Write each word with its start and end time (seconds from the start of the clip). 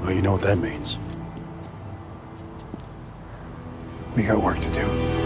Well, 0.00 0.12
you 0.12 0.22
know 0.22 0.32
what 0.32 0.42
that 0.42 0.58
means. 0.58 0.98
We 4.16 4.24
got 4.24 4.42
work 4.42 4.58
to 4.60 4.70
do. 4.70 5.19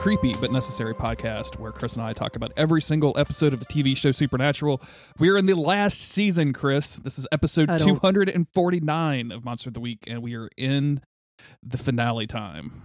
creepy 0.00 0.32
but 0.40 0.50
necessary 0.50 0.94
podcast 0.94 1.58
where 1.58 1.72
Chris 1.72 1.92
and 1.92 2.02
I 2.02 2.14
talk 2.14 2.34
about 2.34 2.54
every 2.56 2.80
single 2.80 3.12
episode 3.18 3.52
of 3.52 3.60
the 3.60 3.66
TV 3.66 3.94
show 3.94 4.12
Supernatural. 4.12 4.80
We 5.18 5.28
are 5.28 5.36
in 5.36 5.44
the 5.44 5.52
last 5.52 6.00
season, 6.00 6.54
Chris. 6.54 6.96
This 6.96 7.18
is 7.18 7.26
episode 7.30 7.66
249 7.66 9.30
of 9.30 9.44
Monster 9.44 9.68
of 9.68 9.74
the 9.74 9.80
Week, 9.80 9.98
and 10.06 10.22
we 10.22 10.34
are 10.36 10.48
in 10.56 11.02
the 11.62 11.76
finale 11.76 12.26
time. 12.26 12.84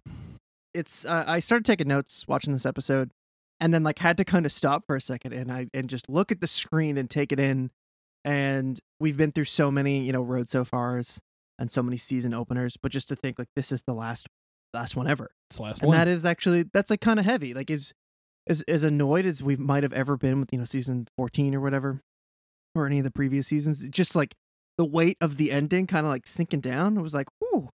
It's 0.74 1.06
uh, 1.06 1.24
I 1.26 1.40
started 1.40 1.64
taking 1.64 1.88
notes 1.88 2.28
watching 2.28 2.52
this 2.52 2.66
episode, 2.66 3.12
and 3.62 3.74
then 3.74 3.82
like 3.82 4.00
had 4.00 4.18
to 4.18 4.26
kind 4.26 4.46
of 4.46 4.52
stop 4.52 4.86
for 4.86 4.98
a 4.98 5.02
second 5.02 5.32
and 5.32 5.50
I 5.50 5.68
and 5.74 5.88
just 5.88 6.10
look 6.10 6.34
at 6.34 6.42
the 6.42 6.48
screen 6.48 6.98
and 6.98 7.10
take 7.10 7.32
it 7.32 7.40
in. 7.40 7.72
And 8.26 8.78
we've 9.00 9.16
been 9.16 9.32
through 9.32 9.46
so 9.46 9.72
many, 9.72 10.02
you 10.02 10.12
know, 10.12 10.22
road 10.22 10.50
so 10.50 10.66
fars 10.66 11.22
and 11.58 11.72
so 11.72 11.82
many 11.82 11.96
season 11.96 12.34
openers, 12.34 12.76
but 12.76 12.92
just 12.92 13.08
to 13.08 13.16
think 13.16 13.40
like 13.40 13.48
this 13.56 13.72
is 13.72 13.84
the 13.84 13.94
last 13.94 14.28
last 14.76 14.96
one 14.96 15.08
ever. 15.08 15.32
It's 15.50 15.58
the 15.58 15.64
last 15.64 15.82
one. 15.82 15.86
And 15.86 15.90
one. 15.90 15.98
that 15.98 16.08
is 16.08 16.26
actually 16.26 16.66
that's 16.74 16.90
like 16.90 17.02
kind 17.02 17.20
of 17.20 17.26
heavy. 17.26 17.54
Like 17.54 17.70
is 17.70 17.94
as 18.48 18.62
as 18.64 18.84
annoyed 18.84 19.26
as 19.26 19.42
we 19.42 19.56
might 19.56 19.84
have 19.84 19.94
ever 19.94 20.18
been 20.18 20.40
with, 20.40 20.52
you 20.54 20.60
know, 20.60 20.66
season 20.66 21.08
14 21.18 21.56
or 21.56 21.60
whatever 21.62 22.02
or 22.76 22.86
any 22.86 22.98
of 23.00 23.04
the 23.04 23.12
previous 23.12 23.48
seasons, 23.48 23.88
just 23.90 24.16
like 24.16 24.34
the 24.78 24.86
weight 24.86 25.18
of 25.22 25.38
the 25.38 25.52
ending 25.52 25.88
kind 25.88 26.06
of 26.06 26.12
like 26.12 26.28
sinking 26.28 26.60
down. 26.60 26.98
It 26.98 27.02
was 27.02 27.14
like, 27.14 27.28
"Ooh, 27.44 27.70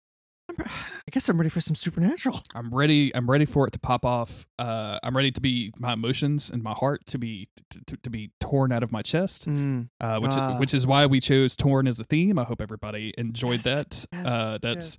I'm, 0.48 0.56
I 0.68 1.10
guess 1.12 1.28
I'm 1.28 1.38
ready 1.38 1.50
for 1.50 1.60
some 1.60 1.76
supernatural." 1.76 2.42
I'm 2.56 2.70
ready. 2.70 3.14
I'm 3.16 3.28
ready 3.30 3.46
for 3.46 3.66
it 3.68 3.72
to 3.72 3.80
pop 3.80 4.06
off. 4.06 4.46
Uh, 4.60 5.00
I'm 5.02 5.18
ready 5.18 5.32
to 5.32 5.42
be 5.42 5.74
my 5.80 5.94
emotions 5.94 6.52
and 6.52 6.62
my 6.62 6.74
heart 6.74 7.06
to 7.08 7.18
be 7.18 7.48
to, 7.88 7.98
to 7.98 8.10
be 8.12 8.30
torn 8.40 8.72
out 8.72 8.84
of 8.84 8.92
my 8.92 9.02
chest. 9.02 9.48
Mm. 9.50 9.88
Uh, 10.00 10.20
which 10.20 10.34
Ah. 10.36 10.60
which 10.60 10.74
is 10.76 10.86
why 10.86 11.08
we 11.08 11.20
chose 11.20 11.56
"Torn" 11.56 11.88
as 11.88 11.98
the 11.98 12.04
theme. 12.04 12.38
I 12.38 12.44
hope 12.44 12.62
everybody 12.62 13.14
enjoyed 13.18 13.66
Yes, 13.66 14.06
that. 14.06 14.06
yes, 14.14 14.26
uh, 14.28 14.58
that's 14.62 14.98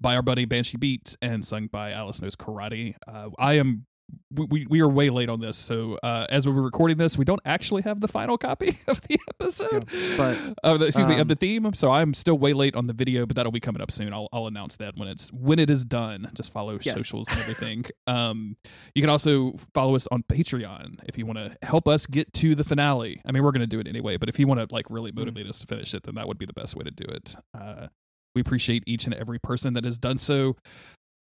by 0.00 0.16
our 0.16 0.22
buddy 0.22 0.44
Banshee 0.44 0.78
Beats 0.78 1.16
and 1.20 1.44
sung 1.44 1.66
by 1.66 1.92
Alice 1.92 2.20
Knows 2.22 2.36
Karate. 2.36 2.94
Uh, 3.06 3.30
I 3.38 3.54
am. 3.54 3.86
We, 4.32 4.66
we, 4.68 4.80
are 4.80 4.88
way 4.88 5.08
late 5.08 5.28
on 5.28 5.40
this, 5.40 5.56
so 5.56 5.96
uh, 6.02 6.26
as 6.30 6.44
we 6.44 6.52
were 6.52 6.62
recording 6.62 6.96
this, 6.96 7.16
we 7.16 7.24
don't 7.24 7.40
actually 7.44 7.82
have 7.82 8.00
the 8.00 8.08
final 8.08 8.36
copy 8.36 8.76
of 8.88 9.00
the 9.02 9.20
episode, 9.28 9.88
but, 10.16 10.36
of 10.64 10.80
the, 10.80 10.86
excuse 10.86 11.06
me, 11.06 11.14
of 11.14 11.20
um, 11.20 11.28
the 11.28 11.36
theme. 11.36 11.72
So 11.74 11.92
I'm 11.92 12.12
still 12.14 12.36
way 12.36 12.52
late 12.52 12.74
on 12.74 12.88
the 12.88 12.92
video, 12.92 13.24
but 13.24 13.36
that'll 13.36 13.52
be 13.52 13.60
coming 13.60 13.80
up 13.80 13.92
soon. 13.92 14.12
I'll, 14.12 14.28
I'll 14.32 14.48
announce 14.48 14.76
that 14.78 14.96
when 14.96 15.06
it's 15.06 15.32
when 15.32 15.60
it 15.60 15.70
is 15.70 15.84
done. 15.84 16.28
Just 16.34 16.52
follow 16.52 16.76
Yes. 16.82 16.96
socials 16.96 17.28
and 17.30 17.38
everything. 17.38 17.84
um, 18.08 18.56
you 18.96 19.02
can 19.02 19.10
also 19.10 19.54
follow 19.74 19.94
us 19.94 20.08
on 20.10 20.24
Patreon 20.24 20.98
if 21.06 21.16
you 21.16 21.24
want 21.24 21.38
to 21.38 21.56
help 21.62 21.86
us 21.86 22.08
get 22.08 22.32
to 22.32 22.56
the 22.56 22.64
finale. 22.64 23.22
I 23.24 23.30
mean, 23.30 23.44
we're 23.44 23.52
going 23.52 23.60
to 23.60 23.68
do 23.68 23.78
it 23.78 23.86
anyway, 23.86 24.16
but 24.16 24.28
if 24.28 24.40
you 24.40 24.48
want 24.48 24.58
to 24.58 24.74
like 24.74 24.86
really 24.90 25.12
motivate 25.12 25.46
us 25.46 25.60
to 25.60 25.68
finish 25.68 25.94
it, 25.94 26.02
then 26.02 26.16
that 26.16 26.26
would 26.26 26.38
be 26.38 26.46
the 26.46 26.52
best 26.52 26.74
way 26.74 26.82
to 26.82 26.90
do 26.90 27.04
it. 27.04 27.36
Uh, 27.56 27.86
we 28.34 28.40
appreciate 28.40 28.84
each 28.86 29.04
and 29.06 29.14
every 29.14 29.38
person 29.38 29.74
that 29.74 29.84
has 29.84 29.98
done 29.98 30.18
so. 30.18 30.56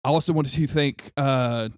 I 0.05 0.09
also 0.09 0.33
wanted 0.33 0.53
to 0.53 0.67
thank 0.67 1.13
uh, 1.17 1.69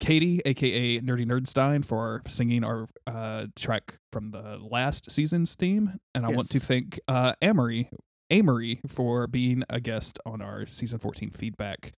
Katie, 0.00 0.40
aka 0.44 1.00
Nerdy 1.00 1.26
Nerdstein, 1.26 1.84
for 1.84 2.22
singing 2.26 2.62
our 2.64 2.86
uh, 3.06 3.46
track 3.56 3.98
from 4.12 4.30
the 4.30 4.58
last 4.58 5.10
season's 5.10 5.54
theme, 5.54 5.98
and 6.14 6.24
I 6.24 6.30
want 6.30 6.48
to 6.50 6.60
thank 6.60 7.00
uh, 7.08 7.34
Amory. 7.42 7.90
Amory 8.30 8.80
for 8.86 9.26
being 9.26 9.64
a 9.70 9.80
guest 9.80 10.18
on 10.26 10.42
our 10.42 10.66
season 10.66 10.98
14 10.98 11.30
feedback. 11.30 11.94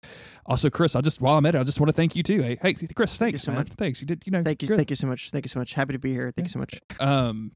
Also, 0.46 0.70
Chris, 0.70 0.94
I 0.94 1.00
just 1.00 1.20
while 1.20 1.36
I'm 1.36 1.44
at 1.44 1.56
it, 1.56 1.58
I 1.58 1.64
just 1.64 1.80
want 1.80 1.88
to 1.88 1.92
thank 1.92 2.14
you 2.14 2.22
too. 2.22 2.40
Hey, 2.40 2.56
hey 2.62 2.74
Chris, 2.94 3.18
Thank 3.18 3.32
you 3.32 3.38
thanks 3.38 3.42
so 3.42 3.50
man. 3.50 3.60
much. 3.62 3.68
Thanks. 3.70 4.00
You 4.00 4.06
did, 4.06 4.22
you 4.24 4.30
know, 4.30 4.42
Thank 4.44 4.62
you, 4.62 4.68
good. 4.68 4.76
thank 4.76 4.90
you 4.90 4.96
so 4.96 5.08
much. 5.08 5.30
Thank 5.32 5.44
you 5.44 5.48
so 5.48 5.58
much. 5.58 5.74
Happy 5.74 5.92
to 5.92 5.98
be 5.98 6.12
here. 6.12 6.30
Thank 6.30 6.46
you 6.46 6.52
so 6.52 6.60
much. 6.60 6.78
Um, 7.00 7.50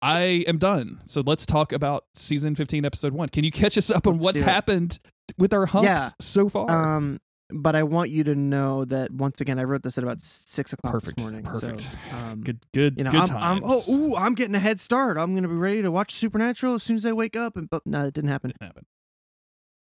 I 0.00 0.44
am 0.46 0.58
done. 0.58 1.00
So 1.04 1.22
let's 1.24 1.44
talk 1.44 1.72
about 1.72 2.04
season 2.14 2.54
15, 2.54 2.84
episode 2.84 3.12
one. 3.12 3.28
Can 3.28 3.44
you 3.44 3.50
catch 3.50 3.76
us 3.76 3.90
up 3.90 4.06
on 4.06 4.14
Let's 4.14 4.24
what's 4.24 4.40
happened 4.40 4.98
with 5.38 5.52
our 5.52 5.66
hunks 5.66 5.84
Yeah. 5.86 6.08
so 6.20 6.48
far? 6.48 6.70
Um, 6.70 7.18
but 7.50 7.74
I 7.74 7.82
want 7.82 8.10
you 8.10 8.24
to 8.24 8.34
know 8.34 8.84
that 8.84 9.10
once 9.10 9.40
again, 9.40 9.58
I 9.58 9.64
wrote 9.64 9.82
this 9.82 9.96
at 9.98 10.04
about 10.04 10.20
six 10.22 10.72
o'clock 10.72 10.92
Perfect. 10.92 11.16
this 11.16 11.22
morning. 11.24 11.42
Perfect. 11.42 11.80
So, 11.80 11.90
um, 12.16 12.42
good, 12.42 12.58
good, 12.74 12.98
you 12.98 13.04
know, 13.04 13.10
good. 13.10 13.30
I'm 13.30 13.60
oh 13.64 13.82
ooh, 13.90 14.14
I'm 14.16 14.34
getting 14.34 14.54
a 14.54 14.58
head 14.60 14.78
start. 14.78 15.16
I'm 15.16 15.34
gonna 15.34 15.48
be 15.48 15.54
ready 15.54 15.80
to 15.82 15.90
watch 15.90 16.14
Supernatural 16.14 16.74
as 16.74 16.82
soon 16.82 16.96
as 16.96 17.06
I 17.06 17.12
wake 17.12 17.36
up. 17.36 17.56
And 17.56 17.68
but 17.70 17.86
no, 17.86 18.04
it 18.04 18.14
didn't 18.14 18.28
happen. 18.30 18.50
Didn't 18.50 18.66
happen. 18.66 18.84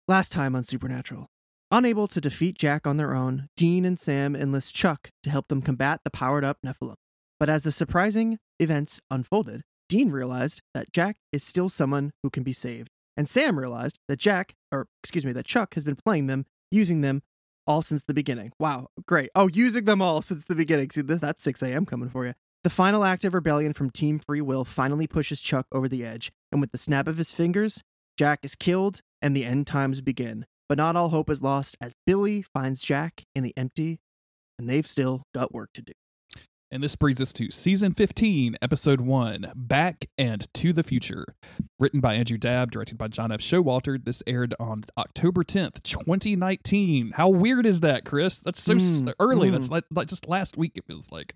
Last 0.09 0.31
time 0.33 0.55
on 0.55 0.63
Supernatural. 0.63 1.27
Unable 1.73 2.09
to 2.09 2.21
defeat 2.21 2.57
Jack 2.59 2.87
on 2.87 2.97
their 2.97 3.15
own, 3.15 3.49
Dean 3.57 3.85
and 3.85 3.99
Sam 3.99 4.35
enlist 4.35 4.75
Chuck 4.75 5.11
to 5.23 5.31
help 5.31 5.49
them 5.49 5.61
combat 5.63 6.01
the 6.05 6.11
powered 6.11 6.45
up 6.45 6.59
Nephilim. 6.65 6.97
But 7.39 7.49
as 7.51 7.63
the 7.65 7.73
surprising 7.73 8.39
events 8.59 9.01
unfolded, 9.11 9.63
Dean 9.91 10.13
realized 10.13 10.63
that 10.73 10.93
Jack 10.93 11.17
is 11.33 11.43
still 11.43 11.69
someone 11.69 12.13
who 12.23 12.31
can 12.31 12.45
be 12.45 12.53
saved. 12.53 12.91
And 13.17 13.29
Sam 13.29 13.59
realized 13.59 13.99
that 14.07 14.21
Jack, 14.21 14.55
or 14.71 14.87
excuse 15.03 15.27
me, 15.27 15.33
that 15.33 15.45
Chuck 15.45 15.75
has 15.75 15.83
been 15.83 15.97
playing 15.97 16.29
them, 16.29 16.47
using 16.71 17.01
them 17.01 17.23
all 17.67 17.83
since 17.83 18.05
the 18.05 18.15
beginning. 18.15 18.53
Wow, 18.61 18.87
great. 19.09 19.31
Oh, 19.35 19.49
using 19.53 19.87
them 19.87 20.01
all 20.01 20.23
since 20.23 20.45
the 20.45 20.55
beginning. 20.55 20.91
See, 20.91 21.03
that's 21.03 21.43
6 21.43 21.61
a.m. 21.63 21.87
coming 21.87 22.09
for 22.09 22.25
you. 22.25 22.35
The 22.63 22.71
final 22.71 23.03
act 23.03 23.25
of 23.25 23.35
rebellion 23.35 23.73
from 23.73 23.91
Team 23.91 24.21
Free 24.21 24.41
Will 24.41 24.65
finally 24.65 25.09
pushes 25.09 25.41
Chuck 25.41 25.67
over 25.73 25.89
the 25.89 26.05
edge, 26.05 26.31
and 26.53 26.61
with 26.61 26.71
the 26.71 26.79
snap 26.79 27.09
of 27.09 27.17
his 27.19 27.33
fingers, 27.33 27.83
Jack 28.17 28.41
is 28.45 28.55
killed 28.55 29.01
and 29.21 29.35
the 29.35 29.45
end 29.45 29.67
times 29.67 30.01
begin. 30.01 30.47
But 30.69 30.79
not 30.79 30.95
all 30.95 31.09
hope 31.09 31.29
is 31.31 31.43
lost 31.43 31.77
as 31.81 31.97
Billy 32.07 32.43
finds 32.43 32.83
Jack 32.83 33.25
in 33.35 33.43
the 33.43 33.55
empty, 33.57 33.99
and 34.57 34.71
they've 34.71 34.87
still 34.87 35.25
got 35.35 35.53
work 35.53 35.71
to 35.75 35.83
do. 35.83 35.95
And 36.73 36.85
this 36.85 36.95
brings 36.95 37.21
us 37.21 37.33
to 37.33 37.51
season 37.51 37.93
15, 37.95 38.57
episode 38.63 39.01
1, 39.01 39.53
Back 39.57 40.07
and 40.17 40.47
to 40.55 40.73
the 40.73 40.85
Future. 40.85 41.25
Written 41.81 41.99
by 42.01 42.15
Andrew 42.15 42.39
Dabb, 42.39 42.71
directed 42.71 42.97
by 42.97 43.09
John 43.09 43.33
F. 43.33 43.41
Showalter. 43.41 44.03
This 44.05 44.23
aired 44.25 44.55
on 44.61 44.85
October 44.97 45.43
10th, 45.43 45.83
2019. 45.83 47.13
How 47.17 47.29
weird 47.29 47.67
is 47.67 47.81
that, 47.81 48.05
Chris? 48.05 48.39
That's 48.39 48.63
so 48.63 48.75
Mm, 48.75 49.13
early. 49.19 49.49
mm. 49.49 49.53
That's 49.53 49.69
like, 49.69 49.83
like 49.91 50.07
just 50.07 50.29
last 50.29 50.57
week, 50.57 50.73
it 50.77 50.85
feels 50.87 51.11
like. 51.11 51.35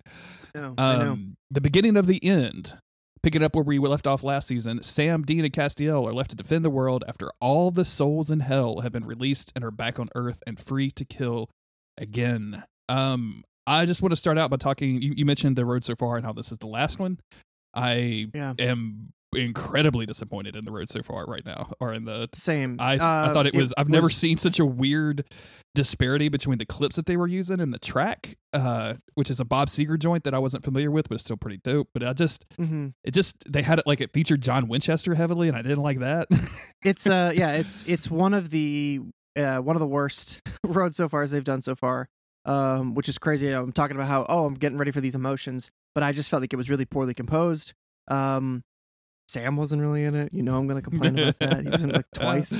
Know. 0.55 0.75
Um, 0.79 1.37
the 1.51 1.61
beginning 1.61 1.97
of 1.97 2.07
the 2.07 2.25
end. 2.25 2.79
Picking 3.25 3.43
up 3.43 3.57
where 3.57 3.65
we 3.65 3.79
left 3.81 4.07
off 4.07 4.23
last 4.23 4.47
season, 4.47 4.83
Sam, 4.85 5.23
Dean, 5.23 5.45
and 5.45 5.53
Castiel 5.53 6.07
are 6.07 6.13
left 6.13 6.31
to 6.31 6.37
defend 6.37 6.65
the 6.65 6.71
world 6.71 7.03
after 7.09 7.31
all 7.41 7.71
the 7.73 7.85
souls 7.85 8.31
in 8.31 8.41
hell 8.41 8.83
have 8.83 8.93
been 8.93 9.07
released 9.07 9.51
and 9.57 9.65
are 9.65 9.71
back 9.73 9.99
on 9.99 10.11
Earth 10.15 10.43
and 10.47 10.61
free 10.61 10.91
to 10.93 11.05
kill 11.07 11.49
again. 11.99 12.65
Um, 12.89 13.43
I 13.67 13.85
just 13.87 14.03
want 14.03 14.11
to 14.11 14.17
start 14.17 14.39
out 14.39 14.51
by 14.51 14.57
talking. 14.57 15.01
You, 15.01 15.15
you 15.17 15.25
mentioned 15.25 15.57
the 15.57 15.65
road 15.65 15.85
so 15.85 15.95
far 15.95 16.17
and 16.17 16.25
how 16.25 16.33
this 16.33 16.53
is 16.53 16.59
the 16.59 16.67
last 16.67 16.99
one. 16.99 17.19
I 17.75 18.27
Yeah. 18.35 18.55
am 18.59 19.13
incredibly 19.35 20.07
disappointed 20.07 20.55
in 20.55 20.65
the 20.65 20.71
road 20.71 20.89
so 20.89 21.03
far 21.03 21.25
right 21.27 21.45
now, 21.45 21.73
or 21.81 21.93
in 21.93 22.05
the. 22.05 22.29
Same. 22.35 22.77
I 22.79 22.93
I 22.93 22.97
Uh, 22.97 23.33
thought 23.35 23.47
it 23.47 23.55
was. 23.55 23.73
I've 23.77 23.89
never 23.89 24.09
seen 24.11 24.37
such 24.37 24.61
a 24.61 24.67
weird 24.67 25.25
disparity 25.75 26.29
between 26.29 26.59
the 26.59 26.65
clips 26.67 26.95
that 26.95 27.07
they 27.07 27.17
were 27.17 27.27
using 27.27 27.61
and 27.61 27.75
the 27.75 27.81
track, 27.81 28.37
uh, 28.53 28.95
which 29.15 29.29
is 29.29 29.41
a 29.41 29.45
Bob 29.45 29.69
Seger 29.71 29.99
joint 29.99 30.23
that 30.23 30.35
I 30.35 30.39
wasn't 30.39 30.63
familiar 30.63 30.91
with, 30.91 31.09
but 31.09 31.17
it's 31.17 31.25
still 31.25 31.37
pretty 31.37 31.59
dope. 31.65 31.89
But 31.93 32.05
I 32.05 32.13
just, 32.13 32.45
hmm 32.57 32.89
it 33.03 33.11
just, 33.13 33.43
they 33.51 33.63
had 33.63 33.81
it 33.81 33.87
like 33.89 34.01
it 34.01 34.13
featured 34.13 34.41
John 34.41 34.69
Winchester 34.69 35.15
heavily, 35.17 35.49
and 35.49 35.57
I 35.57 35.63
didn't 35.63 35.83
like 35.83 35.99
that. 35.99 36.29
It's 36.85 37.07
uh, 37.09 37.33
yeah, 37.35 37.53
it's 37.57 37.83
it's 37.89 38.09
one 38.11 38.35
of 38.35 38.51
the 38.51 39.01
uh 39.37 39.57
one 39.59 39.75
of 39.75 39.81
the 39.81 39.87
worst 39.87 40.43
roads 40.65 40.97
so 40.97 41.09
far 41.09 41.23
as 41.23 41.33
they've 41.33 41.43
done 41.43 41.63
so 41.63 41.75
far. 41.75 42.09
Um, 42.47 42.95
which 42.95 43.09
is 43.09 43.17
crazy. 43.17 43.51
I'm 43.51 43.73
talking 43.73 43.97
about 43.97 44.09
how 44.09 44.27
oh 44.29 44.45
I'm 44.45 44.55
getting 44.55 44.77
ready 44.79 44.91
for 44.91 45.01
these 45.01 45.15
emotions, 45.15 45.71
but 45.95 46.03
I 46.03 46.13
just 46.13 46.29
felt 46.29 46.43
like 46.43 46.53
it 46.53 46.57
was 46.57 46.69
really 46.69 46.85
poorly 46.85 47.15
composed. 47.15 47.73
Um, 48.09 48.65
Sam 49.29 49.57
wasn't 49.57 49.81
really 49.81 50.05
in 50.05 50.15
it. 50.15 50.35
You 50.35 50.43
know 50.43 50.59
I'm 50.59 50.67
gonna 50.67 50.83
complain 50.83 51.19
about 51.19 51.39
that. 51.39 51.63
He 51.63 51.71
was 51.71 51.85
in 51.85 51.91
it 51.91 51.97
like 51.97 52.11
twice. 52.15 52.53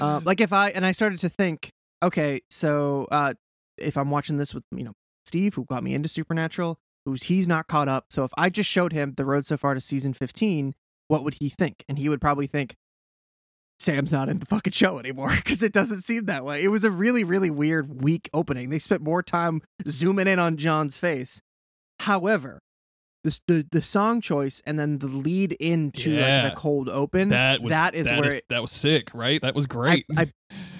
Um, 0.00 0.22
like 0.24 0.40
if 0.40 0.52
I 0.52 0.70
and 0.70 0.86
I 0.86 0.92
started 0.92 1.18
to 1.20 1.28
think, 1.28 1.72
okay, 2.02 2.40
so 2.48 3.08
uh, 3.10 3.34
if 3.76 3.96
I'm 3.96 4.10
watching 4.10 4.36
this 4.36 4.54
with 4.54 4.64
you 4.70 4.84
know 4.84 4.92
Steve, 5.24 5.54
who 5.54 5.64
got 5.64 5.82
me 5.82 5.94
into 5.94 6.08
Supernatural, 6.08 6.78
who's 7.04 7.24
he's 7.24 7.48
not 7.48 7.66
caught 7.66 7.88
up. 7.88 8.06
So 8.10 8.24
if 8.24 8.30
I 8.36 8.50
just 8.50 8.70
showed 8.70 8.92
him 8.92 9.14
the 9.16 9.24
road 9.24 9.46
so 9.46 9.56
far 9.56 9.74
to 9.74 9.80
season 9.80 10.12
15, 10.12 10.74
what 11.08 11.24
would 11.24 11.34
he 11.34 11.48
think? 11.48 11.84
And 11.88 11.98
he 11.98 12.08
would 12.08 12.20
probably 12.20 12.46
think 12.46 12.76
Sam's 13.80 14.12
not 14.12 14.28
in 14.28 14.38
the 14.38 14.46
fucking 14.46 14.72
show 14.72 14.98
anymore 14.98 15.30
because 15.36 15.62
it 15.62 15.72
doesn't 15.72 16.02
seem 16.02 16.26
that 16.26 16.44
way. 16.44 16.62
It 16.62 16.68
was 16.68 16.84
a 16.84 16.90
really 16.90 17.24
really 17.24 17.50
weird 17.50 18.02
weak 18.02 18.30
opening. 18.32 18.70
They 18.70 18.78
spent 18.78 19.02
more 19.02 19.22
time 19.22 19.62
zooming 19.88 20.26
in 20.26 20.38
on 20.38 20.56
John's 20.56 20.96
face. 20.96 21.40
However. 22.00 22.60
The, 23.22 23.40
the, 23.48 23.66
the 23.72 23.80
song 23.80 24.20
choice 24.20 24.60
and 24.66 24.78
then 24.78 24.98
the 24.98 25.06
lead 25.06 25.52
into 25.52 26.10
Yeah. 26.10 26.42
like 26.42 26.52
the 26.52 26.60
cold 26.60 26.90
open 26.90 27.30
that 27.30 27.62
was 27.62 27.70
that 27.70 27.94
is 27.94 28.06
that 28.06 28.20
where 28.20 28.28
is- 28.28 28.34
it, 28.36 28.44
that 28.50 28.60
was 28.60 28.70
sick, 28.70 29.08
right? 29.14 29.40
That 29.40 29.54
was 29.54 29.66
great. 29.66 30.04
I, 30.14 30.30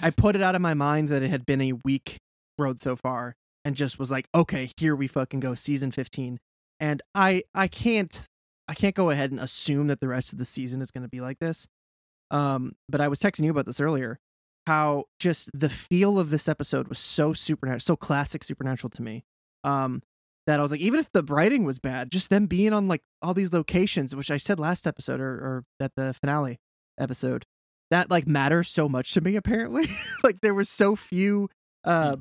I 0.03 0.11
put 0.11 0.35
it 0.35 0.43
out 0.43 0.53
of 0.53 0.61
my 0.61 0.75
mind 0.75 1.09
that 1.09 1.23
it 1.23 1.29
had 1.31 1.47
been 1.47 1.59
a 1.59 1.73
weak 1.83 2.17
road 2.59 2.79
so 2.79 2.95
far 2.95 3.33
and 3.63 3.75
just 3.75 3.97
was 3.97 4.11
like, 4.11 4.27
okay, 4.35 4.69
here 4.77 4.95
we 4.95 5.07
fucking 5.07 5.39
go, 5.39 5.55
season 5.55 5.89
15. 5.89 6.37
And 6.79 7.01
I 7.15 7.41
I 7.55 7.67
can't 7.67 8.25
I 8.67 8.75
can't 8.75 8.93
go 8.93 9.09
ahead 9.09 9.31
and 9.31 9.39
assume 9.39 9.87
that 9.87 9.99
the 9.99 10.07
rest 10.07 10.31
of 10.31 10.37
the 10.37 10.45
season 10.45 10.83
is 10.83 10.91
going 10.91 11.01
to 11.01 11.09
be 11.09 11.21
like 11.21 11.39
this. 11.39 11.65
Um 12.31 12.75
but 12.89 13.01
I 13.01 13.07
was 13.07 13.19
texting 13.19 13.43
you 13.43 13.51
about 13.51 13.65
this 13.65 13.79
earlier 13.79 14.19
how 14.67 15.03
just 15.19 15.49
the 15.53 15.69
feel 15.69 16.17
of 16.17 16.31
this 16.31 16.47
episode 16.47 16.87
was 16.87 16.97
so 16.97 17.33
supernatural, 17.33 17.79
so 17.81 17.95
classic 17.95 18.43
supernatural 18.43 18.89
to 18.91 19.01
me. 19.01 19.23
Um 19.63 20.01
that 20.47 20.59
I 20.59 20.63
was 20.63 20.71
like, 20.71 20.81
even 20.81 20.99
if 20.99 21.11
the 21.11 21.23
writing 21.23 21.63
was 21.63 21.79
bad, 21.79 22.11
just 22.11 22.29
them 22.29 22.45
being 22.45 22.71
on 22.71 22.87
like 22.87 23.01
all 23.21 23.33
these 23.33 23.51
locations, 23.51 24.15
which 24.15 24.29
I 24.29 24.37
said 24.37 24.59
last 24.59 24.85
episode 24.85 25.19
or, 25.19 25.31
or 25.31 25.63
at 25.79 25.95
the 25.95 26.13
finale 26.13 26.59
episode, 26.99 27.45
that 27.91 28.11
like 28.11 28.27
matters 28.27 28.67
so 28.67 28.87
much 28.87 29.13
to 29.13 29.21
me 29.21 29.35
apparently 29.35 29.87
like 30.23 30.41
there 30.41 30.53
was 30.53 30.69
so 30.69 30.95
few 30.95 31.49
uh 31.83 32.17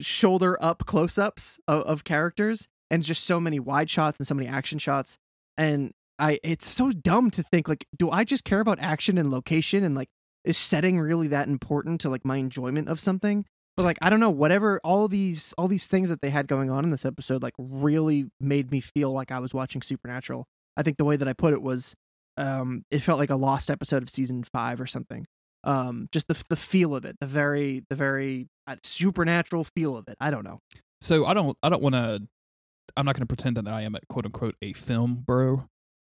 shoulder 0.00 0.58
up 0.60 0.84
close-ups 0.84 1.58
of, 1.66 1.82
of 1.84 2.04
characters 2.04 2.68
and 2.90 3.02
just 3.02 3.24
so 3.24 3.40
many 3.40 3.58
wide 3.58 3.88
shots 3.88 4.18
and 4.18 4.26
so 4.26 4.34
many 4.34 4.46
action 4.46 4.78
shots 4.78 5.16
and 5.56 5.92
i 6.18 6.38
it's 6.42 6.66
so 6.68 6.90
dumb 6.90 7.30
to 7.30 7.42
think 7.42 7.68
like 7.68 7.86
do 7.96 8.10
i 8.10 8.24
just 8.24 8.44
care 8.44 8.60
about 8.60 8.78
action 8.80 9.18
and 9.18 9.30
location 9.30 9.84
and 9.84 9.94
like 9.94 10.08
is 10.44 10.56
setting 10.56 10.98
really 10.98 11.28
that 11.28 11.48
important 11.48 12.00
to 12.00 12.08
like 12.08 12.24
my 12.24 12.36
enjoyment 12.36 12.88
of 12.88 13.00
something 13.00 13.44
but 13.76 13.82
like 13.82 13.98
i 14.00 14.08
don't 14.08 14.20
know 14.20 14.30
whatever 14.30 14.80
all 14.84 15.08
these 15.08 15.52
all 15.58 15.68
these 15.68 15.86
things 15.86 16.08
that 16.08 16.20
they 16.22 16.30
had 16.30 16.46
going 16.46 16.70
on 16.70 16.84
in 16.84 16.90
this 16.90 17.04
episode 17.04 17.42
like 17.42 17.54
really 17.58 18.26
made 18.40 18.70
me 18.70 18.80
feel 18.80 19.12
like 19.12 19.30
i 19.30 19.38
was 19.38 19.52
watching 19.52 19.82
supernatural 19.82 20.46
i 20.76 20.82
think 20.82 20.96
the 20.96 21.04
way 21.04 21.16
that 21.16 21.28
i 21.28 21.32
put 21.32 21.52
it 21.52 21.62
was 21.62 21.94
um 22.36 22.84
it 22.90 23.00
felt 23.00 23.18
like 23.18 23.30
a 23.30 23.36
lost 23.36 23.70
episode 23.70 24.02
of 24.02 24.10
season 24.10 24.44
five 24.44 24.80
or 24.80 24.86
something 24.86 25.26
Um, 25.64 26.08
just 26.12 26.28
the 26.28 26.40
the 26.48 26.56
feel 26.56 26.94
of 26.94 27.04
it, 27.04 27.16
the 27.18 27.26
very 27.26 27.82
the 27.90 27.96
very 27.96 28.46
uh, 28.68 28.76
supernatural 28.84 29.64
feel 29.64 29.96
of 29.96 30.06
it. 30.06 30.16
I 30.20 30.30
don't 30.30 30.44
know. 30.44 30.60
So 31.00 31.26
I 31.26 31.34
don't 31.34 31.58
I 31.60 31.68
don't 31.68 31.82
want 31.82 31.96
to. 31.96 32.22
I'm 32.96 33.04
not 33.04 33.16
going 33.16 33.26
to 33.26 33.34
pretend 33.34 33.56
that 33.56 33.66
I 33.66 33.82
am 33.82 33.96
a 33.96 34.00
quote 34.08 34.26
unquote 34.26 34.54
a 34.62 34.72
film 34.74 35.24
bro. 35.26 35.66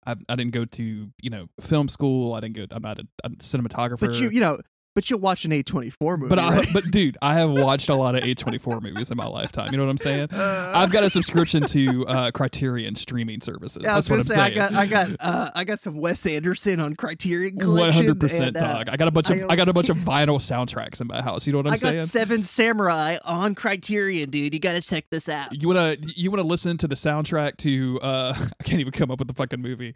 I 0.05 0.15
I 0.27 0.35
didn't 0.35 0.53
go 0.53 0.65
to 0.65 1.11
you 1.21 1.29
know 1.29 1.47
film 1.59 1.89
school. 1.89 2.33
I 2.33 2.39
didn't 2.39 2.55
go. 2.55 2.65
I'm 2.71 2.81
not 2.81 2.99
a, 2.99 3.07
I'm 3.23 3.33
a 3.33 3.37
cinematographer. 3.37 3.99
But 3.99 4.19
you 4.19 4.29
you 4.29 4.39
know, 4.39 4.59
but 4.99 5.09
you'll 5.09 5.19
watch 5.21 5.45
an 5.45 5.51
A24 5.51 6.17
movie. 6.17 6.27
But 6.27 6.39
I, 6.39 6.57
right? 6.57 6.67
but 6.73 6.91
dude, 6.91 7.17
I 7.21 7.35
have 7.35 7.49
watched 7.51 7.87
a 7.87 7.95
lot 7.95 8.15
of 8.15 8.23
A24 8.25 8.81
movies 8.81 9.11
in 9.11 9.15
my 9.15 9.27
lifetime. 9.27 9.71
You 9.71 9.77
know 9.77 9.85
what 9.85 9.91
I'm 9.91 9.97
saying? 9.97 10.27
Uh, 10.29 10.73
I've 10.75 10.91
got 10.91 11.05
a 11.05 11.09
subscription 11.09 11.63
to 11.67 12.05
uh, 12.05 12.31
Criterion 12.31 12.95
streaming 12.95 13.39
services. 13.39 13.81
Yeah, 13.81 13.91
I 13.91 13.95
That's 13.95 14.09
what 14.09 14.19
I'm 14.19 14.25
gonna 14.25 14.35
saying. 14.35 14.55
say, 14.57 14.61
I 14.61 14.67
got, 14.69 14.73
I 14.73 14.85
got, 14.87 15.15
uh, 15.21 15.51
I 15.55 15.63
got 15.63 15.79
some 15.79 15.95
Wes 15.95 16.25
Anderson 16.25 16.81
on 16.81 16.97
Criterion 16.97 17.55
One 17.55 17.65
Collection. 17.65 17.93
hundred 17.93 18.19
percent, 18.19 18.57
uh, 18.57 18.73
dog. 18.73 18.89
I 18.89 18.97
got 18.97 19.07
a 19.07 19.11
bunch 19.11 19.29
of 19.29 19.39
I- 19.39 19.53
I, 19.53 19.55
got 19.55 19.69
a 19.69 19.73
bunch 19.73 19.87
of 19.87 19.95
vinyl 19.99 20.35
soundtracks 20.37 20.99
in 20.99 21.07
my 21.07 21.21
house. 21.21 21.47
You 21.47 21.53
know 21.53 21.59
what 21.59 21.71
I'm 21.71 21.77
saying? 21.77 21.95
I 21.95 21.99
got? 21.99 22.09
Seven 22.09 22.43
Samurai 22.43 23.19
on 23.23 23.55
Criterion, 23.55 24.29
dude. 24.29 24.53
You 24.53 24.59
got 24.59 24.73
to 24.73 24.81
check 24.81 25.05
this 25.09 25.29
out. 25.29 25.53
You 25.61 25.69
wanna 25.69 25.95
you 26.01 26.29
wanna 26.29 26.43
listen 26.43 26.75
to 26.75 26.89
the 26.89 26.95
soundtrack 26.95 27.55
to 27.59 28.01
uh 28.01 28.33
I 28.59 28.63
can't 28.63 28.81
even 28.81 28.91
come 28.91 29.11
up 29.11 29.19
with 29.19 29.29
the 29.29 29.33
fucking 29.33 29.61
movie, 29.61 29.93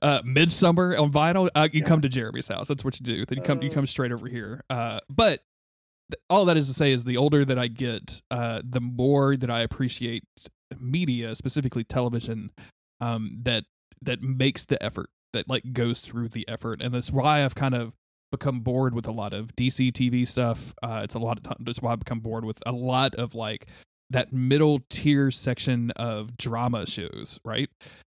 uh 0.00 0.22
Midsummer 0.24 0.96
on 0.96 1.12
vinyl. 1.12 1.50
Uh, 1.54 1.68
you 1.70 1.80
Yeah. 1.82 1.86
come 1.86 2.00
to 2.00 2.08
Jeremy's 2.08 2.48
house. 2.48 2.68
That's 2.68 2.82
what 2.82 2.98
you 2.98 3.04
do. 3.04 3.26
Then 3.26 3.38
you 3.38 3.44
come 3.44 3.60
you 3.62 3.68
come 3.70 3.86
straight 3.86 4.12
over 4.12 4.21
here. 4.28 4.62
Uh, 4.70 5.00
but 5.08 5.40
th- 6.10 6.20
all 6.30 6.44
that 6.46 6.56
is 6.56 6.66
to 6.68 6.74
say 6.74 6.92
is 6.92 7.04
the 7.04 7.16
older 7.16 7.44
that 7.44 7.58
I 7.58 7.68
get, 7.68 8.22
uh, 8.30 8.62
the 8.64 8.80
more 8.80 9.36
that 9.36 9.50
I 9.50 9.60
appreciate 9.60 10.24
media, 10.78 11.34
specifically 11.34 11.84
television, 11.84 12.50
um, 13.00 13.38
that 13.42 13.64
that 14.00 14.20
makes 14.22 14.64
the 14.64 14.82
effort 14.82 15.08
that 15.32 15.48
like 15.48 15.72
goes 15.72 16.02
through 16.02 16.28
the 16.28 16.46
effort, 16.48 16.82
and 16.82 16.92
that's 16.94 17.10
why 17.10 17.44
I've 17.44 17.54
kind 17.54 17.74
of 17.74 17.92
become 18.30 18.60
bored 18.60 18.94
with 18.94 19.06
a 19.06 19.12
lot 19.12 19.32
of 19.34 19.54
DC 19.56 19.92
TV 19.92 20.26
stuff. 20.26 20.74
Uh, 20.82 21.00
it's 21.04 21.14
a 21.14 21.18
lot 21.18 21.36
of 21.36 21.42
time. 21.42 21.58
That's 21.60 21.80
why 21.82 21.92
I've 21.92 21.98
become 22.00 22.20
bored 22.20 22.44
with 22.44 22.62
a 22.64 22.72
lot 22.72 23.14
of 23.16 23.34
like 23.34 23.66
that 24.10 24.32
middle 24.32 24.80
tier 24.90 25.30
section 25.30 25.90
of 25.92 26.36
drama 26.36 26.86
shows, 26.86 27.38
right? 27.44 27.68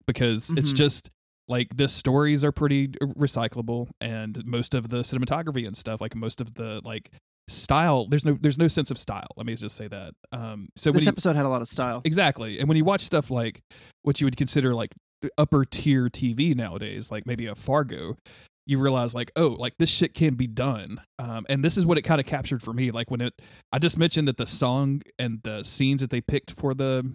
Because 0.07 0.51
it's 0.57 0.71
Mhm. 0.73 0.75
just 0.77 1.09
like 1.51 1.75
the 1.75 1.89
stories 1.89 2.45
are 2.45 2.53
pretty 2.53 2.87
recyclable, 2.87 3.89
and 3.99 4.41
most 4.45 4.73
of 4.73 4.87
the 4.87 4.99
cinematography 4.99 5.67
and 5.67 5.75
stuff, 5.75 5.99
like 5.99 6.15
most 6.15 6.39
of 6.39 6.53
the 6.53 6.81
like 6.85 7.11
style, 7.49 8.07
there's 8.07 8.23
no 8.23 8.37
there's 8.39 8.57
no 8.57 8.69
sense 8.69 8.89
of 8.89 8.97
style. 8.97 9.27
Let 9.35 9.45
me 9.45 9.55
just 9.55 9.75
say 9.75 9.89
that. 9.89 10.13
Um, 10.31 10.69
so 10.77 10.91
This 10.91 11.03
you, 11.03 11.09
episode 11.09 11.35
had 11.35 11.45
a 11.45 11.49
lot 11.49 11.61
of 11.61 11.67
style. 11.67 12.01
Exactly. 12.05 12.59
And 12.59 12.69
when 12.69 12.77
you 12.77 12.85
watch 12.85 13.01
stuff 13.01 13.29
like 13.29 13.61
what 14.03 14.21
you 14.21 14.25
would 14.25 14.37
consider 14.37 14.73
like 14.73 14.93
upper 15.37 15.65
tier 15.65 16.07
TV 16.07 16.55
nowadays, 16.55 17.11
like 17.11 17.27
maybe 17.27 17.47
a 17.47 17.53
Fargo, 17.53 18.15
you 18.65 18.79
realize 18.79 19.13
like, 19.13 19.31
oh, 19.35 19.49
like 19.49 19.73
this 19.77 19.89
shit 19.89 20.13
can 20.13 20.35
be 20.35 20.47
done. 20.47 21.01
Um, 21.19 21.45
and 21.49 21.65
this 21.65 21.77
is 21.77 21.85
what 21.85 21.97
it 21.97 22.03
kind 22.03 22.21
of 22.21 22.25
captured 22.25 22.63
for 22.63 22.71
me. 22.71 22.91
Like 22.91 23.11
when 23.11 23.19
it, 23.19 23.33
I 23.73 23.79
just 23.79 23.97
mentioned 23.97 24.29
that 24.29 24.37
the 24.37 24.47
song 24.47 25.01
and 25.19 25.41
the 25.43 25.63
scenes 25.63 25.99
that 25.99 26.11
they 26.11 26.21
picked 26.21 26.51
for 26.51 26.73
the 26.73 27.13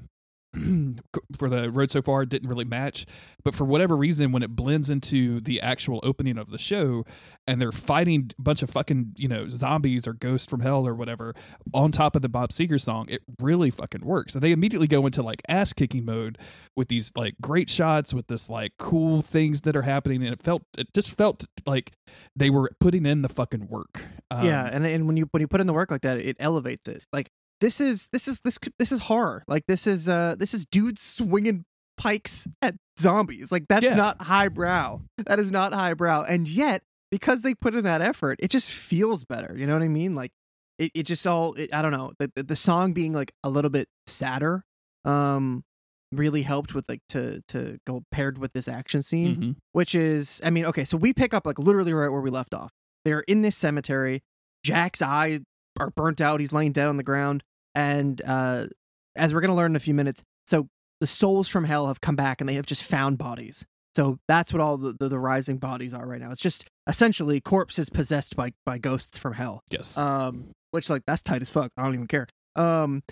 for 1.39 1.49
the 1.49 1.71
road 1.71 1.91
so 1.91 2.03
far 2.03 2.25
didn't 2.25 2.49
really 2.49 2.65
match 2.65 3.07
but 3.45 3.55
for 3.55 3.65
whatever 3.65 3.97
reason 3.97 4.33
when 4.33 4.43
it 4.43 4.57
blends 4.57 4.91
into 4.91 5.41
the 5.41 5.61
actual 5.61 6.01
opening 6.03 6.39
of 6.39 6.51
the 6.51 6.59
show 6.59 7.05
and 7.47 7.61
they're 7.61 7.73
fighting 7.73 8.31
a 8.39 8.43
bunch 8.43 8.63
of 8.63 8.71
fucking 8.71 9.15
you 9.17 9.29
know 9.29 9.49
zombies 9.49 10.07
or 10.07 10.13
ghosts 10.13 10.49
from 10.49 10.61
hell 10.61 10.87
or 10.87 10.95
whatever 10.95 11.35
on 11.75 11.93
top 11.93 12.17
of 12.17 12.23
the 12.23 12.29
Bob 12.29 12.51
Seger 12.51 12.81
song, 12.81 13.07
it 13.09 13.23
really 13.41 13.71
fucking 13.71 14.05
works. 14.05 14.35
And 14.35 14.43
they 14.43 14.53
immediately 14.53 14.87
go 14.87 15.07
into 15.07 15.23
like 15.23 15.43
ass 15.49 15.73
kicking 15.73 16.05
mode 16.05 16.39
with 16.75 16.89
these 16.89 17.13
like 17.17 17.35
great 17.41 17.71
shots 17.71 18.15
with 18.15 18.29
this 18.29 18.49
like 18.49 18.73
cool 18.79 19.23
things 19.23 19.63
that 19.63 19.77
are 19.77 19.83
happening. 19.83 20.23
And 20.23 20.33
it 20.33 20.43
felt, 20.43 20.63
it 20.79 20.93
just 20.95 21.17
felt 21.17 21.47
like 21.67 21.93
they 22.35 22.51
were 22.51 22.71
putting 22.81 23.07
in 23.07 23.23
the 23.23 23.29
fucking 23.29 23.69
work. 23.69 24.03
Um, 24.31 24.47
yeah, 24.47 24.69
and 24.71 24.85
and 24.87 25.07
when 25.07 25.17
you 25.17 25.29
when 25.31 25.41
you 25.41 25.49
put 25.49 25.61
in 25.61 25.67
the 25.67 25.73
work 25.73 25.91
like 25.91 26.03
that, 26.03 26.19
it 26.19 26.37
elevates 26.41 26.89
it. 26.89 27.03
Like 27.13 27.31
this 27.61 27.81
is 27.81 28.09
this 28.13 28.29
is 28.29 28.41
this 28.41 28.59
this 28.79 28.93
is 28.93 29.01
horror. 29.01 29.45
Like 29.49 29.65
this 29.67 29.87
is 29.87 30.09
uh 30.09 30.37
this 30.39 30.55
is 30.55 30.65
dudes 30.67 31.01
swinging 31.03 31.65
pikes 31.97 32.47
at 32.61 32.75
zombies. 32.99 33.51
Like 33.51 33.65
that's 33.69 33.85
Yeah. 33.85 33.95
not 33.95 34.23
highbrow. 34.23 35.01
That 35.27 35.39
is 35.39 35.51
not 35.51 35.73
highbrow. 35.73 36.25
And 36.25 36.47
yet, 36.49 36.83
because 37.11 37.43
they 37.43 37.55
put 37.55 37.75
in 37.75 37.85
that 37.85 38.03
effort, 38.03 38.39
it 38.43 38.51
just 38.51 38.71
feels 38.71 39.25
better. 39.25 39.55
You 39.57 39.67
know 39.67 39.73
what 39.73 39.83
I 39.83 39.89
mean? 39.89 40.15
Like 40.15 40.33
it, 40.79 40.93
it 40.95 41.03
just 41.05 41.27
all 41.27 41.55
it, 41.55 41.73
I 41.73 41.81
don't 41.83 41.93
know 41.93 42.13
the, 42.19 42.31
the 42.37 42.43
the 42.43 42.57
song 42.57 42.93
being 42.93 43.13
like 43.13 43.33
a 43.43 43.49
little 43.49 43.71
bit 43.71 43.89
sadder 44.07 44.63
um 45.07 45.65
really 46.13 46.43
helped 46.43 46.75
with 46.75 46.89
like 46.89 47.01
to 47.09 47.43
to 47.49 47.79
go 47.87 48.03
paired 48.11 48.39
with 48.39 48.53
this 48.53 48.69
action 48.69 49.03
scene 49.03 49.37
mhm. 49.37 49.57
which 49.73 49.95
is 49.95 50.41
I 50.45 50.51
mean, 50.51 50.65
okay, 50.67 50.85
so 50.85 50.97
we 50.97 51.13
pick 51.13 51.33
up 51.33 51.47
like 51.47 51.59
literally 51.59 51.93
right 51.95 52.09
where 52.11 52.21
we 52.21 52.31
left 52.31 52.53
off. 52.55 52.71
They're 53.05 53.21
in 53.21 53.43
this 53.43 53.57
cemetery. 53.57 54.23
Jack's 54.65 55.01
eyes 55.01 55.41
are 55.79 55.91
burnt 55.91 56.21
out. 56.21 56.41
He's 56.41 56.53
laying 56.53 56.73
dead 56.73 56.89
on 56.89 56.97
the 56.97 57.03
ground. 57.03 57.43
And 57.75 58.21
uh 58.25 58.67
as 59.15 59.33
we're 59.33 59.41
gonna 59.41 59.55
learn 59.55 59.73
in 59.73 59.77
a 59.77 59.81
few 59.81 59.95
minutes, 59.95 60.23
so 60.47 60.69
the 61.01 61.07
souls 61.07 61.49
from 61.49 61.65
hell 61.65 61.89
have 61.89 62.01
come 62.01 62.17
back 62.17 62.41
and 62.41 62.49
they 62.49 62.55
have 62.55 62.67
just 62.67 62.83
found 62.83 63.19
bodies. 63.19 63.65
So 63.95 64.19
that's 64.29 64.53
what 64.53 64.61
all 64.61 64.77
the, 64.77 64.95
the, 64.99 65.09
the 65.09 65.19
rising 65.19 65.57
bodies 65.57 65.95
are 65.95 66.07
right 66.07 66.21
now. 66.21 66.31
It's 66.31 66.41
just 66.41 66.69
essentially 66.87 67.41
corpses 67.41 67.89
possessed 67.89 68.37
by 68.37 68.53
by 68.65 68.79
ghosts 68.79 69.17
from 69.17 69.33
hell. 69.33 69.63
Yes. 69.71 69.97
Um, 69.97 70.51
which 70.71 70.91
like 70.91 71.03
that's 71.07 71.23
tight 71.23 71.43
as 71.43 71.51
fuck. 71.51 71.71
I 71.77 71.83
don't 71.83 71.95
even 71.95 72.07
care. 72.07 72.27
Um, 72.57 73.03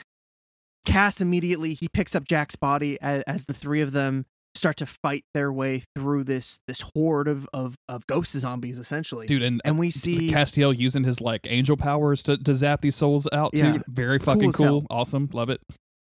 Cass 0.85 1.23
immediately 1.23 1.75
he 1.75 1.88
picks 1.88 2.14
up 2.14 2.25
Jack's 2.25 2.56
body 2.56 2.99
as, 3.00 3.23
as 3.23 3.47
the 3.47 3.54
three 3.54 3.80
of 3.80 3.92
them 3.92 4.26
start 4.54 4.76
to 4.76 4.87
fight 4.87 5.25
their 5.34 5.52
way 5.52 5.82
through 5.96 6.25
this 6.25 6.61
this 6.68 6.80
horde 6.94 7.28
of 7.28 7.49
of, 7.52 7.76
of 7.88 8.06
ghost 8.06 8.32
zombies 8.32 8.78
essentially. 8.78 9.26
Dude, 9.26 9.42
and, 9.42 9.61
and 9.64 9.78
we 9.78 9.90
see 9.90 10.30
Castiel 10.30 10.76
using 10.76 11.04
his 11.04 11.20
like 11.20 11.46
angel 11.49 11.76
powers 11.76 12.23
to, 12.25 12.37
to 12.38 12.54
zap 12.54 12.80
these 12.82 12.96
souls 12.96 13.28
out 13.32 13.50
Yeah. 13.52 13.73
too. 13.75 13.82
Very 13.88 14.18
fucking 14.18 14.52
hell. 14.52 14.52
cool. 14.52 14.87
Awesome. 14.90 15.28
Love 15.32 15.50
it. 15.50 15.61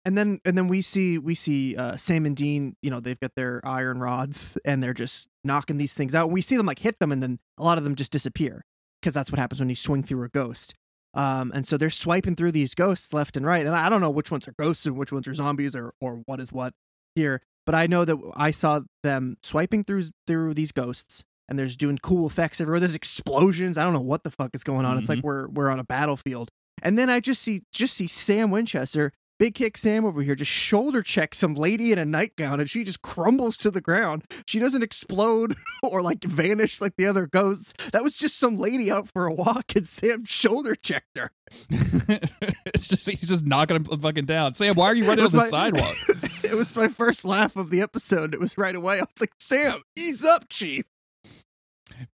and 0.05 0.17
then 0.17 0.39
and 0.47 0.57
then 0.57 0.69
we 0.69 0.81
see 0.81 1.19
we 1.19 1.35
see 1.35 1.77
uh, 1.77 1.97
Sam 1.97 2.25
and 2.25 2.37
Dean. 2.37 2.75
You 2.83 2.91
know 2.91 3.01
they've 3.01 3.21
got 3.21 3.33
their 3.37 3.61
iron 3.65 3.99
rods 4.01 4.57
and 4.65 4.83
they're 4.83 4.95
just 4.95 5.29
knocking 5.45 5.77
these 5.79 5.95
things 5.95 6.15
out. 6.15 6.31
We 6.31 6.41
see 6.41 6.57
them 6.57 6.67
like 6.67 6.79
hit 6.79 6.99
them 7.01 7.13
and 7.13 7.23
then 7.23 7.39
a 7.59 7.63
lot 7.65 7.77
of 7.79 7.85
them 7.85 7.95
just 7.95 8.13
disappear 8.13 8.65
because 9.03 9.15
that's 9.15 9.31
what 9.31 9.39
happens 9.39 9.61
when 9.61 9.69
you 9.69 9.77
swing 9.77 10.03
through 10.03 10.25
a 10.25 10.29
ghost. 10.29 10.75
Um, 11.15 11.53
and 11.55 11.67
so 11.67 11.77
they're 11.77 11.91
swiping 11.91 12.37
through 12.37 12.53
these 12.53 12.75
ghosts 12.75 13.13
left 13.13 13.37
and 13.37 13.45
right. 13.45 13.65
And 13.67 13.75
I 13.75 13.89
don't 13.89 14.01
know 14.01 14.11
which 14.11 14.31
ones 14.31 14.47
are 14.47 14.55
ghosts 14.59 14.87
and 14.87 14.97
which 14.97 15.11
ones 15.13 15.27
are 15.29 15.35
zombies 15.35 15.75
or 15.77 15.93
or 16.01 16.23
what 16.27 16.41
is 16.41 16.51
what 16.53 16.73
here. 17.15 17.43
But 17.69 17.75
I 17.75 17.87
know 17.87 18.07
that 18.07 18.17
I 18.35 18.51
saw 18.51 18.81
them 19.03 19.37
swiping 19.43 19.85
through 19.85 20.05
through 20.27 20.55
these 20.55 20.73
ghosts 20.73 21.23
and 21.51 21.59
there's 21.59 21.77
doing 21.77 21.99
cool 21.99 22.27
effects 22.27 22.63
everywhere. 22.63 22.81
There's 22.81 22.95
explosions. 22.95 23.77
I 23.77 23.85
don't 23.85 23.93
know 23.93 24.01
what 24.01 24.25
the 24.25 24.31
fuck 24.31 24.53
is 24.55 24.65
going 24.65 24.87
on. 24.87 24.97
It's 24.97 25.11
like 25.11 25.19
mm-hmm. 25.19 25.27
we're 25.27 25.49
we're 25.49 25.69
on 25.69 25.79
a 25.79 25.85
battlefield. 25.85 26.49
And 26.81 26.97
then 26.99 27.11
I 27.11 27.21
just 27.21 27.43
see 27.43 27.65
just 27.71 27.93
see 27.93 28.07
Sam 28.07 28.51
Winchester, 28.51 29.13
big 29.39 29.55
kick 29.55 29.77
Sam 29.79 30.05
over 30.05 30.23
here, 30.23 30.35
just 30.35 30.51
shoulder 30.51 31.03
checks 31.03 31.39
some 31.39 31.55
lady 31.55 31.93
in 31.93 31.99
a 31.99 32.05
nightgown, 32.05 32.61
and 32.61 32.69
she 32.69 32.85
just 32.85 33.03
crumbles 33.03 33.57
to 33.59 33.71
the 33.71 33.81
ground. 33.81 34.25
She 34.47 34.59
doesn't 34.59 34.83
explode 34.83 35.55
or 35.83 36.03
like 36.03 36.23
vanish 36.25 36.81
like 36.81 36.97
the 36.97 37.07
other 37.07 37.27
ghosts. 37.27 37.75
That 37.93 38.03
was 38.03 38.17
just 38.17 38.39
some 38.39 38.57
lady 38.57 38.91
out 38.91 39.09
for 39.09 39.27
a 39.27 39.33
walk, 39.33 39.75
and 39.77 39.87
Sam 39.87 40.25
shoulder 40.25 40.75
checked 40.75 41.17
her. 41.17 41.31
it's 41.71 42.89
just 42.89 43.09
he's 43.09 43.29
just 43.29 43.47
knocking 43.47 43.77
him 43.77 43.85
fucking 43.85 44.27
down. 44.27 44.55
Sam, 44.55 44.75
why 44.75 44.87
are 44.87 44.95
you 44.95 45.05
running 45.09 45.25
on 45.25 45.31
the 45.31 45.37
my- 45.39 45.49
sidewalk? 45.49 45.97
it 46.45 46.55
was 46.55 46.75
my 46.77 46.89
first 46.89 47.25
laugh 47.25 47.57
of 47.57 47.71
the 47.71 47.81
episode. 47.81 48.35
It 48.35 48.41
was 48.41 48.59
right 48.59 48.75
away. 48.75 48.97
I 48.99 49.03
was 49.03 49.21
like, 49.21 49.33
Sam, 49.39 49.83
ease 49.97 50.25
up, 50.25 50.49
Chief. 50.49 50.85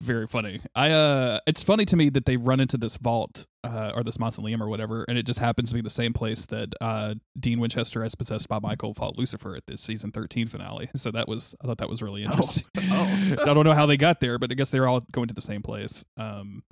Very 0.00 0.26
funny. 0.26 0.60
I 0.74 0.90
uh 0.90 1.40
it's 1.46 1.62
funny 1.62 1.84
to 1.86 1.96
me 1.96 2.08
that 2.10 2.26
they 2.26 2.36
run 2.36 2.60
into 2.60 2.76
this 2.76 2.96
vault 2.96 3.46
uh 3.62 3.92
or 3.94 4.02
this 4.02 4.18
mausoleum 4.18 4.62
or 4.62 4.68
whatever, 4.68 5.04
and 5.08 5.18
it 5.18 5.26
just 5.26 5.38
happens 5.38 5.70
to 5.70 5.74
be 5.74 5.80
the 5.80 5.90
same 5.90 6.12
place 6.12 6.46
that 6.46 6.74
uh 6.80 7.14
Dean 7.38 7.60
Winchester 7.60 8.02
as 8.02 8.14
possessed 8.14 8.48
by 8.48 8.58
Michael 8.58 8.94
fought 8.94 9.18
Lucifer 9.18 9.56
at 9.56 9.66
this 9.66 9.82
season 9.82 10.12
thirteen 10.12 10.46
finale. 10.46 10.90
So 10.96 11.10
that 11.10 11.28
was 11.28 11.54
I 11.62 11.66
thought 11.66 11.78
that 11.78 11.88
was 11.88 12.02
really 12.02 12.24
interesting. 12.24 12.64
oh. 12.76 13.36
I 13.42 13.54
don't 13.54 13.64
know 13.64 13.72
how 13.74 13.86
they 13.86 13.96
got 13.96 14.20
there, 14.20 14.38
but 14.38 14.50
I 14.50 14.54
guess 14.54 14.70
they're 14.70 14.88
all 14.88 15.02
going 15.12 15.28
to 15.28 15.34
the 15.34 15.40
same 15.42 15.62
place. 15.62 16.04
Um 16.16 16.62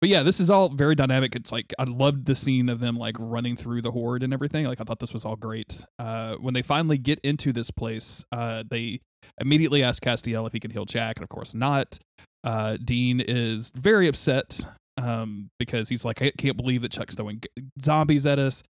but 0.00 0.10
yeah, 0.10 0.22
this 0.22 0.38
is 0.38 0.50
all 0.50 0.68
very 0.68 0.94
dynamic. 0.94 1.34
It's 1.34 1.50
like 1.50 1.72
I 1.78 1.84
loved 1.84 2.26
the 2.26 2.34
scene 2.34 2.68
of 2.68 2.80
them 2.80 2.96
like 2.96 3.16
running 3.18 3.56
through 3.56 3.82
the 3.82 3.92
horde 3.92 4.22
and 4.22 4.32
everything. 4.34 4.66
Like 4.66 4.80
I 4.80 4.84
thought 4.84 4.98
this 4.98 5.14
was 5.14 5.24
all 5.24 5.36
great. 5.36 5.84
Uh 5.98 6.34
when 6.34 6.54
they 6.54 6.62
finally 6.62 6.98
get 6.98 7.20
into 7.20 7.52
this 7.52 7.70
place, 7.70 8.24
uh 8.32 8.64
they 8.68 9.00
immediately 9.40 9.82
ask 9.82 10.02
Castiel 10.02 10.46
if 10.46 10.52
he 10.52 10.60
can 10.60 10.70
heal 10.70 10.84
Jack, 10.84 11.16
and 11.16 11.22
of 11.22 11.28
course 11.28 11.54
not. 11.54 11.98
Uh, 12.44 12.76
Dean 12.76 13.20
is 13.20 13.72
very 13.74 14.06
upset 14.06 14.66
um, 14.98 15.50
because 15.58 15.88
he's 15.88 16.04
like, 16.04 16.22
I 16.22 16.30
can't 16.36 16.56
believe 16.56 16.82
that 16.82 16.92
Chuck's 16.92 17.14
throwing 17.14 17.42
zombies 17.82 18.26
at 18.26 18.38
us. 18.38 18.62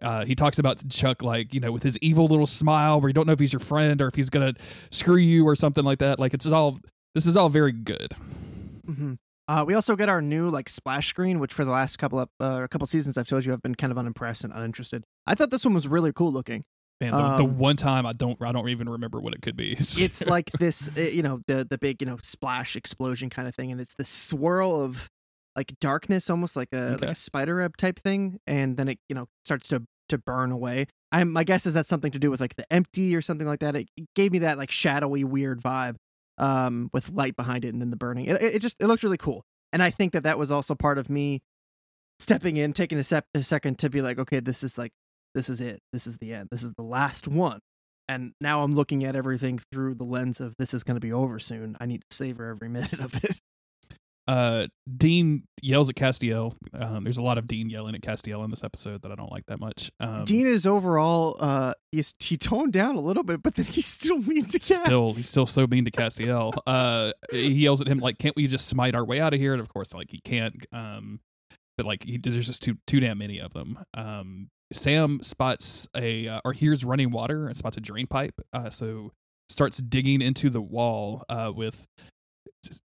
Uh, 0.00 0.24
he 0.24 0.34
talks 0.34 0.58
about 0.58 0.88
Chuck 0.88 1.22
like 1.22 1.52
you 1.52 1.60
know 1.60 1.72
with 1.72 1.82
his 1.82 1.98
evil 1.98 2.26
little 2.26 2.46
smile, 2.46 3.00
where 3.00 3.08
you 3.08 3.12
don't 3.12 3.26
know 3.26 3.32
if 3.32 3.40
he's 3.40 3.52
your 3.52 3.60
friend 3.60 4.00
or 4.00 4.06
if 4.06 4.14
he's 4.14 4.30
gonna 4.30 4.54
screw 4.90 5.16
you 5.16 5.46
or 5.46 5.56
something 5.56 5.84
like 5.84 5.98
that. 5.98 6.18
Like 6.18 6.34
it's 6.34 6.46
all 6.46 6.78
this 7.14 7.26
is 7.26 7.36
all 7.36 7.48
very 7.48 7.72
good. 7.72 8.12
Mm-hmm. 8.86 9.14
Uh, 9.48 9.64
we 9.64 9.74
also 9.74 9.96
get 9.96 10.08
our 10.08 10.22
new 10.22 10.50
like 10.50 10.68
splash 10.68 11.08
screen, 11.08 11.40
which 11.40 11.52
for 11.52 11.64
the 11.64 11.70
last 11.70 11.96
couple 11.96 12.20
of 12.20 12.28
uh, 12.38 12.66
couple 12.68 12.86
seasons 12.86 13.18
I've 13.18 13.26
told 13.26 13.44
you 13.44 13.52
I've 13.52 13.62
been 13.62 13.74
kind 13.74 13.90
of 13.90 13.98
unimpressed 13.98 14.44
and 14.44 14.52
uninterested. 14.52 15.04
I 15.26 15.34
thought 15.34 15.50
this 15.50 15.64
one 15.64 15.74
was 15.74 15.88
really 15.88 16.12
cool 16.12 16.30
looking. 16.30 16.64
Man, 17.00 17.14
the, 17.16 17.36
the 17.36 17.44
Um, 17.44 17.58
one 17.58 17.76
time 17.76 18.06
I 18.06 18.12
don't 18.12 18.40
I 18.42 18.50
don't 18.52 18.68
even 18.68 18.88
remember 18.88 19.20
what 19.20 19.32
it 19.34 19.42
could 19.42 19.56
be. 19.56 19.74
It's 19.78 20.26
like 20.26 20.50
this, 20.58 20.90
uh, 20.96 21.00
you 21.02 21.22
know, 21.22 21.40
the 21.46 21.64
the 21.68 21.78
big 21.78 22.02
you 22.02 22.06
know 22.06 22.18
splash 22.22 22.74
explosion 22.76 23.30
kind 23.30 23.46
of 23.46 23.54
thing, 23.54 23.70
and 23.70 23.80
it's 23.80 23.94
the 23.94 24.04
swirl 24.04 24.80
of 24.80 25.08
like 25.56 25.74
darkness, 25.80 26.28
almost 26.30 26.56
like 26.56 26.68
a 26.72 26.94
Okay. 26.94 27.06
like 27.06 27.10
a 27.10 27.14
spider 27.14 27.56
web 27.56 27.76
type 27.76 28.00
thing, 28.00 28.40
and 28.46 28.76
then 28.76 28.88
it 28.88 28.98
you 29.08 29.14
know 29.14 29.26
starts 29.44 29.68
to 29.68 29.84
to 30.08 30.18
burn 30.18 30.50
away. 30.50 30.86
I 31.12 31.22
my 31.24 31.44
guess 31.44 31.66
is 31.66 31.74
that's 31.74 31.88
something 31.88 32.12
to 32.12 32.18
do 32.18 32.30
with 32.30 32.40
like 32.40 32.56
the 32.56 32.70
empty 32.72 33.14
or 33.14 33.22
something 33.22 33.46
like 33.46 33.60
that. 33.60 33.76
It, 33.76 33.88
it 33.96 34.08
gave 34.14 34.32
me 34.32 34.40
that 34.40 34.58
like 34.58 34.70
shadowy 34.70 35.22
weird 35.24 35.60
vibe, 35.60 35.96
um, 36.38 36.90
with 36.92 37.10
light 37.10 37.36
behind 37.36 37.64
it 37.64 37.68
and 37.68 37.80
then 37.80 37.90
the 37.90 37.96
burning. 37.96 38.26
It 38.26 38.42
it 38.42 38.56
it 38.56 38.58
just 38.58 38.74
it 38.80 38.86
looked 38.86 39.02
really 39.04 39.16
cool, 39.18 39.44
and 39.72 39.82
I 39.84 39.90
think 39.90 40.12
that 40.14 40.24
that 40.24 40.38
was 40.38 40.50
also 40.50 40.74
part 40.74 40.98
of 40.98 41.08
me 41.08 41.40
stepping 42.20 42.56
in, 42.56 42.72
taking 42.72 42.98
a, 42.98 43.04
sep- 43.04 43.26
a 43.34 43.42
second 43.44 43.78
to 43.78 43.88
be 43.88 44.02
like, 44.02 44.18
okay, 44.18 44.40
this 44.40 44.64
is 44.64 44.76
like 44.76 44.90
this 45.38 45.48
is 45.48 45.60
it, 45.60 45.78
this 45.92 46.08
is 46.08 46.18
the 46.18 46.34
end, 46.34 46.48
this 46.50 46.64
is 46.64 46.74
the 46.74 46.82
last 46.82 47.28
one. 47.28 47.60
And 48.08 48.32
now 48.40 48.64
I'm 48.64 48.72
looking 48.72 49.04
at 49.04 49.14
everything 49.14 49.60
through 49.70 49.94
the 49.94 50.04
lens 50.04 50.40
of 50.40 50.54
this 50.58 50.74
is 50.74 50.82
going 50.82 50.96
to 50.96 51.00
be 51.00 51.12
over 51.12 51.38
soon. 51.38 51.76
I 51.78 51.86
need 51.86 52.02
to 52.10 52.16
savor 52.16 52.48
every 52.48 52.68
minute 52.68 52.98
of 52.98 53.14
it. 53.22 53.38
Uh, 54.26 54.66
Dean 54.94 55.44
yells 55.62 55.88
at 55.88 55.94
Castiel. 55.94 56.54
Um, 56.74 57.04
there's 57.04 57.18
a 57.18 57.22
lot 57.22 57.38
of 57.38 57.46
Dean 57.46 57.70
yelling 57.70 57.94
at 57.94 58.00
Castiel 58.00 58.44
in 58.44 58.50
this 58.50 58.64
episode 58.64 59.02
that 59.02 59.12
I 59.12 59.14
don't 59.14 59.30
like 59.30 59.44
that 59.46 59.60
much. 59.60 59.92
Um, 60.00 60.24
Dean 60.24 60.48
is 60.48 60.66
overall, 60.66 61.36
uh, 61.38 61.74
he's 61.92 62.12
he 62.18 62.36
toned 62.36 62.72
down 62.72 62.96
a 62.96 63.00
little 63.00 63.22
bit, 63.22 63.40
but 63.40 63.54
then 63.54 63.64
he's 63.64 63.86
still 63.86 64.18
mean 64.18 64.44
to 64.44 64.58
Cass. 64.58 64.84
still 64.84 65.08
he's 65.08 65.28
still 65.28 65.46
so 65.46 65.66
mean 65.66 65.84
to 65.84 65.90
Castiel. 65.90 66.52
Uh, 66.66 67.12
he 67.30 67.52
yells 67.52 67.80
at 67.80 67.86
him 67.86 67.98
like, 67.98 68.18
"Can't 68.18 68.36
we 68.36 68.46
just 68.46 68.66
smite 68.66 68.94
our 68.94 69.04
way 69.04 69.20
out 69.20 69.32
of 69.32 69.40
here?" 69.40 69.52
And 69.52 69.60
of 69.60 69.68
course, 69.68 69.94
like 69.94 70.10
he 70.10 70.20
can't. 70.22 70.66
Um, 70.72 71.20
but 71.78 71.86
like 71.86 72.04
he, 72.04 72.18
there's 72.18 72.46
just 72.46 72.62
too 72.62 72.76
too 72.86 73.00
damn 73.00 73.16
many 73.16 73.38
of 73.38 73.54
them. 73.54 73.78
Um, 73.94 74.48
Sam 74.72 75.22
spots 75.22 75.88
a 75.96 76.28
uh, 76.28 76.40
or 76.44 76.52
hears 76.52 76.84
running 76.84 77.10
water 77.10 77.46
and 77.46 77.56
spots 77.56 77.76
a 77.76 77.80
drain 77.80 78.06
pipe. 78.06 78.40
Uh, 78.52 78.70
so 78.70 79.12
starts 79.48 79.78
digging 79.78 80.20
into 80.20 80.50
the 80.50 80.60
wall 80.60 81.24
uh, 81.28 81.50
with 81.54 81.86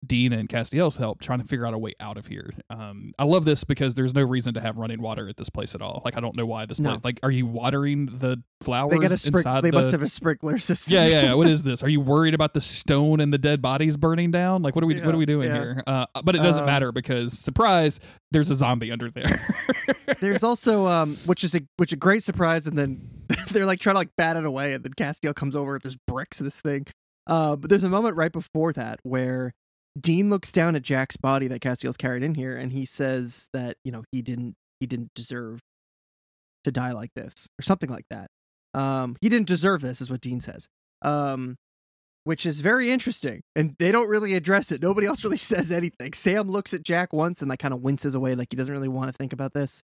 Dean 0.05 0.33
and 0.33 0.47
Castiel's 0.47 0.97
help, 0.97 1.19
trying 1.21 1.39
to 1.41 1.45
figure 1.45 1.65
out 1.65 1.73
a 1.73 1.77
way 1.77 1.93
out 1.99 2.17
of 2.17 2.27
here. 2.27 2.49
Um, 2.69 3.11
I 3.17 3.23
love 3.25 3.43
this 3.45 3.63
because 3.63 3.95
there's 3.95 4.13
no 4.13 4.21
reason 4.21 4.53
to 4.53 4.61
have 4.61 4.77
running 4.77 5.01
water 5.01 5.27
at 5.27 5.37
this 5.37 5.49
place 5.49 5.73
at 5.75 5.81
all. 5.81 6.01
Like 6.05 6.15
I 6.15 6.19
don't 6.19 6.35
know 6.35 6.45
why 6.45 6.65
this 6.65 6.79
No. 6.79 6.91
place. 6.91 7.01
Like, 7.03 7.19
are 7.23 7.31
you 7.31 7.45
watering 7.45 8.05
the 8.05 8.41
flowers 8.61 8.91
They 8.91 8.99
got 8.99 9.11
a 9.11 9.13
inside 9.13 9.63
They 9.63 9.71
the? 9.71 9.77
must 9.77 9.91
have 9.91 10.01
a 10.03 10.07
sprinkler 10.09 10.57
system. 10.59 10.93
yeah, 10.95 11.07
yeah, 11.07 11.21
yeah. 11.23 11.33
What 11.33 11.47
is 11.47 11.63
this? 11.63 11.81
Are 11.83 11.89
you 11.89 12.01
worried 12.01 12.33
about 12.33 12.53
the 12.53 12.61
stone 12.61 13.19
and 13.19 13.33
the 13.33 13.37
dead 13.37 13.61
bodies 13.61 13.97
burning 13.97 14.31
down? 14.31 14.61
Like, 14.61 14.75
what 14.75 14.83
are 14.83 14.87
we? 14.87 14.99
what 15.01 15.15
are 15.15 15.17
we 15.17 15.25
doing 15.25 15.49
yeah. 15.49 15.55
here? 15.61 15.83
Uh, 15.87 16.05
but 16.23 16.35
it 16.35 16.39
doesn't 16.39 16.61
Um, 16.63 16.67
matter 16.67 16.91
because 16.91 17.33
surprise, 17.33 17.99
there's 18.31 18.49
a 18.49 18.55
zombie 18.55 18.91
under 18.91 19.09
there. 19.09 19.47
There's 20.21 20.43
also 20.43 20.87
um, 20.87 21.15
which 21.25 21.43
is 21.43 21.55
a 21.55 21.61
which 21.77 21.91
a 21.91 21.95
great 21.95 22.23
surprise, 22.23 22.67
and 22.67 22.77
then 22.77 23.01
they're 23.51 23.65
like 23.65 23.79
trying 23.79 23.95
to 23.95 23.99
like 23.99 24.09
bat 24.17 24.37
it 24.37 24.45
away, 24.45 24.73
and 24.73 24.83
then 24.83 24.93
Castiel 24.93 25.33
comes 25.35 25.55
over 25.55 25.75
and 25.75 25.83
just 25.83 25.97
bricks 26.07 26.39
this 26.39 26.59
thing. 26.59 26.85
Uh, 27.27 27.55
but 27.55 27.69
there's 27.69 27.83
a 27.83 27.89
moment 27.89 28.15
right 28.15 28.31
before 28.31 28.71
that 28.73 28.99
where 29.03 29.53
Dean 29.99 30.29
looks 30.29 30.51
down 30.51 30.75
at 30.75 30.81
Jack's 30.81 31.17
body 31.17 31.47
that 31.47 31.61
Castiel's 31.61 31.97
carried 31.97 32.23
in 32.23 32.35
here, 32.35 32.55
and 32.55 32.71
he 32.71 32.85
says 32.85 33.47
that 33.53 33.77
you 33.83 33.91
know 33.91 34.03
he 34.11 34.21
didn't 34.21 34.55
he 34.79 34.87
didn't 34.87 35.13
deserve 35.13 35.59
to 36.63 36.71
die 36.71 36.91
like 36.91 37.11
this 37.15 37.47
or 37.59 37.63
something 37.63 37.89
like 37.89 38.05
that. 38.09 38.27
Um, 38.73 39.15
he 39.21 39.29
didn't 39.29 39.47
deserve 39.47 39.81
this, 39.81 40.01
is 40.01 40.09
what 40.09 40.21
Dean 40.21 40.41
says. 40.41 40.67
Um, 41.01 41.57
which 42.23 42.45
is 42.45 42.61
very 42.61 42.89
interesting, 42.89 43.41
and 43.55 43.75
they 43.79 43.91
don't 43.91 44.07
really 44.07 44.33
address 44.33 44.71
it. 44.71 44.81
Nobody 44.81 45.07
else 45.07 45.23
really 45.23 45.37
says 45.37 45.71
anything. 45.71 46.13
Sam 46.13 46.49
looks 46.49 46.73
at 46.73 46.83
Jack 46.83 47.13
once 47.13 47.41
and 47.41 47.49
like 47.49 47.59
kind 47.59 47.73
of 47.73 47.81
winces 47.81 48.15
away, 48.15 48.35
like 48.35 48.47
he 48.51 48.55
doesn't 48.55 48.73
really 48.73 48.87
want 48.87 49.11
to 49.11 49.17
think 49.17 49.33
about 49.33 49.53
this. 49.53 49.81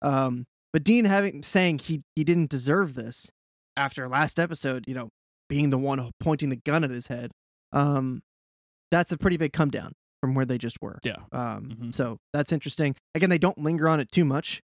Um, 0.00 0.46
but 0.72 0.84
Dean 0.84 1.04
having 1.04 1.42
saying 1.42 1.80
he 1.80 2.02
he 2.16 2.24
didn't 2.24 2.50
deserve 2.50 2.94
this 2.94 3.30
after 3.76 4.08
last 4.08 4.40
episode, 4.40 4.84
you 4.88 4.94
know, 4.94 5.10
being 5.48 5.70
the 5.70 5.78
one 5.78 6.10
pointing 6.18 6.48
the 6.48 6.56
gun 6.56 6.82
at 6.82 6.90
his 6.90 7.08
head. 7.08 7.30
Um, 7.72 8.22
that's 8.92 9.10
a 9.10 9.18
pretty 9.18 9.36
big 9.38 9.52
come 9.52 9.70
down 9.70 9.92
from 10.20 10.34
where 10.36 10.44
they 10.44 10.58
just 10.58 10.76
were. 10.80 11.00
yeah, 11.02 11.16
Um, 11.32 11.64
Mhm. 11.70 11.94
so 11.94 12.18
that's 12.32 12.52
interesting. 12.52 12.94
Again, 13.16 13.28
they 13.30 13.38
don't 13.38 13.58
linger 13.58 13.88
on 13.88 13.98
it 13.98 14.12
too 14.12 14.24
much. 14.24 14.60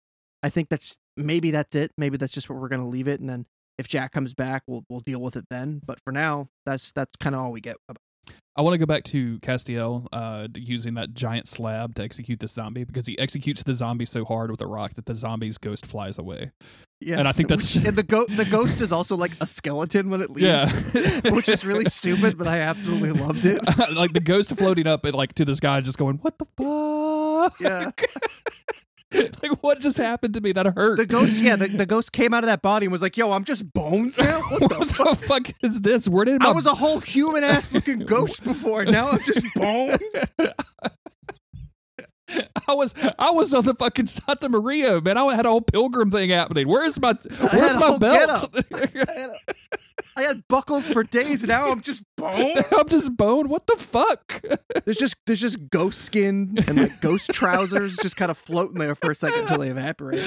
I 0.43 0.51
think 0.51 0.69
that's 0.69 0.97
maybe 1.17 1.53
that's 1.53 1.77
it. 1.77 1.93
Maybe 1.97 2.17
that's 2.17 2.33
just 2.35 2.49
where 2.51 2.59
we're 2.59 2.69
gonna 2.69 2.89
leave 2.89 3.07
it, 3.07 3.21
and 3.21 3.29
then 3.31 3.47
if 3.79 3.87
Jack 3.87 4.11
comes 4.13 4.35
back, 4.35 4.63
we'll 4.67 4.85
we'll 4.89 5.01
deal 5.01 5.21
with 5.21 5.37
it 5.37 5.45
then. 5.51 5.81
But 5.87 6.01
for 6.03 6.13
now, 6.13 6.49
that's 6.67 6.91
that's 6.91 7.15
kind 7.17 7.37
of 7.37 7.43
all 7.43 7.53
we 7.53 7.61
get. 7.61 7.77
I 8.57 8.63
want 8.63 8.75
to 8.75 8.79
go 8.79 8.87
back 8.87 9.03
to 9.05 9.41
Castiel 9.41 10.07
uh, 10.13 10.47
using 10.55 10.95
that 10.95 11.13
giant 11.13 11.49
slab 11.49 11.97
to 11.97 12.03
execute 12.05 12.39
the 12.39 12.47
zombie 12.47 12.85
because 12.85 13.05
he 13.07 13.19
executes 13.19 13.65
the 13.65 13.75
zombie 13.75 14.07
so 14.07 14.25
hard 14.25 14.51
with 14.53 14.61
a 14.61 14.67
rock 14.67 14.95
that 14.95 15.07
the 15.07 15.15
zombie's 15.17 15.59
ghost 15.59 15.85
flies 15.87 16.19
away. 16.19 16.53
Yes, 17.01 17.19
And 17.19 17.27
I 17.27 17.33
think 17.33 17.49
that's- 17.49 17.75
which- 17.75 17.85
and 17.87 17.97
the 17.97 18.05
go- 18.05 18.27
the 18.27 18.45
ghost 18.45 18.81
is 18.81 18.93
also 18.93 19.17
like 19.17 19.33
a 19.41 19.47
skeleton 19.47 20.09
when 20.09 20.21
it 20.23 20.31
leaves. 20.31 20.95
Yeah. 20.95 21.21
which 21.33 21.49
is 21.49 21.65
really 21.65 21.87
stupid, 21.87 22.39
but 22.39 22.47
I 22.47 22.61
absolutely 22.61 23.11
loved 23.11 23.45
it. 23.45 23.61
like 23.93 24.13
the 24.13 24.21
ghost 24.21 24.57
floating 24.57 24.87
up 24.87 25.05
and 25.05 25.15
like 25.17 25.35
to 25.35 25.45
this 25.45 25.59
guy 25.59 25.81
just 25.81 25.99
going, 25.99 26.19
"What 26.19 26.39
the 26.39 26.47
fuck? 26.57 27.61
Yeah. 27.61 27.91
like 29.43 29.63
what 29.63 29.81
just 29.81 29.99
happened 29.99 30.35
to 30.35 30.41
me? 30.41 30.53
That 30.53 30.67
hurt." 30.67 30.97
The 30.97 31.07
ghost, 31.07 31.41
yeah, 31.41 31.57
the, 31.57 31.69
the 31.69 31.87
ghost 31.87 32.13
came 32.13 32.35
out 32.35 32.45
of 32.45 32.49
that 32.49 32.63
body 32.63 32.87
and 32.87 32.93
was 32.93 33.03
like, 33.03 33.17
"Yo, 33.17 33.33
I'm 33.33 33.45
just 33.45 33.73
bones 33.73 34.19
now. 34.19 34.41
What 34.41 34.61
what 34.63 34.71
the 34.71 34.85
the 34.85 34.95
fuck? 34.95 35.19
fuck 35.19 35.51
is 35.63 35.81
this? 35.81 36.09
Where 36.09 36.25
did 36.25 36.41
my 36.41 36.49
I 36.49 36.53
was 36.53 36.67
a 36.67 36.75
whole 36.75 37.01
human 37.01 37.45
ass 37.45 37.73
looking 37.73 38.01
ghost 38.01 38.45
before. 38.45 38.85
Now 38.85 39.11
I'm 39.11 39.23
just 39.25 39.47
bones." 39.55 40.01
I 42.69 42.75
was 42.75 42.95
I 43.19 43.31
was 43.31 43.55
on 43.55 43.65
the 43.65 43.75
fucking 43.75 44.07
Santa 44.07 44.49
Maria, 44.49 45.01
man. 45.01 45.19
I 45.19 45.35
had 45.35 45.47
a 45.47 45.51
whole 45.51 45.61
pilgrim 45.61 46.11
thing 46.11 46.31
happening. 46.31 46.69
Where's 46.69 47.01
my 47.01 47.15
Where's 47.53 47.77
my 47.77 47.99
belt? 47.99 48.55
I 48.75 48.79
had, 48.95 49.31
I 50.17 50.23
had 50.23 50.49
buckles 50.49 50.89
for 50.89 51.03
days, 51.03 51.43
and 51.43 51.49
now 51.49 51.71
I'm 51.71 51.83
just 51.83 52.05
bone. 52.17 52.63
I'm 52.77 52.89
just 52.89 53.17
bone. 53.17 53.49
What 53.49 53.67
the 53.67 53.77
fuck? 53.77 54.45
There's 54.85 54.99
just 54.99 55.17
there's 55.27 55.41
just 55.41 55.71
ghost 55.71 56.03
skin 56.03 56.57
and 56.67 56.79
like 56.79 57.01
ghost 57.01 57.31
trousers 57.33 57.97
just 57.97 58.17
kind 58.17 58.31
of 58.31 58.39
floating 58.39 58.79
there 58.79 58.95
for 58.95 59.11
a 59.11 59.15
second 59.15 59.43
until 59.43 59.59
they 59.59 59.69
evaporate. 59.69 60.23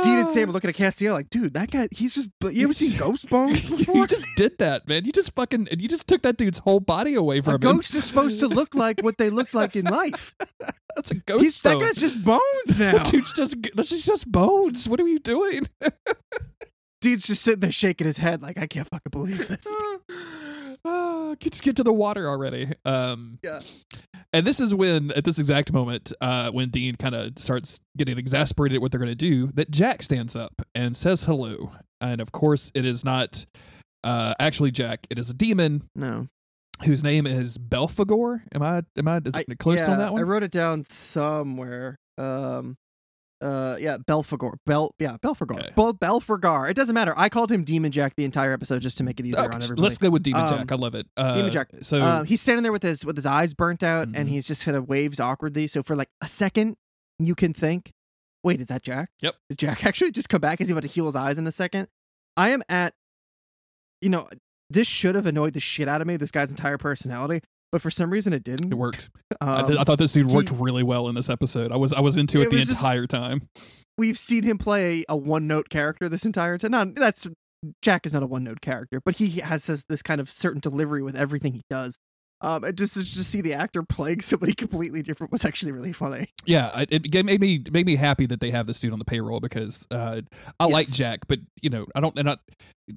Dean 0.00 0.18
and 0.18 0.28
ah. 0.28 0.32
Sam 0.32 0.48
are 0.48 0.52
looking 0.52 0.70
at 0.70 0.76
Castiel 0.76 1.12
like, 1.12 1.28
dude, 1.30 1.54
that 1.54 1.70
guy, 1.70 1.88
he's 1.90 2.14
just. 2.14 2.30
You 2.42 2.64
ever 2.64 2.74
seen 2.74 2.96
ghost 2.98 3.28
bones 3.28 3.68
before? 3.68 3.96
you 3.96 4.06
just 4.06 4.26
did 4.36 4.58
that, 4.58 4.88
man. 4.88 5.04
You 5.04 5.12
just 5.12 5.34
fucking 5.34 5.68
and 5.70 5.80
you 5.80 5.88
just 5.88 6.06
took 6.06 6.22
that 6.22 6.36
dude's 6.36 6.58
whole 6.58 6.80
body 6.80 7.14
away 7.14 7.40
from 7.40 7.52
a 7.52 7.54
him. 7.54 7.60
ghost 7.60 7.94
is 7.94 8.04
supposed 8.04 8.38
to 8.40 8.48
look 8.48 8.74
like 8.74 9.00
what 9.02 9.18
they 9.18 9.30
look 9.30 9.52
like 9.54 9.76
in 9.76 9.86
life. 9.86 10.34
That's 10.96 11.10
a 11.10 11.14
ghost. 11.14 11.42
He's, 11.42 11.60
that 11.62 11.80
guy's 11.80 11.96
just 11.96 12.24
bones 12.24 12.40
now. 12.78 13.02
Dude's 13.02 13.32
just 13.32 13.56
this 13.74 13.92
is 13.92 14.04
just 14.04 14.30
bones. 14.30 14.88
What 14.88 15.00
are 15.00 15.08
you 15.08 15.18
doing? 15.18 15.66
Dean's 17.00 17.26
just 17.26 17.42
sitting 17.42 17.60
there 17.60 17.72
shaking 17.72 18.06
his 18.06 18.18
head 18.18 18.42
like, 18.42 18.58
I 18.58 18.66
can't 18.66 18.88
fucking 18.88 19.10
believe 19.10 19.48
this. 19.48 19.66
Ah, 21.32 21.36
Just 21.40 21.62
get 21.62 21.76
to 21.76 21.82
the 21.82 21.92
water 21.92 22.28
already. 22.28 22.72
Um, 22.84 23.38
Yeah. 23.42 23.60
And 24.34 24.46
this 24.46 24.60
is 24.60 24.74
when, 24.74 25.10
at 25.12 25.24
this 25.24 25.38
exact 25.38 25.72
moment, 25.74 26.12
uh, 26.22 26.50
when 26.50 26.70
Dean 26.70 26.96
kind 26.96 27.14
of 27.14 27.38
starts 27.38 27.80
getting 27.98 28.16
exasperated 28.16 28.76
at 28.76 28.80
what 28.82 28.90
they're 28.90 28.98
going 28.98 29.10
to 29.10 29.14
do, 29.14 29.48
that 29.54 29.70
Jack 29.70 30.02
stands 30.02 30.34
up 30.34 30.62
and 30.74 30.96
says 30.96 31.24
hello. 31.24 31.72
And 32.00 32.18
of 32.20 32.32
course, 32.32 32.72
it 32.74 32.86
is 32.86 33.04
not 33.04 33.44
uh, 34.04 34.32
actually 34.40 34.70
Jack. 34.70 35.06
It 35.10 35.18
is 35.18 35.28
a 35.28 35.34
demon 35.34 35.82
No, 35.94 36.28
whose 36.84 37.02
name 37.02 37.26
is 37.26 37.58
Belphegor. 37.58 38.40
Am 38.54 38.62
I? 38.62 38.82
Am 38.96 39.06
I? 39.06 39.18
Is 39.24 39.34
I- 39.34 39.44
it 39.46 39.58
close 39.58 39.80
yeah, 39.80 39.92
on 39.92 39.98
that 39.98 40.12
one? 40.12 40.20
I 40.20 40.24
wrote 40.24 40.42
it 40.42 40.50
down 40.50 40.84
somewhere. 40.86 41.96
Um, 42.18 42.76
uh, 43.42 43.76
yeah, 43.80 43.98
Belphegor. 43.98 44.54
Bel, 44.66 44.94
yeah, 44.98 45.16
Belphegor. 45.22 45.58
Okay. 45.58 45.70
Bel, 45.76 45.92
Belphegor. 45.94 46.70
It 46.70 46.74
doesn't 46.74 46.94
matter. 46.94 47.12
I 47.16 47.28
called 47.28 47.50
him 47.50 47.64
Demon 47.64 47.90
Jack 47.92 48.14
the 48.16 48.24
entire 48.24 48.52
episode 48.52 48.80
just 48.82 48.96
to 48.98 49.04
make 49.04 49.18
it 49.20 49.26
easier 49.26 49.40
Oh, 49.42 49.46
on 49.46 49.54
everybody. 49.62 49.80
let's 49.82 49.98
go 49.98 50.10
with 50.10 50.22
Demon 50.22 50.42
Um, 50.42 50.48
Jack. 50.48 50.72
I 50.72 50.76
love 50.76 50.94
it. 50.94 51.06
Uh, 51.16 51.34
Demon 51.34 51.50
Jack. 51.50 51.68
So 51.82 52.00
Uh, 52.00 52.22
he's 52.22 52.40
standing 52.40 52.62
there 52.62 52.72
with 52.72 52.82
his 52.82 53.04
with 53.04 53.16
his 53.16 53.26
eyes 53.26 53.52
burnt 53.54 53.82
out, 53.82 54.08
and 54.14 54.28
Mhm. 54.28 54.28
he's 54.28 54.46
just 54.46 54.64
kind 54.64 54.76
of 54.76 54.88
waves 54.88 55.18
awkwardly. 55.20 55.66
So 55.66 55.82
for 55.82 55.96
like 55.96 56.08
a 56.20 56.26
second, 56.28 56.76
you 57.18 57.34
can 57.34 57.52
think, 57.52 57.92
"Wait, 58.44 58.60
is 58.60 58.68
that 58.68 58.82
Jack?" 58.82 59.10
Yep. 59.20 59.34
Did 59.48 59.58
Jack 59.58 59.84
actually 59.86 60.12
just 60.12 60.28
come 60.28 60.40
back? 60.40 60.60
Is 60.60 60.68
he 60.68 60.72
about 60.72 60.82
to 60.82 60.88
heal 60.88 61.06
his 61.06 61.16
eyes 61.16 61.36
in 61.38 61.46
a 61.46 61.52
second? 61.52 61.88
I 62.36 62.50
am 62.50 62.62
at, 62.68 62.94
you 64.00 64.08
know, 64.08 64.28
this 64.70 64.88
should 64.88 65.14
have 65.14 65.26
annoyed 65.26 65.52
the 65.52 65.60
shit 65.60 65.88
out 65.88 66.00
of 66.00 66.06
me. 66.06 66.16
This 66.16 66.30
guy's 66.30 66.50
entire 66.50 66.78
personality, 66.78 67.42
but 67.72 67.82
for 67.82 67.90
some 67.90 68.10
reason 68.10 68.32
it 68.32 68.44
didn't. 68.44 68.70
it 68.72 68.76
worked. 68.76 69.10
I, 69.40 69.60
Um, 69.62 69.68
did- 69.68 69.76
I 69.78 69.84
thought 69.84 69.98
this 69.98 70.12
dude 70.12 70.26
worked 70.30 70.50
he- 70.50 70.56
really 70.60 70.82
well 70.82 71.08
in 71.08 71.14
this 71.14 71.28
episode. 71.30 71.72
I 71.72 71.76
was 71.76 71.92
I 71.92 72.00
was 72.00 72.16
into 72.16 72.40
it, 72.40 72.44
It 72.44 72.50
the 72.50 72.56
was 72.58 72.68
just- 72.68 72.80
entire 72.82 73.06
time. 73.06 73.48
we've 73.98 74.18
seen 74.18 74.44
him 74.44 74.58
play 74.58 75.04
a 75.08 75.16
one 75.16 75.46
note 75.46 75.68
character 75.68 76.08
this 76.08 76.24
entire 76.24 76.58
time. 76.58 76.70
Not 76.70 76.94
that's 76.94 77.26
Jack 77.80 78.06
is 78.06 78.12
not 78.12 78.22
a 78.22 78.26
one 78.26 78.44
note 78.44 78.60
character, 78.60 79.00
but 79.04 79.16
he 79.16 79.40
has 79.40 79.66
this, 79.66 79.84
this 79.88 80.02
kind 80.02 80.20
of 80.20 80.28
certain 80.30 80.60
delivery 80.60 81.02
with 81.02 81.14
everything 81.16 81.52
he 81.54 81.62
does. 81.70 81.96
Um, 82.40 82.64
and 82.64 82.76
just 82.76 82.94
to 82.94 83.04
see 83.04 83.40
the 83.40 83.54
actor 83.54 83.84
playing 83.84 84.20
somebody 84.22 84.52
completely 84.52 85.00
different 85.02 85.30
was 85.30 85.44
actually 85.44 85.70
really 85.70 85.92
funny. 85.92 86.26
Yeah, 86.44 86.72
I- 86.74 86.86
it 86.90 87.24
made 87.24 87.40
me 87.40 87.62
made 87.70 87.86
me 87.86 87.94
happy 87.94 88.26
that 88.26 88.40
they 88.40 88.50
have 88.50 88.66
this 88.66 88.80
dude 88.80 88.92
on 88.92 88.98
the 88.98 89.04
payroll 89.04 89.38
because 89.38 89.86
uh, 89.92 90.22
I 90.58 90.64
like 90.66 90.88
Jack, 90.88 91.20
but 91.28 91.38
you 91.60 91.70
know 91.70 91.86
I 91.94 92.00
don't 92.00 92.18
and 92.18 92.30
I, 92.30 92.36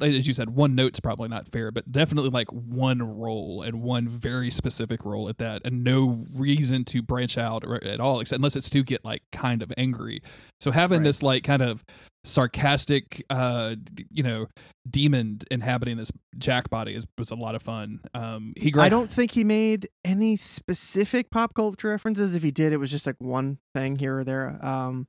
as 0.02 0.26
you 0.28 0.34
said, 0.34 0.50
one 0.50 0.76
note's 0.76 1.00
probably 1.00 1.30
not 1.30 1.48
fair, 1.48 1.72
but 1.72 1.92
definitely 1.92 2.30
like 2.32 2.52
one 2.52 3.02
role 3.02 3.62
and 3.62 3.82
one 3.82 4.08
very 4.08 4.50
specific 4.50 5.06
role 5.06 5.30
at 5.30 5.38
that, 5.38 5.62
and 5.66 5.84
no 5.84 6.26
reason 6.36 6.84
to 6.86 7.02
branch 7.02 7.38
out 7.38 7.64
or, 7.66 7.84
at 7.84 8.00
all, 8.00 8.20
except 8.20 8.38
unless 8.40 8.56
it's 8.56 8.70
to 8.72 8.84
get 8.84 9.06
like 9.06 9.22
kind 9.32 9.62
of 9.62 9.72
angry. 9.78 10.22
So 10.60 10.72
having 10.72 11.00
Right. 11.00 11.04
this 11.06 11.22
like 11.24 11.44
kind 11.44 11.62
of 11.62 11.84
sarcastic, 12.24 13.24
uh, 13.30 13.76
you 14.12 14.24
know, 14.24 14.48
demon 14.90 15.40
inhabiting 15.50 15.98
this 15.98 16.12
Jack 16.38 16.70
body 16.70 16.96
is 16.96 17.06
was 17.18 17.32
a 17.32 17.36
lot 17.36 17.56
of 17.56 17.62
fun. 17.62 18.00
Um, 18.14 18.54
he 18.58 18.72
gra- 18.72 18.84
I 18.84 18.90
don't 18.90 19.12
think 19.12 19.32
he 19.32 19.44
made 19.44 19.88
any 20.04 20.36
specific 20.36 21.30
pop 21.32 21.54
culture 21.54 21.90
references. 21.90 22.36
If 22.36 22.44
he 22.44 22.52
did, 22.52 22.74
it 22.74 22.78
was 22.78 22.92
just 22.92 23.06
like 23.06 23.16
one 23.20 23.60
thing 23.74 23.96
here 23.98 24.20
or 24.20 24.24
there. 24.24 24.60
Um, 24.66 25.08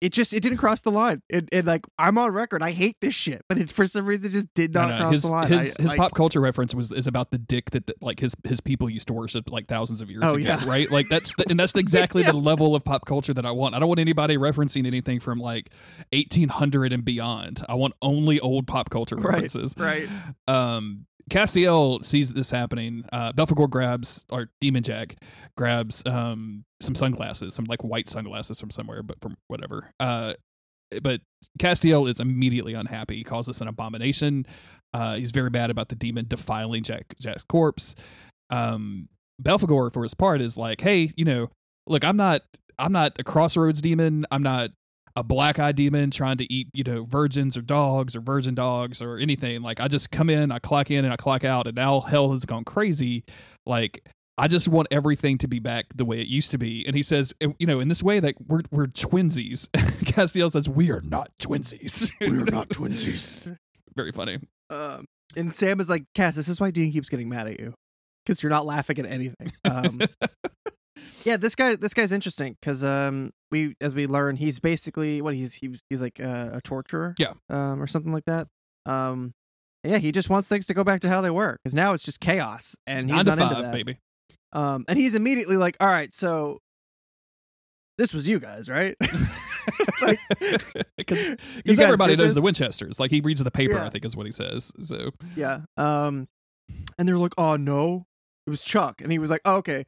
it 0.00 0.12
just 0.12 0.32
it 0.32 0.40
didn't 0.40 0.58
cross 0.58 0.80
the 0.82 0.90
line. 0.90 1.22
It, 1.28 1.48
it 1.50 1.64
like 1.66 1.84
I'm 1.98 2.18
on 2.18 2.30
record. 2.32 2.62
I 2.62 2.70
hate 2.70 2.96
this 3.00 3.14
shit, 3.14 3.42
but 3.48 3.58
it 3.58 3.70
for 3.72 3.86
some 3.86 4.06
reason 4.06 4.30
just 4.30 4.52
did 4.54 4.72
not 4.72 4.96
cross 4.98 5.12
his 5.12 5.22
the 5.22 5.28
line. 5.28 5.48
his, 5.48 5.76
I- 5.78 5.82
his 5.82 5.90
like, 5.90 5.98
pop 5.98 6.14
culture 6.14 6.40
reference 6.40 6.74
was 6.74 6.92
is 6.92 7.06
about 7.06 7.30
the 7.30 7.38
dick 7.38 7.70
that, 7.72 7.86
that 7.86 8.00
like 8.02 8.20
his 8.20 8.34
his 8.44 8.60
people 8.60 8.88
used 8.88 9.08
to 9.08 9.12
worship 9.12 9.50
like 9.50 9.66
thousands 9.66 10.00
of 10.00 10.10
years 10.10 10.22
Oh, 10.24 10.34
ago, 10.36 10.38
yeah. 10.38 10.64
right? 10.68 10.90
Like 10.90 11.06
that's 11.08 11.34
the, 11.36 11.46
and 11.50 11.58
that's 11.58 11.74
exactly 11.76 12.22
Yeah. 12.22 12.32
the 12.32 12.38
level 12.38 12.74
of 12.76 12.84
pop 12.84 13.06
culture 13.06 13.34
that 13.34 13.44
I 13.44 13.50
want. 13.50 13.74
I 13.74 13.78
don't 13.80 13.88
want 13.88 14.00
anybody 14.00 14.36
referencing 14.36 14.86
anything 14.86 15.20
from 15.20 15.38
like 15.40 15.70
1800 16.12 16.92
and 16.92 17.04
beyond. 17.04 17.62
I 17.68 17.74
want 17.74 17.94
only 18.02 18.40
old 18.40 18.66
pop 18.66 18.90
culture 18.90 19.16
Right, 19.16 19.24
references. 19.34 19.74
right. 19.78 20.08
Um, 20.46 21.06
Castiel 21.30 22.02
sees 22.04 22.32
this 22.32 22.50
happening. 22.50 23.04
Uh, 23.12 23.32
Belphegor 23.32 23.68
grabs 23.68 24.24
or 24.32 24.48
Demon 24.60 24.82
Jack 24.82 25.16
grabs 25.56 26.02
um 26.06 26.64
some 26.80 26.94
sunglasses, 26.94 27.54
some 27.54 27.64
like 27.64 27.82
white 27.82 28.08
sunglasses 28.08 28.60
from 28.60 28.70
somewhere, 28.70 29.02
but 29.02 29.20
from 29.20 29.36
whatever. 29.48 29.90
Uh, 29.98 30.34
but 31.02 31.20
Castiel 31.58 32.08
is 32.08 32.20
immediately 32.20 32.74
unhappy. 32.74 33.16
He 33.16 33.24
calls 33.24 33.46
this 33.46 33.60
an 33.60 33.68
abomination. 33.68 34.46
Uh, 34.94 35.16
he's 35.16 35.32
very 35.32 35.50
bad 35.50 35.70
about 35.70 35.88
the 35.88 35.94
demon 35.94 36.26
defiling 36.28 36.82
Jack 36.82 37.14
Jack's 37.20 37.44
corpse. 37.44 37.94
Um, 38.50 39.08
Belphegor, 39.42 39.92
for 39.92 40.02
his 40.02 40.14
part, 40.14 40.40
is 40.40 40.56
like, 40.56 40.80
hey, 40.80 41.10
you 41.16 41.24
know, 41.24 41.50
look, 41.86 42.04
I'm 42.04 42.16
not, 42.16 42.42
I'm 42.78 42.92
not 42.92 43.12
a 43.18 43.24
crossroads 43.24 43.82
demon. 43.82 44.24
I'm 44.30 44.42
not 44.42 44.70
a 45.14 45.22
black 45.22 45.58
eye 45.58 45.72
demon 45.72 46.10
trying 46.10 46.38
to 46.38 46.52
eat, 46.52 46.68
you 46.72 46.84
know, 46.84 47.04
virgins 47.04 47.56
or 47.56 47.62
dogs 47.62 48.16
or 48.16 48.20
virgin 48.20 48.54
dogs 48.54 49.02
or 49.02 49.18
anything. 49.18 49.62
Like, 49.62 49.80
I 49.80 49.88
just 49.88 50.10
come 50.10 50.30
in, 50.30 50.50
I 50.50 50.58
clock 50.58 50.90
in, 50.90 51.04
and 51.04 51.12
I 51.12 51.16
clock 51.16 51.44
out, 51.44 51.66
and 51.66 51.76
now 51.76 52.00
hell 52.00 52.32
has 52.32 52.44
gone 52.44 52.64
crazy. 52.64 53.24
Like, 53.66 54.08
I 54.38 54.48
just 54.48 54.68
want 54.68 54.88
everything 54.90 55.36
to 55.38 55.48
be 55.48 55.58
back 55.58 55.86
the 55.94 56.04
way 56.04 56.20
it 56.20 56.28
used 56.28 56.50
to 56.52 56.58
be. 56.58 56.86
And 56.86 56.94
he 56.96 57.02
says, 57.02 57.34
you 57.58 57.66
know, 57.66 57.80
in 57.80 57.88
this 57.88 58.02
way, 58.02 58.20
like 58.20 58.36
we're 58.46 58.62
we're 58.70 58.86
twinsies. 58.86 59.68
Castiel 60.04 60.50
says, 60.50 60.68
we 60.68 60.90
are 60.90 61.00
not 61.02 61.30
twinsies. 61.38 62.10
We're 62.20 62.44
not 62.44 62.68
twinsies. 62.70 63.56
Very 63.96 64.12
funny. 64.12 64.38
Um, 64.70 65.06
and 65.36 65.54
Sam 65.54 65.80
is 65.80 65.88
like, 65.88 66.04
Cass, 66.14 66.36
this 66.36 66.48
is 66.48 66.60
why 66.60 66.70
Dean 66.70 66.92
keeps 66.92 67.08
getting 67.08 67.28
mad 67.28 67.48
at 67.48 67.58
you 67.60 67.74
because 68.24 68.42
you're 68.42 68.50
not 68.50 68.64
laughing 68.64 68.98
at 68.98 69.06
anything. 69.06 69.50
Um, 69.64 70.00
yeah, 71.24 71.36
this 71.36 71.54
guy, 71.54 71.74
this 71.76 71.94
guy's 71.94 72.12
interesting 72.12 72.56
because 72.60 72.82
um, 72.84 73.30
we, 73.50 73.74
as 73.80 73.92
we 73.92 74.06
learn, 74.06 74.36
he's 74.36 74.60
basically 74.60 75.20
what 75.20 75.34
he's 75.34 75.54
he, 75.54 75.76
he's 75.90 76.00
like 76.00 76.18
a, 76.20 76.52
a 76.54 76.60
torturer, 76.62 77.14
Yeah. 77.18 77.32
um, 77.50 77.82
or 77.82 77.86
something 77.86 78.12
like 78.12 78.24
that. 78.26 78.46
Um, 78.86 79.32
yeah, 79.84 79.98
he 79.98 80.10
just 80.12 80.30
wants 80.30 80.48
things 80.48 80.66
to 80.66 80.74
go 80.74 80.84
back 80.84 81.00
to 81.00 81.08
how 81.08 81.20
they 81.20 81.30
were 81.30 81.58
because 81.62 81.74
now 81.74 81.92
it's 81.92 82.04
just 82.04 82.20
chaos, 82.20 82.76
and 82.86 83.08
he's 83.10 83.16
Nine 83.26 83.36
to 83.36 83.36
not 83.36 83.50
into 83.50 83.62
that. 83.62 83.72
baby. 83.72 83.98
Um, 84.52 84.84
and 84.88 84.98
he's 84.98 85.14
immediately 85.14 85.56
like, 85.56 85.76
"All 85.80 85.88
right, 85.88 86.12
so 86.12 86.58
this 87.98 88.14
was 88.14 88.28
you 88.28 88.38
guys, 88.38 88.68
right?" 88.68 88.96
Because 90.96 91.36
guys 91.66 91.78
everybody 91.78 92.16
knows 92.16 92.34
the? 92.34 92.42
Winchesters. 92.42 92.98
Like 92.98 93.10
he 93.10 93.20
reads 93.20 93.42
the 93.42 93.50
paper, 93.50 93.74
Yeah. 93.74 93.86
I 93.86 93.90
think 93.90 94.04
is 94.04 94.16
what 94.16 94.26
he 94.26 94.32
says. 94.32 94.72
So 94.80 95.10
Yeah. 95.36 95.60
Um, 95.76 96.28
and 96.98 97.08
they're 97.08 97.18
like, 97.18 97.34
"Oh 97.38 97.56
no, 97.56 98.06
it 98.46 98.50
was 98.50 98.62
Chuck," 98.62 99.00
and 99.00 99.10
he 99.10 99.18
was 99.18 99.30
like, 99.30 99.40
oh, 99.44 99.56
"Okay." 99.56 99.84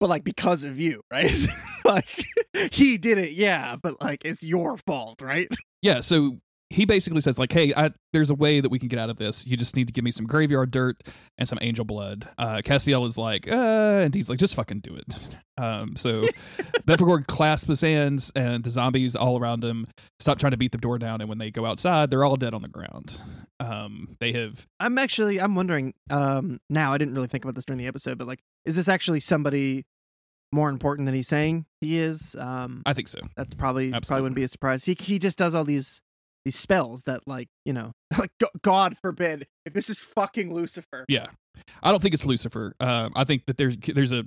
But 0.00 0.08
like 0.08 0.22
because 0.24 0.62
of 0.62 0.78
you, 0.78 1.02
right? 1.12 1.30
like 1.84 2.24
he 2.72 2.98
did 2.98 3.18
it, 3.18 3.32
yeah, 3.32 3.76
but 3.82 4.00
like 4.00 4.24
it's 4.24 4.42
your 4.42 4.76
fault, 4.76 5.20
right? 5.22 5.48
yeah, 5.82 6.00
so 6.00 6.38
he 6.70 6.84
basically 6.84 7.20
says 7.20 7.38
like, 7.38 7.52
"Hey, 7.52 7.72
I, 7.74 7.90
there's 8.12 8.30
a 8.30 8.34
way 8.34 8.60
that 8.60 8.68
we 8.68 8.78
can 8.78 8.88
get 8.88 8.98
out 8.98 9.08
of 9.10 9.16
this. 9.16 9.46
You 9.46 9.56
just 9.56 9.74
need 9.74 9.86
to 9.86 9.92
give 9.92 10.04
me 10.04 10.10
some 10.10 10.26
graveyard 10.26 10.70
dirt 10.70 11.02
and 11.38 11.48
some 11.48 11.58
angel 11.62 11.84
blood." 11.84 12.28
Uh, 12.36 12.58
Castiel 12.64 13.06
is 13.06 13.16
like, 13.16 13.48
"Uh," 13.50 13.54
and 14.04 14.14
he's 14.14 14.28
like, 14.28 14.38
"Just 14.38 14.54
fucking 14.54 14.80
do 14.80 14.94
it." 14.94 15.28
Um, 15.58 15.96
so 15.96 16.22
Belphegor 16.86 17.26
clasps 17.26 17.66
his 17.66 17.80
hands, 17.80 18.30
and 18.36 18.62
the 18.62 18.70
zombies 18.70 19.16
all 19.16 19.40
around 19.40 19.64
him 19.64 19.86
stop 20.20 20.38
trying 20.38 20.52
to 20.52 20.56
beat 20.56 20.70
the 20.70 20.78
door 20.78 21.00
down. 21.00 21.20
And 21.20 21.28
when 21.28 21.38
they 21.38 21.50
go 21.50 21.66
outside, 21.66 22.10
they're 22.10 22.22
all 22.22 22.36
dead 22.36 22.54
on 22.54 22.62
the 22.62 22.68
ground. 22.68 23.20
Um, 23.58 24.16
they 24.20 24.30
have 24.34 24.68
I'm 24.78 24.98
actually 24.98 25.40
I'm 25.40 25.56
wondering 25.56 25.94
um 26.10 26.60
now 26.70 26.92
I 26.92 26.98
didn't 26.98 27.14
really 27.14 27.26
think 27.26 27.44
about 27.44 27.56
this 27.56 27.64
during 27.64 27.78
the 27.78 27.88
episode, 27.88 28.18
but 28.18 28.28
like 28.28 28.38
is 28.64 28.76
this 28.76 28.86
actually 28.86 29.18
somebody 29.18 29.84
more 30.52 30.70
important 30.70 31.06
than 31.06 31.14
he's 31.16 31.26
saying 31.26 31.66
he 31.80 31.98
is? 31.98 32.36
Um 32.38 32.82
I 32.86 32.92
think 32.92 33.08
so. 33.08 33.18
that's 33.36 33.54
probably 33.54 33.90
probably 33.90 34.20
wouldn't 34.22 34.36
be 34.36 34.44
a 34.44 34.48
surprise. 34.48 34.84
He 34.84 34.96
he 35.00 35.18
just 35.18 35.38
does 35.38 35.56
all 35.56 35.64
these 35.64 36.02
these 36.48 36.56
spells 36.58 37.04
that 37.04 37.20
like, 37.26 37.48
you 37.66 37.72
know, 37.74 37.92
like 38.18 38.30
God 38.62 38.96
forbid 39.02 39.46
if 39.66 39.74
this 39.74 39.90
is 39.90 39.98
fucking 40.00 40.52
Lucifer. 40.52 41.04
Yeah, 41.08 41.26
I 41.82 41.90
don't 41.90 42.00
think 42.00 42.14
it's 42.14 42.24
Lucifer. 42.24 42.74
Um, 42.80 43.12
I 43.14 43.24
think 43.24 43.44
that 43.46 43.58
there's 43.58 43.76
there's 43.76 44.12
a 44.12 44.24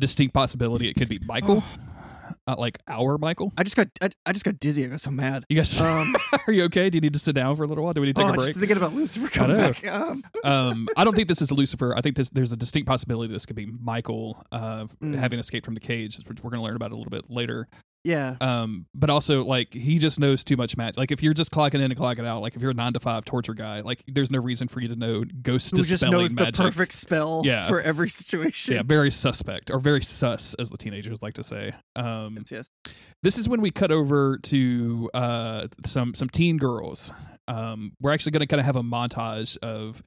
distinct 0.00 0.32
possibility 0.32 0.88
it 0.88 0.94
could 0.94 1.08
be 1.08 1.18
Michael, 1.26 1.62
uh, 2.46 2.54
like 2.56 2.78
our 2.88 3.18
Michael. 3.18 3.52
I 3.58 3.64
just 3.64 3.76
got 3.76 3.88
I, 4.00 4.08
I 4.24 4.32
just 4.32 4.44
got 4.46 4.58
dizzy. 4.58 4.84
I 4.84 4.88
got 4.88 5.00
so 5.00 5.10
mad. 5.10 5.44
You 5.50 5.56
guys, 5.56 5.78
Um 5.80 6.14
are 6.46 6.52
you 6.52 6.64
okay? 6.64 6.88
Do 6.88 6.96
you 6.96 7.00
need 7.02 7.12
to 7.12 7.18
sit 7.18 7.34
down 7.34 7.54
for 7.56 7.64
a 7.64 7.66
little 7.66 7.84
while? 7.84 7.92
Do 7.92 8.00
we 8.00 8.06
need 8.06 8.16
to 8.16 8.22
oh, 8.22 8.26
take 8.28 8.34
a 8.34 8.36
just 8.36 8.46
break? 8.54 8.56
thinking 8.56 8.76
about 8.78 8.94
Lucifer 8.94 9.28
coming 9.28 9.56
back. 9.56 9.86
Um, 9.86 10.22
um, 10.44 10.88
I 10.96 11.04
don't 11.04 11.14
think 11.14 11.28
this 11.28 11.42
is 11.42 11.52
Lucifer. 11.52 11.94
I 11.96 12.00
think 12.00 12.16
this, 12.16 12.30
there's 12.30 12.52
a 12.52 12.56
distinct 12.56 12.88
possibility 12.88 13.30
this 13.32 13.44
could 13.44 13.56
be 13.56 13.66
Michael 13.66 14.42
uh, 14.52 14.86
Mm. 15.02 15.14
having 15.16 15.38
escaped 15.38 15.64
from 15.66 15.74
the 15.74 15.80
cage, 15.80 16.16
which 16.26 16.42
we're 16.42 16.50
going 16.50 16.60
to 16.60 16.64
learn 16.64 16.76
about 16.76 16.92
a 16.92 16.96
little 16.96 17.10
bit 17.10 17.28
later. 17.28 17.68
Yeah. 18.08 18.36
Um, 18.40 18.86
but 18.94 19.10
also, 19.10 19.44
like, 19.44 19.72
he 19.74 19.98
just 19.98 20.18
knows 20.18 20.42
too 20.42 20.56
much 20.56 20.76
magic. 20.76 20.96
Like, 20.96 21.10
if 21.12 21.22
you're 21.22 21.34
just 21.34 21.50
clocking 21.50 21.74
in 21.74 21.82
and 21.82 21.96
clocking 21.96 22.26
out, 22.26 22.40
like, 22.42 22.56
if 22.56 22.62
you're 22.62 22.70
a 22.70 22.74
nine 22.74 22.94
to 22.94 23.00
five 23.00 23.24
torture 23.24 23.54
guy, 23.54 23.80
like, 23.82 24.02
there's 24.08 24.30
no 24.30 24.38
reason 24.38 24.66
for 24.68 24.80
you 24.80 24.88
to 24.88 24.96
know 24.96 25.24
ghost 25.42 25.76
Who 25.76 25.82
just 25.82 26.02
knows 26.04 26.34
magic. 26.34 26.54
the 26.54 26.62
perfect 26.62 26.92
spell 26.94 27.42
Yeah. 27.44 27.68
for 27.68 27.80
every 27.80 28.08
situation. 28.08 28.74
Yeah, 28.76 28.82
very 28.84 29.10
suspect 29.10 29.70
or 29.70 29.78
very 29.78 30.02
sus, 30.02 30.54
as 30.54 30.70
the 30.70 30.78
teenagers 30.78 31.20
like 31.22 31.34
to 31.34 31.44
say. 31.44 31.72
Um, 31.94 32.36
Yes, 32.36 32.50
yes. 32.50 32.94
this 33.22 33.36
is 33.38 33.48
when 33.48 33.60
we 33.60 33.70
cut 33.70 33.90
over 33.92 34.38
to 34.44 35.10
uh, 35.14 35.68
some 35.84 36.14
some 36.14 36.28
teen 36.30 36.56
girls. 36.56 37.12
Um, 37.46 37.92
we're 38.00 38.12
actually 38.12 38.32
going 38.32 38.40
to 38.40 38.46
kind 38.46 38.60
of 38.60 38.66
have 38.66 38.76
a 38.76 38.82
montage 38.82 39.56
of 39.58 40.02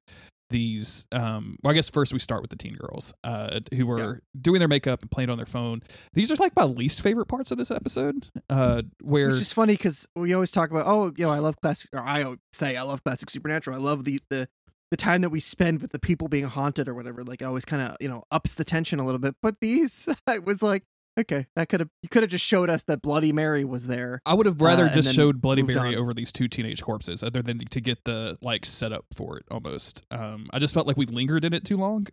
these. 0.51 1.07
Um, 1.11 1.57
well, 1.63 1.71
I 1.71 1.73
guess 1.73 1.89
first 1.89 2.13
we 2.13 2.19
start 2.19 2.41
with 2.41 2.51
the 2.51 2.55
teen 2.55 2.75
girls 2.75 3.13
uh, 3.23 3.59
who 3.73 3.87
were 3.87 4.21
doing 4.39 4.59
their 4.59 4.67
makeup 4.67 5.01
and 5.01 5.09
playing 5.09 5.29
on 5.29 5.37
their 5.37 5.45
phone. 5.45 5.81
These 6.13 6.31
are 6.31 6.35
like 6.35 6.55
my 6.55 6.63
least 6.63 7.01
favorite 7.01 7.25
parts 7.25 7.51
of 7.51 7.57
this 7.57 7.71
episode, 7.71 8.27
uh, 8.49 8.83
where 9.01 9.29
Which 9.31 9.41
is 9.41 9.53
funny 9.53 9.73
because 9.73 10.07
we 10.15 10.33
always 10.33 10.51
talk 10.51 10.69
about, 10.69 10.85
oh, 10.85 11.11
you 11.17 11.25
know, 11.25 11.31
I 11.31 11.39
love 11.39 11.55
classic, 11.61 11.89
or 11.93 11.99
I 11.99 12.35
say 12.53 12.77
I 12.77 12.83
love 12.83 13.03
classic 13.03 13.29
supernatural. 13.29 13.75
I 13.75 13.79
love 13.79 14.03
the 14.03 14.19
the 14.29 14.47
the 14.91 14.97
time 14.97 15.21
that 15.21 15.29
we 15.29 15.39
spend 15.39 15.81
with 15.81 15.93
the 15.93 15.99
people 15.99 16.27
being 16.27 16.43
haunted 16.43 16.89
or 16.89 16.93
whatever. 16.93 17.23
Like, 17.23 17.41
it 17.41 17.45
always 17.45 17.65
kind 17.65 17.81
of 17.81 17.97
you 17.99 18.09
know 18.09 18.23
ups 18.29 18.53
the 18.53 18.65
tension 18.65 18.99
a 18.99 19.05
little 19.05 19.19
bit. 19.19 19.35
But 19.41 19.59
these, 19.61 20.07
I 20.27 20.39
was 20.39 20.61
like, 20.61 20.83
okay, 21.19 21.47
that 21.55 21.69
could 21.69 21.79
have 21.81 21.89
you 22.01 22.09
could 22.09 22.23
have 22.23 22.29
just 22.29 22.45
showed 22.45 22.69
us 22.69 22.83
that 22.83 23.01
Bloody 23.01 23.31
Mary 23.31 23.63
was 23.63 23.87
there. 23.87 24.21
I 24.25 24.33
would 24.33 24.45
have 24.45 24.61
rather 24.61 24.85
uh, 24.85 24.89
just 24.89 25.13
showed 25.13 25.41
Bloody 25.41 25.63
Mary 25.63 25.95
on. 25.95 26.01
over 26.01 26.13
these 26.13 26.31
two 26.31 26.47
teenage 26.47 26.81
corpses, 26.81 27.23
other 27.23 27.41
than 27.41 27.59
to 27.59 27.81
get 27.81 28.03
the 28.03 28.37
like 28.41 28.65
setup 28.65 29.05
for 29.15 29.37
it. 29.37 29.45
Almost, 29.51 30.05
um, 30.11 30.47
I 30.51 30.59
just 30.59 30.73
felt 30.73 30.87
like 30.87 30.97
we 30.97 31.05
lingered 31.05 31.45
in 31.45 31.53
it 31.53 31.65
too 31.65 31.77
long. 31.77 32.07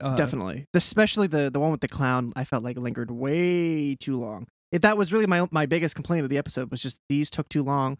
Uh, 0.00 0.14
Definitely, 0.14 0.66
especially 0.74 1.26
the 1.26 1.50
the 1.50 1.60
one 1.60 1.70
with 1.70 1.80
the 1.80 1.88
clown. 1.88 2.32
I 2.36 2.44
felt 2.44 2.64
like 2.64 2.76
lingered 2.76 3.10
way 3.10 3.94
too 3.94 4.18
long. 4.20 4.46
If 4.72 4.82
that 4.82 4.96
was 4.96 5.12
really 5.12 5.26
my 5.26 5.46
my 5.50 5.66
biggest 5.66 5.94
complaint 5.94 6.24
of 6.24 6.30
the 6.30 6.38
episode 6.38 6.70
was 6.70 6.82
just 6.82 6.98
these 7.08 7.30
took 7.30 7.48
too 7.48 7.62
long, 7.62 7.98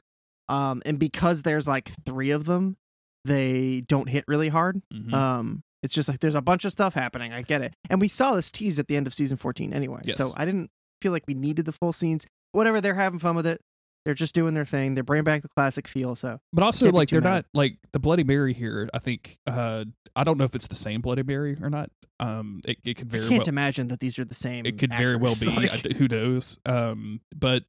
um, 0.49 0.83
and 0.87 0.99
because 0.99 1.43
there's 1.43 1.69
like 1.69 1.91
three 2.07 2.31
of 2.31 2.45
them, 2.45 2.77
they 3.25 3.83
don't 3.87 4.09
hit 4.09 4.25
really 4.29 4.49
hard. 4.49 4.81
mhm. 4.93 5.13
Um, 5.13 5.63
it's 5.83 5.95
just 5.95 6.09
like 6.09 6.21
there's 6.21 6.35
a 6.35 6.43
bunch 6.43 6.65
of 6.65 6.73
stuff 6.73 6.95
happening. 6.95 7.33
I 7.33 7.43
get 7.43 7.63
it, 7.63 7.75
and 7.91 8.01
we 8.01 8.09
saw 8.09 8.35
this 8.35 8.51
tease 8.51 8.79
at 8.79 8.89
the 8.89 8.97
end 8.97 9.07
of 9.07 9.15
season 9.15 9.37
14 9.37 9.73
anyway. 9.73 10.01
So 10.15 10.31
I 10.37 10.45
didn't 10.45 10.71
feel 11.03 11.13
like 11.13 11.25
we 11.29 11.35
needed 11.35 11.65
the 11.67 11.73
full 11.73 11.93
scenes. 11.93 12.27
Whatever, 12.53 12.81
they're 12.81 12.95
having 12.95 13.19
fun 13.19 13.37
with 13.37 13.47
it. 13.47 13.61
They're 14.05 14.15
just 14.15 14.35
doing 14.35 14.55
their 14.55 14.65
thing. 14.65 14.95
They're 14.95 15.05
bringing 15.05 15.25
back 15.25 15.43
the 15.43 15.49
classic 15.49 15.87
feel. 15.87 16.15
So 16.15 16.41
But 16.53 16.65
also, 16.65 16.91
like 16.91 17.11
they're 17.11 17.21
mad. 17.21 17.31
not 17.31 17.45
like 17.53 17.79
the 17.93 17.99
Bloody 17.99 18.25
Mary 18.25 18.55
here. 18.55 18.89
I 18.95 18.99
think 19.01 19.39
uh, 19.47 19.85
I 20.17 20.25
don't 20.25 20.39
know 20.39 20.45
if 20.45 20.55
it's 20.55 20.67
the 20.69 20.75
same 20.75 21.01
Bloody 21.03 21.23
Mary 21.23 21.59
or 21.61 21.69
not. 21.69 21.91
Um, 22.19 22.61
it, 22.65 22.79
it 22.85 22.95
could 22.97 23.11
very. 23.11 23.23
Well. 23.25 23.29
I 23.29 23.31
can't 23.35 23.43
well 23.43 23.49
imagine 23.51 23.89
that 23.89 24.01
these 24.01 24.19
are 24.19 24.25
the 24.25 24.35
same. 24.35 24.65
it 24.67 24.79
could 24.79 24.95
very 24.95 25.17
well 25.17 25.35
be. 25.41 25.47
Like, 25.55 25.87
I- 25.87 25.95
who 25.95 26.09
knows? 26.09 26.59
Um, 26.65 27.21
but 27.35 27.65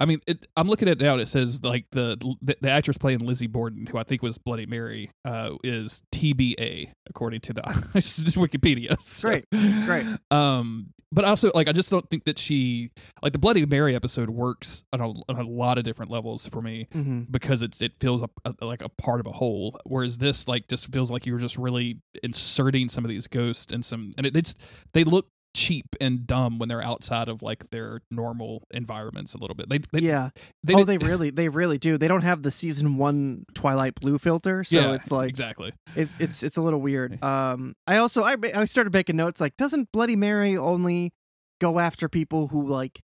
I 0.00 0.06
mean, 0.06 0.20
it, 0.26 0.46
I'm 0.56 0.66
looking 0.68 0.88
at 0.88 1.00
it 1.00 1.04
now. 1.04 1.12
And 1.12 1.20
it 1.22 1.28
says 1.28 1.62
like 1.62 1.84
the, 1.92 2.16
the 2.42 2.56
the 2.60 2.70
actress 2.70 2.96
playing 2.98 3.18
Lizzie 3.20 3.46
Borden, 3.46 3.86
who 3.86 3.98
I 3.98 4.02
think 4.02 4.22
was 4.22 4.38
Bloody 4.38 4.66
Mary, 4.66 5.10
uh, 5.24 5.50
is 5.62 6.02
TBA 6.12 6.92
according 7.08 7.40
to 7.42 7.52
the 7.52 7.62
Wikipedia. 8.34 9.00
So, 9.00 9.28
Great, 9.28 9.44
great. 9.50 10.06
Um, 10.30 10.88
but 11.12 11.24
also 11.24 11.50
like 11.54 11.68
I 11.68 11.72
just 11.72 11.90
don't 11.90 12.08
think 12.08 12.24
that 12.24 12.38
she 12.38 12.90
like 13.22 13.32
the 13.32 13.38
Bloody 13.38 13.66
Mary 13.66 13.94
episode 13.96 14.30
works 14.30 14.84
on 14.92 15.00
a, 15.00 15.08
on 15.08 15.36
a 15.38 15.42
lot 15.42 15.76
of 15.76 15.84
different 15.84 16.10
levels 16.10 16.46
for 16.46 16.62
me 16.62 16.86
hmm 16.92 17.22
because 17.30 17.62
it's 17.62 17.82
it 17.82 17.92
feels 18.00 18.22
a, 18.22 18.28
a- 18.44 18.64
like 18.64 18.80
a 18.80 18.88
part 18.88 19.18
of 19.20 19.26
a 19.26 19.32
whole 19.32 19.76
whereas 19.84 20.18
this 20.18 20.46
like 20.46 20.68
just 20.68 20.92
feels 20.92 21.10
like 21.10 21.26
you 21.26 21.32
were 21.32 21.38
just 21.40 21.58
really 21.58 21.98
inserting 22.22 22.88
some 22.88 23.04
of 23.04 23.08
these 23.08 23.26
ghosts 23.26 23.72
and 23.72 23.84
some 23.84 24.12
and 24.16 24.24
it, 24.26 24.36
it's 24.36 24.54
they 24.92 25.02
look 25.02 25.26
cheap 25.54 25.96
and 26.00 26.26
dumb 26.26 26.58
when 26.58 26.68
they're 26.68 26.82
outside 26.82 27.28
of 27.28 27.42
like 27.42 27.70
their 27.70 28.00
normal 28.10 28.62
environments 28.70 29.34
a 29.34 29.38
little 29.38 29.54
bit 29.54 29.68
they, 29.68 29.78
they 29.92 30.00
yeah. 30.00 30.30
they 30.62 30.74
oh, 30.74 30.84
they 30.84 30.98
really, 30.98 31.30
they 31.30 31.48
really 31.48 31.78
do. 31.78 31.98
They 31.98 32.08
don't 32.08 32.22
have 32.22 32.42
the 32.42 32.50
season 32.50 32.96
one 32.96 33.44
Twilight 33.54 33.94
Blue 33.96 34.18
filter, 34.18 34.64
so 34.64 34.78
yeah, 34.78 34.92
it's 34.92 35.10
like 35.10 35.28
exactly 35.28 35.72
it's 35.96 36.12
it's 36.18 36.42
it's 36.42 36.56
a 36.56 36.62
little 36.62 36.80
weird. 36.80 37.22
Um, 37.22 37.74
I 37.86 37.96
also 37.96 38.22
I 38.22 38.36
I 38.54 38.64
started 38.64 38.92
making 38.92 39.16
notes 39.16 39.40
like, 39.40 39.56
doesn't 39.56 39.90
Bloody 39.92 40.16
Mary 40.16 40.56
only 40.56 41.12
go 41.60 41.78
after 41.78 42.08
people 42.08 42.48
who 42.48 42.66
like 42.66 43.00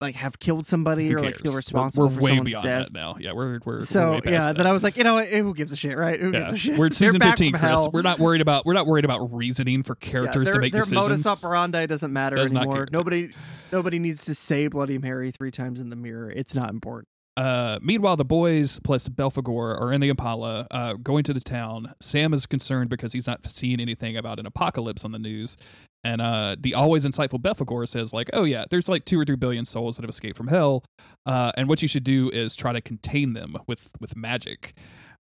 like 0.00 0.14
have 0.14 0.38
killed 0.38 0.64
somebody 0.66 1.14
or 1.14 1.18
like 1.18 1.36
feel 1.38 1.52
We're- 1.52 1.56
responsible 1.56 2.08
we're, 2.08 2.14
for 2.14 2.20
way 2.22 2.28
someone's 2.30 2.50
beyond 2.50 2.62
death? 2.64 2.82
that 2.86 2.92
now 2.92 3.16
yeah 3.20 3.32
we're 3.32 3.52
we're, 3.52 3.60
we're 3.64 3.80
So 3.82 4.14
past 4.14 4.26
yeah, 4.26 4.38
that. 4.46 4.56
then 4.56 4.66
I 4.66 4.72
was 4.72 4.82
like, 4.82 4.96
you 4.96 5.04
know, 5.04 5.14
what? 5.14 5.28
Who 5.28 5.54
gives 5.54 5.72
a 5.72 5.76
shit, 5.76 5.96
right? 5.98 6.18
Who 6.20 6.32
yeah. 6.32 6.46
gives 6.50 6.52
a 6.52 6.56
shit? 6.56 6.78
we're 6.78 6.90
season 6.90 7.20
15 7.20 7.52
Chris 7.52 7.60
hell. 7.60 7.90
we're 7.92 8.02
not 8.02 8.18
worried 8.18 8.40
about 8.40 8.64
we're 8.64 8.74
not 8.74 8.86
worried 8.86 9.04
about 9.04 9.32
reasoning 9.32 9.82
for 9.82 9.94
characters 9.94 10.46
their, 10.46 10.54
to 10.54 10.60
make 10.60 10.72
decisions. 10.72 10.90
their 10.92 11.00
modus 11.00 11.26
operandi 11.26 11.86
doesn't 11.86 12.12
matter 12.12 12.36
Does 12.36 12.52
anymore. 12.52 12.88
Nobody, 12.90 13.30
nobody 13.72 13.98
needs 13.98 14.24
to 14.26 14.34
say 14.34 14.68
Bloody 14.68 14.98
Mary 14.98 15.30
three 15.30 15.50
times 15.50 15.80
in 15.80 15.90
the 15.90 15.96
mirror. 15.96 16.30
It's 16.30 16.54
not 16.54 16.70
important. 16.70 17.08
Uh, 17.36 17.78
meanwhile, 17.80 18.16
the 18.16 18.24
boys 18.24 18.78
plus 18.80 19.08
Belphegor 19.08 19.80
are 19.80 19.92
in 19.92 20.00
the 20.00 20.08
Impala, 20.08 20.66
uh, 20.70 20.94
going 20.94 21.24
to 21.24 21.32
the 21.32 21.40
town. 21.40 21.94
Sam 22.00 22.34
is 22.34 22.44
concerned 22.44 22.90
because 22.90 23.12
he's 23.12 23.26
not 23.26 23.48
seeing 23.48 23.80
anything 23.80 24.16
about 24.16 24.38
an 24.38 24.46
apocalypse 24.46 25.04
on 25.04 25.12
the 25.12 25.18
news. 25.18 25.56
And 26.02 26.20
uh, 26.22 26.56
the 26.58 26.74
always 26.74 27.04
insightful 27.04 27.40
Belphegor 27.40 27.86
says, 27.86 28.12
like, 28.12 28.30
oh, 28.32 28.44
yeah, 28.44 28.64
there's 28.70 28.88
like 28.88 29.04
two 29.04 29.20
or 29.20 29.24
three 29.24 29.36
billion 29.36 29.64
souls 29.66 29.96
that 29.96 30.02
have 30.02 30.08
escaped 30.08 30.36
from 30.36 30.48
hell. 30.48 30.82
Uh, 31.26 31.52
and 31.56 31.68
what 31.68 31.82
you 31.82 31.88
should 31.88 32.04
do 32.04 32.30
is 32.30 32.56
try 32.56 32.72
to 32.72 32.80
contain 32.80 33.34
them 33.34 33.56
with, 33.66 33.90
with 34.00 34.16
magic. 34.16 34.72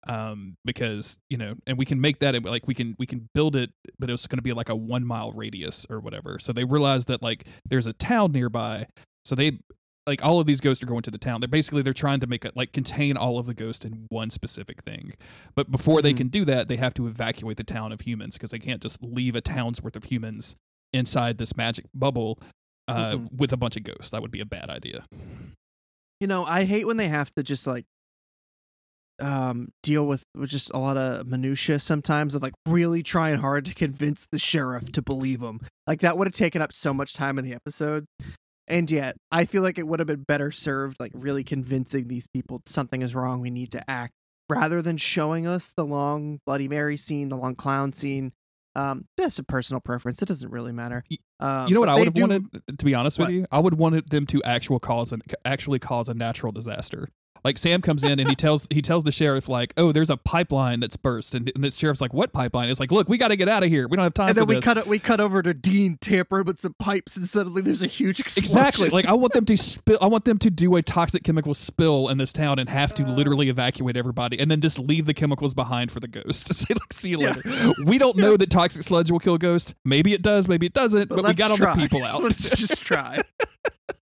Um, 0.07 0.57
because, 0.64 1.19
you 1.29 1.37
know, 1.37 1.55
and 1.67 1.77
we 1.77 1.85
can 1.85 2.01
make 2.01 2.21
that 2.21 2.41
like 2.45 2.69
we 2.69 2.75
can 2.75 2.95
we 3.01 3.05
can 3.05 3.29
build 3.35 3.57
it, 3.57 3.71
but 3.99 4.09
it's 4.09 4.29
gonna 4.29 4.43
be 4.43 4.53
like 4.53 4.69
a 4.69 4.77
one 4.77 5.05
mile 5.05 5.33
radius 5.33 5.85
or 5.91 5.99
whatever. 5.99 6.38
So 6.38 6.53
they 6.53 6.62
realize 6.64 7.07
that 7.07 7.21
like 7.21 7.47
there's 7.69 7.88
a 7.88 7.93
town 7.93 8.31
nearby. 8.31 8.87
So 9.25 9.35
they 9.35 9.59
like 10.07 10.25
all 10.25 10.38
of 10.41 10.47
these 10.47 10.61
ghosts 10.61 10.83
are 10.83 10.87
going 10.87 11.03
to 11.03 11.11
the 11.11 11.19
town. 11.19 11.41
They're 11.41 11.49
basically 11.49 11.83
they're 11.83 11.93
trying 11.93 12.21
to 12.21 12.29
make 12.29 12.45
it 12.45 12.57
like 12.57 12.73
contain 12.73 13.17
all 13.17 13.38
of 13.38 13.47
the 13.47 13.55
ghosts 13.55 13.85
in 13.85 14.07
one 14.09 14.31
specific 14.31 14.83
thing. 14.85 15.14
But 15.57 15.71
before 15.71 16.01
they 16.01 16.14
Mhm. 16.14 16.17
can 16.17 16.29
do 16.29 16.45
that, 16.47 16.69
they 16.69 16.77
have 16.77 16.95
to 16.95 17.09
evacuate 17.09 17.57
the 17.57 17.64
town 17.64 17.91
of 17.91 18.03
humans 18.03 18.37
because 18.37 18.53
they 18.53 18.61
can't 18.61 18.81
just 18.81 19.03
leave 19.03 19.35
a 19.35 19.41
town's 19.41 19.83
worth 19.83 19.97
of 19.97 20.05
humans 20.05 20.57
inside 20.92 21.38
this 21.38 21.57
magic 21.57 21.87
bubble 21.94 22.38
uh, 22.88 23.12
Mhm. 23.16 23.33
with 23.37 23.53
a 23.53 23.57
bunch 23.57 23.77
of 23.77 23.83
ghosts. 23.83 24.11
That 24.11 24.22
would 24.22 24.31
be 24.31 24.40
a 24.40 24.46
bad 24.46 24.70
idea. 24.70 25.05
You 26.20 26.27
know, 26.27 26.44
I 26.44 26.64
hate 26.64 26.87
when 26.87 26.96
they 26.96 27.09
have 27.09 27.31
to 27.35 27.42
just 27.42 27.66
like 27.66 27.85
um 29.20 29.68
deal 29.83 30.07
with, 30.07 30.22
with 30.35 30.48
just 30.48 30.70
a 30.72 30.79
lot 30.79 30.96
of 30.96 31.27
minutia 31.27 31.81
sometimes 31.81 32.35
of 32.37 32.42
like 32.42 32.55
really 32.66 33.03
trying 33.03 33.37
hard 33.38 33.64
to 33.64 33.74
convince 33.74 34.27
the 34.31 34.38
sheriff 34.38 34.92
to 34.92 35.03
believe 35.03 35.40
him. 35.42 35.61
Like 35.87 36.01
that 36.01 36.16
would 36.16 36.27
have 36.29 36.35
taken 36.35 36.62
up 36.62 36.72
so 36.72 36.94
much 36.94 37.14
time 37.14 37.38
in 37.38 37.44
the 37.44 37.53
episode. 37.53 38.05
And 38.68 38.90
yet, 38.90 39.16
I 39.33 39.44
feel 39.44 39.62
like 39.62 39.79
it 39.79 39.88
would 39.88 39.98
have 39.98 40.07
been 40.07 40.24
better 40.29 40.51
served 40.51 41.01
like 41.01 41.12
really 41.14 41.42
convincing 41.42 42.07
these 42.07 42.27
people 42.33 42.61
something 42.66 43.03
is 43.03 43.14
wrong, 43.14 43.40
we 43.40 43.51
need 43.51 43.72
to 43.72 43.90
act 43.90 44.12
rather 44.51 44.81
than 44.83 44.96
showing 44.96 45.46
us 45.46 45.72
the 45.77 45.85
long 45.85 46.38
bloody 46.46 46.68
mary 46.68 46.96
scene, 46.96 47.29
the 47.29 47.37
long 47.37 47.55
clown 47.55 47.92
scene. 47.92 48.33
Um 48.79 49.07
that's 49.17 49.38
a 49.38 49.45
personal 49.45 49.81
preference. 49.81 50.23
It 50.23 50.29
doesn't 50.29 50.51
really 50.51 50.73
matter. 50.73 51.03
Um, 51.41 51.69
you 51.69 51.75
know 51.75 51.81
what 51.81 51.88
I 51.88 51.95
would 51.95 52.05
have 52.07 52.14
do- 52.14 52.21
wanted 52.23 52.79
to 52.79 52.85
be 52.85 52.95
honest 52.95 53.19
with 53.19 53.31
you? 53.31 53.47
I 53.51 53.59
would 53.59 53.75
wanted 53.75 54.11
them 54.11 54.27
to 54.27 54.43
actual 54.45 54.79
cause 54.79 55.12
an 55.12 55.23
actually 55.45 55.79
cause 55.79 56.09
a 56.09 56.14
natural 56.14 56.53
disaster. 56.53 57.09
Like 57.44 57.59
Sam 57.59 57.81
comes 57.83 58.05
in 58.05 58.18
and 58.18 58.29
he 58.29 58.35
tells 58.35 58.66
he 58.70 58.81
tells 58.83 59.05
the 59.05 59.12
sheriff 59.12 59.48
like, 59.48 59.72
"Oh, 59.77 59.92
there's 59.92 60.11
a 60.11 60.16
pipeline 60.16 60.81
that's 60.81 60.96
burst," 60.96 61.35
and, 61.35 61.51
and 61.55 61.62
the 61.64 61.70
sheriff's 61.70 62.01
like, 62.01 62.12
"What 62.12 62.33
pipeline?" 62.33 62.68
It's 62.68 62.81
like, 62.81 62.90
"Look, 62.92 63.09
we 63.09 63.16
got 63.18 63.29
to 63.29 63.37
get 63.37 63.48
out 63.48 63.62
of 63.62 63.70
here. 63.70 63.87
We 63.88 63.96
don't 63.96 64.05
have 64.05 64.14
time." 64.14 64.29
and 64.29 64.37
then 64.37 64.44
for 64.44 64.48
we 64.48 64.55
this. 64.57 64.64
cut 64.64 64.77
it. 64.79 64.87
We 64.87 64.98
cut 64.98 65.20
over 65.20 65.42
to 65.42 65.55
Dean 65.55 65.98
tampering 66.01 66.44
with 66.46 66.61
some 66.61 66.74
pipes, 66.79 67.16
and 67.16 67.27
suddenly 67.27 67.62
there's 67.62 67.83
a 67.83 67.87
huge 67.87 68.20
explosion. 68.20 68.59
Exactly. 68.59 68.88
Like 68.90 69.07
I 69.07 69.12
want 69.12 69.33
them 69.33 69.44
to 69.46 69.57
spill. 69.57 69.98
I 70.01 70.07
want 70.07 70.24
them 70.24 70.38
to 70.38 70.51
do 70.51 70.77
a 70.77 70.83
toxic 70.83 71.22
chemical 71.24 71.55
spill 71.55 72.09
in 72.09 72.18
this 72.18 72.33
town 72.33 72.59
and 72.59 72.68
have 72.68 72.94
to 72.96 73.05
uh. 73.05 73.09
literally 73.11 73.48
evacuate 73.48 73.96
everybody, 73.96 74.38
and 74.38 74.51
then 74.51 74.61
just 74.61 74.79
leave 74.79 75.07
the 75.07 75.14
chemicals 75.14 75.55
behind 75.55 75.92
for 75.92 76.01
the 76.01 76.09
ghost 76.09 76.46
to 76.48 76.55
say, 76.55 76.74
"Like, 76.74 76.92
see 76.92 77.11
you 77.11 77.20
Yeah. 77.20 77.35
later." 77.44 77.74
We 77.85 77.98
don't 77.98 78.16
know 78.16 78.37
that 78.37 78.51
toxic 78.51 78.83
sludge 78.83 79.11
will 79.11 79.18
kill 79.20 79.38
ghost. 79.38 79.74
Maybe 79.85 80.12
it 80.12 80.22
does. 80.22 80.48
Maybe 80.48 80.66
it 80.66 80.72
doesn't. 80.72 81.09
But, 81.09 81.16
we 81.18 81.22
let's 81.22 81.38
got 81.38 81.51
all 81.53 81.57
try. 81.57 81.74
the 81.74 81.81
people 81.81 82.05
out. 82.05 82.22
Let's 82.29 82.51
just 82.51 82.83
try. 82.83 83.20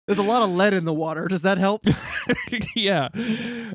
There's 0.06 0.18
a 0.18 0.22
lot 0.22 0.42
of 0.42 0.50
lead 0.50 0.72
in 0.72 0.84
the 0.84 0.92
water. 0.92 1.26
Does 1.28 1.42
that 1.42 1.58
help? 1.58 1.84
yeah. 2.76 3.08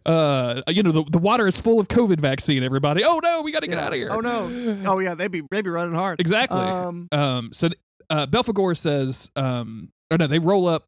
Uh, 0.06 0.62
you 0.68 0.82
know 0.84 0.92
the 0.92 1.04
the 1.12 1.18
water 1.18 1.46
is 1.48 1.60
full 1.60 1.80
of 1.80 1.88
COVID 1.90 2.20
vaccine. 2.22 2.64
Everybody. 2.64 3.04
Oh 3.04 3.20
no, 3.22 3.42
we 3.42 3.52
got 3.52 3.62
to 3.62 3.68
get 3.68 3.78
Yeah. 3.78 3.86
out 3.86 3.94
of 3.94 3.98
here. 3.98 4.10
Oh 4.12 4.20
no. 4.22 4.78
Oh 4.86 5.00
yeah, 5.00 5.14
they'd 5.16 5.32
be 5.32 5.42
they'd 5.52 5.64
be 5.64 5.70
running 5.70 5.94
hard. 5.96 6.20
Exactly. 6.22 6.58
Um, 6.60 7.08
Um. 7.12 7.50
So 7.54 7.68
th- 7.70 7.80
uh, 8.10 8.28
Belphegor 8.28 8.78
says. 8.78 9.30
Um. 9.36 9.92
Or 10.10 10.18
no, 10.18 10.28
they 10.28 10.40
roll 10.40 10.68
up. 10.68 10.86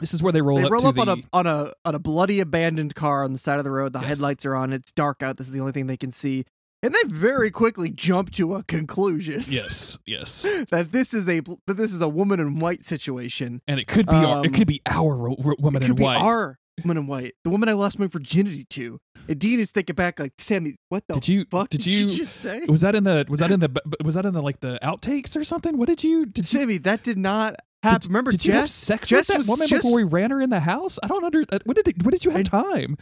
This 0.00 0.12
is 0.14 0.22
where 0.22 0.32
they 0.32 0.42
roll 0.42 0.58
up. 0.58 0.62
they 0.62 0.66
up. 0.66 0.72
roll 0.72 0.86
up 0.86 0.94
the, 0.96 1.00
on 1.02 1.08
a 1.08 1.16
on 1.32 1.46
a 1.46 1.72
on 1.84 1.94
a 1.94 1.98
bloody 1.98 2.40
abandoned 2.40 2.94
car 2.94 3.24
on 3.24 3.32
the 3.32 3.38
side 3.38 3.58
of 3.58 3.64
the 3.64 3.70
road. 3.70 3.92
The 3.92 4.00
Yes. 4.00 4.08
headlights 4.08 4.44
are 4.46 4.54
on. 4.54 4.72
It's 4.72 4.92
dark 4.92 5.22
out. 5.22 5.36
This 5.36 5.46
is 5.46 5.52
the 5.52 5.60
only 5.60 5.72
thing 5.72 5.86
they 5.86 5.96
can 5.96 6.10
see. 6.10 6.44
And 6.86 6.94
they 6.94 7.08
very 7.08 7.50
quickly 7.50 7.90
jump 7.90 8.30
to 8.32 8.54
a 8.54 8.62
conclusion 8.62 9.42
Yes. 9.48 9.98
Yes. 10.06 10.42
that 10.70 10.92
this 10.92 11.12
is 11.12 11.28
a 11.28 11.40
that 11.66 11.76
this 11.76 11.92
is 11.92 12.00
a 12.00 12.08
woman 12.08 12.38
in 12.38 12.60
white 12.60 12.84
situation. 12.84 13.60
and 13.66 13.80
it 13.80 13.88
could 13.88 14.06
be 14.06 14.14
our, 14.14 14.38
Um, 14.38 14.44
it 14.44 14.54
could 14.54 14.68
be 14.68 14.80
our 14.86 15.16
ro- 15.16 15.36
ro- 15.42 15.56
woman 15.58 15.82
it 15.82 15.88
in 15.90 15.94
be 15.96 16.02
white. 16.04 16.16
our 16.18 16.58
woman 16.84 16.96
in 16.98 17.06
white, 17.08 17.32
the 17.42 17.50
woman 17.50 17.68
I 17.68 17.72
lost 17.72 17.98
my 17.98 18.06
virginity 18.06 18.64
to. 18.70 18.98
And 19.28 19.40
Dean 19.40 19.58
is 19.58 19.72
thinking 19.72 19.96
back 19.96 20.20
like, 20.20 20.34
Sammy, 20.38 20.76
what 20.90 21.02
the 21.08 21.14
Did 21.14 21.26
you- 21.28 21.44
fuck 21.50 21.70
did 21.70 21.78
did, 21.78 21.86
you, 21.88 22.06
you- 22.06 22.16
just 22.16 22.36
say? 22.36 22.62
was 22.68 22.82
that 22.82 22.94
in 22.94 23.02
the 23.04 23.26
was 23.28 23.40
that 23.40 23.50
in 23.50 23.58
the 23.58 23.70
was 24.04 24.14
that 24.14 24.24
in 24.24 24.32
the 24.34 24.42
like 24.42 24.60
the 24.60 24.78
outtakes 24.82 25.36
or 25.36 25.42
something? 25.42 25.76
What 25.76 25.88
did 25.88 26.04
you 26.04 26.24
did 26.26 26.50
you 26.52 26.60
Sammy, 26.60 26.78
that 26.78 27.02
did 27.02 27.18
not 27.18 27.54
did, 27.82 27.90
happen. 27.90 28.08
Remember, 28.08 28.30
did 28.30 28.44
you 28.46 28.52
have 28.52 28.70
sex 28.70 29.08
Jess 29.08 29.28
with 29.28 29.38
that 29.38 29.48
woman 29.50 29.66
just- 29.66 29.82
before 29.82 29.96
we 29.96 30.04
ran 30.04 30.30
her 30.30 30.40
in 30.40 30.50
the 30.50 30.60
house? 30.60 30.98
I 31.02 31.08
don't 31.08 31.24
under 31.24 31.44
uh, 31.50 31.58
when 31.64 31.74
did 31.74 32.04
when 32.04 32.12
did 32.12 32.24
you 32.24 32.30
have 32.30 32.44
time? 32.44 32.96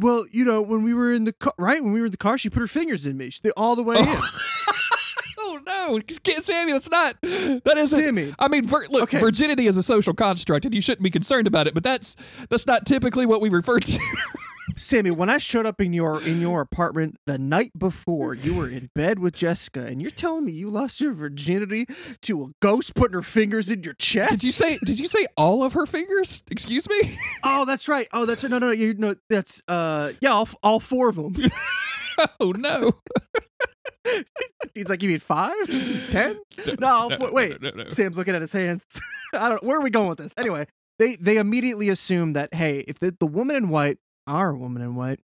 Well, 0.00 0.24
you 0.30 0.44
know, 0.44 0.60
when 0.60 0.82
we 0.82 0.92
were 0.92 1.12
in 1.12 1.24
the 1.24 1.32
car, 1.32 1.54
right? 1.58 1.82
When 1.82 1.92
we 1.92 2.00
were 2.00 2.06
in 2.06 2.12
the 2.12 2.18
car, 2.18 2.36
she 2.36 2.50
put 2.50 2.60
her 2.60 2.66
fingers 2.66 3.06
in 3.06 3.16
me. 3.16 3.30
She, 3.30 3.40
all 3.56 3.74
the 3.76 3.82
way 3.82 3.96
in. 3.98 4.04
oh 5.38 5.58
no, 5.66 6.00
Can't- 6.22 6.44
Sammy, 6.44 6.72
that's 6.72 6.90
not 6.90 7.16
that 7.22 7.74
isn't. 7.78 8.00
Sammy, 8.00 8.34
I 8.38 8.48
mean, 8.48 8.66
vir- 8.66 8.88
look, 8.90 9.04
Okay. 9.04 9.20
virginity 9.20 9.66
is 9.66 9.76
a 9.78 9.82
social 9.82 10.12
construct, 10.12 10.64
and 10.66 10.74
you 10.74 10.80
shouldn't 10.82 11.02
be 11.02 11.10
concerned 11.10 11.46
about 11.46 11.66
it. 11.66 11.72
But 11.74 11.82
that's 11.82 12.14
that's 12.50 12.66
not 12.66 12.84
typically 12.84 13.24
what 13.26 13.40
we 13.40 13.48
refer 13.48 13.78
to. 13.78 13.98
Sammy, 14.78 15.10
when 15.10 15.30
I 15.30 15.38
showed 15.38 15.64
up 15.64 15.80
in 15.80 15.94
your 15.94 16.22
in 16.22 16.40
your 16.40 16.60
apartment 16.60 17.16
the 17.26 17.38
night 17.38 17.72
before, 17.78 18.34
you 18.34 18.54
were 18.54 18.68
in 18.68 18.90
bed 18.94 19.18
with 19.18 19.34
Jessica, 19.34 19.86
and 19.86 20.02
you're 20.02 20.10
telling 20.10 20.44
me 20.44 20.52
you 20.52 20.68
lost 20.68 21.00
your 21.00 21.12
virginity 21.12 21.86
to 22.22 22.44
a 22.44 22.48
ghost 22.60 22.94
putting 22.94 23.14
her 23.14 23.22
fingers 23.22 23.70
in 23.70 23.82
your 23.82 23.94
chest. 23.94 24.32
did 24.32 24.44
you 24.44 24.52
say? 24.52 24.76
Did 24.84 25.00
you 25.00 25.08
say 25.08 25.26
all 25.36 25.64
of 25.64 25.72
her 25.72 25.86
fingers? 25.86 26.44
Excuse 26.50 26.88
me. 26.88 27.18
Oh, 27.48 27.64
that's 27.64 27.88
right. 27.88 28.08
Oh, 28.12 28.26
that's 28.26 28.42
no, 28.42 28.58
no, 28.58 28.58
no. 28.58 28.70
You 28.72 28.94
know, 28.94 29.14
that's 29.30 29.62
uh, 29.68 30.12
yeah, 30.20 30.30
all, 30.30 30.48
all 30.62 30.80
four 30.80 31.08
of 31.08 31.14
them. 31.16 31.36
oh 32.40 32.50
no. 32.50 32.92
He's 34.74 34.88
like, 34.88 35.02
you 35.02 35.08
mean 35.08 35.18
five, 35.18 35.54
ten? 36.10 36.38
No, 36.80 36.86
all 36.86 37.10
four. 37.10 37.32
wait. 37.32 37.60
no, 37.62 37.70
no, 37.70 37.84
no. 37.84 37.90
Sam's 37.90 38.16
looking 38.16 38.34
at 38.34 38.42
his 38.42 38.52
hands. 38.52 38.84
I 39.32 39.48
don't. 39.48 39.62
Where 39.62 39.78
are 39.78 39.82
we 39.82 39.90
going 39.90 40.08
with 40.08 40.18
this? 40.18 40.32
Anyway, 40.36 40.66
they 40.98 41.16
they 41.16 41.36
immediately 41.36 41.88
assume 41.88 42.32
that 42.32 42.52
hey, 42.52 42.80
if 42.88 42.98
the, 42.98 43.14
the 43.18 43.26
woman 43.26 43.54
in 43.56 43.68
white, 43.68 43.98
our 44.26 44.54
woman 44.54 44.82
in 44.82 44.94
white, 44.94 45.20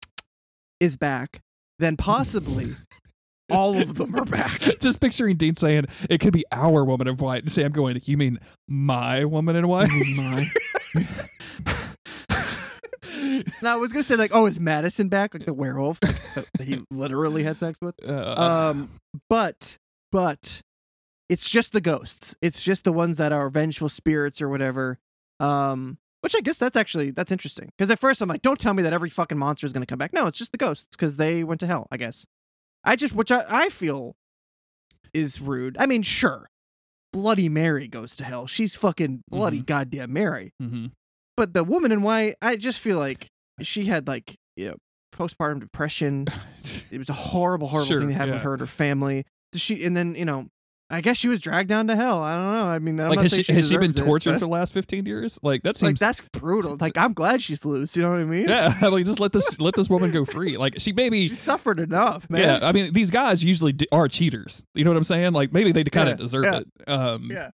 is 0.80 0.96
back, 0.96 1.40
then 1.78 1.96
possibly 1.96 2.74
all 3.50 3.76
of 3.76 3.94
them 3.96 4.14
are 4.14 4.24
back. 4.24 4.60
Just 4.80 5.00
picturing 5.00 5.36
Dean 5.36 5.54
saying 5.54 5.86
it 6.08 6.18
could 6.20 6.32
be 6.32 6.44
our 6.52 6.84
woman 6.84 7.08
in 7.08 7.16
white, 7.16 7.42
and 7.42 7.52
Sam 7.52 7.72
going, 7.72 8.00
"You 8.04 8.16
mean 8.16 8.38
my 8.68 9.24
woman 9.24 9.56
in 9.56 9.68
white?" 9.68 9.88
My. 10.16 10.50
I 13.62 13.76
was 13.76 13.92
gonna 13.92 14.02
say 14.02 14.16
like, 14.16 14.30
oh, 14.34 14.46
is 14.46 14.60
Madison 14.60 15.08
back? 15.08 15.34
Like 15.34 15.44
the 15.44 15.54
werewolf 15.54 16.00
that 16.00 16.46
he 16.62 16.84
literally 16.90 17.42
had 17.42 17.58
sex 17.58 17.78
with. 17.80 17.94
Uh, 18.06 18.70
Um, 18.70 18.90
but 19.28 19.76
but 20.12 20.60
it's 21.28 21.50
just 21.50 21.72
the 21.72 21.80
ghosts. 21.80 22.34
It's 22.40 22.62
just 22.62 22.84
the 22.84 22.92
ones 22.92 23.16
that 23.18 23.32
are 23.32 23.50
vengeful 23.50 23.88
spirits 23.88 24.40
or 24.40 24.48
whatever. 24.48 24.98
Um, 25.40 25.98
which 26.20 26.34
I 26.36 26.40
guess 26.40 26.58
that's 26.58 26.76
actually 26.76 27.10
that's 27.10 27.32
interesting 27.32 27.70
because 27.76 27.90
at 27.90 27.98
first 27.98 28.20
I'm 28.20 28.28
like, 28.28 28.42
don't 28.42 28.58
tell 28.58 28.74
me 28.74 28.82
that 28.82 28.92
every 28.92 29.10
fucking 29.10 29.38
monster 29.38 29.66
is 29.66 29.72
gonna 29.72 29.86
come 29.86 29.98
back. 29.98 30.12
No, 30.12 30.26
it's 30.26 30.38
just 30.38 30.52
the 30.52 30.58
ghosts 30.58 30.88
because 30.96 31.16
they 31.16 31.44
went 31.44 31.60
to 31.60 31.66
hell. 31.66 31.86
I 31.90 31.96
guess. 31.96 32.26
I 32.84 32.96
just 32.96 33.14
which 33.14 33.30
I, 33.32 33.44
I 33.48 33.68
feel 33.68 34.14
is 35.14 35.40
rude. 35.40 35.76
I 35.78 35.86
mean, 35.86 36.02
sure, 36.02 36.48
Bloody 37.12 37.48
Mary 37.48 37.88
goes 37.88 38.16
to 38.16 38.24
hell. 38.24 38.46
She's 38.46 38.74
fucking 38.76 39.22
bloody 39.30 39.60
Mhm. 39.62 39.66
goddamn 39.66 40.12
Mary. 40.12 40.52
mhm. 40.62 40.92
but 41.36 41.54
the 41.54 41.64
woman 41.64 41.92
in 41.92 42.02
white, 42.02 42.34
I 42.42 42.56
just 42.56 42.78
feel 42.80 42.98
like 42.98 43.28
she 43.62 43.84
had 43.86 44.06
like 44.08 44.36
you 44.56 44.68
know 44.68 44.76
postpartum 45.14 45.60
depression. 45.60 46.26
It 46.90 46.96
was 46.98 47.10
a 47.10 47.14
horrible, 47.14 47.68
horrible 47.68 47.86
Sure, 47.86 47.98
thing 48.00 48.08
that 48.08 48.14
happened 48.14 48.32
with 48.32 48.40
yeah. 48.40 48.44
her 48.44 48.52
and 48.54 48.60
her 48.60 48.66
family. 48.66 49.24
Does 49.52 49.60
She 49.60 49.84
and 49.84 49.94
then 49.96 50.14
you 50.14 50.24
know, 50.24 50.46
I 50.90 51.02
guess 51.02 51.18
she 51.18 51.28
was 51.28 51.40
dragged 51.40 51.68
down 51.68 51.86
to 51.88 51.96
hell. 51.96 52.22
I 52.22 52.34
don't 52.34 52.52
know. 52.54 52.66
I 52.66 52.78
mean, 52.78 52.98
I'm 52.98 53.08
like 53.10 53.16
not 53.16 53.22
has 53.24 53.32
saying 53.32 53.44
she, 53.44 53.52
has 53.52 53.68
she 53.68 53.76
been 53.76 53.92
deserved 53.92 54.00
it, 54.00 54.04
tortured 54.06 54.32
for 54.34 54.38
the 54.38 54.48
last 54.48 54.72
15 54.72 55.04
years? 55.04 55.38
Like 55.42 55.62
that 55.64 55.76
seems 55.76 55.92
like 55.92 55.98
that's 55.98 56.22
brutal. 56.32 56.78
Like 56.80 56.96
I'm 56.96 57.12
glad 57.12 57.42
she's 57.42 57.64
loose. 57.66 57.94
You 57.94 58.04
know 58.04 58.10
what 58.10 58.20
I 58.20 58.24
mean? 58.24 58.48
yeah. 58.48 58.72
like 58.88 59.04
just 59.04 59.20
let 59.20 59.32
this 59.32 59.58
let 59.60 59.74
this 59.74 59.90
woman 59.90 60.10
go 60.12 60.24
free. 60.24 60.56
Like 60.56 60.76
she 60.80 60.92
maybe 60.92 61.28
She 61.28 61.34
suffered 61.34 61.78
enough, 61.78 62.30
man. 62.30 62.40
Yeah, 62.40 62.66
I 62.66 62.72
mean 62.72 62.92
these 62.94 63.10
guys 63.10 63.44
usually 63.44 63.72
d- 63.74 63.86
are 63.92 64.08
cheaters. 64.08 64.62
You 64.74 64.84
know 64.84 64.90
what 64.90 64.96
I'm 64.96 65.04
saying? 65.04 65.34
Like 65.34 65.52
maybe 65.52 65.72
they 65.72 65.84
kind 65.84 66.08
Yeah, 66.08 66.12
of 66.14 66.20
deserve 66.20 66.44
yeah, 66.44 66.60
it. 66.60 66.88
Um, 66.90 67.30
yeah. 67.30 67.50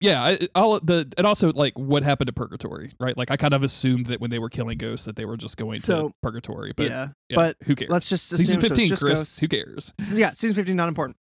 yeah. 0.00 0.36
All 0.54 0.80
the 0.80 1.12
and 1.18 1.26
also 1.26 1.52
like 1.52 1.78
what 1.78 2.04
happened 2.04 2.28
to 2.28 2.32
purgatory, 2.32 2.90
right? 2.98 3.16
Like 3.18 3.30
I 3.30 3.36
kind 3.36 3.52
of 3.52 3.64
assumed 3.64 4.06
that 4.06 4.18
when 4.20 4.30
they 4.30 4.38
were 4.38 4.48
killing 4.48 4.78
ghosts 4.78 5.04
that 5.04 5.16
they 5.16 5.26
were 5.26 5.36
just 5.36 5.58
going 5.58 5.78
So, 5.78 6.08
to 6.08 6.14
purgatory, 6.22 6.72
but 6.74 6.86
yeah. 6.88 7.08
yeah, 7.28 7.36
but 7.36 7.56
who 7.64 7.74
cares? 7.74 7.90
Let's 7.90 8.08
just 8.08 8.28
season 8.30 8.44
assume 8.56 8.60
so 8.62 8.68
15, 8.68 8.88
just 8.88 9.02
Chris. 9.02 9.18
ghosts. 9.20 9.38
Who 9.40 9.48
cares? 9.48 9.92
Yeah, 10.14 10.32
season 10.32 10.54
15 10.54 10.74
not 10.74 10.88
important. 10.88 11.18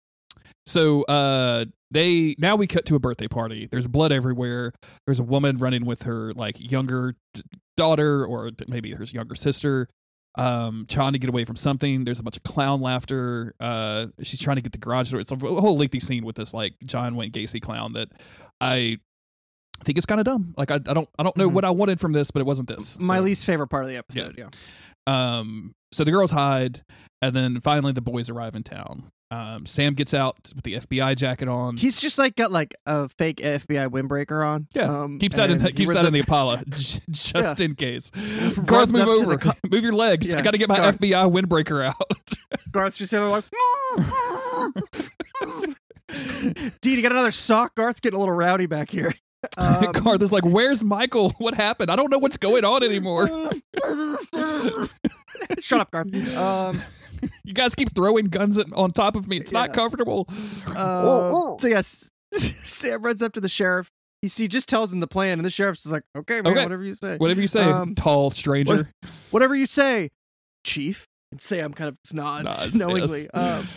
So 0.65 1.03
uh 1.03 1.65
they 1.89 2.35
now 2.37 2.55
we 2.55 2.67
cut 2.67 2.85
to 2.85 2.95
a 2.95 2.99
birthday 2.99 3.27
party. 3.27 3.67
There's 3.69 3.87
blood 3.87 4.11
everywhere. 4.11 4.73
There's 5.05 5.19
a 5.19 5.23
woman 5.23 5.57
running 5.57 5.85
with 5.85 6.03
her 6.03 6.33
like 6.33 6.71
younger 6.71 7.15
d- 7.33 7.41
daughter 7.77 8.25
or 8.25 8.51
maybe 8.67 8.91
her 8.93 9.03
younger 9.05 9.35
sister 9.35 9.87
um 10.37 10.85
trying 10.87 11.11
to 11.13 11.19
get 11.19 11.29
away 11.29 11.43
from 11.45 11.55
something. 11.57 12.05
There's 12.05 12.19
a 12.19 12.23
bunch 12.23 12.37
of 12.37 12.43
clown 12.43 12.79
laughter. 12.79 13.53
Uh 13.59 14.07
she's 14.21 14.39
trying 14.39 14.55
to 14.57 14.61
get 14.61 14.71
the 14.71 14.77
garage 14.77 15.11
door. 15.11 15.19
It's 15.19 15.31
a 15.31 15.35
whole 15.35 15.77
lengthy 15.77 15.99
scene 15.99 16.23
with 16.25 16.35
this 16.35 16.53
like 16.53 16.75
John 16.85 17.15
Wayne 17.15 17.31
Gacy 17.31 17.61
clown 17.61 17.93
that 17.93 18.09
I 18.61 18.97
think 19.83 19.97
it's 19.97 20.05
kind 20.05 20.21
of 20.21 20.25
dumb. 20.25 20.53
Like 20.57 20.69
I, 20.71 20.75
I 20.75 20.93
don't 20.93 21.09
I 21.17 21.23
don't 21.23 21.35
know 21.35 21.49
Mhm. 21.49 21.53
what 21.53 21.65
I 21.65 21.71
wanted 21.71 21.99
from 21.99 22.11
this, 22.13 22.29
but 22.31 22.39
it 22.39 22.45
wasn't 22.45 22.69
this. 22.69 22.99
My 22.99 23.17
So- 23.17 23.23
least 23.23 23.45
favorite 23.45 23.67
part 23.69 23.83
of 23.83 23.89
the 23.89 23.97
episode. 23.97 24.35
Yeah. 24.37 24.49
um, 25.07 25.73
so 25.91 26.03
the 26.03 26.11
girls 26.11 26.29
hide, 26.31 26.81
and 27.21 27.35
then 27.35 27.59
finally 27.59 27.91
the 27.91 28.01
boys 28.01 28.29
arrive 28.29 28.55
in 28.55 28.61
town. 28.63 29.11
Um, 29.31 29.65
Sam 29.65 29.93
gets 29.93 30.13
out 30.13 30.35
with 30.53 30.65
the 30.65 30.73
FBI 30.75 31.15
jacket 31.15 31.47
on. 31.47 31.77
He's 31.77 31.99
just 32.01 32.17
like 32.17 32.35
got 32.35 32.51
like 32.51 32.75
a 32.85 33.07
fake 33.07 33.37
FBI 33.37 33.89
windbreaker 33.89 34.45
on. 34.45 34.67
Yeah, 34.73 35.03
Um, 35.03 35.19
keeps 35.19 35.37
that 35.37 35.49
in 35.49 35.59
and 35.59 35.67
he 35.67 35.71
keeps 35.71 35.93
that 35.93 36.03
in 36.03 36.11
the 36.11 36.19
Apollo 36.27 36.63
just 36.67 37.61
in 37.61 37.75
case. 37.75 38.09
Garth, 38.65 38.91
move 38.91 39.05
the 39.05 39.09
over. 39.09 39.37
co- 39.37 39.53
move 39.71 39.83
your 39.85 39.93
legs. 39.93 40.33
I 40.35 40.41
got 40.41 40.51
to 40.51 40.57
get 40.57 40.67
my 40.67 40.75
Garth. 40.77 40.99
FBI 40.99 41.31
windbreaker 41.31 41.85
out. 41.85 42.11
Garth's 42.71 42.97
just 42.97 43.11
sitting 43.11 43.25
there 43.25 43.31
like. 43.31 43.45
Dude, 46.81 46.97
you 46.97 47.01
got 47.01 47.13
another 47.13 47.31
sock. 47.31 47.73
Garth's 47.75 48.01
getting 48.01 48.17
a 48.17 48.19
little 48.19 48.35
rowdy 48.35 48.65
back 48.65 48.89
here. 48.89 49.13
Um, 49.57 49.91
Garth 49.93 50.21
is 50.21 50.31
like, 50.33 50.43
"Where's 50.43 50.83
Michael? 50.83 51.29
What 51.37 51.53
happened? 51.55 51.89
I 51.89 51.95
don't 51.95 52.11
know 52.11 52.17
what's 52.17 52.37
going 52.37 52.65
on 52.65 52.83
anymore. 52.83 53.27
Shut 55.59 55.79
up, 55.79 55.89
Garth. 55.91 56.37
Um, 56.37 56.81
You 57.43 57.53
guys 57.53 57.75
keep 57.75 57.93
throwing 57.95 58.25
guns 58.25 58.57
at, 58.57 58.71
on 58.73 58.91
top 58.91 59.15
of 59.15 59.27
me. 59.27 59.37
It's 59.37 59.51
not 59.51 59.73
comfortable." 59.73 60.27
uh, 60.67 61.57
so 61.59 61.67
yes, 61.67 62.09
Sam 62.33 63.01
runs 63.01 63.21
up 63.21 63.33
to 63.33 63.39
the 63.41 63.49
sheriff. 63.49 63.89
He, 64.21 64.27
he 64.27 64.47
just 64.47 64.67
tells 64.67 64.93
him 64.93 64.99
the 64.99 65.07
plan, 65.07 65.39
and 65.39 65.45
the 65.45 65.49
sheriff's 65.49 65.83
just 65.83 65.91
like, 65.93 66.03
"Okay, 66.15 66.41
man, 66.41 66.53
Okay. 66.53 66.63
whatever 66.63 66.83
you 66.83 66.93
say, 66.95 67.17
Whatever 67.17 67.41
you 67.41 67.47
say, 67.47 67.63
Um, 67.63 67.95
tall 67.95 68.29
stranger. 68.31 68.89
whatever 69.31 69.55
you 69.55 69.65
say, 69.65 70.09
Chief." 70.63 71.05
And 71.31 71.41
Sam 71.41 71.73
kind 71.73 71.87
of 71.87 71.97
just 72.03 72.13
nods, 72.13 72.43
Nods, 72.43 72.75
knowingly. 72.75 73.21
yes. 73.21 73.29
Um, 73.33 73.67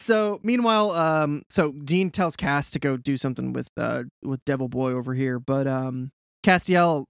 so 0.00 0.38
meanwhile, 0.42 0.90
um, 0.92 1.42
so 1.48 1.72
Dean 1.72 2.10
tells 2.10 2.36
Cass 2.36 2.70
to 2.72 2.78
go 2.78 2.96
do 2.96 3.16
something 3.16 3.52
with 3.52 3.68
uh 3.76 4.04
with 4.22 4.44
Devil 4.44 4.68
Boy 4.68 4.92
over 4.92 5.14
here, 5.14 5.38
but 5.40 5.66
um, 5.66 6.10
Castiel 6.44 7.04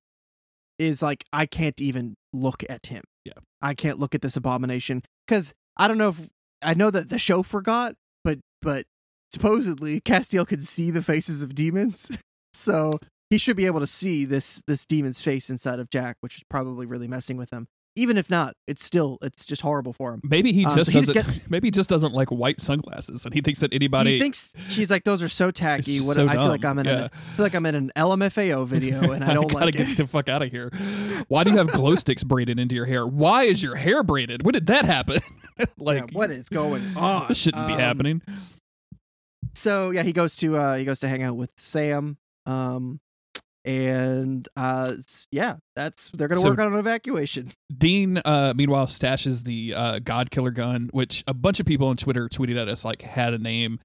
is 0.78 1.02
like, 1.02 1.24
I 1.32 1.46
can't 1.46 1.80
even 1.80 2.14
look 2.32 2.62
at 2.68 2.86
him. 2.86 3.02
Yeah. 3.24 3.32
I 3.60 3.74
can't 3.74 3.98
look 3.98 4.14
at 4.14 4.22
this 4.22 4.36
abomination 4.36 5.02
because 5.26 5.52
I 5.78 5.88
don't 5.88 5.98
know 5.98 6.10
if 6.10 6.28
I 6.62 6.74
know 6.74 6.90
that 6.90 7.08
the 7.08 7.18
show 7.18 7.42
forgot, 7.42 7.94
but 8.24 8.38
but 8.62 8.86
supposedly 9.30 10.00
Castiel 10.00 10.46
could 10.46 10.62
see 10.62 10.90
the 10.90 11.02
faces 11.02 11.42
of 11.42 11.54
demons, 11.54 12.22
so 12.52 12.98
he 13.30 13.38
should 13.38 13.56
be 13.56 13.66
able 13.66 13.80
to 13.80 13.86
see 13.86 14.24
this 14.24 14.62
this 14.66 14.86
demon's 14.86 15.20
face 15.20 15.50
inside 15.50 15.78
of 15.78 15.90
Jack, 15.90 16.16
which 16.20 16.36
is 16.36 16.44
probably 16.48 16.86
really 16.86 17.08
messing 17.08 17.36
with 17.36 17.50
him. 17.50 17.68
Even 17.98 18.16
if 18.16 18.30
not, 18.30 18.54
it's 18.66 18.84
still 18.84 19.18
it's 19.22 19.44
just 19.44 19.62
horrible 19.62 19.92
for 19.92 20.14
him. 20.14 20.20
Maybe 20.24 20.52
he 20.52 20.64
Um, 20.64 20.76
just 20.76 20.92
so 20.92 20.98
he 21.00 21.04
just 21.06 21.14
doesn't. 21.14 21.50
maybe 21.50 21.66
he 21.68 21.70
just 21.70 21.90
doesn't 21.90 22.12
like 22.12 22.28
white 22.30 22.60
sunglasses, 22.60 23.24
and 23.24 23.34
he 23.34 23.40
thinks 23.40 23.60
that 23.60 23.72
anybody. 23.74 24.12
he 24.12 24.18
thinks 24.18 24.54
he's 24.68 24.90
like 24.90 25.04
those 25.04 25.22
are 25.22 25.28
so 25.28 25.50
tacky. 25.50 25.98
What 26.00 26.16
so 26.16 26.26
I 26.26 26.34
feel 26.34 26.48
like 26.48 26.64
I'm 26.64 26.78
in 26.78 26.86
yeah. 26.86 26.92
a, 26.92 27.04
I 27.06 27.08
feel 27.08 27.44
like 27.44 27.54
I'm 27.54 27.66
in 27.66 27.74
an 27.74 27.92
LMFAO 27.96 28.66
video 28.66 29.12
and 29.12 29.24
I 29.24 29.34
don't 29.34 29.50
gotta 29.50 29.66
like 29.66 29.74
get 29.74 29.88
it. 29.90 29.96
the 29.96 30.06
fuck 30.06 30.28
out 30.28 30.42
of 30.42 30.50
here. 30.50 30.70
Why 31.28 31.44
do 31.44 31.50
you 31.50 31.58
have 31.58 31.72
glow 31.72 31.94
sticks 31.96 32.24
braided 32.24 32.58
into 32.58 32.74
your 32.74 32.86
hair? 32.86 33.06
Why 33.06 33.42
is 33.44 33.62
your 33.62 33.74
hair 33.76 34.02
braided? 34.02 34.44
When 34.44 34.52
did 34.52 34.66
that 34.66 34.84
happen? 34.84 35.18
like 35.78 35.98
Yeah, 35.98 36.06
what 36.18 36.30
is 36.30 36.48
going 36.48 36.96
on? 36.96 37.28
this 37.28 37.38
shouldn't 37.38 37.66
be 37.66 37.74
Um, 37.74 37.80
happening. 37.80 38.22
So 39.54 39.90
yeah, 39.90 40.02
he 40.02 40.12
goes 40.12 40.36
to 40.36 40.56
uh 40.56 40.74
he 40.76 40.84
goes 40.84 41.00
to 41.00 41.08
hang 41.08 41.22
out 41.22 41.36
with 41.36 41.52
Sam. 41.56 42.16
Um 42.46 43.00
and 43.68 44.48
uh 44.56 44.94
yeah, 45.30 45.56
that's 45.76 46.08
they're 46.14 46.26
gonna 46.26 46.40
So- 46.40 46.48
work 46.48 46.58
on 46.58 46.72
an 46.72 46.78
evacuation. 46.78 47.52
Dean, 47.76 48.18
uh, 48.24 48.54
meanwhile, 48.56 48.86
stashes 48.86 49.44
the 49.44 49.74
uh, 49.74 49.98
God 50.02 50.30
Killer 50.30 50.50
gun, 50.50 50.88
which 50.92 51.22
a 51.28 51.34
bunch 51.34 51.60
of 51.60 51.66
people 51.66 51.88
on 51.88 51.96
Twitter 51.98 52.28
tweeted 52.28 52.60
at 52.60 52.68
us 52.68 52.84
like 52.84 53.02
had 53.02 53.34
a 53.34 53.38
name 53.38 53.78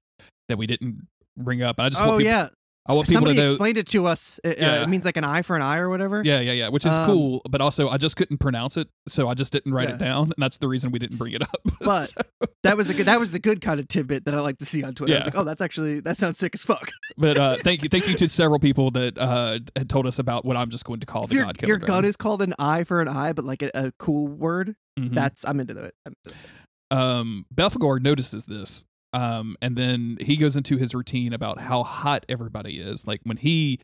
that 0.48 0.56
we 0.56 0.66
didn't 0.66 1.06
bring 1.36 1.62
up. 1.62 1.78
And 1.78 1.86
I 1.86 1.88
just 1.90 2.02
Oh 2.02 2.06
want 2.08 2.20
people, 2.20 2.32
yeah, 2.32 2.48
I 2.86 2.92
want 2.92 3.08
people 3.08 3.20
somebody 3.20 3.36
to 3.36 3.44
know. 3.44 3.50
explained 3.50 3.78
it 3.78 3.86
to 3.88 4.06
us. 4.06 4.38
It, 4.44 4.58
uh, 4.60 4.64
Yeah. 4.64 4.82
it 4.82 4.88
means 4.90 5.04
like 5.06 5.16
an 5.16 5.24
eye 5.24 5.40
for 5.42 5.56
an 5.56 5.62
eye 5.62 5.78
or 5.78 5.88
whatever. 5.88 6.20
yeah, 6.24 6.40
yeah, 6.40 6.52
yeah, 6.52 6.68
which 6.68 6.84
is 6.84 6.98
Um, 6.98 7.06
cool, 7.06 7.42
but 7.48 7.60
also 7.62 7.88
I 7.88 7.96
just 7.96 8.16
couldn't 8.16 8.38
pronounce 8.38 8.76
it, 8.76 8.88
so 9.08 9.26
I 9.28 9.32
just 9.34 9.52
didn't 9.54 9.72
write 9.72 9.88
Yeah. 9.88 9.94
it 9.94 9.98
down, 9.98 10.24
and 10.24 10.34
that's 10.36 10.58
the 10.58 10.68
reason 10.68 10.90
we 10.90 10.98
didn't 10.98 11.18
bring 11.18 11.32
it 11.32 11.42
up. 11.42 11.56
But 11.80 12.04
So- 12.10 12.20
That 12.62 12.76
was 12.76 12.90
a 12.90 12.94
good 12.94 13.06
that 13.06 13.18
was 13.20 13.30
the 13.32 13.38
good 13.38 13.60
kind 13.60 13.80
of 13.80 13.88
tidbit 13.88 14.24
that 14.26 14.34
I 14.34 14.40
like 14.40 14.58
to 14.58 14.66
see 14.66 14.82
on 14.84 14.94
Twitter. 14.94 15.14
I 15.14 15.16
was 15.18 15.22
Yeah. 15.22 15.24
like, 15.32 15.36
oh, 15.38 15.44
that's 15.44 15.62
actually 15.62 16.00
that 16.00 16.16
sounds 16.18 16.36
sick 16.38 16.54
as 16.54 16.62
fuck. 16.62 16.90
but 17.16 17.38
uh, 17.38 17.56
thank 17.56 17.82
you, 17.82 17.88
thank 17.88 18.06
you 18.08 18.14
to 18.16 18.28
several 18.28 18.58
people 18.58 18.90
that 18.92 19.16
uh, 19.18 19.58
had 19.76 19.88
told 19.88 20.06
us 20.06 20.18
about 20.18 20.44
what 20.44 20.56
I'm 20.56 20.70
just 20.70 20.84
going 20.84 21.00
to 21.00 21.06
call 21.06 21.24
If 21.24 21.30
the 21.30 21.36
your, 21.36 21.44
God 21.46 21.58
Killer 21.58 21.68
your 21.68 21.78
gun 21.78 22.04
is 22.04 22.16
called 22.16 22.42
an 22.42 22.54
eye 22.58 22.84
for 22.84 23.00
an 23.00 23.08
eye, 23.08 23.32
but 23.32 23.44
like 23.46 23.62
a, 23.62 23.70
a 23.74 23.92
cool 23.98 24.26
word, 24.28 24.76
Mhm. 24.98 25.12
that's 25.14 25.44
I'm 25.46 25.58
into 25.60 25.76
it. 25.82 25.94
I'm 26.06 26.14
into 26.24 26.36
it. 26.36 26.96
um, 26.96 27.46
Belphegor 27.54 28.00
notices 28.00 28.46
this, 28.46 28.84
um, 29.14 29.56
and 29.62 29.76
then 29.76 30.18
he 30.20 30.36
goes 30.36 30.56
into 30.56 30.76
his 30.76 30.94
routine 30.94 31.32
about 31.32 31.60
how 31.60 31.82
hot 31.84 32.26
everybody 32.28 32.80
is. 32.80 33.06
Like 33.06 33.20
when 33.24 33.36
he, 33.36 33.78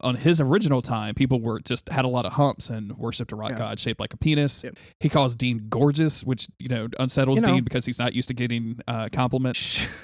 on 0.00 0.14
his 0.16 0.40
original 0.40 0.80
time, 0.80 1.14
people 1.14 1.40
were 1.40 1.60
just 1.60 1.88
had 1.90 2.04
a 2.04 2.08
lot 2.08 2.24
of 2.24 2.34
humps 2.34 2.70
and 2.70 2.96
worshipped 2.96 3.32
a 3.32 3.36
rock 3.36 3.50
Yeah. 3.50 3.58
god 3.58 3.80
shaped 3.80 4.00
like 4.00 4.14
a 4.14 4.16
penis. 4.16 4.62
Yep. 4.64 4.76
He 5.00 5.08
calls 5.08 5.34
Dean 5.36 5.66
gorgeous, 5.68 6.22
which 6.24 6.48
you 6.58 6.68
know 6.68 6.88
unsettles 6.98 7.40
You 7.40 7.46
know. 7.46 7.54
Dean 7.54 7.64
because 7.64 7.84
he's 7.84 7.98
not 7.98 8.14
used 8.14 8.28
to 8.28 8.34
getting 8.34 8.78
uh, 8.88 9.08
compliments. 9.12 9.86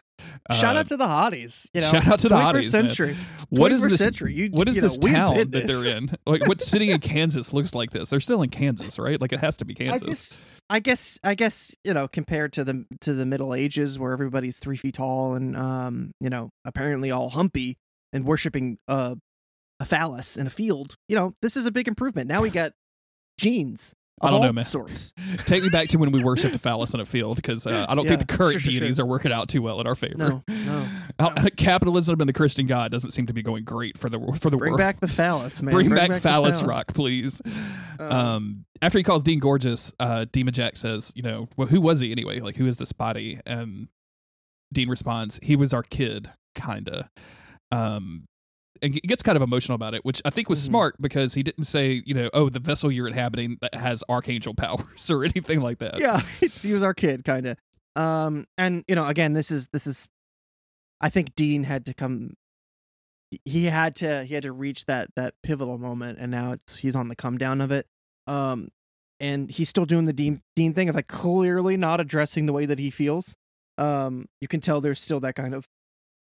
Shout 0.52 0.76
Uh, 0.76 0.80
out 0.80 0.88
to 0.88 0.96
the 0.96 1.04
hotties. 1.06 1.68
You 1.74 1.82
know, 1.82 1.90
shout 1.90 2.06
out 2.06 2.18
to 2.20 2.28
the 2.28 2.34
21st 2.34 2.52
hotties, 2.52 2.70
century. 2.70 3.16
What 3.50 3.70
is 3.70 3.82
this? 3.82 3.98
century? 3.98 4.34
You, 4.34 4.48
What 4.50 4.68
is 4.68 4.76
you 4.76 4.82
know, 4.82 4.88
this 4.88 4.98
town 4.98 5.36
that 5.36 5.52
this. 5.52 5.66
they're 5.66 5.96
in? 5.96 6.10
Like, 6.26 6.46
what 6.48 6.60
city 6.62 6.90
in 6.90 7.00
Kansas 7.12 7.52
looks 7.52 7.74
like 7.74 7.90
this? 7.90 8.08
They're 8.10 8.18
still 8.20 8.40
in 8.42 8.48
Kansas, 8.50 8.98
right? 8.98 9.20
Like, 9.20 9.32
it 9.32 9.40
has 9.40 9.56
to 9.58 9.64
be 9.64 9.74
I 9.74 9.98
Kansas. 9.98 10.38
I 10.70 10.80
guess, 10.80 11.18
I 11.22 11.34
guess, 11.34 11.74
you 11.84 11.92
know, 11.92 12.08
compared 12.08 12.52
to 12.54 12.64
the 12.64 12.86
to 13.00 13.12
the 13.12 13.26
Middle 13.26 13.54
Ages, 13.54 13.98
where 13.98 14.12
everybody's 14.12 14.58
three 14.58 14.76
feet 14.76 14.94
tall 14.94 15.34
and, 15.34 15.56
um, 15.56 16.12
you 16.20 16.30
know, 16.30 16.50
apparently 16.64 17.10
all 17.10 17.30
humpy 17.30 17.76
and 18.12 18.24
worshiping 18.24 18.78
uh, 18.88 19.14
a 19.80 19.84
phallus 19.84 20.36
in 20.36 20.46
a 20.46 20.50
field, 20.50 20.96
you 21.08 21.16
know, 21.16 21.34
this 21.42 21.56
is 21.56 21.66
a 21.66 21.72
big 21.72 21.88
improvement. 21.88 22.28
Now 22.28 22.40
we 22.40 22.50
got 22.62 22.72
jeans. 23.38 23.94
I 24.20 24.30
don't 24.30 24.40
know, 24.42 24.52
man. 24.52 24.62
Sorts. 24.64 25.12
Take 25.46 25.64
me 25.64 25.68
back 25.70 25.88
to 25.88 25.98
when 25.98 26.12
we 26.12 26.22
worshipped 26.22 26.54
a 26.54 26.58
phallus 26.58 26.94
in 26.94 27.00
a 27.00 27.04
field 27.04 27.36
because 27.36 27.66
uh, 27.66 27.86
I 27.88 27.94
don't 27.96 28.04
Yeah, 28.04 28.10
think 28.16 28.28
the 28.28 28.36
current 28.36 28.52
sure, 28.52 28.60
sure, 28.60 28.72
sure. 28.72 28.80
deities 28.80 29.00
are 29.00 29.06
working 29.06 29.32
out 29.32 29.48
too 29.48 29.62
well 29.62 29.80
in 29.80 29.86
our 29.88 29.96
favor. 29.96 30.14
No, 30.16 30.44
no. 30.46 30.86
How- 31.18 31.34
Capitalism 31.56 32.20
and 32.20 32.28
the 32.28 32.32
Christian 32.32 32.66
God 32.66 32.92
doesn't 32.92 33.10
seem 33.12 33.26
to 33.26 33.32
be 33.32 33.42
going 33.42 33.64
great 33.64 33.98
for 33.98 34.08
the 34.08 34.20
for 34.40 34.48
the 34.50 34.56
Bring 34.56 34.72
world. 34.72 34.78
back 34.78 35.00
the 35.00 35.08
phallus, 35.08 35.60
man. 35.62 35.74
Bring, 35.74 35.88
back, 35.90 36.10
the 36.10 36.20
phallus 36.20 36.62
rock, 36.62 36.94
please. 36.94 37.40
Um, 37.98 38.10
Um, 38.12 38.64
after 38.80 38.98
he 38.98 39.02
calls 39.04 39.22
Dean 39.22 39.38
gorgeous, 39.40 39.92
uh, 39.98 40.26
Demon 40.30 40.52
Jack 40.54 40.76
says, 40.76 41.12
"You 41.16 41.22
know, 41.22 41.48
well, 41.56 41.68
who 41.68 41.80
was 41.80 42.00
he 42.00 42.12
anyway? 42.12 42.38
Like, 42.40 42.56
who 42.56 42.66
is 42.66 42.76
this 42.76 42.92
body?" 42.92 43.40
And 43.46 43.88
Dean 44.72 44.88
responds, 44.88 45.38
"He 45.42 45.56
was 45.56 45.72
our 45.74 45.82
kid, 45.82 46.30
kinda." 46.54 47.10
Um, 47.70 48.26
and 48.82 48.94
he 48.94 49.00
gets 49.00 49.22
kind 49.22 49.36
of 49.36 49.42
emotional 49.42 49.76
about 49.76 49.94
it, 49.94 50.04
which 50.04 50.20
I 50.24 50.30
think 50.30 50.48
was 50.48 50.60
Mhm. 50.60 50.66
smart 50.66 50.96
because 51.00 51.34
he 51.34 51.42
didn't 51.42 51.64
say, 51.64 52.02
you 52.04 52.14
know, 52.14 52.28
"Oh, 52.34 52.48
the 52.48 52.58
vessel 52.60 52.90
you're 52.90 53.06
inhabiting 53.08 53.56
that 53.60 53.74
has 53.74 54.02
archangel 54.08 54.54
powers" 54.56 55.10
or 55.10 55.24
anything 55.24 55.60
like 55.60 55.78
that. 55.78 55.98
yeah 56.00 56.20
he 56.40 56.72
was 56.72 56.82
our 56.82 56.92
kid 56.94 57.24
kind 57.24 57.46
of 57.46 57.56
um 57.96 58.46
and 58.58 58.84
you 58.88 58.94
know 58.94 59.06
again 59.06 59.34
this 59.34 59.50
is 59.50 59.68
this 59.72 59.86
is 59.86 60.08
i 61.02 61.08
think 61.10 61.34
dean 61.34 61.64
had 61.64 61.84
to 61.84 61.92
come 61.92 62.32
he 63.44 63.64
had 63.66 63.94
to 63.96 64.24
he 64.24 64.34
had 64.34 64.42
to 64.42 64.52
reach 64.52 64.84
that 64.86 65.08
that 65.16 65.34
pivotal 65.42 65.76
moment 65.78 66.18
and 66.18 66.30
now 66.30 66.52
it's 66.52 66.76
he's 66.78 66.96
on 66.96 67.08
the 67.08 67.16
come 67.16 67.36
down 67.38 67.60
of 67.60 67.70
it 67.72 67.86
um 68.26 68.68
and 69.20 69.50
he's 69.50 69.68
still 69.68 69.84
doing 69.86 70.04
the 70.06 70.12
dean 70.12 70.40
dean 70.56 70.72
thing 70.74 70.88
of 70.88 70.94
like 70.94 71.06
clearly 71.06 71.76
not 71.76 72.00
addressing 72.00 72.46
the 72.46 72.52
way 72.52 72.64
that 72.66 72.78
he 72.78 72.90
feels 72.90 73.34
um 73.78 74.26
you 74.40 74.48
can 74.48 74.60
tell 74.60 74.80
there's 74.80 75.00
still 75.00 75.20
that 75.20 75.34
kind 75.34 75.54
of 75.54 75.66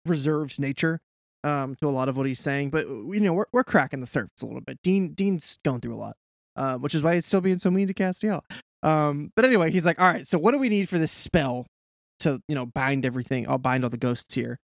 reserved 0.05 0.59
nature 0.59 0.99
um, 1.43 1.75
to 1.75 1.87
a 1.87 1.91
lot 1.91 2.09
of 2.09 2.17
what 2.17 2.25
he's 2.25 2.39
saying, 2.39 2.69
but 2.69 2.87
you 2.87 3.19
know 3.19 3.33
we're 3.33 3.45
we're 3.51 3.63
cracking 3.63 4.01
the 4.01 4.07
surface 4.07 4.41
a 4.41 4.45
little 4.45 4.61
bit. 4.61 4.79
Dean 4.83 5.13
Dean's 5.13 5.59
going 5.63 5.81
through 5.81 5.95
a 5.95 5.97
lot, 5.97 6.15
uh, 6.55 6.75
which 6.77 6.95
is 6.95 7.03
why 7.03 7.15
he's 7.15 7.25
still 7.25 7.41
being 7.41 7.59
so 7.59 7.71
mean 7.71 7.87
to 7.87 7.93
Castiel. 7.93 8.41
Um, 8.83 9.31
but 9.35 9.45
anyway, 9.45 9.71
he's 9.71 9.85
like, 9.85 9.99
all 9.99 10.11
right, 10.11 10.27
so 10.27 10.37
what 10.37 10.51
do 10.51 10.57
we 10.57 10.69
need 10.69 10.87
for 10.89 10.97
this 10.97 11.11
spell 11.11 11.65
to 12.19 12.41
you 12.47 12.55
know 12.55 12.65
bind 12.65 13.05
everything? 13.05 13.49
I'll 13.49 13.57
bind 13.57 13.83
all 13.83 13.89
the 13.89 13.97
ghosts 13.97 14.33
here. 14.33 14.59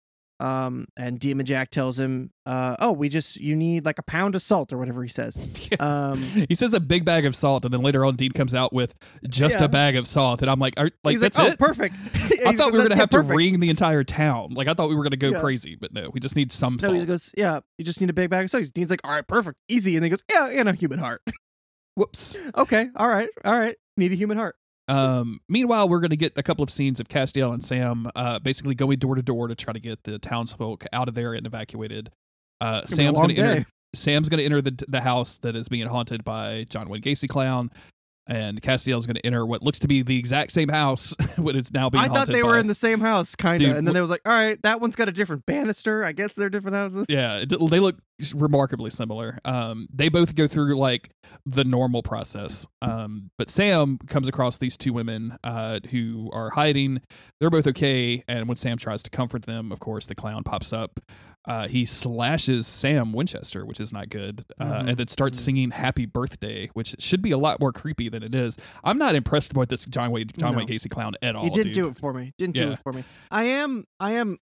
Um, 0.42 0.86
and 0.96 1.20
Demon 1.20 1.46
Jack 1.46 1.70
tells 1.70 1.98
him, 2.00 2.32
uh, 2.46 2.74
oh, 2.80 2.90
we 2.90 3.08
just 3.08 3.36
you 3.36 3.54
need 3.54 3.84
like 3.84 4.00
a 4.00 4.02
pound 4.02 4.34
of 4.34 4.42
salt 4.42 4.72
or 4.72 4.78
whatever 4.78 5.02
he 5.02 5.08
says. 5.08 5.38
Um, 5.80 6.20
he 6.22 6.54
says 6.54 6.74
a 6.74 6.80
big 6.80 7.04
bag 7.04 7.24
of 7.24 7.34
salt, 7.34 7.64
and 7.64 7.72
then 7.72 7.80
later 7.80 8.04
on, 8.04 8.16
Dean 8.16 8.32
comes 8.32 8.54
out 8.54 8.72
with 8.72 8.94
just 9.28 9.58
Yeah. 9.60 9.66
a 9.66 9.68
bag 9.68 9.96
of 9.96 10.06
salt, 10.06 10.42
and 10.42 10.50
I'm 10.50 10.58
like, 10.58 10.74
are, 10.76 10.90
like 11.04 11.12
he's 11.12 11.20
that's 11.20 11.38
like, 11.38 11.48
oh, 11.48 11.52
it. 11.52 11.58
perfect. 11.58 11.96
I 12.46 12.54
thought 12.56 12.72
we 12.72 12.78
were 12.78 12.84
gonna 12.84 12.96
have 12.96 13.10
to 13.10 13.20
ring. 13.20 13.60
the 13.60 13.70
entire 13.70 14.02
town. 14.04 14.54
Like 14.54 14.66
I 14.68 14.74
thought 14.74 14.88
we 14.88 14.96
were 14.96 15.02
gonna 15.04 15.16
go 15.16 15.30
Yeah. 15.30 15.40
crazy, 15.40 15.76
but 15.80 15.92
no, 15.92 16.10
we 16.12 16.18
just 16.20 16.34
need 16.36 16.50
some 16.52 16.74
No, 16.80 16.88
salt. 16.88 16.98
he 16.98 17.04
goes, 17.06 17.32
yeah, 17.36 17.60
you 17.78 17.84
just 17.84 18.00
need 18.00 18.10
a 18.10 18.12
big 18.12 18.28
bag 18.30 18.44
of 18.44 18.50
salt. 18.50 18.64
Dean's 18.74 18.90
like, 18.90 19.00
all 19.04 19.12
right, 19.12 19.26
perfect, 19.26 19.58
easy. 19.68 19.94
And 19.96 20.02
then 20.02 20.10
he 20.10 20.10
goes, 20.10 20.24
yeah, 20.30 20.48
and 20.48 20.68
a 20.68 20.72
human 20.74 20.98
heart. 20.98 21.22
Whoops. 21.94 22.36
okay, 22.56 22.88
all 22.96 23.08
right, 23.08 23.28
all 23.44 23.56
right, 23.58 23.76
need 23.96 24.12
a 24.12 24.16
human 24.16 24.38
heart. 24.38 24.56
Um, 24.92 25.40
meanwhile, 25.48 25.88
we're 25.88 26.00
going 26.00 26.10
to 26.10 26.16
get 26.16 26.32
a 26.36 26.42
couple 26.42 26.62
of 26.62 26.70
scenes 26.70 27.00
of 27.00 27.08
Castiel 27.08 27.52
and 27.52 27.64
Sam 27.64 28.06
uh, 28.14 28.38
basically 28.40 28.74
going 28.74 28.98
door 28.98 29.14
to 29.14 29.22
door 29.22 29.48
to 29.48 29.54
try 29.54 29.72
to 29.72 29.80
get 29.80 30.02
the 30.04 30.18
townsfolk 30.18 30.84
out 30.92 31.08
of 31.08 31.14
there 31.14 31.32
and 31.34 31.46
evacuated. 31.46 32.10
Uh, 32.60 32.80
It's 32.82 32.94
gonna 32.94 33.02
be 33.02 33.08
a 33.08 33.12
Sam's 33.12 33.18
going 33.18 33.28
to 33.36 33.42
enter. 33.42 33.66
Sam's 33.94 34.28
going 34.28 34.38
to 34.38 34.44
enter 34.44 34.62
the 34.62 34.84
the 34.88 35.00
house 35.00 35.38
that 35.38 35.56
is 35.56 35.68
being 35.68 35.86
haunted 35.86 36.24
by 36.24 36.64
John 36.70 36.88
Wayne 36.88 37.02
Gacy 37.02 37.28
clown, 37.28 37.70
and 38.26 38.62
Castiel's 38.62 39.06
going 39.06 39.16
to 39.16 39.26
enter 39.26 39.44
what 39.44 39.62
looks 39.62 39.80
to 39.80 39.88
be 39.88 40.02
the 40.02 40.18
exact 40.18 40.52
same 40.52 40.68
house, 40.68 41.14
but 41.38 41.56
it's 41.56 41.72
now 41.72 41.90
being 41.90 42.04
I 42.04 42.08
thought 42.08 42.28
they 42.28 42.42
were 42.42 42.58
in 42.58 42.66
the 42.66 42.74
same 42.74 43.00
house, 43.00 43.34
kind 43.34 43.60
of. 43.62 43.76
And 43.76 43.86
then 43.86 43.92
wh- 43.92 43.96
they 43.96 44.00
was 44.00 44.10
like, 44.10 44.22
all 44.26 44.32
right, 44.32 44.60
that 44.62 44.80
one's 44.80 44.96
got 44.96 45.08
a 45.08 45.12
different 45.12 45.44
banister. 45.46 46.04
I 46.04 46.12
guess 46.12 46.34
they're 46.34 46.50
different 46.50 46.76
houses. 46.76 47.06
Yeah, 47.08 47.44
they 47.48 47.56
look 47.56 47.96
remarkably 48.34 48.90
similar. 48.90 49.38
Um, 49.44 49.88
they 49.92 50.08
both 50.08 50.34
go 50.34 50.46
through 50.46 50.76
like 50.76 51.10
the 51.44 51.64
normal 51.64 52.02
process. 52.02 52.66
Um, 52.80 53.30
but 53.38 53.48
Sam 53.48 53.98
comes 54.06 54.28
across 54.28 54.58
these 54.58 54.76
two 54.76 54.92
women 54.92 55.36
uh, 55.42 55.80
who 55.90 56.30
are 56.32 56.50
hiding. 56.50 57.00
They're 57.40 57.50
both 57.50 57.66
okay, 57.68 58.22
and 58.28 58.46
when 58.48 58.56
Sam 58.56 58.78
tries 58.78 59.02
to 59.04 59.10
comfort 59.10 59.42
them, 59.42 59.72
of 59.72 59.80
course, 59.80 60.06
the 60.06 60.14
clown 60.14 60.44
pops 60.44 60.72
up. 60.72 61.00
Uh, 61.44 61.66
he 61.66 61.84
slashes 61.84 62.68
Sam 62.68 63.12
Winchester, 63.12 63.66
which 63.66 63.80
is 63.80 63.92
not 63.92 64.08
good, 64.10 64.44
uh, 64.60 64.64
Mhm. 64.64 64.88
and 64.90 64.96
then 64.96 65.08
starts 65.08 65.40
singing 65.40 65.72
"Happy 65.72 66.06
Birthday," 66.06 66.68
which 66.74 66.94
should 67.00 67.20
be 67.20 67.32
a 67.32 67.38
lot 67.38 67.58
more 67.58 67.72
creepy 67.72 68.08
than 68.08 68.22
it 68.22 68.32
is. 68.34 68.56
I'm 68.84 68.96
not 68.96 69.16
impressed 69.16 69.54
with 69.56 69.68
this 69.68 69.84
John 69.86 70.12
Wayne 70.12 70.28
John 70.38 70.52
No. 70.52 70.58
Wayne 70.58 70.68
Gacy 70.68 70.88
clown 70.88 71.14
at 71.20 71.34
all. 71.34 71.42
He 71.44 71.50
didn't 71.50 71.72
dude. 71.72 71.82
do 71.84 71.88
it 71.88 71.98
for 71.98 72.12
me. 72.12 72.32
Didn't 72.38 72.54
do 72.54 72.70
it 72.72 72.78
for 72.84 72.92
me. 72.92 73.02
I 73.30 73.44
am, 73.44 73.84
I 73.98 74.12
am, 74.12 74.38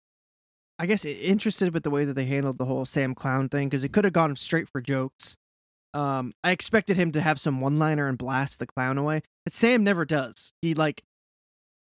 I 0.78 0.86
guess, 0.86 1.04
interested 1.04 1.74
with 1.74 1.82
the 1.82 1.90
way 1.90 2.06
that 2.06 2.14
they 2.14 2.24
handled 2.24 2.56
the 2.56 2.64
whole 2.64 2.86
Sam 2.86 3.14
Clown 3.14 3.50
thing 3.50 3.68
because 3.68 3.84
it 3.84 3.92
could 3.92 4.04
have 4.04 4.14
gone 4.14 4.34
straight 4.36 4.68
for 4.68 4.80
jokes. 4.80 5.36
Um, 5.92 6.32
I 6.44 6.50
expected 6.50 6.96
him 6.96 7.12
to 7.12 7.20
have 7.20 7.38
some 7.38 7.60
one-liner 7.60 8.08
and 8.08 8.16
blast 8.18 8.58
the 8.58 8.66
clown 8.66 8.96
away, 8.98 9.22
but 9.44 9.52
Sam 9.54 9.84
never 9.84 10.04
does. 10.06 10.52
He 10.62 10.72
like 10.74 11.02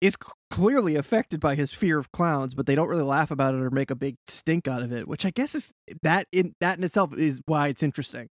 is 0.01 0.15
clearly 0.53 0.95
affected 0.95 1.39
by 1.39 1.55
his 1.55 1.71
fear 1.71 1.97
of 1.97 2.11
clowns, 2.11 2.53
but 2.53 2.67
they 2.67 2.75
don't 2.75 2.87
really 2.87 3.01
laugh 3.01 3.31
about 3.31 3.55
it 3.55 3.59
or 3.59 3.71
make 3.71 3.89
a 3.89 3.95
big 3.95 4.17
stink 4.27 4.67
out 4.67 4.83
of 4.83 4.93
it, 4.93 5.07
which 5.07 5.25
I 5.25 5.31
guess 5.31 5.55
is 5.55 5.73
that 6.03 6.27
in 6.31 6.53
that 6.59 6.77
in 6.77 6.83
itself 6.83 7.17
is 7.17 7.41
why 7.47 7.69
it's 7.69 7.81
interesting. 7.81 8.29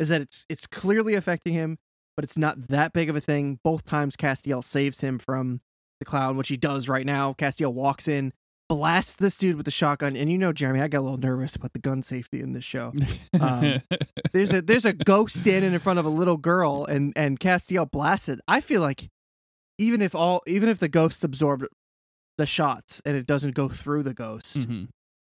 Is 0.00 0.08
that 0.08 0.20
it's 0.20 0.44
it's 0.48 0.66
clearly 0.66 1.14
affecting 1.14 1.52
him, 1.52 1.78
but 2.16 2.24
it's 2.24 2.36
not 2.36 2.68
that 2.68 2.92
big 2.92 3.08
of 3.08 3.14
a 3.14 3.20
thing. 3.20 3.60
Both 3.62 3.84
times 3.84 4.16
Castiel 4.16 4.64
saves 4.64 5.00
him 5.00 5.20
from 5.20 5.60
the 6.00 6.04
clown, 6.04 6.36
which 6.36 6.48
he 6.48 6.56
does 6.56 6.88
right 6.88 7.06
now. 7.06 7.34
Castiel 7.34 7.72
walks 7.72 8.08
in, 8.08 8.32
blasts 8.68 9.14
this 9.14 9.38
dude 9.38 9.54
with 9.54 9.64
the 9.64 9.70
shotgun, 9.70 10.16
and 10.16 10.28
you 10.28 10.38
know, 10.38 10.52
Jeremy, 10.52 10.80
I 10.80 10.88
got 10.88 11.00
a 11.00 11.02
little 11.02 11.18
nervous 11.18 11.54
about 11.54 11.72
the 11.72 11.78
gun 11.78 12.02
safety 12.02 12.40
in 12.40 12.52
this 12.52 12.64
show. 12.64 12.92
Um, 13.40 13.80
There's 14.32 14.52
a 14.52 14.60
there's 14.60 14.84
a 14.84 14.92
ghost 14.92 15.38
standing 15.38 15.72
in 15.72 15.78
front 15.78 16.00
of 16.00 16.04
a 16.04 16.10
little 16.10 16.36
girl, 16.36 16.84
and 16.84 17.12
and 17.14 17.38
Castiel 17.38 17.88
blasts 17.88 18.28
it. 18.28 18.40
I 18.48 18.60
feel 18.60 18.80
like 18.80 19.08
even 19.80 20.02
if 20.02 20.14
all 20.14 20.42
even 20.46 20.68
if 20.68 20.78
the 20.78 20.88
ghost 20.88 21.24
absorbed 21.24 21.66
the 22.38 22.46
shots 22.46 23.00
and 23.04 23.16
it 23.16 23.26
doesn't 23.26 23.54
go 23.54 23.68
through 23.68 24.02
the 24.02 24.14
ghost, 24.14 24.58
Mhm. 24.68 24.88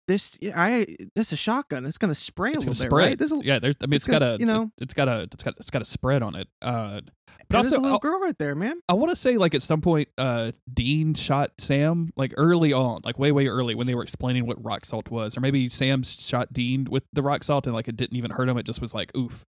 this 0.07 0.37
I 0.55 0.85
this 1.15 1.27
is 1.27 1.33
a 1.33 1.37
shotgun. 1.37 1.85
It's 1.85 1.97
gonna 1.97 2.15
spray 2.15 2.51
It's 2.51 2.65
a 2.65 2.67
little 2.69 2.73
bit, 2.83 2.89
spread. 2.89 3.05
right? 3.05 3.17
There's 3.17 3.31
a, 3.31 3.37
yeah, 3.43 3.59
there's. 3.59 3.75
I 3.81 3.85
mean, 3.85 3.93
it's 3.95 4.07
it's 4.07 4.19
got 4.19 4.21
a. 4.21 4.37
you 4.39 4.45
know- 4.45 4.71
it's 4.79 4.93
got 4.93 5.07
a. 5.07 5.21
It's 5.21 5.43
got. 5.43 5.55
It's 5.57 5.69
got 5.69 5.81
a 5.81 5.85
spread 5.85 6.21
on 6.23 6.35
it. 6.35 6.47
Uh, 6.61 7.01
but 7.47 7.55
there's 7.63 7.67
also, 7.67 7.79
a 7.79 7.81
little 7.81 7.97
I- 7.97 8.01
girl 8.01 8.19
right 8.19 8.37
there, 8.37 8.55
man. 8.55 8.81
I 8.89 8.93
want 8.93 9.09
to 9.11 9.15
say 9.15 9.37
like 9.37 9.55
at 9.55 9.61
some 9.61 9.79
point, 9.81 10.09
uh, 10.17 10.51
Dean 10.71 11.13
shot 11.13 11.51
Sam 11.59 12.11
like 12.17 12.33
early 12.37 12.73
on, 12.73 13.01
like 13.03 13.17
way 13.19 13.31
way 13.31 13.47
early 13.47 13.73
when 13.75 13.87
they 13.87 13.95
were 13.95 14.03
explaining 14.03 14.45
what 14.45 14.63
rock 14.63 14.85
salt 14.85 15.09
was, 15.09 15.37
or 15.37 15.39
maybe 15.41 15.69
Sam 15.69 16.03
shot 16.03 16.51
Dean 16.53 16.87
with 16.89 17.03
the 17.13 17.21
rock 17.21 17.43
salt 17.43 17.65
and 17.67 17.73
like 17.75 17.87
it 17.87 17.95
didn't 17.95 18.17
even 18.17 18.31
hurt 18.31 18.49
him. 18.49 18.57
It 18.57 18.65
just 18.65 18.81
was 18.81 18.93
like 18.93 19.15
oof, 19.17 19.45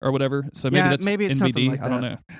or 0.00 0.12
whatever. 0.12 0.46
So 0.52 0.68
maybe 0.70 0.76
Yeah, 0.78 0.90
that's 0.90 1.04
maybe 1.06 1.26
it's 1.26 1.40
NVD. 1.40 1.44
something 1.44 1.70
like 1.70 1.82
I 1.82 1.88
don't 1.88 2.00
that. 2.02 2.20
know. 2.30 2.36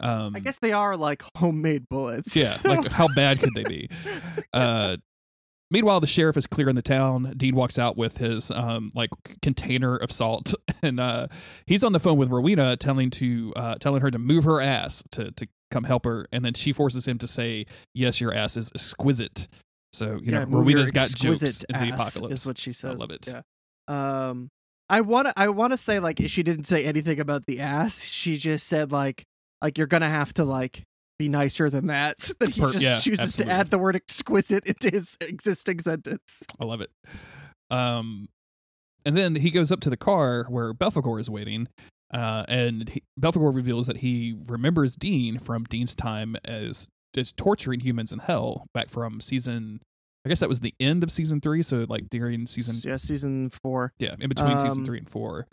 Um, 0.00 0.36
I 0.36 0.40
guess 0.40 0.58
they 0.58 0.72
are 0.72 0.96
like 0.96 1.22
homemade 1.36 1.88
bullets. 1.88 2.36
yeah, 2.36 2.44
so- 2.46 2.68
like 2.70 2.88
how 2.90 3.08
bad 3.14 3.40
could 3.40 3.54
they 3.54 3.64
be? 3.64 3.90
Uh, 4.52 4.96
meanwhile, 5.70 6.00
the 6.00 6.06
sheriff 6.06 6.36
is 6.36 6.46
clearing 6.46 6.74
the 6.74 6.82
town. 6.82 7.34
Dean 7.36 7.54
walks 7.54 7.78
out 7.78 7.96
with 7.96 8.16
his 8.18 8.50
um 8.50 8.90
like 8.94 9.10
container 9.42 9.96
of 9.96 10.10
salt, 10.10 10.54
and 10.82 10.98
uh, 11.00 11.26
he's 11.66 11.84
on 11.84 11.92
the 11.92 12.00
phone 12.00 12.16
with 12.18 12.30
Rowena, 12.30 12.76
telling 12.76 13.10
to 13.10 13.52
uh, 13.56 13.74
telling 13.76 14.00
her 14.00 14.10
to 14.10 14.18
move 14.18 14.44
her 14.44 14.60
ass 14.60 15.02
to 15.12 15.30
to 15.32 15.46
come 15.70 15.84
help 15.84 16.04
her, 16.06 16.26
and 16.32 16.44
then 16.44 16.54
she 16.54 16.72
forces 16.72 17.06
him 17.06 17.18
to 17.18 17.28
say, 17.28 17.66
"Yes, 17.94 18.20
your 18.20 18.32
ass 18.32 18.56
is 18.56 18.70
exquisite." 18.74 19.48
So 19.92 20.18
you 20.22 20.32
Yeah, 20.32 20.44
know, 20.44 20.58
Rowena's 20.58 20.90
got 20.90 21.08
jokes 21.08 21.64
in 21.64 21.78
the 21.80 21.94
apocalypse. 21.94 22.42
Is 22.42 22.46
what 22.46 22.58
she 22.58 22.72
says. 22.72 22.92
I 22.92 22.94
love 22.94 23.10
it. 23.10 23.26
Yeah. 23.26 23.42
Um, 23.88 24.48
I 24.88 25.00
want 25.02 25.28
to. 25.28 25.34
I 25.36 25.48
want 25.48 25.72
to 25.72 25.76
say 25.76 25.98
like 26.00 26.18
she 26.26 26.42
didn't 26.42 26.64
say 26.64 26.84
anything 26.84 27.20
about 27.20 27.44
the 27.46 27.60
ass. 27.60 28.02
She 28.04 28.36
just 28.38 28.66
said 28.66 28.92
like 28.92 29.24
like 29.62 29.78
you're 29.78 29.86
gonna 29.86 30.08
have 30.08 30.32
to 30.34 30.44
like 30.44 30.84
be 31.18 31.28
nicer 31.28 31.68
than 31.68 31.86
that. 31.88 32.30
That 32.40 32.50
he 32.50 32.60
just 32.60 32.80
yeah, 32.80 32.98
chooses 32.98 33.20
absolutely. 33.20 33.52
to 33.52 33.58
add 33.58 33.70
the 33.70 33.78
word 33.78 33.96
exquisite 33.96 34.66
into 34.66 34.90
his 34.90 35.16
existing 35.20 35.80
sentence. 35.80 36.44
I 36.60 36.64
love 36.64 36.80
it. 36.80 36.90
Um, 37.70 38.28
and 39.04 39.16
then 39.16 39.36
he 39.36 39.50
goes 39.50 39.72
up 39.72 39.80
to 39.80 39.90
the 39.90 39.96
car 39.96 40.44
where 40.48 40.72
Belphegor 40.72 41.20
is 41.20 41.28
waiting, 41.28 41.68
uh, 42.12 42.44
and 42.48 42.88
he, 42.88 43.02
Belphegor 43.20 43.54
reveals 43.54 43.86
that 43.86 43.98
he 43.98 44.36
remembers 44.46 44.96
Dean 44.96 45.38
from 45.38 45.64
Dean's 45.64 45.94
time 45.94 46.36
as 46.44 46.86
as 47.16 47.32
torturing 47.32 47.80
humans 47.80 48.12
in 48.12 48.20
hell 48.20 48.66
back 48.72 48.88
from 48.90 49.20
season. 49.20 49.80
I 50.24 50.28
guess 50.28 50.40
that 50.40 50.48
was 50.48 50.60
the 50.60 50.74
end 50.78 51.02
of 51.02 51.10
season 51.10 51.40
three, 51.40 51.62
so 51.62 51.86
like 51.88 52.08
during 52.10 52.46
season 52.46 52.88
yeah, 52.88 52.96
season 52.96 53.50
four. 53.50 53.92
yeah, 53.98 54.14
in 54.20 54.28
between 54.28 54.58
season 54.58 54.80
Um, 54.80 54.84
three 54.84 54.98
and 54.98 55.08
four. 55.08 55.46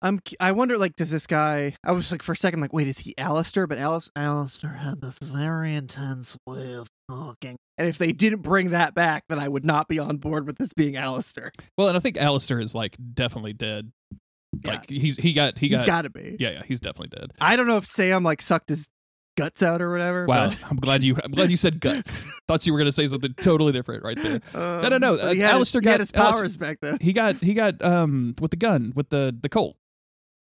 I'm. 0.00 0.20
I 0.38 0.52
wonder 0.52 0.76
like 0.76 0.96
does 0.96 1.10
this 1.10 1.26
guy? 1.26 1.74
I 1.84 1.92
was 1.92 2.12
like 2.12 2.22
for 2.22 2.32
a 2.32 2.36
second 2.36 2.60
like 2.60 2.72
wait 2.72 2.86
is 2.86 2.98
he 2.98 3.14
Alistair? 3.18 3.66
But 3.66 3.78
Alistair, 3.78 4.12
Alistair 4.16 4.70
had 4.70 5.00
this 5.00 5.18
very 5.18 5.74
intense 5.74 6.36
way 6.46 6.74
of 6.74 6.88
talking. 7.10 7.56
And 7.76 7.88
if 7.88 7.98
they 7.98 8.12
didn't 8.12 8.42
bring 8.42 8.70
that 8.70 8.94
back, 8.94 9.24
then 9.28 9.38
I 9.38 9.48
would 9.48 9.64
not 9.64 9.88
be 9.88 9.98
on 9.98 10.16
board 10.18 10.46
with 10.46 10.58
this 10.58 10.72
being 10.72 10.96
Alistair. 10.96 11.52
Well, 11.76 11.88
and 11.88 11.96
I 11.96 12.00
think 12.00 12.16
Alistair 12.16 12.60
is 12.60 12.74
like 12.74 12.96
definitely 13.14 13.52
dead. 13.52 13.90
Yeah. 14.64 14.70
Like 14.72 14.88
he's 14.88 15.16
he 15.16 15.32
got 15.32 15.58
he 15.58 15.68
got, 15.68 15.78
He's 15.78 15.84
got, 15.84 16.02
to 16.02 16.10
be. 16.10 16.36
yeah 16.38 16.50
yeah 16.50 16.62
he's 16.64 16.80
definitely 16.80 17.18
dead. 17.18 17.32
I 17.40 17.56
don't 17.56 17.66
know 17.66 17.76
if 17.76 17.84
Sam 17.86 18.22
like 18.22 18.40
sucked 18.40 18.68
his 18.68 18.88
guts 19.36 19.62
out 19.62 19.80
or 19.80 19.90
whatever. 19.90 20.26
Wow, 20.26 20.48
but, 20.48 20.58
I'm 20.70 20.76
glad 20.76 21.02
you 21.02 21.16
I'm 21.22 21.30
glad 21.30 21.50
you 21.50 21.56
said 21.56 21.80
guts. 21.80 22.26
Thought 22.48 22.66
you 22.66 22.72
were 22.72 22.78
gonna 22.78 22.92
say 22.92 23.06
something 23.06 23.34
totally 23.34 23.72
different 23.72 24.02
right 24.04 24.20
there. 24.20 24.40
um, 24.54 24.90
no, 24.90 24.98
no, 24.98 25.32
he 25.32 25.42
uh, 25.42 25.50
Alistair 25.50 25.80
his, 25.80 25.84
got- 25.84 26.00
his 26.00 26.10
Alistair- 26.12 26.40
powers 26.40 26.56
back 26.56 26.78
then. 26.80 26.98
He 27.00 27.12
got 27.12 27.36
he 27.36 27.54
got 27.54 27.82
um 27.82 28.34
with 28.40 28.50
the 28.50 28.56
gun 28.56 28.92
with 28.96 29.10
the 29.10 29.36
the 29.40 29.48
Colt. 29.48 29.76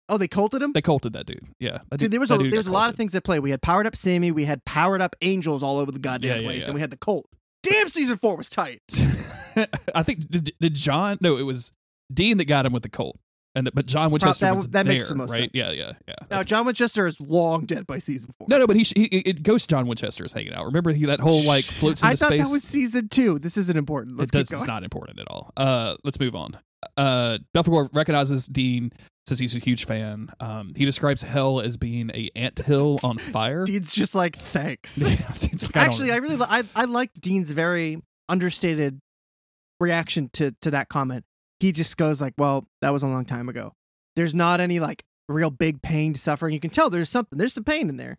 Oh, 0.09 0.17
they 0.17 0.27
colted 0.27 0.61
him. 0.61 0.71
They 0.73 0.81
colted 0.81 1.13
that 1.13 1.25
dude. 1.25 1.45
Yeah, 1.59 1.79
that 1.89 1.97
Dude, 1.97 1.99
dude- 1.99 2.11
there 2.11 2.19
was 2.19 2.31
a 2.31 2.37
there 2.37 2.57
was 2.57 2.67
a 2.67 2.71
lot 2.71 2.89
of 2.89 2.95
things 2.95 3.13
at 3.15 3.23
play. 3.23 3.39
We 3.39 3.49
had 3.51 3.61
powered 3.61 3.85
up 3.87 3.95
Sammy. 3.95 4.31
We 4.31 4.45
had 4.45 4.63
powered 4.65 5.01
up 5.01 5.15
Angels 5.21 5.63
all 5.63 5.77
over 5.79 5.91
the 5.91 5.99
goddamn 5.99 6.29
Yeah, 6.37 6.41
yeah, 6.41 6.47
place, 6.47 6.59
yeah. 6.61 6.65
and 6.67 6.73
we 6.75 6.81
had 6.81 6.91
the 6.91 6.97
Colt. 6.97 7.25
Damn, 7.63 7.89
season 7.89 8.17
four 8.17 8.37
was 8.37 8.49
tight. 8.49 8.81
I 9.95 10.03
think 10.03 10.29
did, 10.29 10.53
did 10.59 10.75
John? 10.75 11.17
No, 11.21 11.37
it 11.37 11.41
was 11.43 11.71
Dean 12.13 12.37
that 12.37 12.45
got 12.45 12.65
him 12.65 12.71
with 12.71 12.83
the 12.83 12.89
Colt, 12.89 13.17
and 13.55 13.67
the, 13.67 13.71
but 13.71 13.85
John 13.85 14.11
Winchester 14.11 14.45
that- 14.45 14.55
was 14.55 14.69
that 14.69 14.83
there, 14.85 14.93
makes 14.93 15.07
the 15.09 15.15
most 15.15 15.31
right? 15.31 15.39
sense. 15.41 15.51
Yeah, 15.53 15.71
yeah, 15.71 15.93
yeah. 16.07 16.13
Now 16.29 16.43
John 16.43 16.65
Winchester 16.65 17.07
is 17.07 17.19
long 17.19 17.65
dead 17.65 17.85
by 17.87 17.97
season 17.97 18.29
four. 18.37 18.47
no, 18.49 18.59
no, 18.59 18.67
but 18.67 18.75
he, 18.77 18.83
he 18.95 19.03
it, 19.17 19.43
Ghost 19.43 19.69
John 19.69 19.87
Winchester 19.87 20.23
is 20.23 20.31
hanging 20.31 20.53
out. 20.53 20.65
Remember 20.65 20.93
he 20.93 21.05
that 21.05 21.19
whole 21.19 21.43
like 21.43 21.65
floats 21.65 22.01
into 22.01 22.13
I 22.13 22.15
thought 22.15 22.27
space. 22.29 22.43
that 22.45 22.51
was 22.51 22.63
season 22.63 23.09
two. 23.09 23.39
This 23.39 23.57
isn't 23.57 23.77
important. 23.77 24.17
Let's 24.17 24.29
it 24.29 24.47
does, 24.47 24.51
it's 24.51 24.67
not 24.67 24.83
important 24.83 25.19
at 25.19 25.27
all. 25.27 25.51
Uh, 25.57 25.95
let's 26.05 26.19
move 26.19 26.35
on. 26.35 26.57
Uh, 26.95 27.39
Belphegor 27.55 27.89
recognizes 27.93 28.45
Dean, 28.47 28.93
says 29.27 29.39
he's 29.39 29.55
a 29.55 29.59
huge 29.59 29.85
fan. 29.85 30.29
Um, 30.39 30.73
he 30.75 30.85
describes 30.85 31.21
hell 31.21 31.59
as 31.59 31.77
being 31.77 32.11
a 32.13 32.29
ant 32.35 32.59
hill 32.59 32.99
on 33.03 33.17
fire. 33.17 33.63
Dean's 33.63 33.93
just 33.93 34.15
like 34.15 34.37
thanks. 34.37 35.01
It's 35.49 35.63
like, 35.65 35.77
I 35.77 35.85
Actually, 35.85 36.11
I 36.11 36.17
really 36.17 36.37
I 36.47 36.63
I 36.75 36.85
liked 36.85 37.19
Dean's 37.19 37.51
very 37.51 38.01
understated 38.29 38.99
reaction 39.79 40.29
to 40.33 40.51
to 40.61 40.71
that 40.71 40.89
comment. 40.89 41.25
He 41.59 41.71
just 41.71 41.97
goes 41.97 42.21
like, 42.21 42.33
"Well, 42.37 42.67
that 42.81 42.91
was 42.91 43.03
a 43.03 43.07
long 43.07 43.25
time 43.25 43.49
ago. 43.49 43.73
There's 44.15 44.35
not 44.35 44.59
any 44.61 44.79
like 44.79 45.03
real 45.27 45.49
big 45.49 45.81
pain 45.81 46.13
to 46.13 46.19
suffering. 46.19 46.53
You 46.53 46.59
can 46.59 46.69
tell 46.69 46.89
there's 46.89 47.09
something. 47.09 47.37
There's 47.37 47.53
some 47.53 47.63
pain 47.63 47.89
in 47.89 47.97
there, 47.97 48.17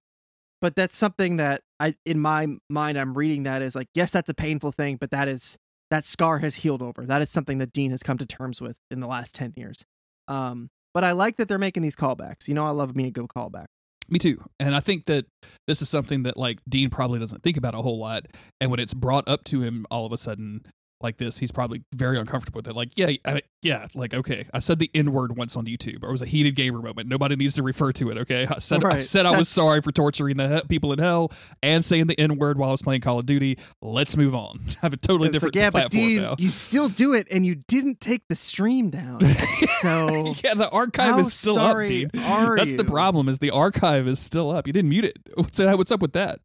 but 0.61 0.75
that's 0.75 0.97
something 0.97 1.37
that 1.37 1.63
I 1.79 1.95
in 2.05 2.19
my 2.19 2.49
mind 2.69 2.99
I'm 2.99 3.15
reading 3.15 3.45
that 3.45 3.63
is 3.63 3.75
like, 3.75 3.89
yes, 3.95 4.11
that's 4.13 4.31
a 4.31 4.35
painful 4.35 4.73
thing, 4.73 4.97
but 4.97 5.11
that 5.11 5.29
is 5.29 5.57
that 5.91 6.05
scar 6.05 6.39
has 6.39 6.57
healed 6.57 6.83
over. 6.83 7.07
That 7.07 7.23
is 7.23 7.31
something 7.31 7.59
that 7.59 7.73
Dean 7.73 7.93
has 7.93 8.03
come 8.03 8.19
to 8.19 8.27
terms 8.27 8.61
with 8.61 8.77
in 8.91 9.01
the 9.01 9.07
last 9.07 9.35
10 9.35 9.55
years. 9.57 9.85
Um, 10.27 10.69
but 10.99 11.05
I 11.05 11.13
like 11.13 11.37
that 11.37 11.47
they're 11.47 11.59
making 11.59 11.85
these 11.85 11.95
callbacks. 11.95 12.49
You 12.49 12.55
know, 12.55 12.65
I 12.65 12.71
love 12.71 12.97
me 12.97 13.07
a 13.07 13.11
good 13.13 13.29
callback. 13.29 13.67
Me 14.09 14.19
too. 14.19 14.43
And 14.59 14.75
I 14.75 14.81
think 14.81 15.07
that 15.07 15.27
this 15.69 15.81
is 15.81 15.89
something 15.89 16.25
that 16.25 16.37
like 16.37 16.59
Dean 16.69 16.91
probably 16.91 17.21
doesn't 17.21 17.45
think 17.45 17.57
about 17.57 17.77
a 17.77 17.83
whole 17.83 18.01
lot. 18.01 18.27
And 18.61 18.69
when 18.69 18.81
it's 18.81 18.95
brought 18.95 19.23
up 19.29 19.45
to 19.45 19.63
him 19.63 19.87
all 19.93 20.07
of 20.07 20.11
a 20.13 20.17
sudden 20.17 20.63
like 21.01 21.19
this, 21.19 21.39
he's 21.39 21.53
probably 21.53 21.83
very 21.95 22.19
uncomfortable 22.19 22.59
with 22.59 22.69
it. 22.69 22.75
Like, 22.75 22.91
yeah, 22.97 23.11
I 23.25 23.35
mean, 23.35 23.43
yeah, 23.63 23.87
like 23.95 24.15
okay, 24.15 24.47
I 24.53 24.59
said 24.59 24.79
the 24.79 24.91
N 24.95 25.13
word 25.13 25.37
once 25.37 25.57
on 25.57 25.67
YouTube, 25.67 26.03
or 26.03 26.09
it 26.09 26.13
was 26.13 26.23
a 26.23 26.27
heated 26.27 26.57
gamer 26.57 26.81
moment. 26.83 27.09
Nobody 27.09 27.37
needs 27.37 27.55
to 27.55 27.63
refer 27.63 27.93
to 27.93 28.11
it. 28.11 28.19
Okay, 28.19 28.47
I 28.49 28.59
said 28.59 28.83
I 28.85 28.89
Right. 28.89 29.03
said 29.03 29.27
I 29.27 29.37
was 29.37 29.49
sorry 29.49 29.81
for 29.81 29.93
torturing 29.93 30.37
the 30.39 30.57
he- 30.63 30.69
people 30.69 30.93
in 30.93 30.99
hell 30.99 31.31
and 31.63 31.85
saying 31.85 32.07
the 32.09 32.19
N 32.19 32.37
word 32.39 32.59
while 32.59 32.71
I 32.71 32.73
was 32.73 32.83
playing 32.83 33.01
Call 33.01 33.19
of 33.19 33.27
Duty. 33.27 33.59
Let's 33.83 34.17
move 34.17 34.35
on. 34.35 34.61
I 34.69 34.73
have 34.83 34.93
a 34.93 34.97
totally 34.97 35.29
It's 35.29 35.35
different 35.35 35.55
like, 35.57 35.61
yeah, 35.63 35.71
but 35.71 35.91
Dean, 35.91 36.23
now. 36.23 36.35
you 36.39 36.51
still 36.51 36.89
do 36.89 37.13
it, 37.15 37.29
and 37.31 37.47
you 37.47 37.55
didn't 37.69 38.01
take 38.01 38.23
the 38.29 38.37
stream 38.37 38.91
down. 38.91 39.21
So 39.81 40.35
yeah, 40.43 40.55
the 40.55 40.69
archive 40.71 41.19
is 41.21 41.33
still 41.33 41.59
up, 41.59 41.77
Dean. 41.87 42.11
are 42.25 42.57
That's 42.57 42.73
the 42.73 42.83
problem. 42.85 43.29
Is 43.29 43.39
the 43.39 43.51
archive 43.51 44.09
is 44.09 44.19
still 44.19 44.51
up? 44.51 44.67
You 44.67 44.73
didn't 44.73 44.89
mute 44.91 45.05
it. 45.05 45.19
What's 45.37 45.59
what's 45.61 45.93
up 45.93 46.01
with 46.01 46.15
that? 46.15 46.41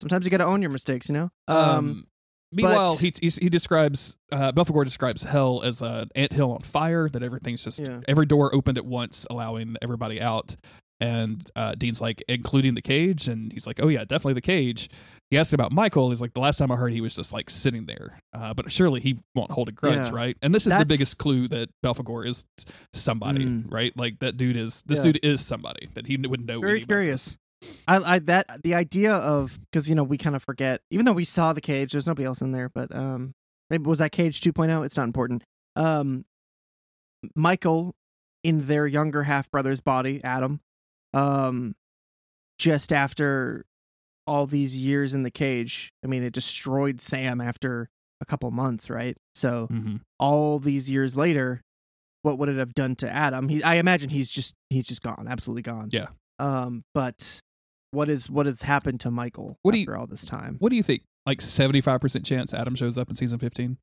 sometimes 0.00 0.24
you 0.24 0.30
got 0.30 0.38
to 0.38 0.44
own 0.44 0.60
your 0.60 0.70
mistakes. 0.70 1.08
You 1.08 1.14
know. 1.14 1.30
Um, 1.46 2.06
meanwhile, 2.54 2.94
but- 2.94 3.00
he, 3.00 3.12
he 3.20 3.28
he 3.42 3.48
describes 3.48 4.16
uh, 4.32 4.52
Belphegor 4.52 4.84
describes 4.84 5.24
hell 5.24 5.62
as 5.62 5.82
an 5.82 6.10
ant 6.14 6.32
hill 6.32 6.52
on 6.52 6.62
fire. 6.62 7.08
That 7.08 7.22
everything's 7.22 7.64
just 7.64 7.80
Yeah. 7.80 8.00
every 8.08 8.26
door 8.26 8.54
opened 8.54 8.78
at 8.78 8.86
once, 8.86 9.26
allowing 9.30 9.76
everybody 9.82 10.20
out. 10.20 10.56
And 11.00 11.44
uh, 11.56 11.74
Dean's 11.74 12.00
like, 12.00 12.22
including 12.28 12.74
the 12.74 12.80
cage, 12.80 13.26
and 13.28 13.52
he's 13.52 13.66
like, 13.66 13.80
oh 13.82 13.88
yeah, 13.88 14.00
definitely 14.04 14.34
the 14.34 14.40
cage. 14.40 14.88
He 15.30 15.36
asked 15.36 15.52
about 15.52 15.72
Michael. 15.72 16.10
He's 16.10 16.20
like, 16.20 16.34
the 16.34 16.40
last 16.40 16.56
time 16.58 16.70
I 16.70 16.76
heard, 16.76 16.92
he 16.92 17.00
was 17.00 17.16
just 17.16 17.32
like 17.32 17.50
sitting 17.50 17.86
there. 17.86 18.20
Uh, 18.32 18.54
but 18.54 18.70
surely 18.70 19.00
he 19.00 19.18
won't 19.34 19.50
hold 19.50 19.68
a 19.68 19.72
grudge, 19.72 20.06
Yeah. 20.06 20.14
right? 20.14 20.36
And 20.40 20.54
this 20.54 20.66
is 20.68 20.72
the 20.78 20.86
biggest 20.86 21.18
clue 21.18 21.48
that 21.48 21.68
Belphegor 21.84 22.26
is 22.28 22.44
somebody, 22.92 23.44
Mm. 23.44 23.64
right? 23.72 23.92
Like 23.96 24.20
that 24.20 24.36
dude 24.36 24.56
is 24.56 24.82
this 24.86 24.98
Yeah. 24.98 25.12
dude 25.12 25.24
is 25.24 25.44
somebody 25.44 25.88
that 25.94 26.06
he 26.06 26.16
would 26.16 26.46
know. 26.46 26.60
Very 26.60 26.84
curious. 26.84 27.36
I, 27.86 27.96
I 28.14 28.18
that 28.20 28.62
the 28.62 28.74
idea 28.74 29.12
of 29.14 29.58
because 29.70 29.88
you 29.88 29.94
know 29.94 30.04
we 30.04 30.16
kind 30.18 30.34
of 30.36 30.42
forget 30.42 30.80
even 30.90 31.04
though 31.06 31.12
we 31.12 31.24
saw 31.24 31.52
the 31.52 31.60
cage. 31.60 31.92
There's 31.92 32.06
nobody 32.06 32.24
else 32.26 32.40
in 32.40 32.52
there, 32.52 32.68
but 32.68 32.94
um, 32.94 33.32
maybe 33.70 33.84
was 33.84 33.98
that 33.98 34.12
cage 34.12 34.40
2.0? 34.40 34.84
It's 34.84 34.96
not 34.96 35.04
important. 35.04 35.42
Um, 35.76 36.24
Michael 37.34 37.94
in 38.42 38.66
their 38.66 38.86
younger 38.86 39.22
half 39.22 39.50
brother's 39.50 39.80
body, 39.80 40.20
Adam, 40.22 40.60
um, 41.14 41.74
just 42.58 42.92
after 42.92 43.64
all 44.26 44.46
these 44.46 44.76
years 44.76 45.14
in 45.14 45.22
the 45.22 45.30
cage. 45.30 45.90
I 46.04 46.06
mean, 46.08 46.22
it 46.22 46.32
destroyed 46.32 47.00
Sam 47.00 47.40
after 47.40 47.88
a 48.20 48.24
couple 48.24 48.50
months, 48.50 48.88
right? 48.90 49.16
So 49.34 49.68
Mhm. 49.70 50.00
all 50.18 50.58
these 50.58 50.88
years 50.90 51.16
later, 51.16 51.60
what 52.22 52.38
would 52.38 52.48
it 52.48 52.56
have 52.56 52.74
done 52.74 52.96
to 52.96 53.10
Adam? 53.10 53.48
He, 53.48 53.62
I 53.62 53.74
imagine 53.74 54.10
he's 54.10 54.30
just 54.30 54.54
he's 54.70 54.86
just 54.86 55.02
gone, 55.02 55.26
absolutely 55.28 55.62
gone. 55.62 55.88
Yeah. 55.92 56.08
Um, 56.38 56.84
but 56.94 57.40
what 57.94 58.08
is 58.10 58.28
what 58.28 58.46
has 58.46 58.62
happened 58.62 59.00
to 59.00 59.10
Michael 59.10 59.58
What 59.62 59.72
do 59.72 59.78
you- 59.78 59.84
after 59.84 59.96
all 59.96 60.06
this 60.06 60.24
time? 60.24 60.56
What 60.58 60.70
do 60.70 60.76
you 60.76 60.82
think? 60.82 61.02
Like 61.26 61.40
seventy 61.40 61.80
five 61.80 62.00
percent 62.00 62.26
chance 62.26 62.52
Adam 62.52 62.74
shows 62.74 62.98
up 62.98 63.08
in 63.08 63.14
season 63.14 63.38
fifteen. 63.38 63.78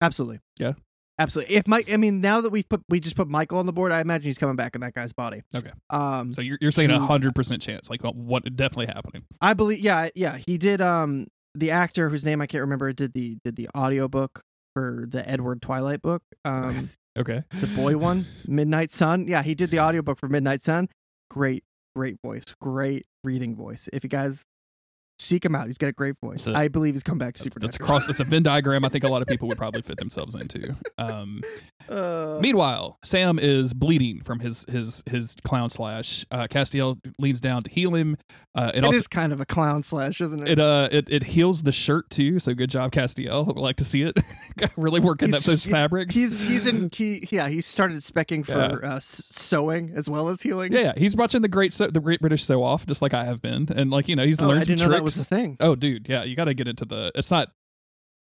Absolutely. 0.00 0.40
Yeah. 0.58 0.72
Absolutely. 1.18 1.56
If 1.56 1.66
Mike, 1.66 1.90
I 1.90 1.96
mean, 1.96 2.20
now 2.20 2.42
that 2.42 2.50
we've 2.50 2.68
put 2.68 2.82
we 2.90 3.00
just 3.00 3.16
put 3.16 3.26
Michael 3.26 3.58
on 3.58 3.64
the 3.64 3.72
board, 3.72 3.90
I 3.90 4.00
imagine 4.02 4.26
he's 4.26 4.36
coming 4.36 4.56
back 4.56 4.74
in 4.74 4.82
that 4.82 4.92
guy's 4.92 5.14
body. 5.14 5.42
Okay. 5.54 5.70
Um, 5.88 6.34
So 6.34 6.42
you're, 6.42 6.58
you're 6.60 6.70
saying 6.70 6.90
a 6.90 6.98
hundred 6.98 7.34
percent 7.34 7.62
chance, 7.62 7.88
like 7.88 8.02
what 8.02 8.44
definitely 8.54 8.86
happening. 8.86 9.24
I 9.40 9.54
believe, 9.54 9.78
yeah, 9.80 10.08
yeah, 10.14 10.36
he 10.46 10.58
did. 10.58 10.82
Um, 10.82 11.28
the 11.54 11.70
actor 11.70 12.10
whose 12.10 12.26
name 12.26 12.42
I 12.42 12.46
can't 12.46 12.60
remember 12.60 12.92
did 12.92 13.14
the 13.14 13.38
did 13.44 13.56
the 13.56 13.70
audiobook 13.74 14.42
for 14.74 15.06
the 15.08 15.26
Edward 15.26 15.62
Twilight 15.62 16.02
book. 16.02 16.22
Um, 16.44 16.90
Okay. 17.18 17.44
the 17.62 17.66
boy 17.68 17.96
one, 17.96 18.26
Midnight 18.46 18.92
Sun. 18.92 19.26
Yeah, 19.26 19.42
he 19.42 19.54
did 19.54 19.70
the 19.70 19.80
audiobook 19.80 20.18
for 20.18 20.28
Midnight 20.28 20.60
Sun. 20.60 20.90
Great, 21.30 21.64
great 21.96 22.16
voice, 22.24 22.44
great 22.60 23.06
reading 23.24 23.56
voice. 23.56 23.88
If 23.92 24.04
you 24.04 24.10
guys 24.10 24.44
seek 25.18 25.44
him 25.44 25.54
out, 25.54 25.66
he's 25.66 25.78
got 25.78 25.88
a 25.88 25.92
great 25.92 26.16
voice. 26.18 26.44
That's 26.44 26.56
a- 26.56 26.58
I 26.60 26.68
believe 26.68 26.94
he's 26.94 27.02
come 27.02 27.18
back 27.18 27.36
super. 27.38 27.58
That's 27.58 27.76
a 27.76 27.78
cross. 27.78 28.08
It's 28.08 28.20
a 28.20 28.24
Venn 28.24 28.42
diagram. 28.44 28.84
I 28.84 28.88
think 28.88 29.04
a 29.04 29.08
lot 29.08 29.22
of 29.22 29.28
people 29.28 29.48
would 29.48 29.58
probably 29.58 29.82
fit 29.82 29.98
themselves 29.98 30.34
into. 30.34 30.76
Um, 30.98 31.42
Uh, 31.88 32.40
meanwhile, 32.42 32.98
Sam 33.04 33.38
is 33.38 33.72
bleeding 33.72 34.20
from 34.20 34.40
his 34.40 34.64
his 34.68 35.04
his 35.06 35.36
clown 35.44 35.70
slash. 35.70 36.26
Uh, 36.32 36.48
Castiel 36.48 36.98
leans 37.18 37.40
down 37.40 37.62
to 37.62 37.70
heal 37.70 37.94
him. 37.94 38.16
Uh, 38.56 38.72
it, 38.74 38.78
it 38.78 38.84
also 38.84 38.98
is 38.98 39.06
kind 39.06 39.32
of 39.32 39.40
a 39.40 39.46
clown 39.46 39.84
slash, 39.84 40.20
isn't 40.20 40.40
it? 40.48 40.52
it 40.52 40.58
uh 40.58 40.88
it, 40.90 41.08
it 41.08 41.22
heals 41.22 41.62
the 41.62 41.70
shirt 41.70 42.10
too. 42.10 42.40
So 42.40 42.54
good 42.54 42.70
job, 42.70 42.90
Castiel. 42.90 43.46
Would 43.46 43.56
like 43.62 43.76
to 43.76 43.84
see 43.84 44.02
it. 44.02 44.16
really 44.76 44.98
working 44.98 45.28
He's 45.28 45.36
up 45.36 45.42
those 45.42 45.64
fabrics. 45.64 46.14
He's 46.16 46.44
he's 46.48 46.66
in 46.66 46.90
he 46.92 47.22
yeah 47.30 47.48
he 47.48 47.60
started 47.60 47.98
specking 47.98 48.44
for 48.44 48.80
Yeah. 48.82 48.94
uh, 48.94 48.98
sewing 49.00 49.92
as 49.94 50.08
well 50.10 50.28
as 50.28 50.42
healing. 50.42 50.72
yeah, 50.72 50.80
yeah, 50.80 50.92
he's 50.96 51.14
watching 51.14 51.42
the 51.42 51.48
great 51.48 51.72
so, 51.72 51.86
the 51.86 52.00
Great 52.00 52.20
British 52.20 52.42
Sew 52.44 52.64
Off, 52.64 52.84
just 52.84 53.00
like 53.00 53.14
I 53.14 53.24
have 53.24 53.40
been, 53.40 53.68
and 53.76 53.90
like 53.92 54.08
you 54.08 54.16
know 54.16 54.24
he's 54.26 54.40
Oh, 54.42 54.48
learned 54.48 54.66
some 54.66 54.76
tricks. 54.76 55.05
Was 55.06 55.18
a 55.18 55.24
thing. 55.24 55.56
Oh, 55.60 55.74
dude, 55.74 56.08
yeah, 56.08 56.22
you 56.24 56.36
got 56.36 56.44
to 56.44 56.54
get 56.54 56.68
into 56.68 56.84
the. 56.84 57.10
It's 57.14 57.30
not 57.30 57.48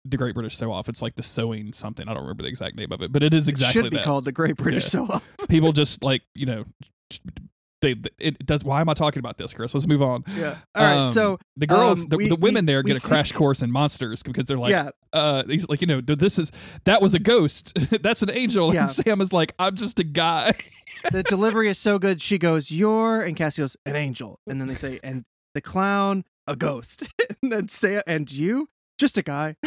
the 0.04 0.16
Great 0.16 0.34
British 0.34 0.56
Sew 0.56 0.72
Off. 0.72 0.88
It's 0.88 1.02
like 1.02 1.16
the 1.16 1.22
sewing 1.22 1.72
something. 1.72 2.08
I 2.08 2.14
don't 2.14 2.22
remember 2.22 2.44
the 2.44 2.48
exact 2.48 2.76
name 2.76 2.92
of 2.92 3.02
it, 3.02 3.12
but 3.12 3.22
it 3.22 3.34
is 3.34 3.48
exactly 3.48 3.80
it 3.80 3.84
should 3.84 3.90
be 3.90 3.96
that. 3.98 4.04
called 4.06 4.24
the 4.24 4.32
Great 4.32 4.56
British 4.56 4.84
Yeah. 4.84 4.88
Sew 4.88 5.06
Off. 5.10 5.24
People 5.48 5.72
just 5.72 6.02
like 6.02 6.22
you 6.34 6.46
know, 6.46 6.64
they 7.80 7.94
it 8.18 8.44
does. 8.44 8.64
Why 8.64 8.80
am 8.80 8.88
I 8.88 8.94
talking 8.94 9.20
about 9.20 9.38
this, 9.38 9.54
Chris? 9.54 9.72
Let's 9.74 9.86
move 9.86 10.02
on. 10.02 10.24
Yeah. 10.36 10.56
All 10.74 10.84
right. 10.84 10.98
Um, 11.02 11.08
so 11.12 11.38
the 11.56 11.66
girls, 11.66 12.02
um, 12.02 12.08
the, 12.08 12.16
we- 12.16 12.28
the 12.28 12.36
women 12.36 12.64
we- 12.64 12.72
there 12.72 12.82
get 12.82 12.96
a 12.96 13.00
crash 13.00 13.30
course 13.32 13.62
in 13.62 13.70
monsters 13.70 14.22
because 14.22 14.46
they're 14.46 14.58
like, 14.58 14.70
yeah, 14.70 14.90
uh, 15.12 15.44
he's 15.46 15.68
like, 15.68 15.80
you 15.80 15.86
know, 15.86 16.00
this 16.00 16.38
is 16.40 16.50
that 16.86 17.00
was 17.00 17.14
a 17.14 17.18
ghost. 17.20 17.72
That's 18.02 18.22
an 18.22 18.30
angel. 18.30 18.74
Yeah. 18.74 18.82
And 18.82 18.90
Sam 18.90 19.20
is 19.20 19.32
like, 19.32 19.52
I'm 19.60 19.76
just 19.76 20.00
a 20.00 20.04
guy. 20.04 20.52
the 21.12 21.22
delivery 21.22 21.68
is 21.68 21.78
so 21.78 21.98
good. 22.00 22.20
She 22.20 22.38
goes, 22.38 22.70
"You're," 22.72 23.22
and 23.22 23.36
Cassie 23.36 23.62
goes, 23.62 23.76
"An 23.86 23.94
angel," 23.94 24.40
and 24.48 24.60
then 24.60 24.66
they 24.66 24.74
say, 24.74 24.98
"And 25.04 25.24
the 25.54 25.60
clown, 25.60 26.24
a 26.48 26.56
ghost," 26.56 27.08
and 27.42 27.52
then 27.52 27.68
say, 27.68 28.02
"And 28.06 28.30
you, 28.30 28.68
just 28.98 29.18
a 29.18 29.22
guy." 29.22 29.56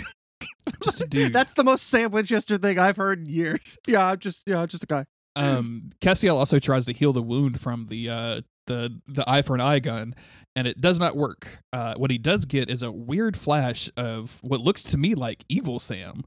just 0.84 1.02
a 1.02 1.08
dude. 1.10 1.34
That's 1.34 1.54
the 1.54 1.64
most 1.64 1.88
Sam 1.88 2.12
Winchester 2.12 2.58
thing 2.58 2.80
I've 2.80 2.98
heard 2.98 3.20
in 3.20 3.26
years. 3.28 3.78
Yeah, 3.88 4.06
I'm 4.06 4.20
just 4.20 4.48
yeah, 4.48 4.62
I'm 4.62 4.68
just 4.68 4.84
a 4.84 4.88
guy. 4.88 5.06
um 5.36 5.90
Castiel 6.02 6.36
also 6.36 6.60
tries 6.60 6.86
to 6.88 6.94
heal 6.94 7.14
the 7.14 7.22
wound 7.22 7.60
from 7.60 7.88
the 7.88 8.10
uh 8.10 8.42
the 8.68 9.00
the 9.08 9.24
eye 9.30 9.42
for 9.42 9.56
an 9.56 9.62
eye 9.62 9.80
gun 9.80 10.14
and 10.56 10.68
it 10.68 10.80
does 10.82 11.00
not 11.00 11.16
work. 11.16 11.60
Uh 11.74 11.96
what 11.96 12.12
he 12.12 12.18
does 12.18 12.46
get 12.46 12.70
is 12.70 12.84
a 12.84 12.92
weird 12.92 13.38
flash 13.38 13.90
of 13.96 14.38
what 14.42 14.62
looks 14.62 14.84
to 14.84 14.98
me 14.98 15.16
like 15.16 15.44
evil 15.50 15.80
Sam. 15.80 16.24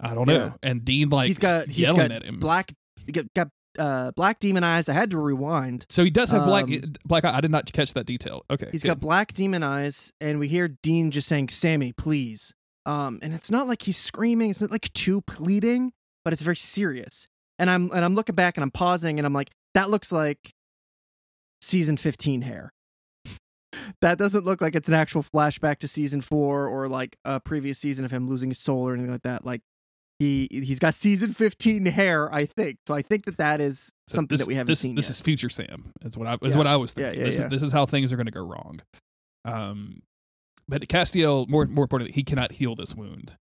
I 0.00 0.14
don't 0.14 0.26
know. 0.26 0.54
And 0.62 0.84
Dean 0.84 1.10
like 1.10 1.28
he's 1.28 1.38
got 1.38 1.66
he's 1.66 1.80
yelling 1.80 2.08
got 2.08 2.12
at 2.12 2.24
him. 2.24 2.40
black 2.40 2.72
he 3.06 3.12
got, 3.12 3.26
got 3.34 3.48
uh 3.78 4.10
black 4.12 4.38
demon 4.38 4.64
eyes. 4.64 4.88
I 4.88 4.92
had 4.92 5.10
to 5.10 5.18
rewind. 5.18 5.86
so 5.88 6.04
he 6.04 6.10
does 6.10 6.30
have 6.30 6.44
black 6.44 6.64
um, 6.64 6.94
black 7.04 7.24
eye. 7.24 7.36
I 7.36 7.40
did 7.40 7.50
not 7.50 7.70
catch 7.72 7.94
that 7.94 8.06
detail. 8.06 8.44
Okay. 8.50 8.68
He's 8.72 8.82
good. 8.82 8.88
got 8.88 9.00
black 9.00 9.32
demon 9.32 9.62
eyes, 9.62 10.12
and 10.20 10.38
we 10.38 10.48
hear 10.48 10.68
Dean 10.68 11.10
just 11.10 11.28
saying, 11.28 11.48
"Sammy, 11.50 11.92
please." 11.92 12.54
Um, 12.86 13.18
and 13.22 13.34
it's 13.34 13.50
not 13.50 13.68
like 13.68 13.82
he's 13.82 13.96
screaming. 13.96 14.50
It's 14.50 14.60
not 14.60 14.70
like 14.70 14.92
too 14.92 15.20
pleading, 15.22 15.92
but 16.24 16.32
it's 16.32 16.42
very 16.42 16.56
serious. 16.56 17.28
And 17.58 17.70
I'm 17.70 17.90
and 17.92 18.04
I'm 18.04 18.14
looking 18.14 18.34
back 18.34 18.56
and 18.56 18.64
I'm 18.64 18.70
pausing 18.70 19.18
and 19.18 19.26
I'm 19.26 19.34
like, 19.34 19.50
that 19.74 19.90
looks 19.90 20.10
like 20.10 20.50
season 21.60 21.96
15 21.96 22.42
hair. 22.42 22.72
that 24.00 24.18
doesn't 24.18 24.44
look 24.44 24.60
like 24.60 24.74
it's 24.74 24.88
an 24.88 24.94
actual 24.94 25.22
flashback 25.22 25.78
to 25.78 25.88
season 25.88 26.20
four 26.22 26.66
or 26.66 26.88
like 26.88 27.16
a 27.24 27.38
previous 27.38 27.78
season 27.78 28.04
of 28.04 28.10
him 28.10 28.26
losing 28.26 28.48
his 28.48 28.58
soul 28.58 28.88
or 28.88 28.94
anything 28.94 29.12
like 29.12 29.22
that. 29.22 29.44
Like 29.44 29.60
he 30.20 30.46
he's 30.52 30.78
got 30.78 30.94
season 30.94 31.32
15 31.32 31.86
hair, 31.86 32.32
I 32.32 32.46
think. 32.46 32.78
So 32.86 32.94
I 32.94 33.02
think 33.02 33.24
that 33.24 33.38
that 33.38 33.60
is 33.60 33.90
So 34.06 34.14
something 34.16 34.34
this, 34.36 34.40
that 34.42 34.46
we 34.48 34.54
haven't 34.54 34.68
this, 34.68 34.78
seen 34.78 34.94
This 34.94 35.06
yet. 35.06 35.10
is 35.12 35.20
future 35.20 35.48
Sam. 35.48 35.90
Is 36.04 36.16
what 36.16 36.28
I 36.28 36.34
is 36.42 36.52
Yeah. 36.54 36.58
what 36.58 36.66
I 36.68 36.76
was 36.76 36.94
thinking. 36.94 37.18
yeah, 37.18 37.24
this 37.26 37.38
yeah. 37.38 37.44
is 37.44 37.50
this 37.50 37.62
is 37.62 37.72
how 37.72 37.86
things 37.86 38.12
are 38.12 38.16
going 38.16 38.26
to 38.26 38.32
go 38.32 38.42
wrong. 38.46 38.80
Um, 39.44 40.02
but 40.68 40.86
Castiel, 40.88 41.48
more 41.48 41.66
more 41.66 41.84
importantly, 41.84 42.14
he 42.14 42.22
cannot 42.22 42.52
heal 42.52 42.76
this 42.76 42.94
wound. 42.94 43.36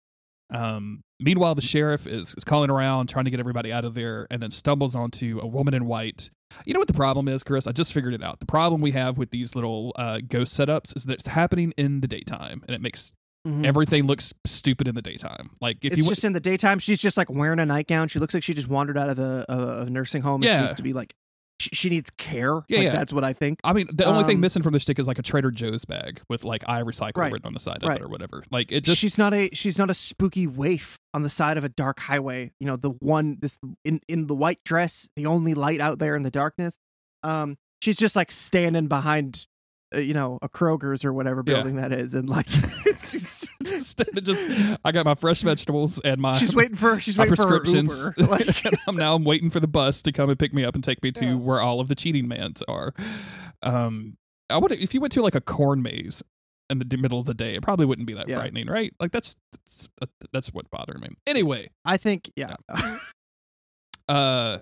Um, 0.52 1.02
meanwhile, 1.20 1.54
the 1.54 1.62
sheriff 1.62 2.08
is, 2.08 2.34
is 2.36 2.44
calling 2.44 2.72
around, 2.72 3.08
trying 3.08 3.26
to 3.26 3.32
get 3.32 3.40
everybody 3.40 3.72
out 3.72 3.86
of 3.86 3.94
there, 3.94 4.26
and 4.32 4.42
then 4.42 4.50
stumbles 4.50 4.96
onto 4.96 5.40
a 5.44 5.46
woman 5.46 5.76
in 5.76 5.86
white. 5.86 6.32
You 6.66 6.74
know 6.74 6.80
what 6.80 6.88
the 6.88 6.94
problem 6.96 7.28
is, 7.28 7.44
Chris? 7.44 7.68
I 7.68 7.72
just 7.72 7.94
figured 7.94 8.16
it 8.16 8.24
out. 8.24 8.40
The 8.40 8.48
problem 8.48 8.82
we 8.82 8.90
have 8.92 9.20
with 9.20 9.30
these 9.30 9.54
little 9.54 9.94
uh, 9.96 10.22
ghost 10.28 10.58
setups 10.60 10.96
is 10.96 11.04
that 11.04 11.14
it's 11.14 11.28
happening 11.28 11.72
in 11.78 12.02
the 12.02 12.08
daytime, 12.08 12.64
and 12.68 12.74
it 12.74 12.82
makes 12.82 13.14
Mhm. 13.48 13.66
everything 13.66 14.06
looks 14.06 14.34
stupid 14.46 14.88
in 14.88 14.96
the 14.96 15.02
daytime. 15.02 15.52
Like 15.62 15.78
if 15.86 15.94
it's 15.94 15.98
you 15.98 16.04
went- 16.04 16.16
just 16.16 16.26
in 16.26 16.34
the 16.34 16.40
daytime. 16.42 16.80
She's 16.80 17.02
just 17.02 17.16
like 17.18 17.30
wearing 17.30 17.60
a 17.60 17.66
nightgown. 17.66 18.08
She 18.10 18.20
looks 18.20 18.34
like 18.34 18.44
she 18.44 18.54
just 18.54 18.68
wandered 18.68 18.98
out 18.98 19.10
of 19.10 19.18
a, 19.20 19.46
a, 19.48 19.82
a 19.84 19.90
nursing 19.90 20.22
home. 20.22 20.42
and 20.42 20.46
Yeah. 20.46 20.60
she 20.60 20.66
needs 20.66 20.76
to 20.76 20.84
be 20.84 20.94
like, 20.94 21.14
she, 21.62 21.70
she 21.74 21.90
needs 21.90 22.10
care. 22.18 22.62
Yeah, 22.70 22.78
like, 22.78 22.86
yeah. 22.88 22.92
that's 22.92 23.12
what 23.14 23.24
I 23.26 23.34
think. 23.34 23.60
I 23.66 23.74
mean, 23.74 23.88
the 23.94 24.06
only 24.06 24.24
thing 24.24 24.36
Um, 24.36 24.42
missing 24.42 24.64
from 24.64 24.72
the 24.74 24.80
stick 24.80 24.98
is 25.00 25.08
like 25.08 25.20
a 25.20 25.22
Trader 25.22 25.52
Joe's 25.52 25.84
bag 25.84 26.22
with 26.30 26.46
like 26.46 26.64
"I 26.70 26.82
recycle" 26.84 27.18
Right. 27.18 27.34
written 27.34 27.48
on 27.48 27.54
the 27.54 27.60
side 27.60 27.84
of 27.84 27.90
Right. 27.90 28.00
it 28.00 28.04
or 28.04 28.08
whatever. 28.08 28.44
Like 28.50 28.72
it 28.72 28.86
just 28.86 29.02
she's 29.02 29.18
not 29.18 29.34
a 29.34 29.50
she's 29.54 29.78
not 29.78 29.90
a 29.90 29.94
spooky 29.94 30.48
waif 30.48 30.98
on 31.14 31.24
the 31.24 31.30
side 31.30 31.58
of 31.58 31.66
a 31.66 31.70
dark 31.70 32.00
highway. 32.00 32.52
You 32.62 32.68
know, 32.68 32.78
the 32.78 32.92
one 32.92 33.38
this 33.42 33.58
in 33.84 34.00
in 34.08 34.28
the 34.28 34.36
white 34.36 34.60
dress, 34.64 35.10
the 35.18 35.26
only 35.26 35.54
light 35.54 35.82
out 35.82 36.00
there 36.00 36.16
in 36.16 36.24
the 36.24 36.32
darkness. 36.32 36.78
Um, 37.24 37.58
she's 37.82 37.98
just 37.98 38.16
like 38.16 38.32
standing 38.32 38.88
behind 38.88 39.46
you 39.96 40.14
know, 40.14 40.38
a 40.42 40.50
Kroger's 40.50 41.04
or 41.04 41.12
whatever 41.14 41.44
Yeah. 41.46 41.56
building 41.56 41.76
that 41.78 41.92
is, 41.92 42.14
and 42.14 42.30
like 42.30 42.46
it's 42.86 43.12
just 43.12 43.50
just, 43.64 44.02
just 44.24 44.78
I 44.86 44.92
got 44.92 45.06
my 45.06 45.16
fresh 45.16 45.42
vegetables 45.42 46.00
and 46.04 46.22
my 46.22 46.34
she's 46.34 46.56
waiting 46.56 46.76
for 46.76 47.00
she's 47.00 47.18
waiting 47.18 47.36
for 47.36 47.46
prescriptions. 47.48 48.12
Uber. 48.18 48.30
Like, 48.32 48.64
I'm 48.88 48.96
now 48.96 49.16
I'm 49.16 49.24
waiting 49.24 49.50
for 49.50 49.60
the 49.60 49.68
bus 49.68 50.02
to 50.04 50.12
come 50.12 50.30
and 50.30 50.38
pick 50.38 50.54
me 50.54 50.64
up 50.64 50.76
and 50.76 50.84
take 50.84 51.02
me 51.04 51.12
to 51.14 51.26
Yeah. 51.26 51.34
where 51.36 51.60
all 51.62 51.80
of 51.80 51.88
the 51.88 51.96
cheating 51.96 52.28
mans 52.28 52.62
are. 52.68 52.94
Um, 53.64 54.18
I 54.50 54.58
would 54.58 54.72
if 54.72 54.94
you 54.94 55.02
went 55.02 55.14
to 55.14 55.22
like 55.22 55.36
a 55.36 55.42
corn 55.42 55.82
maze 55.82 56.22
in 56.70 56.80
the 56.80 56.98
middle 56.98 57.20
of 57.20 57.26
the 57.26 57.34
day, 57.34 57.56
it 57.56 57.64
probably 57.64 57.86
wouldn't 57.88 58.08
be 58.08 58.14
that 58.14 58.30
Yeah. 58.30 58.38
frightening, 58.38 58.68
right? 58.68 58.94
Like 59.00 59.12
that's 59.12 59.36
that's, 59.52 59.90
that's 60.32 60.48
what 60.50 60.70
bothered 60.70 61.02
me. 61.02 61.10
Anyway, 61.26 61.72
I 61.84 61.98
think 61.98 62.32
yeah. 62.36 62.56
uh, 64.08 64.60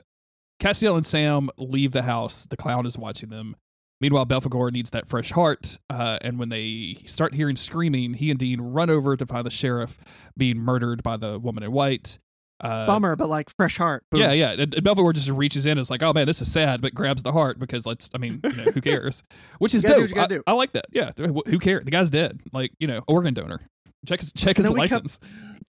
Castiel 0.62 0.96
and 0.96 1.06
Sam 1.06 1.50
leave 1.58 1.92
the 1.92 2.04
house. 2.04 2.46
The 2.46 2.58
clown 2.58 2.86
is 2.86 2.98
watching 2.98 3.30
them. 3.30 3.56
Meanwhile, 4.00 4.28
Belphegor 4.28 4.72
needs 4.72 4.92
that 4.92 5.08
fresh 5.08 5.32
heart, 5.32 5.80
uh, 5.90 6.20
and 6.22 6.38
when 6.38 6.50
they 6.50 6.98
start 7.06 7.34
hearing 7.34 7.56
screaming, 7.56 8.14
he 8.14 8.30
and 8.30 8.40
Dean 8.40 8.62
run 8.62 8.90
over 8.90 9.18
to 9.18 9.26
find 9.26 9.46
the 9.46 9.50
sheriff 9.50 9.98
being 10.38 10.58
murdered 10.58 11.02
by 11.02 11.18
the 11.18 11.40
woman 11.40 11.64
in 11.64 11.72
white. 11.72 12.20
Uh, 12.60 12.88
Bummer, 12.88 13.16
but 13.16 13.30
like 13.30 13.50
fresh 13.56 13.78
heart. 13.78 14.04
Boom. 14.10 14.20
Yeah, 14.20 14.32
yeah. 14.32 14.52
And, 14.52 14.74
and 14.74 14.86
Belphegor 14.86 15.14
just 15.14 15.30
reaches 15.30 15.66
in 15.66 15.74
and 15.74 15.80
is 15.80 15.90
like, 15.90 16.02
oh 16.02 16.14
man, 16.14 16.26
this 16.26 16.42
is 16.42 16.52
sad, 16.52 16.82
but 16.82 16.94
grabs 16.94 17.22
the 17.24 17.32
heart 17.32 17.60
because 17.60 17.86
let's, 17.86 18.10
I 18.16 18.18
mean, 18.18 18.40
you 18.44 18.50
know, 18.52 18.64
who 18.72 18.82
cares? 18.82 19.24
Which 19.60 19.76
is 19.76 19.84
do 19.84 19.90
dope. 19.90 20.10
gotta 20.10 20.22
I, 20.22 20.38
do. 20.38 20.44
I 20.48 20.52
like 20.54 20.74
that. 20.74 20.86
Yeah. 20.92 21.12
Who 21.18 21.60
cares? 21.60 21.86
The 21.86 21.92
guy's 21.92 22.10
dead. 22.10 22.40
Like, 22.54 22.72
you 22.80 22.88
know, 22.88 23.04
organ 23.08 23.34
donor. 23.34 23.62
Check 24.08 24.22
his, 24.22 24.34
check 24.34 24.58
his 24.58 24.70
license. 24.70 25.20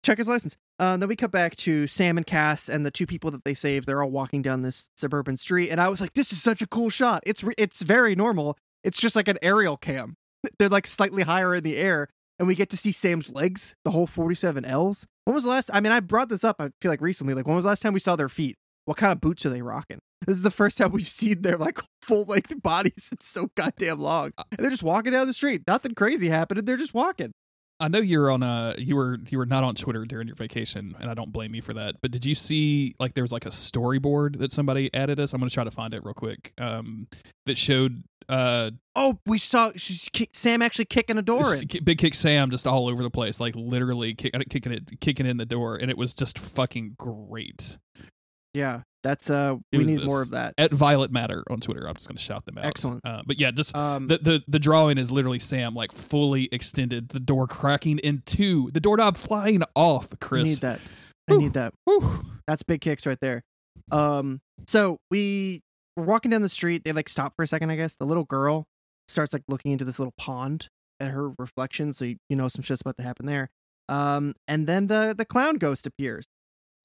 Check 0.07 0.19
his 0.19 0.29
license. 0.29 0.57
Um, 0.79 1.01
then 1.01 1.09
we 1.09 1.17
cut 1.17 1.31
back 1.31 1.57
to 1.57 1.87
Sam 1.87 2.17
and 2.17 2.27
Cass 2.27 2.69
and 2.69 2.87
the 2.87 2.91
two 2.91 3.07
people 3.07 3.31
that 3.33 3.45
they 3.45 3.55
saved. 3.55 3.87
They're 3.87 4.03
all 4.03 4.11
walking 4.11 4.43
down 4.43 4.63
this 4.63 4.91
suburban 4.97 5.37
street, 5.37 5.71
and 5.71 5.81
I 5.81 5.89
was 5.89 6.01
like, 6.01 6.15
"This 6.15 6.33
is 6.33 6.43
such 6.43 6.63
a 6.63 6.67
cool 6.67 6.91
shot. 6.91 7.23
It's 7.27 7.43
re- 7.43 7.55
it's 7.59 7.83
very 7.83 8.15
normal. 8.15 8.57
It's 8.85 9.01
just 9.01 9.17
like 9.17 9.29
an 9.29 9.39
aerial 9.43 9.77
cam. 9.77 10.15
They're 10.59 10.69
like 10.69 10.87
slightly 10.87 11.25
higher 11.25 11.55
in 11.55 11.65
the 11.65 11.77
air, 11.77 12.09
and 12.39 12.47
we 12.47 12.55
get 12.55 12.71
to 12.71 12.77
see 12.77 12.93
Sam's 12.93 13.31
legs, 13.31 13.75
the 13.85 13.91
whole 13.91 14.07
47 14.07 14.65
Ls. 14.65 15.07
When 15.25 15.35
was 15.35 15.45
the 15.45 15.51
last? 15.51 15.71
I 15.73 15.81
mean, 15.81 15.93
I 15.93 16.01
brought 16.01 16.29
this 16.29 16.45
up. 16.45 16.57
I 16.61 16.71
feel 16.81 16.91
like 16.91 17.01
recently. 17.01 17.35
Like, 17.35 17.47
when 17.47 17.57
was 17.57 17.65
the 17.65 17.71
last 17.71 17.83
time 17.83 17.93
we 17.93 18.01
saw 18.01 18.17
their 18.17 18.29
feet? 18.29 18.57
What 18.85 18.97
kind 18.97 19.13
of 19.13 19.21
boots 19.21 19.45
are 19.45 19.51
they 19.51 19.63
rocking? 19.63 19.99
This 20.27 20.37
is 20.37 20.43
the 20.43 20.51
first 20.51 20.79
time 20.79 20.93
we've 20.93 21.09
seen 21.09 21.43
their 21.43 21.57
like 21.57 21.81
full 22.03 22.25
length 22.25 22.55
bodies. 22.63 23.11
It's 23.13 23.27
so 23.27 23.51
goddamn 23.57 24.01
long, 24.01 24.33
and 24.53 24.59
they're 24.59 24.71
just 24.71 24.83
walking 24.83 25.13
down 25.13 25.27
the 25.27 25.33
street. 25.33 25.63
Nothing 25.67 25.95
crazy 25.95 26.29
happened. 26.29 26.65
They're 26.65 26.77
just 26.77 26.95
walking. 26.95 27.33
I 27.79 27.89
know 27.89 27.99
you're 27.99 28.31
on 28.31 28.43
a 28.43 28.75
you 28.79 28.97
were 28.97 29.19
you 29.29 29.39
were 29.39 29.47
not 29.47 29.63
on 29.65 29.75
Twitter 29.75 30.05
during 30.05 30.27
your 30.27 30.37
vacation, 30.37 30.97
and 30.99 31.11
I 31.11 31.15
don't 31.15 31.33
blame 31.33 31.55
you 31.55 31.63
for 31.63 31.75
that. 31.75 31.97
But 32.01 32.11
did 32.11 32.25
you 32.25 32.35
see 32.35 32.95
like 32.99 33.15
there 33.15 33.25
was 33.25 33.33
like 33.33 33.47
a 33.47 33.51
storyboard 33.51 34.39
that 34.39 34.53
somebody 34.53 34.93
added 34.95 35.21
us? 35.21 35.33
I'm 35.33 35.41
gonna 35.41 35.51
try 35.51 35.65
to 35.65 35.71
find 35.71 35.93
it 35.93 36.05
real 36.05 36.15
quick. 36.15 36.53
Um, 36.59 37.09
that 37.45 37.59
showed 37.59 38.03
uh 38.29 38.71
Oh, 38.95 39.19
we 39.27 39.39
saw 39.39 39.73
kick, 40.13 40.31
Sam 40.33 40.63
actually 40.63 40.87
kicking 40.87 41.19
a 41.19 41.23
door 41.23 41.55
in. 41.55 41.67
Big 41.85 41.99
Kick 41.99 42.15
Sam 42.15 42.51
just 42.51 42.67
all 42.67 42.89
over 42.89 43.03
the 43.03 43.11
place, 43.11 43.41
like 43.41 43.55
literally 43.55 44.15
kick, 44.15 44.33
kicking 44.49 44.73
it, 44.73 45.01
kicking 45.01 45.27
in 45.27 45.37
the 45.37 45.45
door, 45.47 45.77
and 45.77 45.91
it 45.91 45.99
was 45.99 46.15
just 46.15 46.39
fucking 46.39 46.95
great. 46.99 47.77
Yeah, 48.55 48.83
that's 49.07 49.31
uh, 49.31 49.55
Who 49.55 49.79
we 49.79 49.85
need 49.85 50.01
this? 50.01 50.07
more 50.07 50.21
of 50.21 50.31
that. 50.33 50.55
At 50.59 50.73
Violet 50.73 51.13
Matter 51.13 51.45
on 51.49 51.61
Twitter, 51.61 51.87
I'm 51.87 51.95
just 51.95 52.09
gonna 52.09 52.19
shout 52.19 52.45
them 52.45 52.59
out. 52.59 52.65
Excellent. 52.65 53.03
Uh, 53.05 53.23
but 53.25 53.39
yeah, 53.39 53.53
just 53.53 53.77
Um, 53.77 54.09
the, 54.09 54.19
the 54.19 54.45
the 54.49 54.59
drawing 54.59 54.99
is 54.99 55.13
literally 55.13 55.39
Sam 55.39 55.75
like 55.75 55.93
fully 55.93 56.49
extended, 56.51 57.11
the 57.11 57.21
door 57.21 57.47
cracking 57.47 57.99
in 57.99 58.23
two, 58.27 58.69
the 58.73 58.81
doorknob 58.81 59.17
flying 59.17 59.63
off. 59.77 60.13
Chris 60.21 60.43
i 60.43 60.51
need 60.51 60.59
that. 60.59 60.81
I 61.29 61.37
need 61.37 61.53
that. 61.53 61.73
Whew. 61.85 62.25
That's 62.49 62.65
big 62.65 62.81
kicks 62.81 63.07
right 63.07 63.19
there. 63.21 63.43
Um, 63.93 64.41
so 64.67 64.99
we 65.11 65.61
we're 65.97 66.05
walking 66.05 66.33
down 66.33 66.43
the 66.43 66.49
street. 66.49 66.83
They 66.85 66.93
like 66.93 67.09
stop 67.09 67.35
for 67.37 67.45
a 67.45 67.47
second. 67.47 67.71
I 67.71 67.77
guess 67.77 67.95
the 67.95 68.07
little 68.07 68.25
girl 68.25 68.67
starts 69.07 69.33
like 69.33 69.43
looking 69.47 69.71
into 69.71 69.85
this 69.85 70.01
little 70.01 70.15
pond 70.19 70.69
at 70.99 71.13
her 71.13 71.31
reflection. 71.39 71.93
So 71.93 72.07
you, 72.07 72.17
you 72.29 72.35
know 72.35 72.49
some 72.49 72.63
shit's 72.63 72.81
about 72.81 72.97
to 72.97 73.05
happen 73.05 73.27
there. 73.27 73.51
Um, 73.89 74.35
and 74.49 74.67
then 74.67 74.89
the 74.89 75.15
the 75.17 75.25
clown 75.25 75.57
ghost 75.59 75.87
appears. 75.87 76.25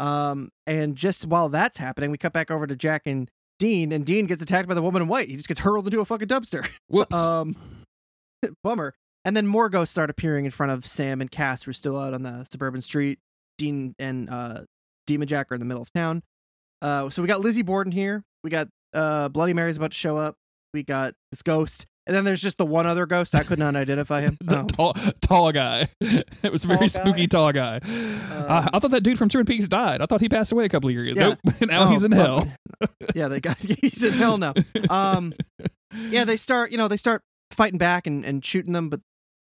Um, 0.01 0.49
and 0.65 0.95
just 0.95 1.27
while 1.27 1.49
that's 1.49 1.77
happening, 1.77 2.09
we 2.09 2.17
cut 2.17 2.33
back 2.33 2.49
over 2.49 2.65
to 2.65 2.75
Jack 2.75 3.03
and 3.05 3.29
Dean, 3.59 3.91
and 3.91 4.03
Dean 4.03 4.25
gets 4.25 4.41
attacked 4.41 4.67
by 4.67 4.73
the 4.73 4.81
woman 4.81 5.03
in 5.03 5.07
white. 5.07 5.29
He 5.29 5.35
just 5.35 5.47
gets 5.47 5.59
hurled 5.59 5.85
into 5.85 5.99
a 5.99 6.05
fucking 6.05 6.27
dumpster. 6.27 6.67
Whoops. 6.87 7.15
Um, 7.15 7.55
bummer. 8.63 8.95
And 9.23 9.37
then 9.37 9.45
more 9.45 9.69
ghosts 9.69 9.91
start 9.91 10.09
appearing 10.09 10.45
in 10.45 10.51
front 10.51 10.71
of 10.71 10.87
Sam 10.87 11.21
and 11.21 11.29
Cass, 11.29 11.63
who 11.63 11.69
are 11.69 11.73
still 11.73 11.99
out 11.99 12.15
on 12.15 12.23
the 12.23 12.43
suburban 12.51 12.81
street. 12.81 13.19
Dean 13.59 13.93
and 13.99 14.27
uh, 14.27 14.61
Demon 15.05 15.27
Jack 15.27 15.51
are 15.51 15.55
in 15.55 15.59
the 15.59 15.65
middle 15.65 15.83
of 15.83 15.93
town. 15.93 16.23
Uh, 16.81 17.11
so 17.11 17.21
we 17.21 17.27
got 17.27 17.41
Lizzie 17.41 17.61
Borden 17.61 17.91
here. 17.91 18.23
We 18.43 18.49
got 18.49 18.69
uh, 18.95 19.29
Bloody 19.29 19.53
Mary's 19.53 19.77
about 19.77 19.91
to 19.91 19.97
show 19.97 20.17
up. 20.17 20.35
We 20.73 20.81
got 20.81 21.13
this 21.31 21.43
ghost, 21.43 21.85
and 22.07 22.15
then 22.15 22.23
there's 22.23 22.41
just 22.41 22.57
the 22.57 22.65
one 22.65 22.85
other 22.87 23.05
ghost. 23.05 23.35
I 23.35 23.43
could 23.43 23.59
not 23.59 23.75
identify 23.75 24.21
him. 24.21 24.37
the 24.43 24.59
Um, 24.59 24.67
tall, 24.67 24.93
tall 25.21 25.51
guy. 25.51 25.87
it 26.01 26.51
was 26.51 26.63
a 26.63 26.67
very 26.67 26.89
Tall 26.89 27.01
spooky 27.03 27.27
tall 27.27 27.51
guy. 27.51 27.79
I, 27.83 27.87
Um, 28.59 28.69
I 28.73 28.79
thought 28.79 28.91
that 28.91 29.01
dude 29.03 29.17
from 29.17 29.29
Twin 29.29 29.45
Peaks 29.45 29.67
died. 29.67 30.01
I 30.01 30.05
thought 30.05 30.21
he 30.21 30.29
passed 30.29 30.51
away 30.51 30.65
a 30.65 30.69
couple 30.69 30.89
of 30.89 30.95
years. 30.95 31.15
Yeah. 31.15 31.35
Nope. 31.45 31.69
now 31.69 31.83
oh, 31.83 31.87
he's 31.91 32.03
in 32.03 32.11
well, 32.15 32.39
hell. 32.79 32.89
yeah, 33.15 33.27
they 33.27 33.39
got 33.39 33.59
he's 33.59 34.03
in 34.03 34.13
hell 34.13 34.37
now. 34.37 34.53
Um, 34.89 35.33
yeah, 36.09 36.23
they 36.25 36.37
start. 36.37 36.71
You 36.71 36.77
know, 36.77 36.87
they 36.87 36.97
start 36.97 37.21
fighting 37.51 37.77
back 37.77 38.07
and, 38.07 38.25
and 38.25 38.43
shooting 38.43 38.73
them, 38.73 38.89
but 38.89 39.01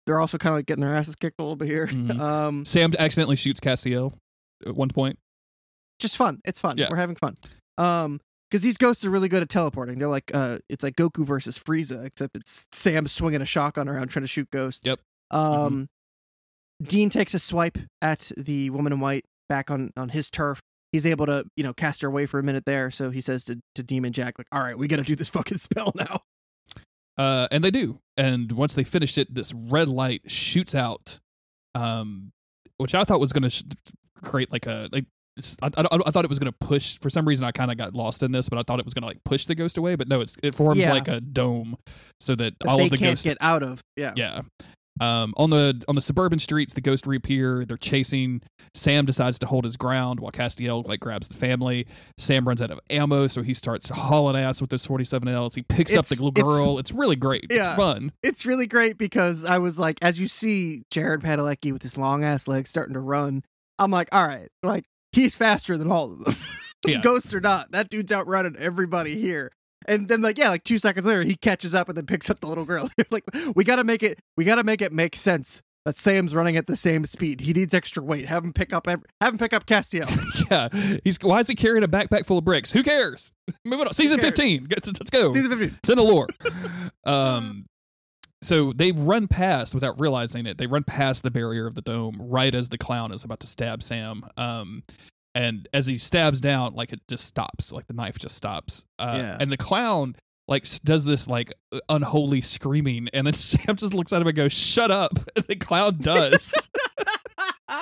they're 0.07 0.21
also 0.21 0.39
kind 0.39 0.53
of 0.55 0.59
like 0.59 0.67
getting 0.67 0.81
their 0.83 0.95
asses 0.95 1.17
kicked 1.17 1.37
a 1.39 1.43
little 1.43 1.57
bit 1.57 1.69
here. 1.69 1.87
Mhm. 1.89 2.19
Um, 2.21 2.65
Sam 2.65 2.93
accidentally 2.99 3.37
shoots 3.37 3.61
Castiel 3.61 4.13
at 4.67 4.75
one 4.75 4.89
point. 4.89 5.19
just 5.99 6.17
fun. 6.17 6.41
It's 6.45 6.61
fun. 6.61 6.79
Yeah. 6.79 6.87
We're 6.91 6.97
having 6.97 7.17
fun. 7.17 7.37
Um, 7.79 8.21
because 8.51 8.63
these 8.63 8.77
ghosts 8.77 9.05
are 9.05 9.11
really 9.11 9.29
good 9.29 9.43
at 9.43 9.49
teleporting. 9.49 9.99
They're 9.99 10.09
like, 10.09 10.31
uh, 10.35 10.59
it's 10.69 10.83
like 10.83 10.97
Goku 10.97 11.25
versus 11.25 11.59
Frieza, 11.59 12.05
except 12.05 12.37
it's 12.37 12.67
Sam 12.73 13.07
swinging 13.07 13.43
a 13.43 13.47
shotgun 13.47 13.89
around 13.89 14.09
trying 14.09 14.25
to 14.25 14.29
shoot 14.29 14.51
ghosts. 14.51 14.83
Yep. 14.85 15.01
Mm-hmm. 15.33 15.67
Um, 15.67 15.89
Dean 16.83 17.11
takes 17.11 17.35
a 17.35 17.39
swipe 17.39 17.79
at 18.03 18.31
the 18.37 18.71
woman 18.71 18.93
in 18.93 19.01
white 19.01 19.25
back 19.49 19.71
on 19.71 19.93
on 19.97 20.11
his 20.11 20.31
turf. 20.31 20.61
He's 20.93 21.07
able 21.07 21.27
to, 21.27 21.45
you 21.57 21.65
know, 21.65 21.73
cast 21.73 22.03
her 22.03 22.09
away 22.09 22.27
for 22.27 22.39
a 22.39 22.43
minute 22.43 22.65
there. 22.65 22.91
So 22.91 23.11
he 23.11 23.21
says 23.21 23.45
to 23.47 23.61
to 23.75 23.83
Demon 23.83 24.13
Jack, 24.13 24.35
like, 24.39 24.47
"All 24.53 24.63
right, 24.63 24.79
we 24.79 24.87
got 24.89 24.97
to 24.97 25.03
do 25.03 25.17
this 25.17 25.29
fucking 25.31 25.59
spell 25.59 25.93
now." 25.95 26.23
Uh, 27.19 27.49
and 27.51 27.65
they 27.65 27.71
do. 27.71 27.99
And 28.17 28.53
once 28.53 28.75
they 28.75 28.85
finish 28.85 29.17
it, 29.19 29.35
this 29.35 29.53
red 29.55 29.89
light 29.89 30.31
shoots 30.31 30.75
out, 30.75 31.19
um, 31.75 32.33
which 32.77 32.95
I 32.95 33.05
thought 33.05 33.21
was 33.21 33.33
going 33.33 33.45
to 33.45 33.51
sh- 33.51 33.65
create 34.23 34.53
like 34.53 34.67
a 34.67 34.89
like. 34.93 35.07
It's- 35.37 35.57
I, 35.63 35.67
I, 35.77 35.99
I 36.07 36.11
thought 36.11 36.25
it 36.25 36.29
was 36.31 36.39
going 36.39 36.53
to 36.53 36.59
push. 36.67 36.99
For 36.99 37.11
some 37.11 37.27
reason, 37.27 37.45
I 37.45 37.53
kind 37.53 37.71
of 37.71 37.77
got 37.77 37.95
lost 37.95 38.23
in 38.23 38.33
this, 38.33 38.49
but 38.49 38.59
I 38.59 38.63
thought 38.63 38.79
it 38.79 38.85
was 38.85 38.95
going 38.95 39.03
to 39.03 39.09
like 39.09 39.23
push 39.25 39.45
the 39.45 39.55
ghost 39.55 39.77
away. 39.79 39.95
But 39.97 40.09
no, 40.09 40.21
it's 40.21 40.37
it 40.43 40.55
forms 40.55 40.79
Yeah. 40.81 40.93
like 40.93 41.09
a 41.09 41.21
dome, 41.21 41.77
so 42.21 42.35
that 42.37 42.55
That 42.61 42.69
all 42.69 42.81
of 42.83 42.91
the 42.91 42.97
can't 42.99 43.11
ghosts 43.13 43.25
get 43.25 43.37
out 43.41 43.63
of. 43.63 43.81
Yeah. 43.97 44.13
Yeah. 44.17 44.43
Um, 44.99 45.35
on 45.37 45.51
the 45.51 45.83
on 45.89 45.95
the 45.95 46.01
suburban 46.01 46.39
streets, 46.39 46.73
the 46.73 46.81
ghosts 46.81 47.07
reappear. 47.07 47.67
They're 47.67 47.77
chasing. 47.77 48.41
Sam 48.73 49.05
decides 49.05 49.39
to 49.41 49.47
hold 49.47 49.65
his 49.65 49.77
ground 49.77 50.21
while 50.21 50.33
Castiel 50.33 50.87
like 50.87 51.01
grabs 51.01 51.29
the 51.29 51.35
family. 51.35 51.87
Sam 52.17 52.49
runs 52.49 52.63
out 52.63 52.71
of 52.71 52.81
ammo, 52.89 53.27
so 53.27 53.43
he 53.43 53.53
starts 53.53 53.91
hauling 53.91 54.37
ass 54.37 54.61
with 54.63 54.71
those 54.71 54.87
47Ls. 54.87 55.55
He 55.55 55.63
picks 55.63 55.95
up 55.95 56.07
the 56.07 56.15
It's- 56.15 56.21
little 56.23 56.29
it's- 56.29 56.45
girl. 56.67 56.79
It's, 56.79 56.93
really 56.93 57.17
great. 57.17 57.47
Yeah. 57.51 57.69
It's 57.73 57.77
fun. 57.77 58.13
it's 58.23 58.47
really 58.47 58.67
great 58.67 58.97
because 58.97 59.45
I 59.45 59.59
was 59.59 59.79
like, 59.79 59.99
as 60.01 60.19
you 60.19 60.29
see 60.29 60.83
Jared 60.91 61.21
Padalecki 61.21 61.73
with 61.73 61.83
his 61.83 61.99
long 61.99 62.25
ass 62.25 62.49
legs 62.49 62.71
starting 62.71 62.95
to 62.95 63.01
run, 63.01 63.45
I'm 63.79 63.91
like, 63.91 64.09
all 64.13 64.27
right, 64.27 64.49
like 64.63 64.85
he's 65.17 65.35
faster 65.35 65.77
than 65.77 65.91
all 65.91 66.13
of 66.13 66.25
them. 66.25 66.37
Yeah. 66.87 67.01
Ghost 67.01 67.35
or 67.35 67.41
not, 67.41 67.73
that 67.73 67.89
dude's 67.89 68.13
outrunning 68.13 68.55
everybody 68.57 69.19
here. 69.21 69.51
And 69.89 70.07
then 70.07 70.23
like, 70.23 70.39
yeah, 70.39 70.51
like 70.51 70.63
two 70.63 70.79
seconds 70.79 71.05
later, 71.05 71.23
he 71.25 71.35
catches 71.35 71.75
up 71.75 71.89
and 71.89 71.99
then 71.99 72.07
picks 72.07 72.31
up 72.31 72.39
the 72.39 72.47
little 72.47 72.65
girl. 72.65 72.89
like, 73.11 73.25
we 73.57 73.65
gotta 73.65 73.83
make 73.83 74.05
it, 74.05 74.21
we 74.37 74.45
gotta 74.45 74.63
make 74.63 74.81
it 74.81 74.93
make 74.93 75.17
sense 75.17 75.63
that 75.85 75.99
Sam's 75.99 76.33
running 76.33 76.57
at 76.57 76.69
the 76.69 76.77
same 76.77 77.05
speed. 77.05 77.41
He 77.41 77.53
needs 77.55 77.75
extra 77.75 78.05
weight. 78.05 78.27
Have 78.27 78.45
him 78.45 78.53
pick 78.53 78.73
up, 78.73 78.87
every, 78.87 79.05
have 79.21 79.33
him 79.33 79.39
pick 79.39 79.53
up 79.53 79.67
Castiel. 79.67 80.07
yeah. 80.51 80.99
He's 81.03 81.19
why 81.23 81.41
is 81.41 81.49
he 81.49 81.57
carrying 81.57 81.83
a 81.83 81.89
backpack 81.89 82.25
full 82.25 82.39
of 82.39 82.45
bricks? 82.45 82.71
Who 82.71 82.85
cares? 82.85 83.33
Moving 83.65 83.89
on. 83.89 83.93
Season 83.95 84.19
cares? 84.19 84.35
15. 84.35 84.69
Let's, 84.71 84.87
let's 84.87 85.11
go. 85.11 85.33
Season 85.33 85.51
15. 85.51 85.79
It's 85.83 85.91
in 85.91 85.97
the 85.97 86.05
lore. 86.05 86.29
um, 87.05 87.67
so 88.43 88.73
they 88.75 88.93
run 88.93 89.29
past 89.29 89.75
without 89.75 89.99
realizing 90.01 90.47
it. 90.47 90.59
They 90.59 90.67
run 90.67 90.85
past 90.85 91.23
the 91.23 91.31
barrier 91.31 91.67
of 91.67 91.75
the 91.75 91.83
dome 91.83 92.17
right 92.21 92.55
as 92.55 92.69
the 92.69 92.79
clown 92.79 93.13
is 93.13 93.25
about 93.25 93.41
to 93.41 93.47
stab 93.47 93.83
Sam. 93.83 94.25
Um, 94.37 94.83
and 95.35 95.69
as 95.73 95.87
he 95.87 95.99
stabs 95.99 96.41
down, 96.41 96.75
like 96.75 96.93
it 96.93 97.01
just 97.09 97.25
stops, 97.27 97.73
like 97.73 97.87
the 97.87 97.93
knife 97.95 98.19
just 98.19 98.37
stops. 98.37 98.85
Uh, 98.99 99.15
Yeah. 99.19 99.37
And 99.41 99.51
the 99.53 99.57
clown 99.57 100.17
like 100.49 100.65
does 100.85 101.05
this 101.05 101.27
like 101.27 101.53
unholy 101.89 102.41
screaming, 102.41 103.09
and 103.13 103.27
then 103.27 103.35
Sam 103.51 103.75
just 103.77 103.93
looks 103.95 104.13
at 104.13 104.23
him 104.23 104.29
and 104.29 104.37
goes, 104.37 104.53
"Shut 104.53 104.91
up!" 104.91 105.13
And 105.37 105.45
the 105.47 105.57
clown 105.57 105.99
does. 106.01 106.55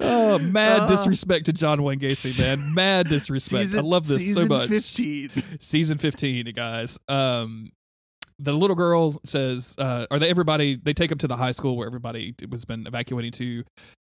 oh, 0.00 0.38
mad 0.40 0.80
Uh, 0.82 0.86
disrespect 0.86 1.46
to 1.46 1.52
John 1.52 1.82
Wayne 1.82 1.98
Gacy, 2.00 2.40
man. 2.40 2.74
Mad 2.74 3.08
disrespect. 3.08 3.74
I 3.74 3.80
love 3.80 4.06
this 4.06 4.18
so 4.18 4.24
season 4.24 4.48
much 4.48 4.68
15. 4.68 5.30
season 5.60 5.98
15 5.98 6.46
you 6.46 6.52
guys 6.52 6.98
um 7.08 7.68
the 8.38 8.52
little 8.52 8.76
girl 8.76 9.20
says 9.24 9.74
uh 9.78 10.06
are 10.10 10.18
they 10.18 10.28
everybody 10.28 10.76
they 10.76 10.92
take 10.92 11.08
them 11.08 11.18
to 11.18 11.26
the 11.26 11.36
high 11.36 11.50
school 11.50 11.76
where 11.76 11.86
everybody 11.86 12.34
was 12.48 12.64
been 12.64 12.86
evacuating 12.86 13.32
to 13.32 13.64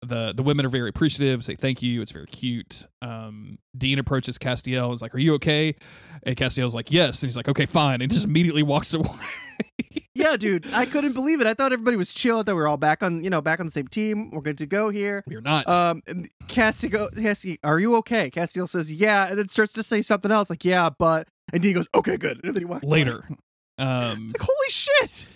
the 0.02 0.34
the 0.36 0.44
women 0.44 0.66
are 0.66 0.70
very 0.70 0.90
appreciative 0.90 1.44
say 1.44 1.56
thank 1.56 1.82
you 1.82 2.02
it's 2.02 2.12
very 2.12 2.28
cute 2.28 2.88
um 3.02 3.58
dean 3.78 4.00
approaches 4.00 4.38
castiel 4.38 4.86
and 4.86 4.94
is 4.94 5.02
like 5.02 5.14
are 5.16 5.20
you 5.20 5.34
okay 5.34 5.76
and 6.24 6.36
castiel's 6.36 6.76
like 6.76 6.92
yes 6.92 7.22
and 7.22 7.30
he's 7.30 7.38
like 7.38 7.48
okay 7.48 7.66
fine 7.66 8.02
and 8.02 8.12
just 8.12 8.26
immediately 8.26 8.64
walks 8.64 8.94
away 8.94 9.10
yeah, 10.14 10.38
dude, 10.38 10.72
I 10.74 10.86
couldn't 10.86 11.14
believe 11.14 11.42
it. 11.42 11.48
I 11.48 11.54
thought 11.54 11.74
everybody 11.74 11.98
was 11.98 12.14
chill. 12.14 12.40
I 12.40 12.44
thought 12.44 12.56
we 12.56 12.62
were 12.62 12.68
all 12.68 12.78
back 12.78 13.04
on, 13.04 13.24
you 13.24 13.30
know, 13.30 13.42
back 13.42 13.60
on 13.60 13.68
the 13.68 13.72
same 13.72 13.88
team. 13.88 14.32
We're 14.32 14.42
good 14.42 14.58
to 14.60 14.66
go 14.66 14.90
here. 14.90 15.24
We're 15.28 15.42
not. 15.42 15.68
Um, 15.70 16.02
go, 16.90 17.10
Cassie, 17.16 17.60
are 17.64 17.80
you 17.80 17.96
okay? 17.98 18.32
Castiel 18.32 18.68
says, 18.68 18.92
yeah, 18.92 19.30
and 19.30 19.38
then 19.38 19.48
starts 19.48 19.74
to 19.74 19.84
say 19.84 20.02
something 20.02 20.32
else, 20.32 20.50
like, 20.50 20.66
yeah, 20.66 20.90
but, 20.90 21.28
and 21.54 21.62
Dean 21.62 21.76
goes, 21.76 21.88
okay, 21.94 22.18
good. 22.18 22.40
And 22.44 22.56
then 22.56 22.62
he 22.62 22.66
walks 22.66 22.84
away. 22.84 23.04
Um, 23.78 24.26
It's 24.26 24.34
like, 24.34 24.42
holy 24.42 24.70
shit! 24.70 25.28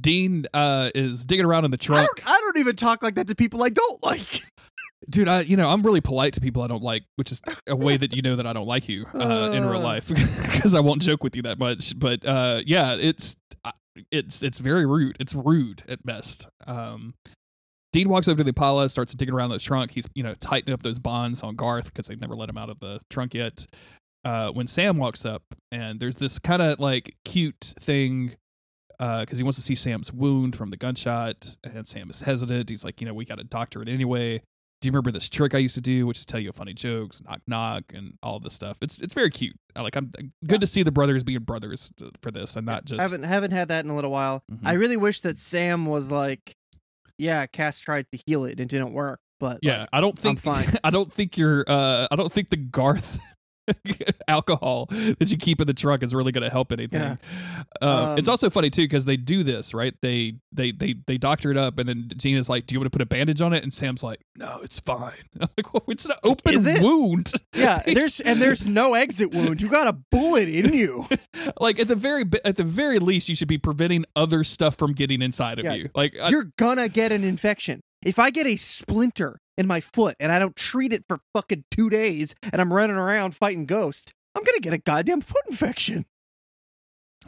Dean 0.00 0.46
uh, 0.52 0.90
is 0.94 1.24
digging 1.24 1.46
around 1.46 1.64
in 1.64 1.70
the 1.70 1.78
I 1.90 2.04
don't, 2.04 2.26
I 2.28 2.40
don't 2.40 2.58
even 2.58 2.76
talk 2.76 3.02
like 3.02 3.14
that 3.14 3.28
to 3.28 3.34
people 3.34 3.62
I 3.62 3.70
don't 3.70 4.02
like. 4.04 4.42
Dude, 5.08 5.28
I 5.28 5.40
you 5.42 5.56
know 5.56 5.68
I'm 5.68 5.82
really 5.82 6.00
polite 6.00 6.32
to 6.34 6.40
people 6.40 6.62
I 6.62 6.66
don't 6.66 6.82
like, 6.82 7.04
which 7.16 7.30
is 7.32 7.40
a 7.66 7.76
way 7.76 7.96
that 7.96 8.14
you 8.14 8.22
know 8.22 8.36
that 8.36 8.46
I 8.46 8.52
don't 8.52 8.66
like 8.66 8.88
you 8.88 9.06
uh, 9.14 9.50
in 9.52 9.64
real 9.64 9.80
Uh. 9.80 9.84
life 9.84 10.08
because 10.08 10.74
I 10.74 10.80
won't 10.80 11.02
joke 11.02 11.22
with 11.22 11.36
you 11.36 11.42
that 11.42 11.58
much. 11.58 11.98
But 11.98 12.26
uh, 12.26 12.62
yeah, 12.66 12.96
it's 12.98 13.36
it's 14.10 14.42
it's 14.42 14.58
very 14.58 14.84
rude. 14.86 15.16
It's 15.20 15.34
rude 15.34 15.82
at 15.88 16.04
best. 16.04 16.48
Um, 16.66 17.14
Dean 17.92 18.08
walks 18.08 18.28
over 18.28 18.38
to 18.38 18.44
the 18.44 18.48
Impala, 18.50 18.88
starts 18.90 19.14
digging 19.14 19.34
around 19.34 19.50
the 19.50 19.58
trunk. 19.58 19.92
He's 19.92 20.06
you 20.14 20.22
know 20.22 20.34
tightening 20.34 20.74
up 20.74 20.82
those 20.82 20.98
bonds 20.98 21.42
on 21.42 21.54
Garth 21.56 21.86
because 21.86 22.06
they've 22.08 22.20
never 22.20 22.34
let 22.34 22.48
him 22.48 22.58
out 22.58 22.68
of 22.68 22.78
the 22.80 23.00
trunk 23.08 23.32
yet. 23.34 23.64
Uh, 24.26 24.50
when 24.50 24.66
Sam 24.66 24.96
walks 24.96 25.24
up, 25.24 25.42
and 25.70 26.00
there's 26.00 26.16
this 26.16 26.38
kind 26.40 26.60
of 26.60 26.80
like 26.80 27.14
cute 27.24 27.74
thing 27.78 28.34
because 28.98 29.38
he 29.38 29.44
wants 29.44 29.56
to 29.58 29.62
see 29.62 29.74
Sam's 29.76 30.12
wound 30.12 30.56
from 30.56 30.70
the 30.70 30.76
gunshot, 30.76 31.56
and 31.62 31.86
Sam 31.86 32.10
is 32.10 32.22
hesitant. 32.22 32.68
He's 32.68 32.84
like, 32.84 33.00
you 33.00 33.06
know, 33.06 33.14
we 33.14 33.24
got 33.24 33.38
to 33.38 33.44
doctor 33.44 33.82
it 33.82 33.88
anyway. 33.88 34.38
Do 34.82 34.86
you 34.88 34.90
remember 34.92 35.10
this 35.12 35.28
trick 35.28 35.54
I 35.54 35.58
used 35.58 35.74
to 35.76 35.80
do, 35.80 36.06
which 36.06 36.18
is 36.18 36.26
tell 36.26 36.40
you 36.40 36.50
funny 36.52 36.74
jokes, 36.74 37.22
knock 37.22 37.40
knock, 37.46 37.84
and 37.94 38.14
all 38.22 38.40
this 38.40 38.52
stuff? 38.54 38.78
It's 38.82 38.98
it's 39.00 39.14
very 39.14 39.30
cute. 39.30 39.54
I 39.76 39.82
like. 39.82 39.94
I'm 39.96 40.10
good 40.46 40.60
to 40.60 40.66
see 40.66 40.82
the 40.82 40.90
brothers 40.92 41.22
being 41.22 41.38
brothers 41.44 41.92
uh, 42.02 42.08
for 42.20 42.30
this, 42.32 42.56
and 42.56 42.66
not 42.66 42.84
just 42.84 43.00
haven't 43.00 43.22
haven't 43.22 43.52
had 43.52 43.68
that 43.68 43.84
in 43.84 43.90
a 43.90 43.94
little 43.94 44.10
while. 44.10 44.42
Mhm. 44.52 44.60
I 44.64 44.72
really 44.72 44.96
wish 44.96 45.20
that 45.20 45.38
Sam 45.38 45.86
was 45.86 46.10
like, 46.10 46.56
yeah, 47.16 47.46
Cass 47.46 47.78
tried 47.78 48.06
to 48.12 48.18
heal 48.26 48.44
it 48.44 48.52
and 48.52 48.60
it 48.60 48.68
didn't 48.68 48.92
work, 48.92 49.20
but 49.40 49.60
Yeah, 49.62 49.80
like, 49.80 49.88
I 49.92 50.00
don't 50.00 50.18
think 50.18 50.40
fine. 50.40 50.68
I 50.84 50.90
don't 50.90 51.12
think 51.12 51.38
your 51.38 51.64
uh 51.68 52.08
I 52.10 52.16
don't 52.16 52.32
think 52.32 52.50
the 52.50 52.56
Garth 52.58 53.18
alcohol 54.28 54.86
that 54.90 55.30
you 55.30 55.36
keep 55.36 55.60
in 55.60 55.66
the 55.66 55.74
truck 55.74 56.02
is 56.02 56.14
really 56.14 56.32
going 56.32 56.44
to 56.44 56.50
help 56.50 56.72
anything. 56.72 57.00
Yeah. 57.00 57.16
Uh, 57.80 58.14
it's 58.18 58.28
Um, 58.28 58.32
also 58.32 58.50
funny 58.50 58.70
too 58.70 58.82
because 58.84 59.04
they 59.04 59.16
do 59.16 59.42
this 59.42 59.74
right. 59.74 59.94
They 60.02 60.34
they 60.52 60.72
they 60.72 60.94
they 61.06 61.18
doctor 61.18 61.50
it 61.50 61.56
up, 61.56 61.78
and 61.78 61.88
then 61.88 62.08
Dean's 62.08 62.48
like, 62.48 62.66
"Do 62.66 62.74
you 62.74 62.80
want 62.80 62.86
to 62.86 62.90
put 62.96 63.02
a 63.02 63.06
bandage 63.06 63.40
on 63.40 63.52
it?" 63.52 63.62
And 63.62 63.72
Sam's 63.72 64.02
like, 64.02 64.20
"No, 64.36 64.60
it's 64.62 64.80
fine." 64.80 65.12
I'm 65.40 65.48
like, 65.56 65.72
well, 65.72 65.82
"It's 65.88 66.04
an 66.04 66.12
open 66.22 66.62
wound." 66.82 67.32
yeah, 67.54 67.82
there's 67.86 68.20
and 68.20 68.40
there's 68.40 68.66
no 68.66 68.94
exit 68.94 69.32
wound. 69.34 69.60
You 69.60 69.68
got 69.68 69.86
a 69.86 69.92
bullet 70.10 70.48
in 70.48 70.72
you. 70.72 71.06
like 71.60 71.78
at 71.78 71.88
the 71.88 71.94
very 71.94 72.24
at 72.44 72.56
the 72.56 72.64
very 72.64 72.98
least, 72.98 73.28
you 73.28 73.36
should 73.36 73.48
be 73.48 73.58
preventing 73.58 74.04
other 74.14 74.44
stuff 74.44 74.76
from 74.76 74.92
getting 74.92 75.22
inside 75.22 75.58
of 75.58 75.64
Yeah. 75.64 75.74
you. 75.74 75.90
Like 75.94 76.14
You're 76.28 76.50
gonna 76.58 76.88
get 76.88 77.12
an 77.12 77.24
infection. 77.24 77.80
If 78.04 78.18
I 78.18 78.30
get 78.30 78.46
a 78.46 78.56
splinter 78.56 79.38
in 79.58 79.66
my 79.66 79.80
foot 79.80 80.16
and 80.20 80.30
I 80.32 80.38
don't 80.38 80.56
treat 80.56 80.92
it 80.92 81.04
for 81.08 81.20
fucking 81.34 81.64
two 81.70 81.88
days 81.90 82.34
and 82.52 82.60
I'm 82.60 82.72
running 82.72 82.96
around 82.96 83.34
fighting 83.34 83.66
ghosts, 83.66 84.12
I'm 84.34 84.42
gonna 84.44 84.60
get 84.60 84.72
a 84.72 84.78
goddamn 84.78 85.20
foot 85.22 85.42
infection. 85.48 86.04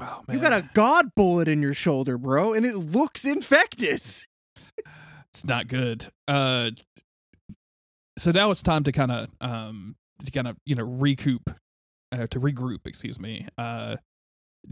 oh, 0.01 0.23
You 0.31 0.39
got 0.39 0.53
a 0.53 0.69
god 0.75 1.15
bullet 1.17 1.49
in 1.49 1.63
your 1.63 1.75
shoulder, 1.75 2.19
bro, 2.19 2.53
and 2.53 2.67
it 2.67 2.75
looks 2.77 3.25
infected. 3.25 4.03
it's 4.03 5.45
not 5.45 5.69
good. 5.69 6.09
Uh, 6.27 6.71
so 8.19 8.31
now 8.33 8.51
it's 8.51 8.63
time 8.63 8.85
to 8.85 8.93
kind 8.93 9.13
of 9.13 9.29
um 9.41 9.97
to 10.25 10.31
kind 10.31 10.49
of 10.49 10.57
you 10.67 10.75
know 10.75 10.85
recoup, 10.85 11.51
uh, 12.13 12.27
to 12.27 12.41
regroup. 12.41 12.87
Excuse 12.87 13.21
me. 13.21 13.47
Uh, 13.57 13.97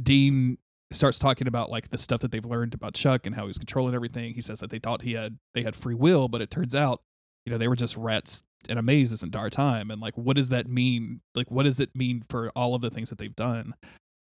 Dean 0.02 0.58
starts 0.92 1.18
talking 1.18 1.46
about 1.48 1.70
like 1.70 1.88
the 1.90 1.98
stuff 1.98 2.20
that 2.20 2.30
they've 2.32 2.44
learned 2.44 2.74
about 2.74 2.94
Chuck 2.94 3.26
and 3.26 3.34
how 3.34 3.46
he's 3.46 3.58
controlling 3.58 3.94
everything. 3.94 4.34
He 4.34 4.40
says 4.40 4.60
that 4.60 4.70
they 4.70 4.78
thought 4.78 5.02
he 5.02 5.12
had 5.14 5.38
they 5.54 5.62
had 5.62 5.76
free 5.76 5.94
will, 5.94 6.28
but 6.28 6.40
it 6.42 6.50
turns 6.50 6.74
out 6.74 7.00
you 7.46 7.52
know 7.52 7.58
they 7.58 7.68
were 7.68 7.76
just 7.76 7.96
rats 7.96 8.42
in 8.68 8.76
a 8.76 8.82
maze 8.82 9.12
this 9.12 9.22
entire 9.22 9.50
time. 9.50 9.90
And 9.90 10.00
like, 10.00 10.16
what 10.18 10.36
does 10.36 10.48
that 10.50 10.68
mean? 10.68 11.20
Like, 11.34 11.50
what 11.50 11.62
does 11.62 11.80
it 11.80 11.90
mean 11.94 12.22
for 12.28 12.50
all 12.50 12.74
of 12.74 12.82
the 12.82 12.90
things 12.90 13.08
that 13.10 13.18
they've 13.18 13.34
done? 13.34 13.74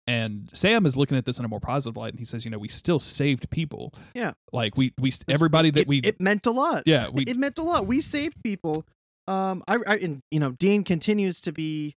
And 0.06 0.50
Sam 0.54 0.86
is 0.86 0.98
looking 0.98 1.18
at 1.18 1.24
this 1.24 1.40
in 1.40 1.46
a 1.46 1.48
more 1.48 1.62
positive 1.62 1.96
light, 1.96 2.12
and 2.12 2.20
he 2.20 2.26
says, 2.26 2.44
"You 2.44 2.52
know, 2.52 2.60
we 2.60 2.68
still 2.68 3.00
saved 3.00 3.50
people. 3.50 3.94
Yeah. 4.14 4.34
like 4.52 4.78
we 4.78 4.94
we 5.00 5.14
everybody 5.30 5.72
that 5.72 5.82
it, 5.82 5.88
we 5.88 6.00
it 6.00 6.20
meant 6.20 6.46
a 6.46 6.52
lot. 6.52 6.84
yeah 6.86 7.08
we 7.10 7.24
it 7.24 7.38
meant 7.38 7.58
a 7.58 7.64
lot. 7.64 7.88
We 7.88 8.02
saved 8.02 8.44
people. 8.44 8.86
Um, 9.28 9.64
I, 9.68 9.78
I 9.88 9.96
and 9.96 10.22
you 10.30 10.42
know, 10.42 10.52
Dean 10.52 10.84
continues 10.84 11.40
to 11.42 11.54
be, 11.54 11.96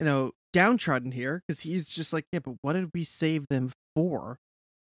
you 0.00 0.06
know, 0.06 0.32
downtrodden 0.52 1.12
here 1.12 1.42
because 1.46 1.60
he's 1.60 1.88
just 1.88 2.12
like, 2.12 2.24
yeah, 2.32 2.40
but 2.40 2.56
what 2.62 2.72
did 2.72 2.90
we 2.92 3.04
save 3.04 3.46
them 3.48 3.70
for? 3.94 4.38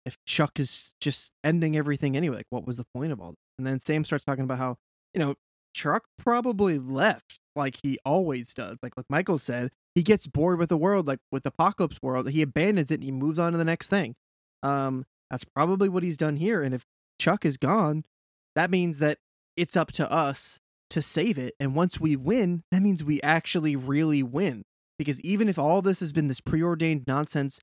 If 0.05 0.17
Chuck 0.27 0.59
is 0.59 0.93
just 1.01 1.32
ending 1.43 1.75
everything 1.75 2.15
anyway, 2.15 2.38
like, 2.38 2.47
what 2.51 2.67
was 2.67 2.77
the 2.77 2.86
point 2.95 3.11
of 3.11 3.19
all? 3.19 3.32
This? 3.32 3.38
And 3.57 3.67
then 3.67 3.79
Sam 3.79 4.03
starts 4.03 4.25
talking 4.25 4.43
about 4.43 4.57
how, 4.59 4.77
you 5.13 5.19
know, 5.19 5.36
Chuck 5.74 6.03
probably 6.17 6.80
left 6.80 7.39
like 7.55 7.78
he 7.84 7.97
always 8.05 8.53
does. 8.53 8.78
Like 8.82 8.95
like 8.97 9.05
Michael 9.09 9.38
said, 9.38 9.72
he 9.95 10.03
gets 10.03 10.28
bored 10.28 10.59
with 10.59 10.69
the 10.69 10.78
world, 10.78 11.07
like 11.07 11.19
with 11.32 11.45
Apocalypse 11.45 11.99
World, 12.01 12.30
he 12.30 12.41
abandons 12.41 12.91
it 12.91 12.95
and 12.95 13.03
he 13.03 13.11
moves 13.11 13.39
on 13.39 13.51
to 13.51 13.57
the 13.57 13.65
next 13.65 13.88
thing. 13.88 14.15
Um, 14.63 15.05
that's 15.30 15.45
probably 15.45 15.89
what 15.89 16.03
he's 16.03 16.17
done 16.17 16.38
here. 16.38 16.61
And 16.61 16.74
if 16.74 16.84
Chuck 17.19 17.45
is 17.45 17.57
gone, 17.57 18.03
that 18.55 18.69
means 18.69 18.99
that 18.99 19.17
it's 19.55 19.78
up 19.78 19.91
to 19.93 20.11
us 20.11 20.59
to 20.89 21.01
save 21.01 21.38
it. 21.38 21.55
And 21.59 21.76
once 21.76 21.99
we 21.99 22.15
win, 22.15 22.63
that 22.72 22.82
means 22.82 23.03
we 23.03 23.22
actually 23.22 23.76
really 23.76 24.24
win. 24.24 24.63
Because 24.97 25.19
even 25.22 25.49
if 25.49 25.57
all 25.57 25.82
this 25.82 25.99
has 25.99 26.13
been 26.13 26.28
this 26.28 26.41
preordained 26.41 27.05
nonsense, 27.07 27.59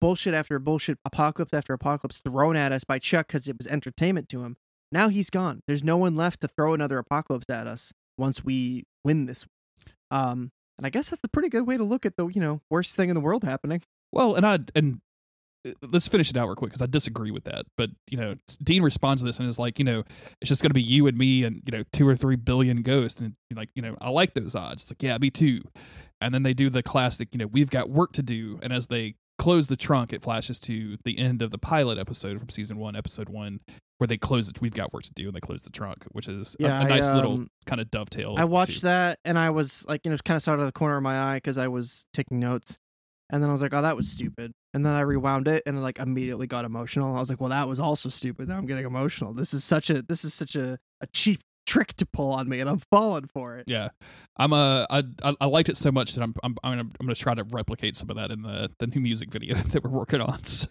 bullshit 0.00 0.34
after 0.34 0.58
bullshit, 0.58 0.98
apocalypse 1.04 1.54
after 1.54 1.72
apocalypse 1.72 2.18
thrown 2.18 2.56
at 2.56 2.72
us 2.72 2.84
by 2.84 2.98
Chuck 2.98 3.28
because 3.28 3.48
it 3.48 3.56
was 3.56 3.66
entertainment 3.66 4.28
to 4.30 4.42
him, 4.42 4.56
now 4.92 5.08
he's 5.08 5.30
gone. 5.30 5.60
There's 5.66 5.84
no 5.84 5.96
one 5.96 6.16
left 6.16 6.40
to 6.42 6.48
throw 6.48 6.74
another 6.74 6.98
apocalypse 6.98 7.50
at 7.50 7.66
us 7.66 7.92
once 8.16 8.44
we 8.44 8.84
win 9.04 9.26
this. 9.26 9.46
Um, 10.10 10.50
and 10.76 10.86
I 10.86 10.90
guess 10.90 11.10
that's 11.10 11.22
a 11.24 11.28
pretty 11.28 11.48
good 11.48 11.66
way 11.66 11.76
to 11.76 11.84
look 11.84 12.06
at 12.06 12.16
the 12.16 12.26
you 12.28 12.40
know 12.40 12.60
worst 12.70 12.96
thing 12.96 13.10
in 13.10 13.14
the 13.14 13.20
world 13.20 13.44
happening. 13.44 13.82
Well, 14.12 14.34
and 14.34 14.46
I 14.46 14.58
and 14.74 15.00
uh, 15.66 15.72
let's 15.82 16.06
finish 16.06 16.30
it 16.30 16.36
out 16.36 16.46
real 16.46 16.54
quick 16.54 16.70
because 16.70 16.82
I 16.82 16.86
disagree 16.86 17.30
with 17.30 17.44
that. 17.44 17.66
But 17.76 17.90
you 18.08 18.16
know, 18.16 18.36
Dean 18.62 18.82
responds 18.82 19.20
to 19.22 19.26
this 19.26 19.38
and 19.38 19.48
is 19.48 19.58
like, 19.58 19.78
you 19.78 19.84
know, 19.84 20.04
it's 20.40 20.48
just 20.48 20.62
going 20.62 20.70
to 20.70 20.74
be 20.74 20.82
you 20.82 21.06
and 21.06 21.18
me 21.18 21.44
and 21.44 21.62
you 21.66 21.76
know 21.76 21.84
two 21.92 22.08
or 22.08 22.16
three 22.16 22.36
billion 22.36 22.82
ghosts, 22.82 23.20
and 23.20 23.34
like, 23.54 23.70
you 23.74 23.82
know, 23.82 23.96
I 24.00 24.10
like 24.10 24.34
those 24.34 24.54
odds. 24.54 24.82
It's 24.82 24.90
like, 24.92 25.02
yeah, 25.02 25.18
me 25.18 25.30
too. 25.30 25.60
And 26.20 26.34
then 26.34 26.42
they 26.42 26.54
do 26.54 26.68
the 26.68 26.82
classic, 26.82 27.28
you 27.30 27.38
know, 27.38 27.46
we've 27.46 27.70
got 27.70 27.90
work 27.90 28.12
to 28.14 28.22
do, 28.22 28.58
and 28.62 28.72
as 28.72 28.86
they 28.88 29.14
close 29.38 29.68
the 29.68 29.76
trunk, 29.76 30.12
it 30.12 30.22
flashes 30.22 30.58
to 30.60 30.96
the 31.04 31.18
end 31.18 31.42
of 31.42 31.50
the 31.50 31.58
pilot 31.58 31.98
episode 31.98 32.38
from 32.38 32.48
season 32.48 32.76
one, 32.76 32.96
episode 32.96 33.28
one, 33.28 33.60
where 33.98 34.06
they 34.08 34.18
close 34.18 34.48
it. 34.48 34.60
We've 34.60 34.74
got 34.74 34.92
work 34.92 35.04
to 35.04 35.12
do, 35.14 35.26
and 35.28 35.34
they 35.34 35.40
close 35.40 35.62
the 35.62 35.70
trunk, 35.70 36.04
which 36.12 36.28
is 36.28 36.56
a- 36.60 36.62
Yeah, 36.64 36.80
a, 36.80 36.84
I, 36.84 36.88
nice 36.88 37.10
little 37.12 37.32
um, 37.34 37.50
kind 37.66 37.80
of 37.80 37.90
dovetail. 37.90 38.34
I 38.36 38.44
watched 38.44 38.82
that 38.82 39.18
and 39.24 39.38
I 39.38 39.50
was 39.50 39.84
like, 39.88 40.02
you 40.04 40.10
know, 40.10 40.16
kind 40.24 40.36
of 40.36 40.42
saw 40.42 40.52
it 40.52 40.54
out 40.54 40.60
of 40.60 40.66
the 40.66 40.72
corner 40.72 40.96
of 40.96 41.02
my 41.02 41.18
eye 41.32 41.36
because 41.36 41.58
I 41.58 41.68
was 41.68 42.04
taking 42.12 42.38
notes. 42.38 42.76
And 43.30 43.42
then 43.42 43.50
I 43.50 43.52
was 43.52 43.60
like, 43.60 43.74
oh, 43.74 43.82
that 43.82 43.94
was 43.94 44.08
stupid. 44.10 44.52
And 44.72 44.86
then 44.86 44.94
I 44.94 45.00
rewound 45.00 45.48
it 45.48 45.62
and 45.66 45.82
like 45.82 45.98
immediately 45.98 46.46
got 46.46 46.64
emotional. 46.64 47.14
I 47.14 47.20
was 47.20 47.28
like, 47.28 47.40
well, 47.40 47.50
that 47.50 47.68
was 47.68 47.78
also 47.78 48.08
stupid. 48.08 48.48
Now 48.48 48.56
I'm 48.56 48.64
getting 48.64 48.86
emotional. 48.86 49.34
This 49.34 49.52
is 49.52 49.64
such 49.64 49.90
a 49.90 50.00
this 50.00 50.24
is 50.24 50.32
such 50.32 50.56
a, 50.56 50.78
a 51.02 51.06
cheap 51.08 51.40
trick 51.68 51.92
to 51.94 52.06
pull 52.06 52.32
on 52.32 52.48
me 52.48 52.60
and 52.60 52.68
I'm 52.68 52.80
falling 52.90 53.26
for 53.32 53.56
it. 53.58 53.64
Yeah, 53.68 53.90
I'm 54.38 54.52
uh, 54.52 54.86
I, 54.90 55.04
I 55.22 55.34
I 55.40 55.46
liked 55.46 55.68
it 55.68 55.76
so 55.76 55.92
much 55.92 56.14
that 56.14 56.22
I'm 56.22 56.34
I'm 56.42 56.56
I'm 56.64 56.72
gonna, 56.72 56.90
I'm 56.98 57.06
gonna 57.06 57.14
try 57.14 57.34
to 57.34 57.44
replicate 57.44 57.94
some 57.96 58.10
of 58.10 58.16
that 58.16 58.30
in 58.30 58.42
the 58.42 58.70
the 58.78 58.86
new 58.86 59.00
music 59.00 59.30
video 59.30 59.54
that 59.68 59.84
we're 59.84 59.90
working 59.90 60.20
on. 60.20 60.40
So 60.48 60.66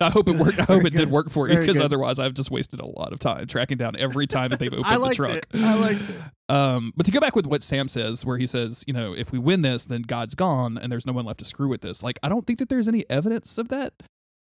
I 0.00 0.10
hope 0.10 0.28
it 0.28 0.36
worked. 0.38 0.58
I 0.58 0.64
hope 0.64 0.84
it 0.84 0.94
did 0.94 1.10
work 1.10 1.30
for 1.30 1.48
you 1.48 1.58
because 1.58 1.80
otherwise 1.80 2.18
I've 2.18 2.34
just 2.34 2.50
wasted 2.50 2.80
a 2.80 2.86
lot 2.86 3.12
of 3.12 3.18
time 3.18 3.46
tracking 3.46 3.78
down 3.78 3.96
every 3.96 4.26
time 4.26 4.50
that 4.50 4.58
they've 4.58 4.72
opened 4.72 5.04
the 5.04 5.14
truck. 5.14 5.36
it. 5.36 5.46
I 5.54 5.74
like 5.76 5.96
it. 5.96 6.16
Um, 6.48 6.92
but 6.96 7.06
to 7.06 7.12
go 7.12 7.20
back 7.20 7.34
with 7.34 7.46
what 7.46 7.62
Sam 7.62 7.88
says, 7.88 8.24
where 8.24 8.38
he 8.38 8.46
says, 8.46 8.84
you 8.86 8.92
know, 8.92 9.14
if 9.14 9.32
we 9.32 9.38
win 9.38 9.62
this, 9.62 9.84
then 9.84 10.02
God's 10.02 10.34
gone 10.34 10.78
and 10.78 10.92
there's 10.92 11.06
no 11.06 11.12
one 11.12 11.24
left 11.24 11.40
to 11.40 11.44
screw 11.44 11.68
with 11.68 11.80
this. 11.80 12.02
Like, 12.02 12.18
I 12.22 12.28
don't 12.28 12.46
think 12.46 12.58
that 12.58 12.68
there's 12.68 12.88
any 12.88 13.04
evidence 13.10 13.58
of 13.58 13.68
that. 13.68 13.94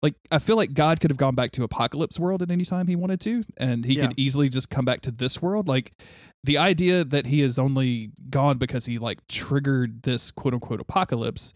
Like, 0.03 0.15
I 0.29 0.37
feel 0.37 0.57
like 0.57 0.73
God 0.73 0.99
could 0.99 1.09
have 1.09 1.17
gone 1.17 1.33
back 1.33 1.51
to 1.53 1.63
Apocalypse 1.63 2.19
World 2.19 2.41
at 2.41 2.51
any 2.51 2.65
time 2.65 2.87
he 2.87 2.95
wanted 2.95 3.21
to, 3.21 3.43
and 3.57 3.85
he 3.85 3.95
Yeah. 3.95 4.07
could 4.07 4.19
easily 4.19 4.49
just 4.49 4.69
come 4.69 4.83
back 4.83 4.99
to 5.01 5.11
this 5.11 5.41
world. 5.41 5.67
Like, 5.69 5.93
the 6.43 6.57
idea 6.57 7.05
that 7.05 7.25
he 7.27 7.41
is 7.41 7.57
only 7.57 8.11
gone 8.29 8.57
because 8.57 8.85
he 8.85 8.99
like 8.99 9.25
triggered 9.27 10.03
this 10.03 10.29
quote 10.29 10.53
unquote 10.53 10.81
apocalypse, 10.81 11.53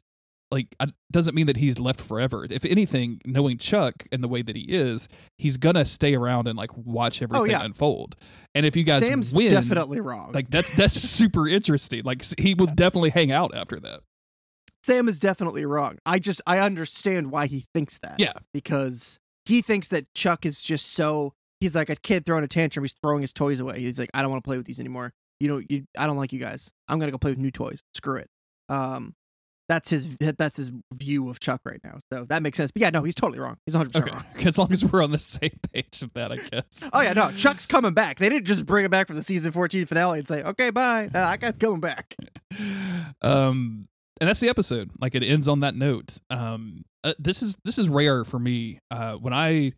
like, 0.50 0.68
I, 0.80 0.88
doesn't 1.12 1.36
mean 1.36 1.48
that 1.48 1.58
he's 1.58 1.78
left 1.78 2.00
forever. 2.00 2.48
If 2.50 2.64
anything, 2.64 3.20
knowing 3.26 3.58
Chuck 3.58 4.08
and 4.14 4.24
the 4.24 4.30
way 4.30 4.42
that 4.42 4.56
he 4.56 4.62
is, 4.62 5.10
he's 5.38 5.58
gonna 5.58 5.84
stay 5.84 6.16
around 6.16 6.48
and 6.48 6.58
like 6.58 6.72
watch 6.78 7.22
oh, 7.22 7.26
everything 7.26 7.52
yeah. 7.52 7.66
unfold. 7.66 8.16
And 8.56 8.66
if 8.66 8.78
you 8.78 8.84
guys 8.86 9.02
Sam's 9.02 9.34
win, 9.34 9.50
definitely 9.50 10.00
wrong. 10.00 10.32
like 10.32 10.50
that's 10.50 10.74
that's 10.74 10.96
super 11.02 11.50
interesting. 11.50 12.04
Like 12.06 12.24
he 12.40 12.54
will 12.54 12.68
definitely 12.68 13.10
hang 13.10 13.30
out 13.30 13.54
after 13.54 13.78
that. 13.82 14.00
Sam 14.88 15.10
is 15.10 15.20
definitely 15.20 15.66
wrong. 15.66 15.98
I 16.06 16.18
just 16.18 16.42
I 16.48 16.60
understand 16.60 17.30
why 17.30 17.48
he 17.48 17.66
thinks 17.74 18.00
that. 18.00 18.16
Yeah. 18.20 18.34
Because 18.54 19.20
he 19.46 19.62
thinks 19.62 19.90
that 19.90 20.06
Chuck 20.14 20.46
is 20.46 20.62
just 20.62 20.94
so 20.94 21.34
he's 21.60 21.76
like 21.76 21.90
a 21.90 21.98
kid 21.98 22.26
throwing 22.26 22.46
a 22.46 22.48
tantrum, 22.48 22.86
he's 22.86 22.96
throwing 23.04 23.22
his 23.22 23.34
toys 23.34 23.60
away. 23.60 23.80
He's 23.80 24.00
like, 24.00 24.10
I 24.14 24.22
don't 24.22 24.32
want 24.32 24.42
to 24.44 24.48
play 24.48 24.56
with 24.56 24.66
these 24.66 24.80
anymore. 24.80 25.12
You 25.42 25.50
know, 25.50 25.62
you 25.70 25.84
I 25.98 26.08
don't 26.08 26.16
like 26.16 26.32
you 26.32 26.40
guys. 26.40 26.72
I'm 26.88 27.00
gonna 27.00 27.12
go 27.12 27.18
play 27.18 27.32
with 27.32 27.38
new 27.38 27.52
toys. 27.52 27.82
Screw 27.96 28.16
it. 28.16 28.30
Um 28.70 29.14
that's 29.68 29.90
his 29.90 30.16
that's 30.38 30.56
his 30.56 30.72
view 30.94 31.28
of 31.28 31.42
Chuck 31.42 31.60
right 31.66 31.82
now. 31.84 31.98
So 32.14 32.26
that 32.30 32.42
makes 32.42 32.56
sense. 32.56 32.72
But 32.72 32.82
yeah, 32.82 32.90
no, 32.90 33.04
he's 33.04 33.16
totally 33.16 33.40
wrong. 33.40 33.58
He's 33.66 33.76
100 33.76 33.92
percent 33.92 34.08
Okay, 34.08 34.16
wrong. 34.16 34.26
as 34.48 34.58
long 34.58 34.72
as 34.72 34.86
we're 34.86 35.04
on 35.04 35.12
the 35.12 35.18
same 35.18 35.60
page 35.74 36.02
of 36.02 36.14
that, 36.14 36.32
I 36.32 36.38
guess. 36.38 36.90
Oh 36.94 37.02
yeah, 37.02 37.12
no, 37.12 37.32
Chuck's 37.32 37.66
coming 37.66 37.94
back. 37.94 38.20
They 38.20 38.30
didn't 38.30 38.46
just 38.46 38.66
bring 38.66 38.86
him 38.86 38.92
back 38.92 39.08
for 39.08 39.14
the 39.14 39.24
season 39.24 39.52
14 39.52 39.86
finale 39.86 40.20
and 40.20 40.28
say, 40.30 40.44
"Okay, 40.44 40.70
bye." 40.70 41.10
That 41.12 41.42
guy's 41.42 41.58
coming 41.58 41.82
back. 41.82 42.16
um 43.22 43.90
and 44.20 44.28
that's 44.28 44.40
the 44.40 44.50
episode. 44.50 44.92
Like 45.00 45.16
it 45.16 45.24
ends 45.24 45.48
on 45.48 45.60
that 45.62 45.76
note. 45.76 46.20
Um 46.30 46.84
uh, 47.04 47.14
this 47.20 47.42
is 47.42 47.56
this 47.64 47.78
is 47.78 47.90
rare 47.90 48.24
for 48.24 48.40
me. 48.40 48.80
Uh 48.92 49.14
when 49.16 49.34
i 49.34 49.74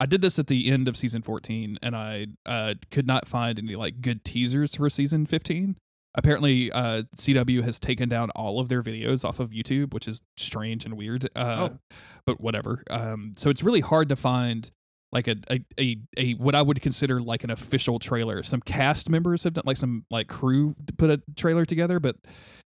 i 0.00 0.06
did 0.06 0.20
this 0.22 0.38
at 0.38 0.46
the 0.48 0.70
end 0.70 0.88
of 0.88 0.96
season 0.96 1.22
14 1.22 1.78
and 1.82 1.94
i 1.94 2.26
uh 2.46 2.74
could 2.90 3.06
not 3.06 3.28
find 3.28 3.58
any 3.60 3.76
like 3.76 4.00
good 4.00 4.24
teasers 4.24 4.74
for 4.74 4.90
season 4.90 5.24
15 5.24 5.76
apparently 6.16 6.70
uh 6.72 7.02
cw 7.16 7.62
has 7.62 7.78
taken 7.78 8.08
down 8.08 8.30
all 8.30 8.58
of 8.58 8.68
their 8.68 8.82
videos 8.82 9.24
off 9.24 9.38
of 9.38 9.50
youtube 9.50 9.94
which 9.94 10.08
is 10.08 10.20
strange 10.36 10.84
and 10.84 10.96
weird 10.96 11.28
uh 11.36 11.68
Oh. 11.70 11.78
but 12.26 12.40
whatever. 12.40 12.82
Um 12.90 13.34
so 13.36 13.50
it's 13.50 13.62
really 13.62 13.80
hard 13.80 14.08
to 14.08 14.16
find 14.16 14.70
like 15.12 15.28
a, 15.28 15.36
a 15.48 15.64
a 15.78 15.96
a 16.16 16.32
what 16.34 16.56
I 16.56 16.62
would 16.62 16.80
consider 16.82 17.20
like 17.20 17.44
an 17.44 17.50
official 17.50 18.00
trailer. 18.00 18.42
Some 18.42 18.60
cast 18.60 19.08
members 19.08 19.44
have 19.44 19.52
done 19.52 19.62
like 19.64 19.76
some 19.76 20.04
like 20.10 20.26
crew 20.26 20.74
put 20.98 21.08
a 21.08 21.22
trailer 21.36 21.64
together, 21.64 22.00
but 22.00 22.16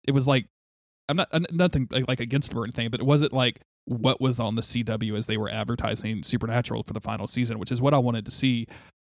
it 0.08 0.12
was 0.12 0.26
like 0.26 0.48
I'm 1.12 1.18
not 1.18 1.28
I'm 1.32 1.46
nothing 1.52 1.88
like, 2.08 2.20
against 2.20 2.50
them 2.50 2.60
or 2.60 2.64
anything, 2.64 2.90
but 2.90 3.00
it 3.00 3.06
wasn't 3.06 3.34
like 3.34 3.62
what 3.86 4.20
was 4.20 4.40
on 4.40 4.56
the 4.56 4.62
CW 4.62 5.16
as 5.18 5.28
they 5.28 5.38
were 5.38 5.50
advertising 5.50 6.24
Supernatural 6.24 6.84
for 6.84 6.94
the 6.94 7.00
final 7.02 7.28
season, 7.28 7.60
which 7.60 7.72
is 7.72 7.82
what 7.82 7.94
I 7.94 7.98
wanted 8.00 8.26
to 8.26 8.32
see. 8.32 8.68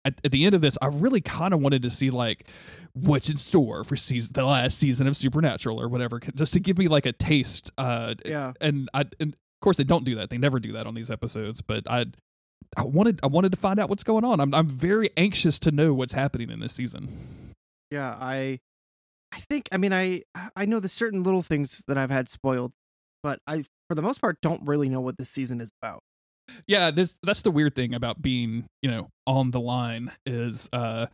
At, 0.06 0.20
at 0.24 0.32
the 0.32 0.46
end 0.46 0.56
of 0.56 0.62
this, 0.62 0.78
I 0.82 0.88
really 0.88 1.20
kind 1.22 1.54
of 1.54 1.60
wanted 1.60 1.82
to 1.82 1.90
see 1.90 2.10
like 2.10 2.48
what's 2.94 3.30
in 3.30 3.36
store 3.38 3.84
for 3.84 3.96
season 3.98 4.32
the 4.34 4.46
last 4.46 4.78
season 4.80 5.08
of 5.08 5.16
Supernatural 5.18 5.80
or 5.80 5.90
whatever, 5.90 6.20
just 6.36 6.54
to 6.54 6.60
give 6.60 6.78
me 6.78 6.88
like 6.88 7.06
a 7.06 7.12
taste. 7.12 7.72
Uh, 7.78 8.16
Yeah. 8.26 8.54
and 8.62 8.90
I 8.94 9.02
and 9.20 9.34
of 9.34 9.62
course 9.62 9.78
they 9.78 9.84
don't 9.84 10.06
do 10.06 10.16
that. 10.16 10.30
They 10.30 10.38
never 10.38 10.60
do 10.60 10.72
that 10.72 10.88
on 10.88 10.94
these 10.94 11.12
episodes, 11.12 11.62
but 11.62 11.84
I 11.90 12.06
I 12.78 12.84
wanted 12.84 13.20
I 13.24 13.28
wanted 13.28 13.52
to 13.52 13.58
find 13.58 13.78
out 13.80 13.90
what's 13.90 14.04
going 14.04 14.24
on. 14.24 14.40
I'm 14.40 14.54
I'm 14.54 14.70
very 14.70 15.10
anxious 15.18 15.60
to 15.60 15.72
know 15.72 15.94
what's 15.94 16.14
happening 16.14 16.50
in 16.50 16.60
this 16.62 16.74
season. 16.74 17.54
Yeah, 17.92 18.16
I 18.20 18.60
I 19.32 19.40
think 19.40 19.70
I 19.72 19.78
mean 19.78 19.94
I 19.94 20.24
I 20.56 20.66
know 20.66 20.80
the 20.80 20.90
certain 20.90 21.24
little 21.24 21.42
things 21.42 21.84
that 21.88 21.98
I've 21.98 22.12
had 22.12 22.30
spoiled, 22.30 22.74
but 23.24 23.40
I 23.48 23.64
for 23.88 23.96
the 23.96 24.02
most 24.02 24.22
part 24.22 24.38
don't 24.42 24.66
really 24.68 24.90
know 24.90 25.02
what 25.02 25.18
this 25.18 25.30
season 25.30 25.62
is 25.62 25.70
about. 25.82 26.02
Yeah, 26.68 26.92
this 26.92 27.16
that's 27.24 27.42
the 27.42 27.52
weird 27.52 27.76
thing 27.76 27.94
about 27.94 28.22
being, 28.22 28.66
you 28.82 28.90
know, 28.90 29.10
on 29.28 29.52
the 29.52 29.60
line 29.60 30.12
is 30.26 30.70
uh 30.74 31.08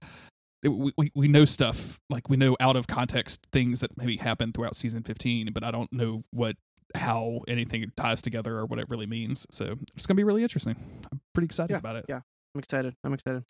we, 0.64 0.94
we 0.98 1.12
we 1.14 1.28
know 1.28 1.46
stuff 1.46 2.00
like 2.10 2.30
we 2.30 2.38
know 2.38 2.56
out 2.60 2.76
of 2.76 2.88
context 2.88 3.46
things 3.52 3.82
that 3.82 3.98
maybe 3.98 4.18
happened 4.18 4.56
throughout 4.56 4.76
season 4.76 5.04
15 5.04 5.52
but 5.54 5.64
i 5.64 5.70
don't 5.70 5.94
know 5.94 6.24
what 6.32 6.56
how 6.96 7.42
anything 7.48 7.86
ties 7.96 8.20
together 8.20 8.58
or 8.58 8.66
what 8.66 8.80
it 8.80 8.90
really 8.90 9.06
means 9.06 9.46
so 9.52 9.76
it's 9.96 10.08
gonna 10.08 10.16
be 10.16 10.24
really 10.24 10.42
interesting 10.42 10.76
i'm 11.12 11.22
pretty 11.36 11.46
excited 11.46 11.76
about 11.76 11.98
it 11.98 12.06
yeah. 12.10 12.22
I'm 12.56 12.60
excited. 12.60 12.96
I'm 13.04 13.14
excited. 13.14 13.44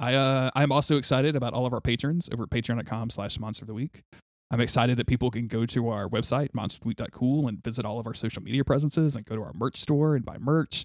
I 0.00 0.14
uh 0.14 0.50
I'm 0.54 0.72
also 0.72 0.96
excited 0.96 1.34
about 1.36 1.52
all 1.52 1.66
of 1.66 1.72
our 1.72 1.80
patrons 1.80 2.28
over 2.32 2.44
at 2.44 2.50
patreon.com 2.50 3.10
slash 3.10 3.38
monster 3.38 3.64
of 3.64 3.66
the 3.68 3.74
week. 3.74 4.02
I'm 4.50 4.60
excited 4.60 4.96
that 4.96 5.06
people 5.06 5.30
can 5.30 5.46
go 5.46 5.66
to 5.66 5.88
our 5.90 6.08
website, 6.08 6.52
monsterweek.cool, 6.52 7.48
and 7.48 7.62
visit 7.62 7.84
all 7.84 7.98
of 8.00 8.06
our 8.06 8.14
social 8.14 8.42
media 8.42 8.64
presences 8.64 9.14
and 9.14 9.26
go 9.26 9.36
to 9.36 9.42
our 9.42 9.52
merch 9.52 9.76
store 9.76 10.16
and 10.16 10.24
buy 10.24 10.38
merch. 10.38 10.84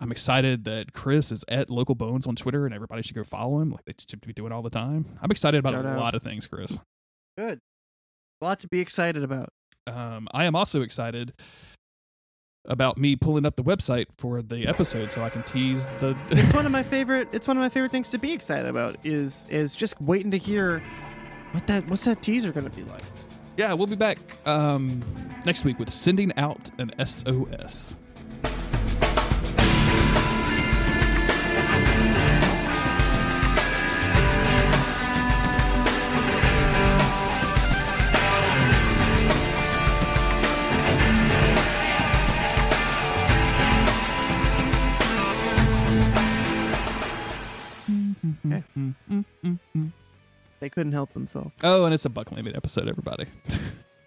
I'm 0.00 0.12
excited 0.12 0.64
that 0.64 0.92
Chris 0.92 1.32
is 1.32 1.44
at 1.48 1.68
Local 1.70 1.94
Bones 1.94 2.26
on 2.26 2.36
Twitter 2.36 2.64
and 2.64 2.74
everybody 2.74 3.02
should 3.02 3.14
go 3.16 3.24
follow 3.24 3.60
him 3.60 3.70
like 3.70 3.84
they 3.86 3.94
should 4.08 4.20
be 4.20 4.32
doing 4.32 4.52
all 4.52 4.62
the 4.62 4.70
time. 4.70 5.06
I'm 5.20 5.30
excited 5.30 5.58
about 5.58 5.74
Shout 5.74 5.84
a 5.84 5.88
out. 5.90 5.98
lot 5.98 6.14
of 6.14 6.22
things, 6.22 6.46
Chris. 6.46 6.80
Good. 7.36 7.58
A 8.40 8.44
lot 8.44 8.58
to 8.60 8.68
be 8.68 8.80
excited 8.80 9.22
about. 9.24 9.48
Um, 9.86 10.28
I 10.32 10.44
am 10.44 10.54
also 10.54 10.82
excited 10.82 11.32
about 12.66 12.96
me 12.96 13.16
pulling 13.16 13.44
up 13.44 13.56
the 13.56 13.64
website 13.64 14.06
for 14.16 14.40
the 14.40 14.66
episode 14.66 15.10
so 15.10 15.22
I 15.22 15.30
can 15.30 15.42
tease 15.42 15.88
the 16.00 16.16
It's 16.30 16.54
one 16.54 16.66
of 16.66 16.72
my 16.72 16.82
favorite. 16.82 17.28
It's 17.32 17.48
one 17.48 17.56
of 17.56 17.60
my 17.60 17.68
favorite 17.68 17.92
things 17.92 18.10
to 18.10 18.18
be 18.18 18.32
excited 18.32 18.66
about. 18.66 18.96
Is 19.04 19.46
is 19.50 19.74
just 19.74 20.00
waiting 20.00 20.30
to 20.30 20.38
hear 20.38 20.82
what 21.52 21.66
that 21.66 21.88
what's 21.88 22.04
that 22.04 22.22
teaser 22.22 22.52
going 22.52 22.68
to 22.68 22.76
be 22.76 22.82
like. 22.84 23.02
Yeah, 23.56 23.74
we'll 23.74 23.86
be 23.86 23.96
back 23.96 24.18
um, 24.46 25.02
next 25.44 25.64
week 25.64 25.78
with 25.78 25.90
sending 25.90 26.32
out 26.38 26.70
an 26.78 26.92
SOS. 27.04 27.96
Mm, 48.76 48.94
mm, 49.10 49.58
mm, 49.76 49.92
they 50.60 50.68
couldn't 50.68 50.92
help 50.92 51.12
themselves. 51.12 51.50
Oh, 51.62 51.84
and 51.84 51.94
it's 51.94 52.04
a 52.04 52.10
Buckleming 52.10 52.56
episode, 52.56 52.88
everybody. 52.88 53.26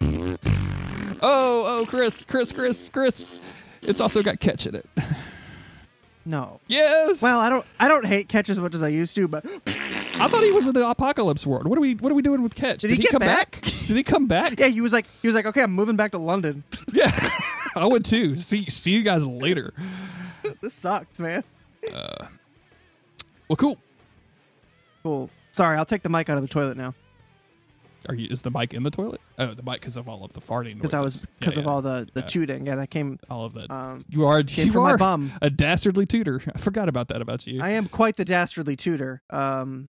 oh, 1.22 1.64
oh, 1.66 1.84
Chris, 1.88 2.22
Chris, 2.22 2.52
Chris, 2.52 2.88
Chris. 2.88 3.44
It's 3.82 4.00
also 4.00 4.22
got 4.22 4.40
Ketch 4.40 4.66
in 4.66 4.74
it. 4.74 4.88
No. 6.28 6.60
Yes. 6.66 7.22
Well, 7.22 7.38
I 7.38 7.48
don't. 7.48 7.64
I 7.78 7.86
don't 7.86 8.04
hate 8.04 8.28
Ketch 8.28 8.50
as 8.50 8.58
much 8.58 8.74
as 8.74 8.82
I 8.82 8.88
used 8.88 9.14
to, 9.14 9.28
but 9.28 9.46
I 9.46 10.26
thought 10.26 10.42
he 10.42 10.50
was 10.50 10.66
in 10.66 10.74
the 10.74 10.86
apocalypse 10.88 11.46
world. 11.46 11.68
What 11.68 11.78
are 11.78 11.80
we? 11.80 11.94
What 11.94 12.10
are 12.10 12.16
we 12.16 12.22
doing 12.22 12.42
with 12.42 12.56
Ketch? 12.56 12.80
Did 12.80 12.90
he 12.90 12.96
get 12.96 13.12
come 13.12 13.20
back? 13.20 13.60
Did 13.86 13.96
he 13.96 14.02
come 14.02 14.26
back? 14.26 14.58
yeah, 14.58 14.66
he 14.66 14.80
was 14.80 14.92
like, 14.92 15.06
he 15.22 15.28
was 15.28 15.36
like, 15.36 15.46
okay, 15.46 15.62
I'm 15.62 15.70
moving 15.70 15.94
back 15.94 16.10
to 16.10 16.18
London. 16.18 16.64
Yeah. 16.92 17.30
I 17.76 17.86
would 17.86 18.04
too. 18.04 18.36
See, 18.36 18.68
see 18.68 18.90
you 18.90 19.02
guys 19.02 19.24
later. 19.24 19.72
this 20.60 20.74
sucks, 20.74 21.20
man. 21.20 21.44
Uh, 21.94 22.26
well, 23.48 23.56
cool. 23.56 23.78
Cool. 25.06 25.30
Sorry, 25.52 25.76
I'll 25.78 25.84
take 25.86 26.02
the 26.02 26.08
mic 26.08 26.28
out 26.28 26.36
of 26.36 26.42
the 26.42 26.48
toilet 26.48 26.76
now 26.76 26.92
Are 28.08 28.14
you? 28.16 28.26
Is 28.28 28.42
the 28.42 28.50
mic 28.50 28.74
in 28.74 28.82
the 28.82 28.90
toilet? 28.90 29.20
Oh, 29.38 29.54
the 29.54 29.62
mic 29.62 29.80
because 29.80 29.96
of 29.96 30.08
all 30.08 30.24
of 30.24 30.32
the 30.32 30.40
farting. 30.40 30.74
because 30.74 30.94
I 30.94 31.00
was 31.00 31.24
because 31.38 31.54
Yeah, 31.54 31.60
of 31.60 31.64
yeah. 31.66 31.70
all 31.70 31.80
the 31.80 32.08
the 32.12 32.20
Yeah. 32.22 32.26
tooting. 32.26 32.66
Yeah, 32.66 32.74
that 32.74 32.90
came 32.90 33.20
all 33.30 33.44
of 33.44 33.54
that. 33.54 33.70
um 33.70 34.00
you 34.08 34.26
are. 34.26 34.42
came 34.42 34.66
You 34.66 34.72
from 34.72 34.82
my 34.82 34.90
are 34.94 34.98
bum. 34.98 35.30
a 35.40 35.48
dastardly 35.48 36.06
tutor. 36.06 36.42
I 36.54 36.58
forgot 36.58 36.88
about 36.88 37.06
that 37.08 37.22
about 37.22 37.46
you. 37.46 37.62
I 37.62 37.70
am 37.70 37.86
quite 37.86 38.16
the 38.16 38.24
dastardly 38.24 38.74
tutor. 38.74 39.22
Um, 39.30 39.86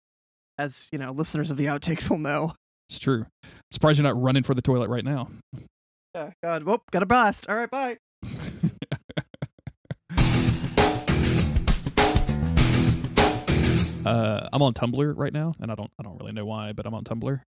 as 0.60 0.88
you 0.92 1.00
know, 1.00 1.12
listeners 1.14 1.50
of 1.50 1.58
the 1.58 1.66
outtakes 1.66 2.12
will 2.12 2.20
know. 2.20 2.54
it's 2.90 3.00
true. 3.00 3.26
I'm 3.44 3.50
surprised 3.72 3.98
you're 3.98 4.04
not 4.04 4.22
running 4.22 4.44
for 4.44 4.54
the 4.54 4.62
toilet 4.62 4.90
right 4.90 5.04
now. 5.04 5.30
Yeah. 6.14 6.30
God. 6.44 6.64
Whoop. 6.64 6.84
Got 6.92 7.02
a 7.02 7.08
blast. 7.08 7.50
All 7.50 7.56
right. 7.56 7.70
Bye. 7.72 7.98
Uh, 14.08 14.50
I'm 14.54 14.62
on 14.62 14.74
Tumblr 14.74 15.14
right 15.18 15.34
now, 15.34 15.54
and 15.60 15.72
I 15.72 15.76
don't 15.76 15.92
I 16.00 16.04
don't 16.04 16.18
really 16.18 16.32
know 16.34 16.46
why, 16.46 16.74
but 16.74 16.86
I'm 16.86 16.94
on 16.94 17.04
Tumblr, 17.04 17.42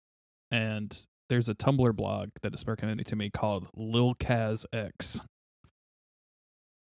and 0.50 1.06
there's 1.28 1.48
a 1.48 1.54
Tumblr 1.54 1.94
blog 1.94 2.30
that 2.42 2.54
is 2.54 2.66
recommended 2.66 3.06
to 3.08 3.16
me 3.16 3.30
called 3.30 3.68
Lil 3.74 4.14
Kaz 4.14 4.64
X. 4.72 5.20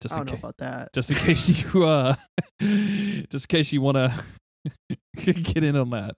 Just 0.02 0.16
I 0.16 0.18
don't 0.18 0.32
know 0.32 0.38
about 0.38 0.58
that. 0.58 0.94
just 0.94 1.12
in 1.12 1.18
case 1.18 1.48
you 1.50 1.84
uh, 1.86 2.16
just 2.62 3.46
in 3.46 3.48
case 3.48 3.72
you 3.72 3.82
want 3.82 3.98
to 3.98 4.24
get 5.16 5.64
in 5.64 5.76
on 5.76 5.92
that. 5.92 6.16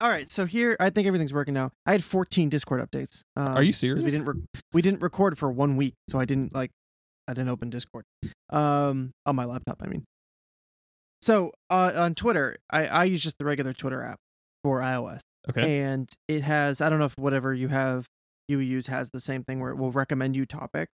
All 0.00 0.10
right. 0.10 0.28
So 0.28 0.44
here, 0.44 0.76
I 0.80 0.90
think 0.90 1.06
everything's 1.06 1.32
working 1.32 1.54
now. 1.54 1.70
I 1.86 1.92
had 1.92 2.04
14 2.04 2.48
Discord 2.50 2.86
updates. 2.88 3.22
Um, 3.36 3.56
Are 3.56 3.62
you 3.62 3.72
serious? 3.72 4.02
We 4.02 4.10
didn't. 4.10 4.26
Re- 4.26 4.42
we 4.72 4.82
didn't 4.82 5.00
record 5.02 5.38
for 5.38 5.50
one 5.50 5.76
week, 5.76 5.94
so 6.08 6.18
I 6.18 6.24
didn't 6.24 6.54
like. 6.54 6.70
I 7.26 7.32
didn't 7.32 7.48
open 7.48 7.70
Discord. 7.70 8.04
Um, 8.50 9.12
on 9.24 9.34
my 9.36 9.44
laptop. 9.44 9.80
I 9.82 9.86
mean. 9.86 10.04
So 11.24 11.52
uh, 11.70 11.92
on 11.96 12.14
Twitter, 12.14 12.56
I 12.70 12.86
I 12.86 13.04
use 13.04 13.22
just 13.22 13.38
the 13.38 13.46
regular 13.46 13.72
Twitter 13.72 14.02
app 14.02 14.18
for 14.62 14.80
iOS, 14.80 15.20
Okay. 15.48 15.80
and 15.80 16.06
it 16.28 16.42
has. 16.42 16.82
I 16.82 16.90
don't 16.90 16.98
know 16.98 17.06
if 17.06 17.16
whatever 17.16 17.54
you 17.54 17.68
have 17.68 18.04
you 18.46 18.58
use 18.58 18.88
has 18.88 19.10
the 19.10 19.20
same 19.20 19.42
thing 19.42 19.58
where 19.58 19.70
it 19.70 19.76
will 19.76 19.90
recommend 19.90 20.36
you 20.36 20.44
topic. 20.44 20.90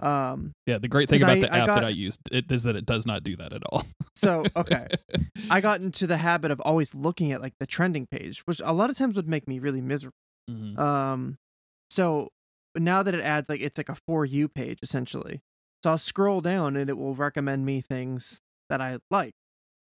Um. 0.00 0.52
Yeah. 0.66 0.76
The 0.76 0.88
great 0.88 1.08
thing 1.08 1.22
about 1.22 1.38
I- 1.38 1.40
the 1.40 1.54
I 1.54 1.58
app 1.60 1.66
got- 1.68 1.74
that 1.76 1.84
I 1.86 1.88
used 1.88 2.20
it 2.30 2.52
is 2.52 2.64
that 2.64 2.76
it 2.76 2.84
does 2.84 3.06
not 3.06 3.22
do 3.24 3.34
that 3.36 3.54
at 3.54 3.62
all. 3.72 3.82
So 4.14 4.44
okay. 4.54 4.88
I 5.50 5.60
got 5.62 5.80
into 5.80 6.06
the 6.06 6.18
habit 6.18 6.50
of 6.50 6.60
always 6.60 6.94
looking 6.94 7.32
at 7.32 7.40
like 7.40 7.54
the 7.58 7.66
trending 7.66 8.06
page, 8.06 8.40
which 8.46 8.60
a 8.62 8.72
lot 8.74 8.90
of 8.90 8.98
times 8.98 9.16
would 9.16 9.28
make 9.28 9.48
me 9.48 9.58
really 9.58 9.80
miserable. 9.80 10.16
Mhm. 10.50 10.78
Um, 10.78 11.36
so 11.90 12.28
now 12.76 13.02
that 13.02 13.14
it 13.14 13.22
adds 13.22 13.48
like 13.48 13.60
it's 13.62 13.78
like 13.78 13.88
a 13.88 13.96
for 14.06 14.26
you 14.26 14.48
page 14.48 14.78
essentially. 14.82 15.40
So 15.82 15.90
I'll 15.92 15.98
scroll 15.98 16.42
down 16.42 16.76
and 16.76 16.90
it 16.90 16.98
will 16.98 17.14
recommend 17.14 17.64
me 17.64 17.80
things 17.80 18.38
that 18.68 18.80
I 18.82 18.98
like. 19.10 19.32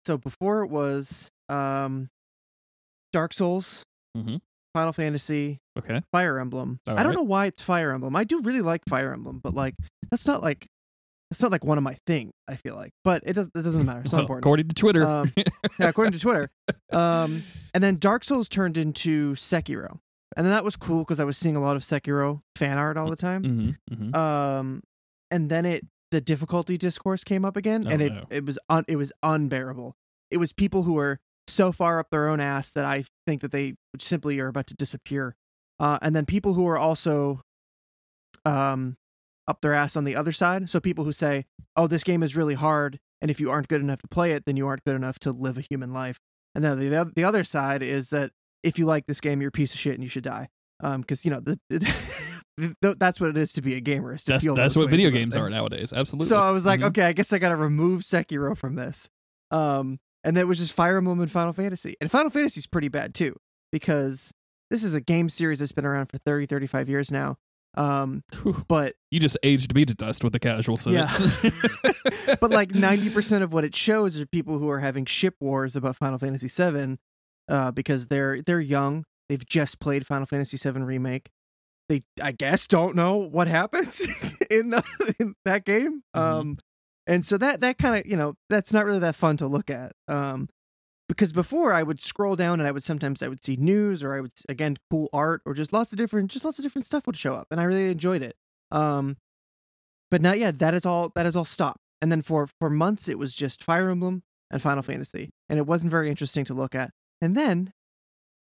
So 0.08 0.16
before 0.16 0.62
it 0.64 0.70
was 0.70 1.30
um, 1.50 2.08
Dark 3.12 3.34
Souls, 3.34 3.82
Mhm. 4.16 4.40
Final 4.72 4.94
Fantasy, 4.94 5.58
Okay. 5.78 6.00
Fire 6.12 6.38
Emblem. 6.38 6.80
All 6.86 6.94
I 6.98 7.02
don't 7.02 7.10
right. 7.10 7.16
know 7.16 7.22
why 7.24 7.44
it's 7.44 7.60
Fire 7.60 7.92
Emblem. 7.92 8.16
I 8.16 8.24
do 8.24 8.40
really 8.40 8.62
like 8.62 8.80
Fire 8.88 9.12
Emblem, 9.12 9.38
but 9.38 9.52
like 9.52 9.74
that's 10.10 10.26
not 10.26 10.42
like 10.42 10.66
that's 11.30 11.42
not 11.42 11.52
like 11.52 11.62
one 11.62 11.76
of 11.76 11.84
my 11.84 11.98
thing. 12.06 12.30
I 12.48 12.56
feel 12.56 12.74
like, 12.74 12.92
but 13.04 13.22
it 13.26 13.34
does. 13.34 13.48
It 13.54 13.60
doesn't 13.62 13.84
matter. 13.84 14.00
It's 14.00 14.12
not 14.12 14.18
Well, 14.18 14.22
important. 14.38 14.44
according 14.46 14.68
to 14.68 14.74
Twitter. 14.74 15.06
Um, 15.06 15.32
yeah, 15.78 15.88
according 15.90 16.12
to 16.12 16.18
Twitter. 16.18 16.50
Um, 16.90 17.42
and 17.74 17.84
then 17.84 17.98
Dark 17.98 18.24
Souls 18.24 18.48
turned 18.48 18.78
into 18.78 19.34
Sekiro. 19.34 19.98
and 20.38 20.46
then 20.46 20.52
that 20.52 20.64
was 20.64 20.74
cool 20.76 21.00
because 21.00 21.20
I 21.20 21.24
was 21.24 21.36
seeing 21.36 21.54
a 21.56 21.60
lot 21.60 21.76
of 21.76 21.82
Sekiro 21.82 22.40
fan 22.56 22.78
art 22.78 22.96
all 22.96 23.10
the 23.10 23.16
time. 23.16 23.42
Mm-hmm, 23.42 23.94
mm-hmm. 23.94 24.14
Um, 24.14 24.82
and 25.30 25.50
then 25.50 25.66
it 25.66 25.84
the 26.10 26.20
difficulty 26.20 26.76
discourse 26.78 27.24
came 27.24 27.44
up 27.44 27.56
again, 27.56 27.84
Oh, 27.86 27.90
and 27.90 28.02
it 28.02 28.12
no. 28.12 28.24
it 28.30 28.44
was 28.46 28.58
un, 28.68 28.84
it 28.88 28.96
was 28.96 29.12
unbearable. 29.22 29.94
It 30.30 30.38
was 30.38 30.52
people 30.52 30.82
who 30.84 30.94
were 30.94 31.20
so 31.46 31.72
far 31.72 31.98
up 31.98 32.10
their 32.10 32.28
own 32.28 32.40
ass 32.40 32.70
that 32.72 32.84
I 32.84 33.04
think 33.26 33.40
that 33.42 33.52
they 33.52 33.74
simply 33.98 34.38
are 34.40 34.48
about 34.48 34.66
to 34.68 34.74
disappear. 34.74 35.34
Uh, 35.80 35.98
and 36.02 36.14
then 36.14 36.26
people 36.26 36.54
who 36.54 36.66
are 36.66 36.76
also 36.78 37.40
um 38.44 38.96
up 39.46 39.60
their 39.62 39.72
ass 39.72 39.96
on 39.96 40.04
the 40.04 40.14
other 40.14 40.32
side. 40.32 40.68
So 40.68 40.78
people 40.80 41.04
who 41.04 41.12
say, 41.12 41.44
"Oh, 41.76 41.86
this 41.86 42.04
game 42.04 42.22
is 42.22 42.36
really 42.36 42.54
hard, 42.54 42.98
and 43.22 43.30
if 43.30 43.40
you 43.40 43.50
aren't 43.50 43.68
good 43.68 43.80
enough 43.80 44.00
to 44.02 44.08
play 44.08 44.32
it, 44.32 44.44
then 44.44 44.56
you 44.56 44.66
aren't 44.66 44.84
good 44.84 44.96
enough 44.96 45.18
to 45.20 45.32
live 45.32 45.56
a 45.56 45.62
human 45.62 45.92
life." 45.92 46.18
And 46.54 46.62
then 46.64 46.78
the 46.78 47.10
the 47.14 47.24
other 47.24 47.44
side 47.44 47.82
is 47.82 48.10
that 48.10 48.32
if 48.62 48.78
you 48.78 48.84
like 48.86 49.06
this 49.06 49.20
game, 49.20 49.40
you're 49.40 49.48
a 49.48 49.52
piece 49.52 49.72
of 49.72 49.80
shit 49.80 49.94
and 49.94 50.02
you 50.02 50.08
should 50.08 50.24
die. 50.24 50.48
Um, 50.80 51.00
because 51.00 51.24
you 51.24 51.30
know 51.30 51.40
the, 51.40 51.58
the, 52.58 52.94
that's 52.98 53.20
what 53.20 53.30
it 53.30 53.36
is 53.36 53.52
to 53.54 53.62
be 53.62 53.74
a 53.74 53.80
gamer. 53.80 54.12
Is 54.14 54.24
to 54.24 54.32
That's 54.32 54.44
feel 54.44 54.54
that's 54.54 54.76
what 54.76 54.90
video 54.90 55.10
games 55.10 55.36
are 55.36 55.48
nowadays. 55.48 55.92
Absolutely. 55.92 56.28
So 56.28 56.38
I 56.38 56.50
was 56.50 56.66
like, 56.66 56.80
Mhm. 56.80 56.86
okay, 56.88 57.02
I 57.04 57.12
guess 57.12 57.32
I 57.32 57.38
got 57.38 57.50
to 57.50 57.56
remove 57.56 58.02
Sekiro 58.02 58.56
from 58.56 58.74
this. 58.74 59.08
Um, 59.50 59.98
and 60.24 60.36
then 60.36 60.42
it 60.42 60.48
was 60.48 60.58
just 60.58 60.72
Fire 60.72 60.98
Emblem 60.98 61.20
and 61.20 61.30
Final 61.30 61.52
Fantasy. 61.52 61.94
And 62.00 62.10
Final 62.10 62.30
Fantasy's 62.30 62.66
pretty 62.66 62.88
bad 62.88 63.14
too 63.14 63.36
because 63.72 64.32
this 64.70 64.82
is 64.84 64.94
a 64.94 65.00
game 65.00 65.28
series 65.28 65.60
that's 65.60 65.72
been 65.72 65.86
around 65.86 66.06
for 66.06 66.18
30, 66.18 66.46
35 66.46 66.88
years 66.88 67.10
now. 67.10 67.36
Um, 67.76 68.24
but 68.68 68.94
you 69.10 69.20
just 69.20 69.36
aged 69.42 69.74
me 69.74 69.84
to 69.84 69.94
dust 69.94 70.24
with 70.24 70.32
the 70.32 70.40
casual 70.40 70.78
Yeah. 70.86 71.06
but 72.40 72.50
like 72.50 72.70
90% 72.70 73.42
of 73.42 73.52
what 73.52 73.64
it 73.64 73.74
shows 73.76 74.18
are 74.18 74.26
people 74.26 74.58
who 74.58 74.68
are 74.68 74.80
having 74.80 75.04
ship 75.04 75.36
wars 75.40 75.76
about 75.76 75.96
Final 75.96 76.18
Fantasy 76.18 76.48
7 76.48 76.98
uh, 77.48 77.70
because 77.70 78.08
they're 78.08 78.42
they're 78.42 78.60
young. 78.60 79.04
They've 79.28 79.44
just 79.44 79.78
played 79.80 80.06
Final 80.06 80.26
Fantasy 80.26 80.56
7 80.56 80.82
remake. 80.82 81.30
They 81.88 82.02
I 82.22 82.32
guess 82.32 82.66
don't 82.66 82.94
know 82.94 83.16
what 83.16 83.48
happens 83.48 84.00
in, 84.50 84.70
the, 84.70 85.14
in 85.18 85.34
that 85.44 85.64
game. 85.64 86.02
Mhm. 86.14 86.20
Um 86.20 86.58
and 87.06 87.24
so 87.24 87.38
that 87.38 87.60
that 87.62 87.78
kind 87.78 87.98
of, 87.98 88.06
you 88.10 88.16
know, 88.16 88.34
that's 88.50 88.72
not 88.72 88.84
really 88.84 88.98
that 88.98 89.16
fun 89.16 89.36
to 89.38 89.46
look 89.46 89.70
at. 89.70 89.92
Um 90.06 90.48
because 91.08 91.32
before 91.32 91.72
I 91.72 91.82
would 91.82 92.02
scroll 92.02 92.36
down 92.36 92.60
and 92.60 92.68
I 92.68 92.72
would 92.72 92.82
sometimes 92.82 93.22
I 93.22 93.28
would 93.28 93.42
see 93.42 93.56
news 93.56 94.02
or 94.02 94.14
I 94.14 94.20
would 94.20 94.32
again 94.48 94.76
cool 94.90 95.08
art 95.12 95.40
or 95.46 95.54
just 95.54 95.72
lots 95.72 95.90
of 95.92 95.96
different 95.98 96.30
just 96.30 96.44
lots 96.44 96.58
of 96.58 96.62
different 96.64 96.84
stuff 96.84 97.06
would 97.06 97.16
show 97.16 97.34
up 97.34 97.46
and 97.50 97.60
I 97.60 97.64
really 97.64 97.88
enjoyed 97.90 98.22
it. 98.22 98.36
Um 98.70 99.16
but 100.10 100.20
not 100.22 100.38
yet. 100.38 100.58
that 100.58 100.74
is 100.74 100.84
all 100.86 101.10
that 101.14 101.24
is 101.26 101.36
all 101.36 101.44
stopped. 101.46 101.80
And 102.02 102.12
then 102.12 102.20
for 102.22 102.48
for 102.60 102.68
months 102.70 103.08
it 103.08 103.18
was 103.18 103.34
just 103.34 103.62
Fire 103.64 103.88
Emblem 103.88 104.22
and 104.50 104.60
Final 104.60 104.82
Fantasy 104.82 105.30
and 105.48 105.58
it 105.58 105.66
wasn't 105.66 105.90
very 105.90 106.10
interesting 106.10 106.44
to 106.46 106.54
look 106.54 106.74
at. 106.74 106.90
And 107.22 107.34
then 107.34 107.72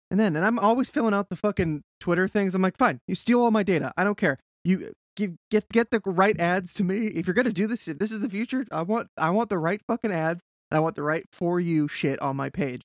and 0.09 0.19
then 0.19 0.35
and 0.35 0.45
I'm 0.45 0.59
always 0.59 0.89
filling 0.89 1.13
out 1.13 1.29
the 1.29 1.35
fucking 1.35 1.83
Twitter 1.99 2.27
things. 2.27 2.55
I'm 2.55 2.61
like, 2.61 2.77
"Fine, 2.77 2.99
you 3.07 3.15
steal 3.15 3.41
all 3.41 3.51
my 3.51 3.63
data. 3.63 3.93
I 3.97 4.03
don't 4.03 4.17
care. 4.17 4.39
You 4.63 4.91
give 5.17 5.35
get 5.51 5.67
get 5.69 5.91
the 5.91 6.01
right 6.05 6.39
ads 6.39 6.73
to 6.75 6.83
me. 6.83 7.07
If 7.07 7.27
you're 7.27 7.33
to 7.33 7.51
do 7.51 7.67
this, 7.67 7.87
if 7.87 7.99
this 7.99 8.11
is 8.11 8.21
the 8.21 8.29
future. 8.29 8.65
I 8.71 8.83
want 8.83 9.09
I 9.17 9.31
want 9.31 9.49
the 9.49 9.57
right 9.57 9.81
fucking 9.87 10.11
ads 10.11 10.41
and 10.71 10.77
I 10.77 10.79
want 10.79 10.95
the 10.95 11.03
right 11.03 11.25
for 11.31 11.59
you 11.59 11.87
shit 11.87 12.21
on 12.21 12.37
my 12.37 12.49
page. 12.49 12.81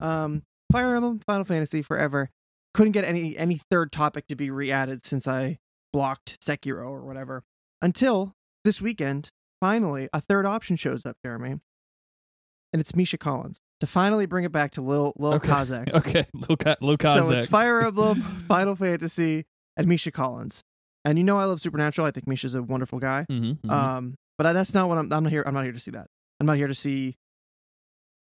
Um, 0.00 0.42
Fire 0.72 0.94
Emblem, 0.94 1.20
Final 1.26 1.44
Fantasy, 1.44 1.82
forever. 1.82 2.30
Couldn't 2.72 2.92
get 2.92 3.04
any 3.04 3.36
any 3.36 3.60
third 3.70 3.92
topic 3.92 4.26
to 4.28 4.36
be 4.36 4.50
re-added 4.50 5.04
since 5.04 5.28
I 5.28 5.58
blocked 5.92 6.38
Sekiro 6.40 6.86
or 6.86 7.04
whatever. 7.04 7.42
Until 7.82 8.32
this 8.64 8.80
weekend, 8.80 9.28
finally, 9.60 10.08
a 10.12 10.20
third 10.20 10.46
option 10.46 10.76
shows 10.76 11.04
up, 11.04 11.16
Jeremy, 11.24 11.60
and 12.74 12.80
it's 12.80 12.94
Misha 12.94 13.16
Collins 13.16 13.60
to 13.80 13.86
finally 13.86 14.26
bring 14.26 14.44
it 14.44 14.50
back 14.52 14.72
to 14.72 14.82
Lil 14.82 15.12
Lil 15.16 15.34
Okay. 15.34 15.48
Okay, 15.94 16.26
Luka, 16.34 16.76
Luka 16.80 17.06
So 17.06 17.30
it's 17.30 17.46
Fire 17.46 17.80
Emblem, 17.86 18.20
Final 18.48 18.74
Fantasy, 18.76 19.44
and 19.76 19.86
Misha 19.86 20.10
Collins. 20.10 20.60
And 21.04 21.16
you 21.16 21.22
know 21.24 21.38
I 21.38 21.44
love 21.44 21.60
Supernatural. 21.60 22.06
I 22.06 22.10
think 22.10 22.26
Misha's 22.26 22.54
a 22.56 22.62
wonderful 22.62 22.98
guy. 22.98 23.26
Mm-hmm, 23.30 23.70
Um, 23.70 24.16
but 24.36 24.46
I, 24.48 24.52
that's 24.52 24.74
not 24.74 24.88
what 24.88 24.98
I'm. 24.98 25.12
I'm 25.12 25.22
not 25.22 25.30
here. 25.30 25.44
I'm 25.46 25.54
not 25.54 25.62
here 25.64 25.72
to 25.72 25.78
see 25.78 25.92
that. 25.92 26.08
I'm 26.40 26.46
not 26.46 26.56
here 26.56 26.66
to 26.66 26.74
see 26.74 27.14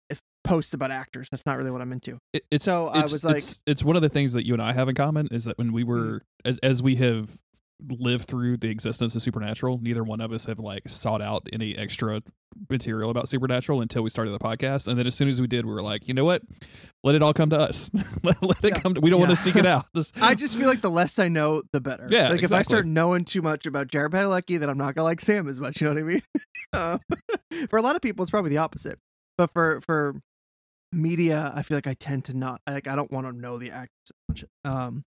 if 0.09 0.19
posts 0.43 0.73
about 0.73 0.89
actors. 0.89 1.27
That's 1.31 1.45
not 1.45 1.57
really 1.57 1.69
what 1.71 1.81
I'm 1.81 1.91
into. 1.91 2.17
It- 2.33 2.43
it's 2.49 2.65
So 2.65 2.87
I 2.87 3.01
it's, 3.01 3.11
was 3.11 3.23
like- 3.23 3.37
it's, 3.37 3.61
it's 3.67 3.83
one 3.83 3.95
of 3.95 4.01
the 4.01 4.09
things 4.09 4.33
that 4.33 4.45
you 4.45 4.53
and 4.53 4.61
I 4.61 4.73
have 4.73 4.89
in 4.89 4.95
common 4.95 5.27
is 5.31 5.45
that 5.45 5.57
when 5.59 5.71
we 5.73 5.83
were 5.83 6.23
as, 6.43 6.57
as 6.63 6.81
we 6.81 6.95
have 6.95 7.29
lived 7.89 8.27
through 8.27 8.57
the 8.57 8.69
existence 8.69 9.15
of 9.15 9.21
Supernatural, 9.21 9.79
neither 9.82 10.03
one 10.03 10.21
of 10.21 10.32
us 10.32 10.45
have 10.45 10.59
like 10.59 10.88
sought 10.88 11.21
out 11.21 11.47
any 11.51 11.75
extra 11.77 12.21
material 12.69 13.09
about 13.09 13.29
Supernatural 13.29 13.82
until 13.82 14.03
we 14.03 14.09
started 14.09 14.32
the 14.32 14.39
podcast, 14.39 14.88
and 14.88 14.97
then 14.99 15.07
as 15.07 15.15
soon 15.15 15.29
as 15.29 15.39
we 15.41 15.47
did, 15.47 15.65
we 15.65 15.71
were 15.71 15.82
like, 15.82 16.07
you 16.07 16.13
know 16.13 16.25
what, 16.25 16.41
let 17.03 17.15
it 17.15 17.21
all 17.23 17.34
come 17.34 17.49
to 17.51 17.59
us. 17.59 17.89
let, 18.23 18.41
let 18.43 18.63
it 18.63 18.75
come. 18.82 18.93
To, 18.95 19.01
we 19.01 19.09
don't 19.09 19.19
want 19.19 19.32
to 19.32 19.36
seek 19.36 19.55
it 19.55 19.65
out. 19.65 19.86
This- 19.93 20.11
I 20.21 20.36
just 20.36 20.57
feel 20.57 20.67
like 20.67 20.82
the 20.82 20.91
less 20.91 21.17
I 21.19 21.27
know, 21.27 21.63
the 21.73 21.82
better. 21.82 22.07
Yeah, 22.09 22.29
Like 22.29 22.43
if 22.43 22.51
I 22.51 22.61
start 22.61 22.86
knowing 22.86 23.25
too 23.25 23.41
much 23.41 23.65
about 23.65 23.88
Jared 23.88 24.11
Padalecki, 24.11 24.59
then 24.59 24.69
I'm 24.69 24.77
not 24.77 24.95
gonna 24.95 25.05
like 25.05 25.21
Sam 25.21 25.47
as 25.47 25.59
much. 25.59 25.82
You 25.82 25.88
know 25.88 25.93
what 25.93 25.99
I 26.01 26.05
mean? 26.05 26.21
Uh, 26.73 26.97
for 27.69 27.77
a 27.77 27.82
lot 27.82 27.97
of 27.97 28.01
people, 28.01 28.23
it's 28.23 28.32
probably 28.32 28.49
the 28.49 28.57
opposite. 28.59 28.97
But 29.38 29.51
for 29.51 29.82
for 29.82 30.15
media, 30.93 31.51
I 31.53 31.63
feel 31.63 31.75
like 31.75 31.88
I 31.88 31.95
tend 31.95 32.25
to 32.25 32.34
not 32.38 32.61
like. 32.65 32.88
I 32.88 32.95
don't 32.95 33.11
want 33.11 33.27
to 33.27 33.34
know 33.34 33.57
the 33.57 33.71
actors. 33.71 34.45
Um. 34.63 35.03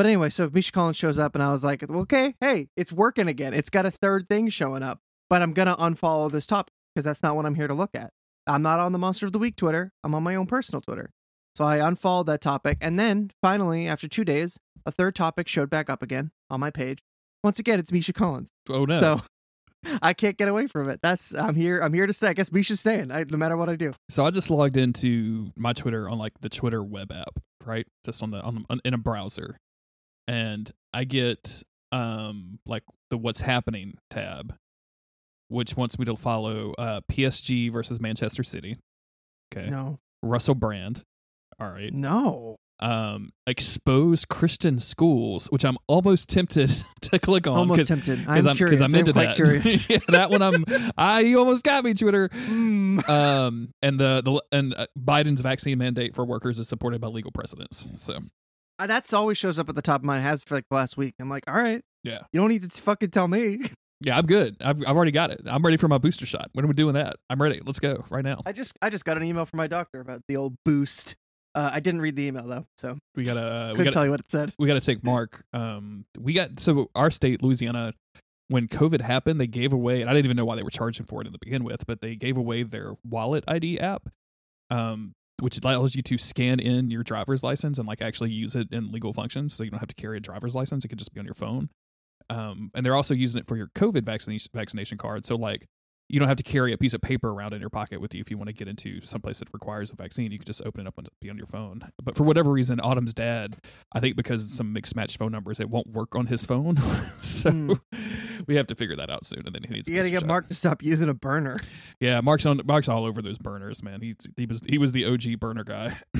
But 0.00 0.06
anyway, 0.06 0.30
so 0.30 0.48
Misha 0.50 0.72
Collins 0.72 0.96
shows 0.96 1.18
up, 1.18 1.34
and 1.34 1.44
I 1.44 1.52
was 1.52 1.62
like, 1.62 1.82
okay, 1.82 2.34
hey, 2.40 2.68
it's 2.74 2.90
working 2.90 3.26
again. 3.26 3.52
It's 3.52 3.68
got 3.68 3.84
a 3.84 3.90
third 3.90 4.30
thing 4.30 4.48
showing 4.48 4.82
up, 4.82 4.98
but 5.28 5.42
I'm 5.42 5.52
gonna 5.52 5.76
unfollow 5.76 6.32
this 6.32 6.46
topic 6.46 6.72
because 6.94 7.04
that's 7.04 7.22
not 7.22 7.36
what 7.36 7.44
I'm 7.44 7.54
here 7.54 7.68
to 7.68 7.74
look 7.74 7.90
at. 7.92 8.10
I'm 8.46 8.62
not 8.62 8.80
on 8.80 8.92
the 8.92 8.98
Monster 8.98 9.26
of 9.26 9.32
the 9.32 9.38
Week 9.38 9.56
Twitter. 9.56 9.92
I'm 10.02 10.14
on 10.14 10.22
my 10.22 10.36
own 10.36 10.46
personal 10.46 10.80
Twitter. 10.80 11.10
So 11.54 11.64
I 11.64 11.86
unfollowed 11.86 12.28
that 12.28 12.40
topic, 12.40 12.78
and 12.80 12.98
then 12.98 13.30
finally, 13.42 13.88
after 13.88 14.08
two 14.08 14.24
days, 14.24 14.58
a 14.86 14.90
third 14.90 15.14
topic 15.14 15.48
showed 15.48 15.68
back 15.68 15.90
up 15.90 16.02
again 16.02 16.30
on 16.48 16.60
my 16.60 16.70
page. 16.70 17.00
Once 17.44 17.58
again, 17.58 17.78
it's 17.78 17.92
Misha 17.92 18.14
Collins. 18.14 18.48
oh 18.70 18.86
no! 18.86 18.98
So 18.98 19.20
I 20.00 20.14
can't 20.14 20.38
get 20.38 20.48
away 20.48 20.66
from 20.66 20.88
it. 20.88 21.00
That's 21.02 21.34
I'm 21.34 21.56
here. 21.56 21.78
I'm 21.80 21.92
here 21.92 22.06
to 22.06 22.14
say. 22.14 22.28
I 22.28 22.32
guess 22.32 22.50
Misha's 22.50 22.80
staying. 22.80 23.12
I, 23.12 23.26
no 23.28 23.36
matter 23.36 23.58
what 23.58 23.68
I 23.68 23.76
do. 23.76 23.92
So 24.08 24.24
I 24.24 24.30
just 24.30 24.48
logged 24.48 24.78
into 24.78 25.52
my 25.56 25.74
Twitter 25.74 26.08
on 26.08 26.16
like 26.16 26.32
the 26.40 26.48
Twitter 26.48 26.82
web 26.82 27.12
app, 27.12 27.38
right? 27.66 27.86
Just 28.06 28.22
on 28.22 28.30
the 28.30 28.40
on, 28.40 28.64
on 28.70 28.80
in 28.82 28.94
a 28.94 28.98
browser, 28.98 29.58
and 30.30 30.70
I 30.94 31.04
get 31.04 31.62
um 31.92 32.58
like 32.66 32.84
the 33.10 33.18
what's 33.18 33.40
happening 33.40 33.94
tab, 34.10 34.54
which 35.48 35.76
wants 35.76 35.98
me 35.98 36.04
to 36.06 36.16
follow 36.16 36.72
uh 36.78 37.00
PSG 37.10 37.72
versus 37.72 38.00
Manchester 38.00 38.42
City. 38.44 38.76
Okay, 39.52 39.68
No, 39.68 39.98
Russell 40.22 40.54
Brand. 40.54 41.02
All 41.60 41.68
right. 41.70 41.92
no. 41.92 42.56
Um, 42.82 43.30
expose 43.46 44.24
Christian 44.24 44.78
schools, 44.78 45.48
which 45.48 45.66
I'm 45.66 45.76
almost 45.86 46.30
tempted 46.30 46.70
to 47.02 47.18
click 47.18 47.46
on. 47.46 47.54
Almost 47.58 47.88
tempted. 47.88 48.24
'cause 48.24 48.46
I'm, 48.46 48.56
curious. 48.56 48.80
I'm 48.80 48.94
into 48.94 49.12
quite 49.12 49.26
that. 49.26 49.36
curious. 49.36 49.90
yeah, 49.90 49.98
that 50.08 50.30
one 50.30 50.40
I'm. 50.40 50.64
I 50.96 51.20
you 51.20 51.38
almost 51.38 51.62
got 51.62 51.84
me, 51.84 51.92
Twitter 51.92 52.30
Mm. 52.30 53.06
um, 53.10 53.68
and 53.82 54.00
the 54.00 54.22
the 54.24 54.42
and 54.56 54.72
uh, 54.74 54.86
Biden's 54.98 55.42
vaccine 55.42 55.76
mandate 55.76 56.14
for 56.14 56.24
workers 56.24 56.58
is 56.58 56.68
supported 56.68 57.02
by 57.02 57.08
legal 57.08 57.32
precedents. 57.32 57.86
So 57.98 58.18
That's 58.86 59.12
always 59.12 59.38
shows 59.38 59.58
up 59.58 59.68
at 59.68 59.74
the 59.74 59.82
top 59.82 60.00
of 60.00 60.04
my 60.04 60.16
head 60.18 60.28
has 60.28 60.42
for 60.42 60.54
like 60.54 60.64
last 60.70 60.96
week. 60.96 61.14
I'm 61.20 61.28
like, 61.28 61.44
all 61.48 61.54
right, 61.54 61.82
yeah, 62.04 62.20
you 62.32 62.40
don't 62.40 62.48
need 62.48 62.68
to 62.68 62.82
fucking 62.82 63.10
tell 63.10 63.28
me. 63.28 63.60
yeah, 64.00 64.16
I'm 64.18 64.26
good. 64.26 64.56
I've 64.60 64.80
I've 64.86 64.96
already 64.96 65.10
got 65.12 65.30
it. 65.30 65.42
I'm 65.46 65.62
ready 65.64 65.76
for 65.76 65.88
my 65.88 65.98
booster 65.98 66.26
shot. 66.26 66.50
When 66.52 66.64
are 66.64 66.68
we 66.68 66.74
doing 66.74 66.94
that? 66.94 67.16
I'm 67.28 67.40
ready. 67.40 67.60
Let's 67.64 67.80
go 67.80 68.04
right 68.10 68.24
now. 68.24 68.42
I 68.46 68.52
just 68.52 68.76
I 68.82 68.90
just 68.90 69.04
got 69.04 69.16
an 69.16 69.24
email 69.24 69.46
from 69.46 69.58
my 69.58 69.66
doctor 69.66 70.00
about 70.00 70.22
the 70.28 70.36
old 70.36 70.54
boost. 70.64 71.16
Uh, 71.52 71.68
I 71.72 71.80
didn't 71.80 72.00
read 72.00 72.14
the 72.14 72.26
email 72.26 72.46
though, 72.46 72.66
so 72.76 72.96
We 73.16 73.24
gotta 73.24 73.40
uh, 73.42 73.68
couldn't 73.70 73.84
gotta 73.86 73.90
tell 73.90 74.04
you 74.04 74.12
what 74.12 74.20
it 74.20 74.30
said. 74.30 74.52
we 74.58 74.68
gotta 74.68 74.80
take 74.80 75.02
Mark. 75.02 75.42
Um, 75.52 76.04
we 76.18 76.32
got 76.32 76.60
so 76.60 76.90
our 76.94 77.10
state, 77.10 77.42
Louisiana. 77.42 77.94
When 78.48 78.66
COVID 78.66 79.00
happened, 79.00 79.40
they 79.40 79.46
gave 79.46 79.72
away, 79.72 80.00
and 80.00 80.10
I 80.10 80.12
didn't 80.12 80.24
even 80.26 80.36
know 80.36 80.44
why 80.44 80.56
they 80.56 80.64
were 80.64 80.70
charging 80.70 81.06
for 81.06 81.20
it 81.20 81.26
in 81.28 81.32
the 81.32 81.38
begin 81.40 81.62
with, 81.62 81.86
but 81.86 82.00
they 82.00 82.16
gave 82.16 82.36
away 82.36 82.64
their 82.64 82.94
wallet 83.08 83.44
ID 83.46 83.78
app, 83.78 84.08
um, 84.70 85.12
which 85.40 85.58
allows 85.62 85.94
you 85.94 86.02
to 86.02 86.18
scan 86.18 86.60
in 86.60 86.90
your 86.90 87.02
driver's 87.02 87.42
license 87.42 87.78
and 87.78 87.86
like 87.88 88.00
actually 88.02 88.30
use 88.30 88.54
it 88.54 88.72
in 88.72 88.92
legal 88.92 89.12
functions. 89.12 89.54
So 89.54 89.64
you 89.64 89.70
don't 89.70 89.80
have 89.80 89.88
to 89.88 89.94
carry 89.94 90.16
a 90.16 90.20
driver's 90.20 90.54
license; 90.54 90.84
it 90.84 90.88
could 90.88 90.98
just 90.98 91.12
be 91.12 91.20
on 91.20 91.26
your 91.26 91.34
phone. 91.34 91.70
Um, 92.28 92.70
and 92.74 92.86
they're 92.86 92.94
also 92.94 93.14
using 93.14 93.40
it 93.40 93.46
for 93.46 93.56
your 93.56 93.68
COVID 93.74 94.04
vaccination 94.04 94.50
vaccination 94.54 94.98
card. 94.98 95.26
So 95.26 95.34
like, 95.34 95.66
you 96.08 96.18
don't 96.18 96.28
have 96.28 96.36
to 96.38 96.42
carry 96.42 96.72
a 96.72 96.78
piece 96.78 96.92
of 96.92 97.00
paper 97.00 97.30
around 97.30 97.54
in 97.54 97.60
your 97.60 97.70
pocket 97.70 98.00
with 98.00 98.14
you 98.14 98.20
if 98.20 98.30
you 98.30 98.36
want 98.36 98.48
to 98.48 98.52
get 98.52 98.66
into 98.66 99.00
someplace 99.00 99.38
that 99.38 99.48
requires 99.52 99.92
a 99.92 99.96
vaccine. 99.96 100.32
You 100.32 100.38
can 100.38 100.46
just 100.46 100.62
open 100.64 100.80
it 100.80 100.86
up 100.88 100.98
and 100.98 101.08
be 101.20 101.30
on 101.30 101.36
your 101.36 101.46
phone. 101.46 101.82
But 102.02 102.16
for 102.16 102.24
whatever 102.24 102.50
reason, 102.50 102.80
Autumn's 102.80 103.14
dad, 103.14 103.58
I 103.92 104.00
think 104.00 104.16
because 104.16 104.52
some 104.52 104.72
mixed 104.72 104.96
match 104.96 105.16
phone 105.16 105.30
numbers, 105.32 105.60
it 105.60 105.70
won't 105.70 105.88
work 105.88 106.16
on 106.16 106.26
his 106.26 106.44
phone. 106.44 106.76
so 107.20 107.50
Hmm. 107.50 107.72
We 108.46 108.56
have 108.56 108.66
to 108.68 108.74
figure 108.74 108.96
that 108.96 109.10
out 109.10 109.24
soon. 109.26 109.42
And 109.46 109.54
then 109.54 109.62
he 109.62 109.74
needs. 109.74 109.88
You 109.88 109.96
got 109.96 110.02
to 110.02 110.10
get. 110.10 110.26
Mark 110.26 110.48
to 110.48 110.54
stop 110.54 110.82
using 110.82 111.08
a 111.08 111.14
burner. 111.14 111.58
Yeah, 112.00 112.20
Mark's 112.20 112.46
on. 112.46 112.60
Mark's 112.64 112.88
all 112.88 113.04
over 113.04 113.22
those 113.22 113.38
burners, 113.38 113.82
man. 113.82 114.00
He 114.00 114.14
he 114.36 114.46
was 114.46 114.62
he 114.68 114.78
was 114.78 114.92
the 114.92 115.04
OG 115.06 115.38
burner 115.40 115.64
guy. 115.64 115.96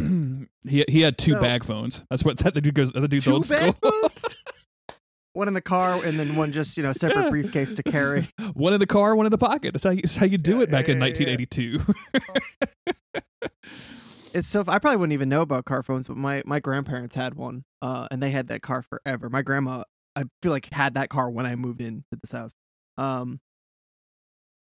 he 0.69 0.85
he 0.89 1.01
had 1.03 1.19
two 1.19 1.33
No. 1.33 1.41
bag 1.41 1.65
phones. 1.65 2.05
That's 2.11 2.25
what 2.25 2.39
that 2.39 2.55
the 2.55 2.61
dude 2.61 2.75
goes. 2.75 2.93
The 2.93 3.07
dude's 3.09 3.25
Two 3.25 3.33
old 3.35 3.49
bag 3.49 3.75
school. 3.77 3.91
phones? 3.91 4.25
one 5.33 5.47
in 5.47 5.55
the 5.55 5.61
car 5.61 5.95
and 6.05 6.19
then 6.19 6.35
one 6.35 6.51
just 6.51 6.77
you 6.77 6.83
know 6.83 6.93
separate 6.93 7.25
Yeah. 7.25 7.31
briefcase 7.31 7.75
to 7.75 7.83
carry. 7.85 8.29
one 8.55 8.73
in 8.73 8.81
the 8.81 8.87
car, 8.87 9.15
one 9.15 9.27
in 9.27 9.31
the 9.31 9.39
pocket. 9.39 9.73
That's 9.73 9.85
how 9.85 9.91
you, 9.91 10.03
that's 10.03 10.17
how 10.17 10.27
you 10.27 10.39
do 10.39 10.57
Yeah, 10.57 10.63
it 10.63 10.71
back 10.71 10.89
yeah, 10.89 10.95
in 10.95 11.01
yeah, 11.01 11.07
yeah. 11.07 11.37
1982. 11.47 11.95
It's 14.33 14.47
so 14.47 14.61
I 14.69 14.79
probably 14.79 14.97
wouldn't 14.97 15.13
even 15.13 15.29
know 15.29 15.41
about 15.43 15.65
car 15.65 15.83
phones, 15.83 16.07
but 16.07 16.17
my 16.17 16.43
my 16.47 16.61
grandparents 16.61 17.17
had 17.17 17.35
one, 17.35 17.65
uh, 17.83 18.07
and 18.13 18.23
they 18.23 18.31
had 18.31 18.47
that 18.47 18.63
car 18.63 18.81
forever. 18.81 19.29
My 19.29 19.43
grandma, 19.43 19.83
I 20.17 20.25
feel 20.43 20.53
like, 20.53 20.73
had 20.73 20.95
that 20.95 21.09
car 21.09 21.31
when 21.31 21.47
I 21.47 21.55
moved 21.57 21.81
into 21.81 22.05
this 22.23 22.33
house. 22.33 22.53
Um. 22.97 23.41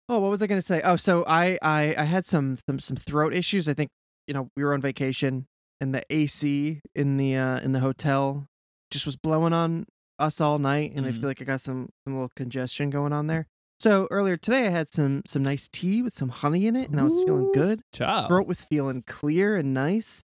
Oh, 0.10 0.20
what 0.20 0.30
was 0.30 0.42
I 0.42 0.48
gonna 0.48 0.62
say? 0.62 0.82
Oh, 0.84 0.96
so 0.98 1.24
I 1.28 1.58
I 1.62 1.96
I 1.98 2.04
had 2.04 2.26
some 2.26 2.58
some 2.68 2.80
some 2.80 2.98
throat 2.98 3.34
issues. 3.34 3.68
I 3.68 3.74
think 3.74 3.90
you 4.28 4.34
know 4.34 4.50
we 4.56 4.64
were 4.64 4.74
on 4.74 4.82
vacation, 4.82 5.46
and 5.80 5.94
the 5.96 6.04
AC 6.10 6.82
in 6.96 7.18
the 7.18 7.36
uh 7.36 7.60
in 7.62 7.72
the 7.72 7.80
hotel 7.80 8.48
just 8.90 9.06
was 9.06 9.16
blowing 9.16 9.54
on 9.54 9.86
us 10.20 10.42
all 10.42 10.60
night, 10.60 10.92
and 10.96 11.06
I 11.06 11.12
Mhm. 11.12 11.22
feel 11.22 11.30
like 11.30 11.42
I 11.42 11.46
got 11.46 11.62
some 11.62 11.90
some 12.04 12.14
little 12.14 12.32
congestion 12.36 12.90
going 12.90 13.14
on 13.14 13.28
there. 13.28 13.48
So 13.80 14.08
earlier 14.12 14.38
today, 14.38 14.68
I 14.68 14.72
had 14.72 14.92
some 14.94 15.22
some 15.26 15.44
nice 15.44 15.70
tea 15.72 16.02
with 16.02 16.14
some 16.14 16.30
honey 16.30 16.68
in 16.68 16.76
it, 16.76 16.90
and 16.90 17.00
I 17.00 17.04
was 17.04 17.24
feeling 17.24 17.50
good 17.54 17.82
Ciao. 17.94 18.28
throat 18.28 18.48
was 18.48 18.66
feeling 18.66 19.04
clear 19.08 19.56
and 19.56 19.74
nice. 19.74 20.24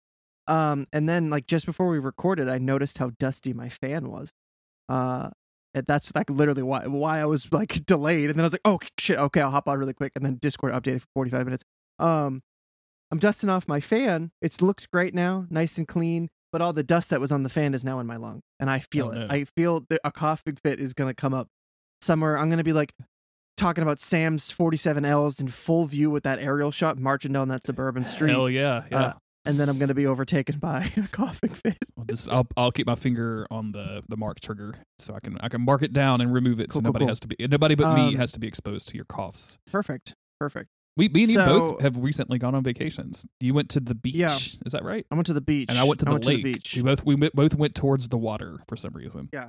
Um, 0.47 0.87
and 0.93 1.07
then 1.09 1.29
like 1.29 1.47
just 1.47 1.65
before 1.65 1.87
we 1.89 1.97
recorded, 1.99 2.49
I 2.49 2.57
noticed 2.59 2.97
how 2.99 3.11
dusty 3.19 3.53
my 3.53 3.69
fan 3.69 4.09
was. 4.09 4.29
Uh, 4.91 5.29
that's 5.73 6.13
like 6.13 6.29
literally 6.29 6.63
why 6.63 6.85
why 6.87 7.19
I 7.21 7.25
was 7.25 7.51
like 7.51 7.85
delayed. 7.85 8.25
And 8.29 8.35
then 8.37 8.41
I 8.41 8.47
was 8.47 8.53
like, 8.53 8.61
oh 8.65 8.79
shit, 8.99 9.17
okay, 9.17 9.41
I'll 9.41 9.51
hop 9.51 9.67
on 9.67 9.79
really 9.79 9.93
quick. 9.93 10.11
And 10.15 10.25
then 10.25 10.35
Discord 10.35 10.73
updated 10.73 11.01
for 11.01 11.07
forty 11.15 11.31
five 11.31 11.45
minutes. 11.45 11.63
Um, 11.99 12.41
I'm 13.11 13.19
dusting 13.19 13.49
off 13.49 13.67
my 13.67 13.79
fan. 13.79 14.31
It 14.41 14.61
looks 14.61 14.85
great 14.87 15.13
now, 15.13 15.45
nice 15.49 15.77
and 15.77 15.87
clean. 15.87 16.29
But 16.51 16.61
all 16.61 16.73
the 16.73 16.83
dust 16.83 17.09
that 17.11 17.21
was 17.21 17.31
on 17.31 17.43
the 17.43 17.49
fan 17.49 17.73
is 17.73 17.85
now 17.85 17.99
in 18.01 18.07
my 18.07 18.17
lung, 18.17 18.41
and 18.59 18.69
I 18.69 18.79
feel 18.79 19.07
Oh, 19.07 19.11
it. 19.11 19.15
no. 19.19 19.27
I 19.29 19.45
feel 19.55 19.85
a 20.03 20.11
coughing 20.11 20.57
fit 20.61 20.81
is 20.81 20.93
gonna 20.93 21.13
come 21.13 21.33
up 21.33 21.47
somewhere. 22.01 22.37
I'm 22.37 22.49
gonna 22.49 22.63
be 22.65 22.73
like 22.73 22.91
talking 23.55 23.83
about 23.83 23.99
Sam's 24.01 24.51
47Ls 24.51 25.39
in 25.39 25.47
full 25.47 25.85
view 25.85 26.09
with 26.09 26.23
that 26.23 26.39
aerial 26.39 26.71
shot 26.71 26.97
marching 26.97 27.31
down 27.31 27.47
that 27.49 27.65
suburban 27.65 28.03
street 28.03 28.31
Hell 28.31 28.49
yeah, 28.49 28.83
yeah. 28.91 28.97
Uh, 28.99 29.13
and 29.45 29.59
then 29.59 29.69
I'm 29.69 29.77
gonna 29.79 29.93
be 29.93 30.05
overtaken 30.07 30.59
by 30.59 30.89
a 30.97 31.07
coughing 31.11 31.49
fit. 31.49 31.77
I'll 31.97 32.05
just 32.05 32.29
I'll 32.29 32.47
I'll 32.57 32.71
keep 32.71 32.87
my 32.87 32.95
finger 32.95 33.45
on 33.51 33.71
the 33.71 34.03
the 34.09 34.17
mark 34.17 34.39
trigger 34.39 34.73
so 34.99 35.13
I 35.15 35.19
can 35.19 35.37
I 35.41 35.49
can 35.49 35.61
mark 35.61 35.81
it 35.81 35.93
down 35.93 36.21
and 36.21 36.33
remove 36.33 36.59
it 36.59 36.71
so 36.71 36.77
Cool, 36.79 36.81
cool, 36.81 36.87
nobody 36.89 37.05
cool. 37.05 37.09
has 37.09 37.19
to 37.21 37.27
be 37.27 37.35
nobody 37.47 37.75
but 37.75 37.93
me 37.95 38.09
Um, 38.09 38.15
has 38.15 38.31
to 38.33 38.39
be 38.39 38.47
exposed 38.47 38.89
to 38.89 38.95
your 38.95 39.05
coughs. 39.05 39.59
Perfect, 39.71 40.15
perfect. 40.39 40.69
We 40.97 41.07
me 41.07 41.21
and 41.23 41.31
you 41.31 41.37
both 41.37 41.81
have 41.81 42.03
recently 42.03 42.37
gone 42.37 42.53
on 42.53 42.63
vacations. 42.63 43.25
You 43.39 43.53
went 43.53 43.69
to 43.69 43.79
the 43.79 43.95
beach, 43.95 44.13
Yeah. 44.13 44.35
is 44.65 44.73
that 44.73 44.83
right? 44.83 45.05
I 45.09 45.15
went 45.15 45.25
to 45.27 45.33
the 45.33 45.39
beach, 45.39 45.69
And 45.69 45.77
I 45.79 45.85
went 45.85 45.99
to 46.01 46.05
the 46.05 46.19
lake. 46.19 46.43
beach. 46.43 46.73
We 46.75 46.83
both 46.83 47.05
we 47.05 47.15
went- 47.15 47.33
both 47.33 47.55
went 47.55 47.75
towards 47.75 48.09
the 48.09 48.17
water 48.17 48.59
for 48.67 48.75
some 48.75 48.91
reason. 48.93 49.29
Yeah, 49.31 49.47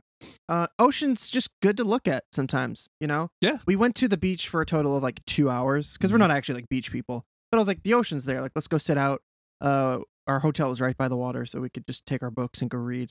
uh, 0.49 0.68
ocean's 0.78 1.28
just 1.30 1.51
good 1.61 1.76
to 1.78 1.84
look 1.84 2.07
at 2.07 2.24
sometimes. 2.32 2.88
You 3.01 3.09
know. 3.09 3.30
Yeah. 3.40 3.59
We 3.66 3.74
went 3.74 3.97
to 3.97 4.09
the 4.09 4.16
beach 4.16 4.49
for 4.49 4.61
a 4.61 4.66
total 4.66 4.97
of 4.97 5.03
like 5.03 5.20
two 5.26 5.51
hours 5.51 5.95
because 5.95 6.11
Mhm. 6.11 6.14
we're 6.14 6.18
not 6.18 6.30
actually 6.30 6.55
like 6.61 6.68
beach 6.68 6.93
people. 6.93 7.24
But 7.51 7.59
I 7.59 7.61
was 7.61 7.68
like, 7.68 7.82
the 7.82 7.93
ocean's 7.95 8.24
there. 8.24 8.40
Like, 8.40 8.53
let's 8.55 8.68
go 8.68 8.78
sit 8.78 8.97
out. 8.97 9.20
Uh, 9.62 10.00
our 10.26 10.40
hotel 10.40 10.68
was 10.68 10.80
right 10.80 10.96
by 10.96 11.08
the 11.08 11.16
water, 11.16 11.46
so 11.46 11.60
we 11.60 11.70
could 11.70 11.86
just 11.86 12.04
take 12.04 12.22
our 12.22 12.30
books 12.30 12.60
and 12.60 12.70
go 12.70 12.78
read. 12.78 13.10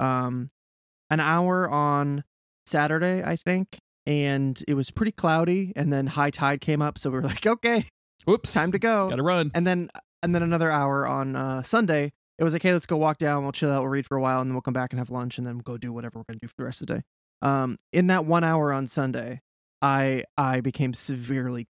Um, 0.00 0.50
an 1.10 1.20
hour 1.20 1.68
on 1.70 2.24
Saturday, 2.66 3.22
I 3.24 3.36
think, 3.36 3.78
and 4.06 4.62
it 4.66 4.74
was 4.74 4.90
pretty 4.90 5.12
cloudy. 5.12 5.72
And 5.76 5.92
then 5.92 6.08
high 6.08 6.30
tide 6.30 6.60
came 6.60 6.82
up, 6.82 6.98
so 6.98 7.10
we 7.10 7.16
were 7.16 7.22
like, 7.34 7.46
okay, 7.46 7.84
Whoops. 8.26 8.52
time 8.52 8.72
to 8.72 8.78
go. 8.78 9.08
Gotta 9.08 9.22
run. 9.22 9.50
and 9.54 9.66
then 9.66 9.88
and 10.22 10.34
then 10.34 10.42
another 10.42 10.70
hour 10.70 11.06
on 11.06 11.36
uh, 11.36 11.62
Sunday. 11.62 12.12
It 12.38 12.44
was 12.44 12.52
like, 12.54 12.62
hey, 12.62 12.72
let's 12.72 12.86
go 12.86 12.96
walk 12.96 13.18
down. 13.18 13.42
We'll 13.44 13.52
chill 13.52 13.70
out. 13.70 13.82
We'll 13.82 13.90
read 13.90 14.06
for 14.06 14.16
a 14.16 14.20
while, 14.20 14.40
and 14.40 14.50
then 14.50 14.54
we'll 14.54 14.62
come 14.62 14.74
back 14.74 14.92
and 14.92 14.98
have 14.98 15.10
lunch, 15.10 15.38
and 15.38 15.46
then 15.46 15.54
we'll 15.56 15.62
go 15.62 15.76
do 15.78 15.92
whatever 15.92 16.18
we're 16.18 16.24
gonna 16.28 16.40
do 16.40 16.48
for 16.48 16.54
the 16.58 16.64
rest 16.64 16.80
of 16.80 16.86
the 16.88 16.94
day. 16.96 17.02
Um, 17.42 17.76
in 17.92 18.06
that 18.08 18.24
one 18.24 18.42
hour 18.44 18.72
on 18.72 18.86
Sunday, 18.86 19.40
I 19.80 20.24
I 20.36 20.60
became 20.60 20.94
severely 20.94 21.66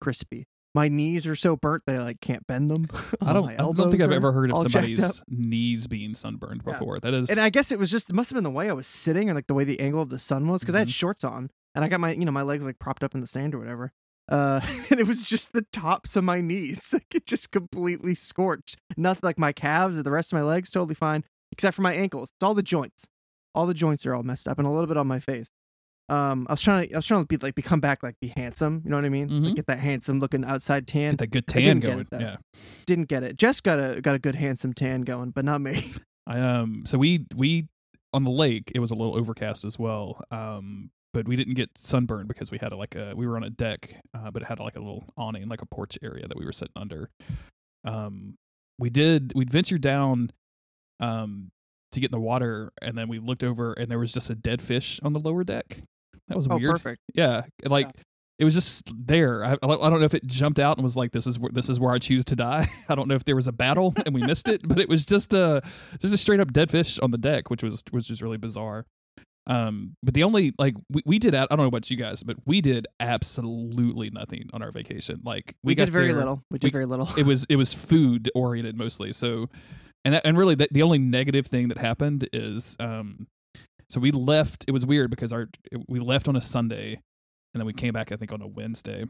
crispy. 0.00 0.46
My 0.76 0.88
knees 0.88 1.26
are 1.26 1.34
so 1.34 1.56
burnt 1.56 1.82
that 1.86 1.96
I 1.96 2.04
like 2.04 2.20
can't 2.20 2.46
bend 2.46 2.70
them. 2.70 2.86
I 3.22 3.32
don't, 3.32 3.48
I 3.50 3.56
don't 3.56 3.90
think 3.90 4.02
I've 4.02 4.12
ever 4.12 4.30
heard 4.32 4.50
of 4.50 4.56
all 4.56 4.64
jacked 4.64 4.76
up. 5.00 5.12
somebody's 5.12 5.22
knees 5.28 5.86
being 5.86 6.12
sunburned 6.14 6.62
Yeah. 6.66 6.74
before. 6.74 7.00
That 7.00 7.14
is 7.14 7.30
And 7.30 7.40
I 7.40 7.48
guess 7.48 7.72
it 7.72 7.78
was 7.78 7.90
just 7.90 8.10
it 8.10 8.14
must 8.14 8.28
have 8.30 8.34
been 8.36 8.44
the 8.44 8.50
way 8.50 8.68
I 8.68 8.74
was 8.74 8.86
sitting 8.86 9.30
or 9.30 9.34
like 9.34 9.46
the 9.46 9.54
way 9.54 9.64
the 9.64 9.80
angle 9.80 10.02
of 10.02 10.10
the 10.10 10.18
sun 10.18 10.46
was 10.48 10.60
because 10.60 10.74
I 10.74 10.80
had 10.80 10.88
Mhm. 10.88 10.92
shorts 10.94 11.24
on 11.24 11.50
and 11.74 11.82
I 11.84 11.88
got 11.88 12.00
my 12.00 12.12
you 12.12 12.24
know 12.26 12.30
my 12.32 12.42
legs 12.42 12.62
like 12.62 12.78
propped 12.78 13.02
up 13.02 13.14
in 13.14 13.20
the 13.22 13.26
sand 13.26 13.54
or 13.54 13.58
whatever. 13.58 13.92
Uh, 14.30 14.60
and 14.90 15.00
it 15.00 15.06
was 15.06 15.26
just 15.26 15.52
the 15.54 15.64
tops 15.72 16.14
of 16.16 16.24
my 16.24 16.40
knees, 16.42 16.88
like 16.92 17.06
it 17.14 17.26
just 17.26 17.52
completely 17.52 18.14
scorched. 18.14 18.76
Nothing 18.98 19.20
like 19.22 19.38
my 19.38 19.52
calves 19.52 19.96
or 19.98 20.02
the 20.02 20.10
rest 20.10 20.32
of 20.32 20.36
my 20.38 20.42
legs 20.42 20.68
totally 20.68 20.94
fine, 20.96 21.24
except 21.52 21.74
for 21.76 21.82
my 21.82 21.94
ankles. 21.94 22.30
It's 22.36 22.42
all 22.44 22.52
the 22.54 22.62
joints. 22.62 23.06
All 23.54 23.66
the 23.66 23.72
joints 23.72 24.04
are 24.04 24.14
all 24.14 24.24
messed 24.24 24.46
up 24.48 24.58
and 24.58 24.66
a 24.66 24.70
little 24.70 24.88
bit 24.88 24.96
on 24.98 25.06
my 25.06 25.20
face. 25.20 25.48
Um, 26.08 26.46
I 26.48 26.52
was 26.52 26.62
trying 26.62 26.86
to 26.88 26.94
I 26.94 26.98
was 26.98 27.06
trying 27.06 27.22
to 27.22 27.26
be 27.26 27.36
like 27.36 27.54
become 27.56 27.80
back 27.80 28.02
like 28.02 28.14
be 28.20 28.32
handsome. 28.36 28.82
You 28.84 28.90
know 28.90 28.96
what 28.96 29.04
I 29.04 29.08
mean? 29.08 29.28
Like, 29.28 29.52
Mhm. 29.52 29.56
get 29.56 29.66
that 29.66 29.78
handsome 29.80 30.20
looking 30.20 30.44
outside 30.44 30.86
tan. 30.86 31.12
get 31.12 31.18
that 31.18 31.26
good 31.30 31.44
I 31.48 31.52
tan 31.52 31.62
didn't 31.62 31.80
get 31.80 31.86
going. 31.88 32.00
it, 32.00 32.10
though. 32.10 32.18
yeah. 32.18 32.36
Didn't 32.86 33.08
get 33.08 33.22
it. 33.24 33.36
Jess 33.36 33.60
got 33.60 33.78
a 33.78 34.00
got 34.00 34.14
a 34.14 34.18
good 34.18 34.36
handsome 34.36 34.72
tan 34.72 35.02
going, 35.02 35.30
but 35.30 35.44
not 35.44 35.60
me. 35.60 35.82
I 36.28 36.38
um 36.40 36.84
so 36.86 36.96
we 36.98 37.26
we 37.34 37.66
on 38.12 38.24
the 38.24 38.30
lake 38.30 38.70
it 38.74 38.78
was 38.78 38.90
a 38.90 38.94
little 38.94 39.16
overcast 39.16 39.64
as 39.64 39.78
well. 39.78 40.22
Um 40.30 40.90
but 41.12 41.26
we 41.26 41.34
didn't 41.34 41.54
get 41.54 41.70
sunburned 41.78 42.28
because 42.28 42.50
we 42.50 42.58
had 42.58 42.72
a, 42.72 42.76
like 42.76 42.94
a 42.94 43.14
we 43.16 43.26
were 43.26 43.36
on 43.36 43.42
a 43.44 43.48
deck, 43.50 43.96
uh, 44.14 44.30
but 44.30 44.42
it 44.42 44.48
had 44.48 44.60
like 44.60 44.76
a 44.76 44.80
little 44.80 45.08
awning, 45.16 45.48
like 45.48 45.62
a 45.62 45.66
porch 45.66 45.98
area 46.02 46.28
that 46.28 46.36
we 46.38 46.44
were 46.44 46.52
sitting 46.52 46.74
under. 46.76 47.10
Um 47.84 48.34
we 48.78 48.90
did 48.90 49.32
we 49.34 49.44
ventured 49.44 49.80
down 49.80 50.30
um 51.00 51.50
to 51.92 52.00
get 52.00 52.06
in 52.08 52.12
the 52.12 52.20
water 52.20 52.72
and 52.82 52.96
then 52.98 53.08
we 53.08 53.18
looked 53.18 53.42
over 53.44 53.72
and 53.72 53.90
there 53.90 53.98
was 53.98 54.12
just 54.12 54.28
a 54.28 54.34
dead 54.34 54.60
fish 54.60 55.00
on 55.02 55.12
the 55.12 55.20
lower 55.20 55.44
deck. 55.44 55.82
That 56.28 56.36
was 56.36 56.48
oh, 56.50 56.56
weird. 56.58 56.72
perfect. 56.72 57.00
Yeah, 57.14 57.42
like 57.64 57.90
it 58.38 58.44
was 58.44 58.54
just 58.54 58.90
there. 58.94 59.44
I, 59.44 59.52
I 59.62 59.66
don't 59.66 60.00
know 60.00 60.04
if 60.04 60.12
it 60.14 60.26
jumped 60.26 60.58
out 60.58 60.76
and 60.76 60.82
was 60.82 60.96
like, 60.96 61.12
"This 61.12 61.26
is 61.26 61.38
where 61.38 61.50
this 61.52 61.68
is 61.68 61.80
where 61.80 61.92
I 61.94 61.98
choose 61.98 62.24
to 62.26 62.36
die." 62.36 62.68
I 62.88 62.94
don't 62.94 63.08
know 63.08 63.14
if 63.14 63.24
there 63.24 63.36
was 63.36 63.48
a 63.48 63.52
battle 63.52 63.94
and 64.04 64.14
we 64.14 64.22
missed 64.22 64.48
it, 64.48 64.66
but 64.66 64.78
it 64.78 64.88
was 64.88 65.06
just 65.06 65.32
a 65.34 65.62
just 66.00 66.12
a 66.12 66.18
straight 66.18 66.40
up 66.40 66.52
dead 66.52 66.70
fish 66.70 66.98
on 66.98 67.10
the 67.12 67.18
deck, 67.18 67.48
which 67.50 67.62
was 67.62 67.82
was 67.92 68.06
just 68.06 68.20
really 68.22 68.36
bizarre. 68.38 68.84
Um, 69.48 69.94
but 70.02 70.14
the 70.14 70.24
only 70.24 70.52
like 70.58 70.74
we, 70.90 71.02
we 71.06 71.18
did 71.20 71.34
I 71.34 71.46
don't 71.46 71.58
know 71.58 71.66
about 71.66 71.88
you 71.88 71.96
guys, 71.96 72.22
but 72.24 72.36
we 72.44 72.60
did 72.60 72.86
absolutely 72.98 74.10
nothing 74.10 74.50
on 74.52 74.62
our 74.62 74.72
vacation. 74.72 75.20
Like 75.24 75.54
We, 75.62 75.74
got 75.74 75.84
did 75.86 75.92
very 75.92 76.08
there- 76.08 76.16
little. 76.16 76.42
We 76.50 76.58
did 76.58 76.68
we- 76.68 76.72
very 76.72 76.86
little. 76.86 77.08
it 77.16 77.24
was 77.24 77.46
it 77.48 77.56
was 77.56 77.72
food 77.72 78.30
oriented 78.34 78.76
mostly. 78.76 79.12
So, 79.12 79.48
and 80.04 80.14
that, 80.14 80.26
and 80.26 80.36
really 80.36 80.56
the, 80.56 80.68
the 80.72 80.82
only 80.82 80.98
negative 80.98 81.46
thing 81.46 81.68
that 81.68 81.78
happened 81.78 82.28
is 82.32 82.76
um, 82.80 83.28
so 83.88 84.00
we 84.00 84.10
left. 84.10 84.64
It 84.68 84.72
was 84.72 84.84
weird 84.84 85.10
because 85.10 85.32
our 85.32 85.48
we 85.88 86.00
left 86.00 86.28
on 86.28 86.36
a 86.36 86.40
Sunday, 86.40 87.00
and 87.54 87.60
then 87.60 87.66
we 87.66 87.72
came 87.72 87.92
back 87.92 88.12
I 88.12 88.16
think 88.16 88.32
on 88.32 88.42
a 88.42 88.46
Wednesday. 88.46 89.04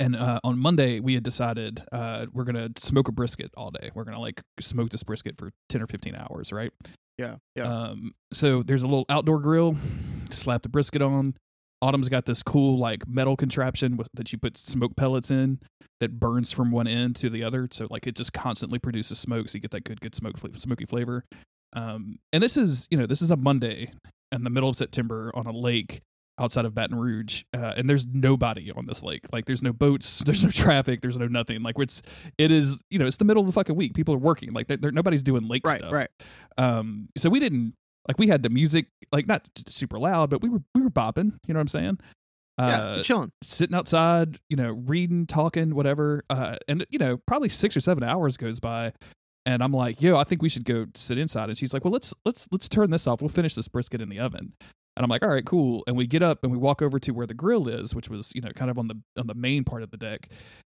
And 0.00 0.14
uh, 0.14 0.38
on 0.44 0.58
Monday 0.58 1.00
we 1.00 1.14
had 1.14 1.24
decided 1.24 1.82
uh, 1.90 2.26
we're 2.32 2.44
gonna 2.44 2.70
smoke 2.76 3.08
a 3.08 3.12
brisket 3.12 3.50
all 3.56 3.70
day. 3.70 3.90
We're 3.94 4.04
gonna 4.04 4.20
like 4.20 4.42
smoke 4.60 4.90
this 4.90 5.02
brisket 5.02 5.36
for 5.36 5.50
ten 5.68 5.82
or 5.82 5.86
fifteen 5.86 6.14
hours, 6.14 6.52
right? 6.52 6.72
yeah, 7.18 7.36
yeah. 7.56 7.64
Um, 7.64 8.12
so 8.32 8.62
there's 8.62 8.82
a 8.82 8.86
little 8.86 9.04
outdoor 9.08 9.40
grill. 9.40 9.76
Slap 10.30 10.62
the 10.62 10.68
brisket 10.68 11.02
on. 11.02 11.34
Autumn's 11.82 12.08
got 12.08 12.26
this 12.26 12.42
cool 12.42 12.78
like 12.78 13.06
metal 13.06 13.36
contraption 13.36 13.96
with, 13.96 14.08
that 14.14 14.32
you 14.32 14.38
put 14.38 14.56
smoke 14.56 14.96
pellets 14.96 15.30
in 15.30 15.60
that 16.00 16.18
burns 16.18 16.52
from 16.52 16.70
one 16.70 16.86
end 16.86 17.16
to 17.16 17.30
the 17.30 17.42
other. 17.42 17.68
So 17.70 17.86
like 17.90 18.06
it 18.06 18.14
just 18.14 18.32
constantly 18.32 18.78
produces 18.78 19.18
smoke, 19.18 19.48
so 19.48 19.56
you 19.56 19.60
get 19.60 19.72
that 19.72 19.84
good 19.84 20.00
good 20.00 20.14
smoke 20.14 20.38
fla- 20.38 20.56
smoky 20.56 20.86
flavor. 20.86 21.24
Um, 21.74 22.18
and 22.32 22.42
this 22.42 22.56
is 22.56 22.86
you 22.90 22.96
know 22.98 23.06
this 23.06 23.22
is 23.22 23.30
a 23.30 23.36
Monday 23.36 23.92
in 24.32 24.44
the 24.44 24.50
middle 24.50 24.68
of 24.68 24.76
September 24.76 25.30
on 25.34 25.46
a 25.46 25.52
lake 25.52 26.00
outside 26.40 26.64
of 26.64 26.72
Baton 26.72 26.96
Rouge, 26.98 27.42
uh, 27.52 27.74
and 27.76 27.90
there's 27.90 28.06
nobody 28.06 28.70
on 28.70 28.86
this 28.86 29.02
lake. 29.02 29.26
Like 29.32 29.46
there's 29.46 29.62
no 29.62 29.72
boats, 29.72 30.18
there's 30.24 30.44
no 30.44 30.50
traffic, 30.50 31.00
there's 31.00 31.16
no 31.16 31.26
nothing. 31.26 31.62
Like 31.62 31.76
it's 31.78 32.02
it 32.38 32.50
is 32.52 32.82
you 32.90 32.98
know 32.98 33.06
it's 33.06 33.16
the 33.16 33.24
middle 33.24 33.40
of 33.40 33.46
the 33.46 33.52
fucking 33.52 33.74
week. 33.76 33.94
People 33.94 34.14
are 34.14 34.18
working. 34.18 34.52
Like 34.52 34.66
they're, 34.68 34.76
they're- 34.76 34.92
nobody's 34.92 35.22
doing 35.22 35.48
lake 35.48 35.66
right, 35.66 35.78
stuff 35.80 35.92
right. 35.92 36.08
um 36.56 37.08
so 37.16 37.28
we 37.30 37.38
didn't 37.40 37.74
like 38.06 38.18
we 38.18 38.28
had 38.28 38.42
the 38.42 38.48
music 38.48 38.86
like 39.12 39.26
not 39.26 39.46
super 39.66 39.98
loud 39.98 40.30
but 40.30 40.40
we 40.42 40.48
were 40.48 40.62
we 40.74 40.80
were 40.80 40.88
bopping 40.90 41.32
you 41.46 41.52
know 41.54 41.58
what 41.58 41.62
i'm 41.62 41.68
saying 41.68 41.98
Yeah, 42.58 42.66
uh 42.66 43.02
chilling. 43.02 43.30
sitting 43.42 43.76
outside 43.76 44.38
you 44.48 44.56
know 44.56 44.70
reading 44.70 45.26
talking 45.26 45.74
whatever 45.74 46.24
uh 46.30 46.56
and 46.68 46.86
you 46.90 46.98
know 46.98 47.18
probably 47.26 47.48
six 47.50 47.76
or 47.76 47.80
seven 47.80 48.02
hours 48.02 48.36
goes 48.38 48.60
by 48.60 48.92
and 49.48 49.62
i'm 49.62 49.72
like 49.72 50.02
yo 50.02 50.16
i 50.16 50.24
think 50.24 50.42
we 50.42 50.48
should 50.48 50.64
go 50.64 50.86
sit 50.94 51.18
inside. 51.18 51.48
And 51.48 51.56
she's 51.58 51.72
like 51.72 51.82
well 51.84 51.92
let's 51.92 52.12
let's 52.24 52.46
let's 52.52 52.68
turn 52.68 52.90
this 52.90 53.06
off. 53.06 53.22
We'll 53.22 53.30
finish 53.30 53.54
this 53.54 53.66
brisket 53.66 54.00
in 54.00 54.10
the 54.10 54.20
oven. 54.20 54.52
And 54.96 55.04
i'm 55.04 55.08
like 55.08 55.22
all 55.22 55.30
right 55.30 55.44
cool. 55.44 55.82
And 55.86 55.96
we 55.96 56.06
get 56.06 56.22
up 56.22 56.40
and 56.42 56.52
we 56.52 56.58
walk 56.58 56.82
over 56.82 56.98
to 57.00 57.12
where 57.12 57.26
the 57.26 57.34
grill 57.34 57.66
is 57.66 57.94
which 57.94 58.08
was 58.08 58.30
you 58.34 58.42
know 58.42 58.50
kind 58.50 58.70
of 58.70 58.78
on 58.78 58.88
the 58.88 59.00
on 59.18 59.26
the 59.26 59.34
main 59.34 59.64
part 59.64 59.82
of 59.82 59.90
the 59.90 59.96
deck. 59.96 60.28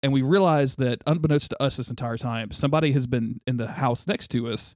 And 0.03 0.14
we 0.14 0.22
realize 0.22 0.76
that 0.76 1.02
unbeknownst 1.07 1.49
to 1.49 1.61
us 1.61 1.77
this 1.77 1.89
entire 1.89 2.18
time 2.18 2.52
somebody 2.52 2.91
has 2.91 3.07
been 3.07 3.41
in 3.48 3.57
the 3.57 3.68
house 3.68 4.07
next 4.07 4.30
to 4.30 4.48
us. 4.48 4.76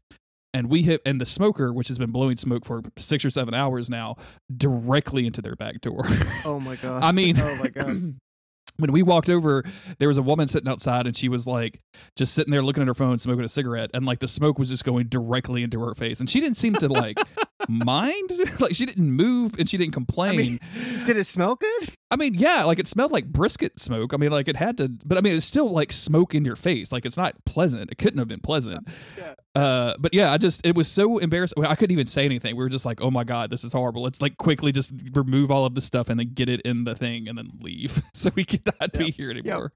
And 0.55 0.69
we 0.69 0.83
hit 0.83 1.01
and 1.05 1.21
the 1.21 1.25
smoker 1.25 1.71
which 1.71 1.87
has 1.87 1.99
been 1.99 2.11
blowing 2.11 2.37
smoke 2.37 2.65
for 2.65 2.81
six 2.97 3.23
or 3.23 3.29
seven 3.29 3.53
hours 3.53 3.89
now 3.89 4.17
directly 4.55 5.27
into 5.27 5.41
their 5.41 5.55
back 5.55 5.81
door. 5.81 6.03
Oh 6.45 6.59
my 6.59 6.75
god. 6.77 7.03
i 7.09 7.11
mean 7.11 7.39
oh 7.39 7.55
my 7.57 7.67
god. 7.67 8.15
when 8.77 8.91
we 8.91 9.03
walked 9.03 9.29
over 9.29 9.63
there 9.99 10.07
was 10.07 10.17
a 10.17 10.21
woman 10.21 10.47
sitting 10.47 10.67
outside 10.67 11.05
and 11.05 11.15
she 11.15 11.29
was 11.29 11.45
like 11.45 11.79
just 12.15 12.33
sitting 12.33 12.51
there 12.51 12.63
looking 12.63 12.81
at 12.81 12.87
her 12.87 12.93
phone 12.93 13.19
smoking 13.19 13.43
a 13.45 13.49
cigarette 13.49 13.91
and 13.93 14.05
like 14.05 14.19
the 14.19 14.27
smoke 14.27 14.57
was 14.57 14.69
just 14.69 14.83
going 14.83 15.07
directly 15.07 15.63
into 15.63 15.79
her 15.79 15.93
face 15.93 16.19
and 16.19 16.29
she 16.29 16.39
didn't 16.39 16.57
seem 16.57 16.73
to 16.75 16.87
like 16.87 17.17
mind. 17.69 18.29
like 18.59 18.75
she 18.75 18.85
didn't 18.85 19.11
move 19.11 19.55
and 19.59 19.69
she 19.69 19.77
didn't 19.77 19.93
complain. 19.93 20.37
mean, 20.37 20.59
Did 21.05 21.17
it 21.17 21.25
smell 21.25 21.55
good? 21.55 21.89
I 22.13 22.15
mean, 22.15 22.35
yeah, 22.35 22.63
like 22.65 22.77
it 22.77 22.87
smelled 22.87 23.11
like 23.11 23.25
brisket 23.25 23.79
smoke. 23.79 24.13
I 24.13 24.17
mean, 24.17 24.29
like 24.29 24.47
it 24.47 24.55
had 24.55 24.77
to, 24.77 24.87
but 24.87 25.17
I 25.17 25.21
mean, 25.21 25.33
it's 25.33 25.47
still 25.47 25.71
like 25.71 25.91
smoke 25.91 26.35
in 26.35 26.45
your 26.45 26.55
face. 26.55 26.91
Like 26.91 27.07
it's 27.07 27.17
not 27.17 27.33
pleasant. 27.45 27.91
It 27.91 27.97
couldn't 27.97 28.19
have 28.19 28.27
been 28.27 28.39
pleasant. 28.39 28.87
Yeah. 29.17 29.33
Uh, 29.59 29.95
but 29.97 30.13
yeah, 30.13 30.31
I 30.31 30.37
just 30.37 30.63
it 30.63 30.75
was 30.75 30.87
so 30.87 31.17
embarrassing. 31.17 31.65
I 31.65 31.73
couldn't 31.73 31.91
even 31.91 32.05
say 32.05 32.23
anything. 32.23 32.55
We 32.55 32.63
were 32.63 32.69
just 32.69 32.85
like, 32.85 33.01
oh 33.01 33.09
my 33.09 33.23
god, 33.23 33.49
this 33.49 33.63
is 33.63 33.73
horrible. 33.73 34.03
Let's 34.03 34.21
like 34.21 34.37
quickly 34.37 34.71
just 34.71 34.93
remove 35.15 35.49
all 35.49 35.65
of 35.65 35.73
the 35.73 35.81
stuff 35.81 36.07
and 36.07 36.19
then 36.19 36.33
get 36.35 36.49
it 36.49 36.61
in 36.61 36.83
the 36.83 36.93
thing 36.93 37.27
and 37.27 37.35
then 37.35 37.49
leave 37.59 38.03
so 38.13 38.29
we 38.35 38.45
could 38.45 38.61
not 38.79 38.93
be 38.93 39.09
here 39.09 39.31
anymore. 39.31 39.73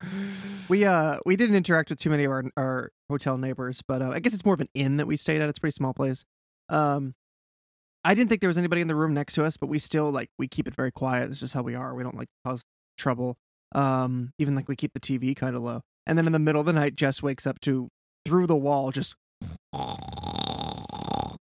We 0.70 0.86
uh 0.86 1.18
we 1.26 1.38
didn't 1.38 1.56
interact 1.56 1.90
with 1.90 2.00
too 2.00 2.12
many 2.12 2.26
of 2.26 2.32
our 2.32 2.44
our 2.56 2.92
hotel 3.10 3.40
neighbors, 3.40 3.82
but 3.82 4.04
uh, 4.04 4.12
I 4.12 4.20
guess 4.20 4.36
it's 4.36 4.46
more 4.46 4.54
of 4.54 4.62
an 4.62 4.70
inn 4.76 4.98
that 4.98 5.08
we 5.08 5.18
stayed 5.18 5.42
at. 5.42 5.50
It's 5.50 5.58
a 5.58 5.62
pretty 5.62 5.74
small 5.74 5.96
place. 5.96 6.24
Um, 6.70 7.16
I 8.08 8.14
didn't 8.14 8.30
think 8.30 8.40
there 8.40 8.48
was 8.48 8.58
anybody 8.58 8.80
in 8.80 8.88
the 8.88 8.96
room 8.96 9.14
next 9.14 9.34
to 9.34 9.44
us, 9.44 9.58
but 9.58 9.68
we 9.68 9.80
still 9.80 10.10
like 10.12 10.30
we 10.40 10.48
keep 10.48 10.66
it 10.66 10.74
very 10.74 10.94
quiet. 10.94 11.30
It's 11.30 11.42
just 11.42 11.54
how 11.54 11.62
we 11.62 11.76
are. 11.76 11.94
We 11.94 12.04
don't 12.04 12.16
like 12.16 12.30
cause 12.46 12.64
trouble. 12.98 13.36
Um, 13.76 14.32
even 14.40 14.56
like 14.56 14.70
we 14.70 14.78
keep 14.78 14.94
the 14.94 15.02
TV 15.02 15.36
kind 15.36 15.58
of 15.58 15.62
low. 15.62 15.82
And 16.06 16.18
then 16.18 16.26
in 16.26 16.32
the 16.32 16.40
middle 16.40 16.62
of 16.62 16.66
the 16.66 16.72
night, 16.72 16.96
Jess 16.96 17.22
wakes 17.22 17.46
up 17.46 17.60
to 17.62 17.90
through 18.26 18.48
the 18.48 18.56
wall 18.56 18.92
just 18.92 19.14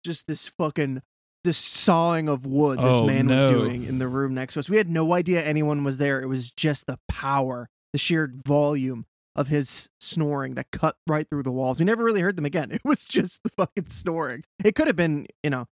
just 0.05 0.27
this 0.27 0.47
fucking 0.47 1.01
this 1.43 1.57
sawing 1.57 2.29
of 2.29 2.45
wood 2.45 2.77
this 2.77 2.97
Oh, 2.99 3.07
man 3.07 3.29
was 3.29 3.49
doing 3.49 3.83
in 3.83 3.97
the 3.97 4.07
room 4.07 4.35
next 4.35 4.53
to 4.53 4.59
us. 4.59 4.69
We 4.69 4.77
had 4.77 4.87
no 4.87 5.11
idea 5.13 5.41
anyone 5.41 5.83
was 5.83 5.97
there. 5.97 6.21
It 6.21 6.27
was 6.27 6.51
just 6.51 6.85
the 6.85 6.99
power, 7.09 7.67
the 7.93 7.99
sheer 7.99 8.31
volume 8.31 9.07
of 9.35 9.47
his 9.47 9.89
snoring 9.99 10.53
that 10.53 10.67
cut 10.71 10.97
right 11.07 11.27
through 11.27 11.41
the 11.41 11.51
walls. 11.51 11.79
We 11.79 11.85
never 11.85 12.03
really 12.03 12.21
heard 12.21 12.35
them 12.35 12.45
again. 12.45 12.71
It 12.73 12.85
was 12.85 13.03
just 13.03 13.41
the 13.43 13.49
fucking 13.49 13.89
snoring. 13.89 14.43
It 14.63 14.75
could 14.75 14.85
have 14.85 14.95
been, 14.95 15.25
you 15.41 15.49
know, 15.49 15.65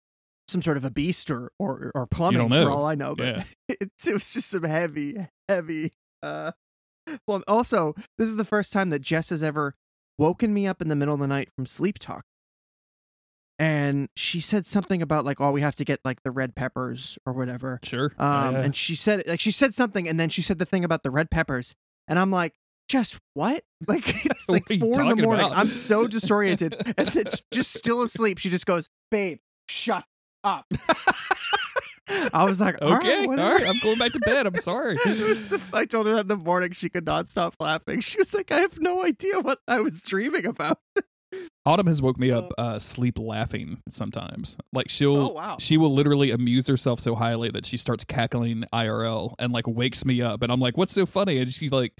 some 0.50 0.62
sort 0.62 0.76
of 0.76 0.84
a 0.84 0.90
beast 0.90 1.30
or 1.30 1.52
or, 1.58 1.92
or 1.94 2.06
plumbing 2.06 2.50
for 2.50 2.70
all 2.70 2.84
I 2.86 2.94
know, 2.94 3.14
but 3.14 3.26
Yeah. 3.26 3.44
it, 3.68 3.90
it 4.06 4.12
was 4.14 4.32
just 4.32 4.50
some 4.50 4.64
heavy, 4.64 5.16
heavy. 5.48 5.92
Uh, 6.22 6.52
well, 7.26 7.42
also, 7.48 7.94
this 8.18 8.28
is 8.28 8.36
the 8.36 8.44
first 8.44 8.72
time 8.72 8.90
that 8.90 9.00
Jess 9.00 9.30
has 9.30 9.42
ever 9.42 9.74
woken 10.18 10.52
me 10.52 10.66
up 10.66 10.82
in 10.82 10.88
the 10.88 10.96
middle 10.96 11.14
of 11.14 11.20
the 11.20 11.26
night 11.26 11.48
from 11.56 11.66
sleep 11.66 11.98
talk. 11.98 12.24
And 13.58 14.08
she 14.16 14.40
said 14.40 14.64
something 14.66 15.02
about 15.02 15.24
like, 15.26 15.38
oh, 15.40 15.50
we 15.50 15.60
have 15.60 15.74
to 15.76 15.84
get 15.84 16.00
like 16.04 16.22
the 16.22 16.30
red 16.30 16.54
peppers 16.54 17.18
or 17.26 17.34
whatever. 17.34 17.78
Sure. 17.82 18.12
Um, 18.18 18.54
Yeah. 18.54 18.62
and 18.62 18.76
she 18.76 18.94
said 18.94 19.24
like 19.28 19.40
she 19.40 19.50
said 19.50 19.74
something, 19.74 20.08
and 20.08 20.18
then 20.18 20.28
she 20.30 20.40
said 20.42 20.58
the 20.58 20.64
thing 20.64 20.84
about 20.84 21.02
the 21.02 21.10
red 21.10 21.30
peppers, 21.30 21.74
and 22.08 22.18
I'm 22.18 22.30
like, 22.30 22.54
just 22.88 23.18
what? 23.34 23.62
Like 23.86 24.08
it's 24.08 24.48
like 24.48 24.66
four 24.66 25.02
in 25.02 25.08
the 25.10 25.16
morning. 25.16 25.44
about? 25.46 25.56
I'm 25.56 25.68
so 25.68 26.06
disoriented, 26.06 26.74
and 26.96 27.08
then 27.08 27.24
just 27.52 27.74
still 27.74 28.00
asleep. 28.02 28.38
She 28.38 28.48
just 28.50 28.64
goes, 28.66 28.88
babe, 29.10 29.38
shut 29.68 30.04
up. 30.44 30.66
I 32.32 32.42
was 32.44 32.60
like, 32.60 32.76
all 32.82 32.94
okay, 32.96 33.08
right, 33.08 33.20
all 33.22 33.28
whatever. 33.28 33.54
right. 33.54 33.66
I'm 33.68 33.78
going 33.80 33.98
back 33.98 34.12
to 34.12 34.18
bed. 34.20 34.46
I'm 34.46 34.56
sorry. 34.56 34.96
It 35.06 35.20
was 35.28 35.48
the, 35.48 35.60
I 35.72 35.84
told 35.84 36.06
her 36.06 36.14
that 36.14 36.22
in 36.22 36.28
the 36.28 36.36
morning. 36.36 36.72
She 36.72 36.88
could 36.88 37.06
not 37.06 37.28
stop 37.28 37.54
laughing. 37.60 38.00
She 38.00 38.18
was 38.18 38.34
like, 38.34 38.50
I 38.50 38.58
have 38.60 38.80
no 38.80 39.04
idea 39.04 39.38
what 39.40 39.60
I 39.68 39.80
was 39.80 40.02
dreaming 40.02 40.44
about. 40.46 40.78
Autumn 41.64 41.86
has 41.86 42.02
woke 42.02 42.18
me 42.18 42.32
up 42.32 42.52
uh, 42.58 42.80
sleep 42.80 43.16
laughing 43.16 43.80
sometimes. 43.88 44.56
Like 44.72 44.88
she'll 44.88 45.16
Oh, 45.16 45.28
wow. 45.28 45.56
she 45.60 45.76
will 45.76 45.94
literally 45.94 46.32
amuse 46.32 46.66
herself 46.66 46.98
so 46.98 47.14
highly 47.14 47.50
that 47.50 47.64
she 47.64 47.76
starts 47.76 48.02
cackling 48.02 48.64
IRL 48.72 49.34
and 49.38 49.52
like 49.52 49.68
wakes 49.68 50.04
me 50.04 50.20
up 50.22 50.42
and 50.42 50.50
I'm 50.50 50.58
like, 50.58 50.76
"What's 50.76 50.92
so 50.92 51.06
funny?" 51.06 51.38
And 51.38 51.52
she's 51.52 51.70
like, 51.70 51.92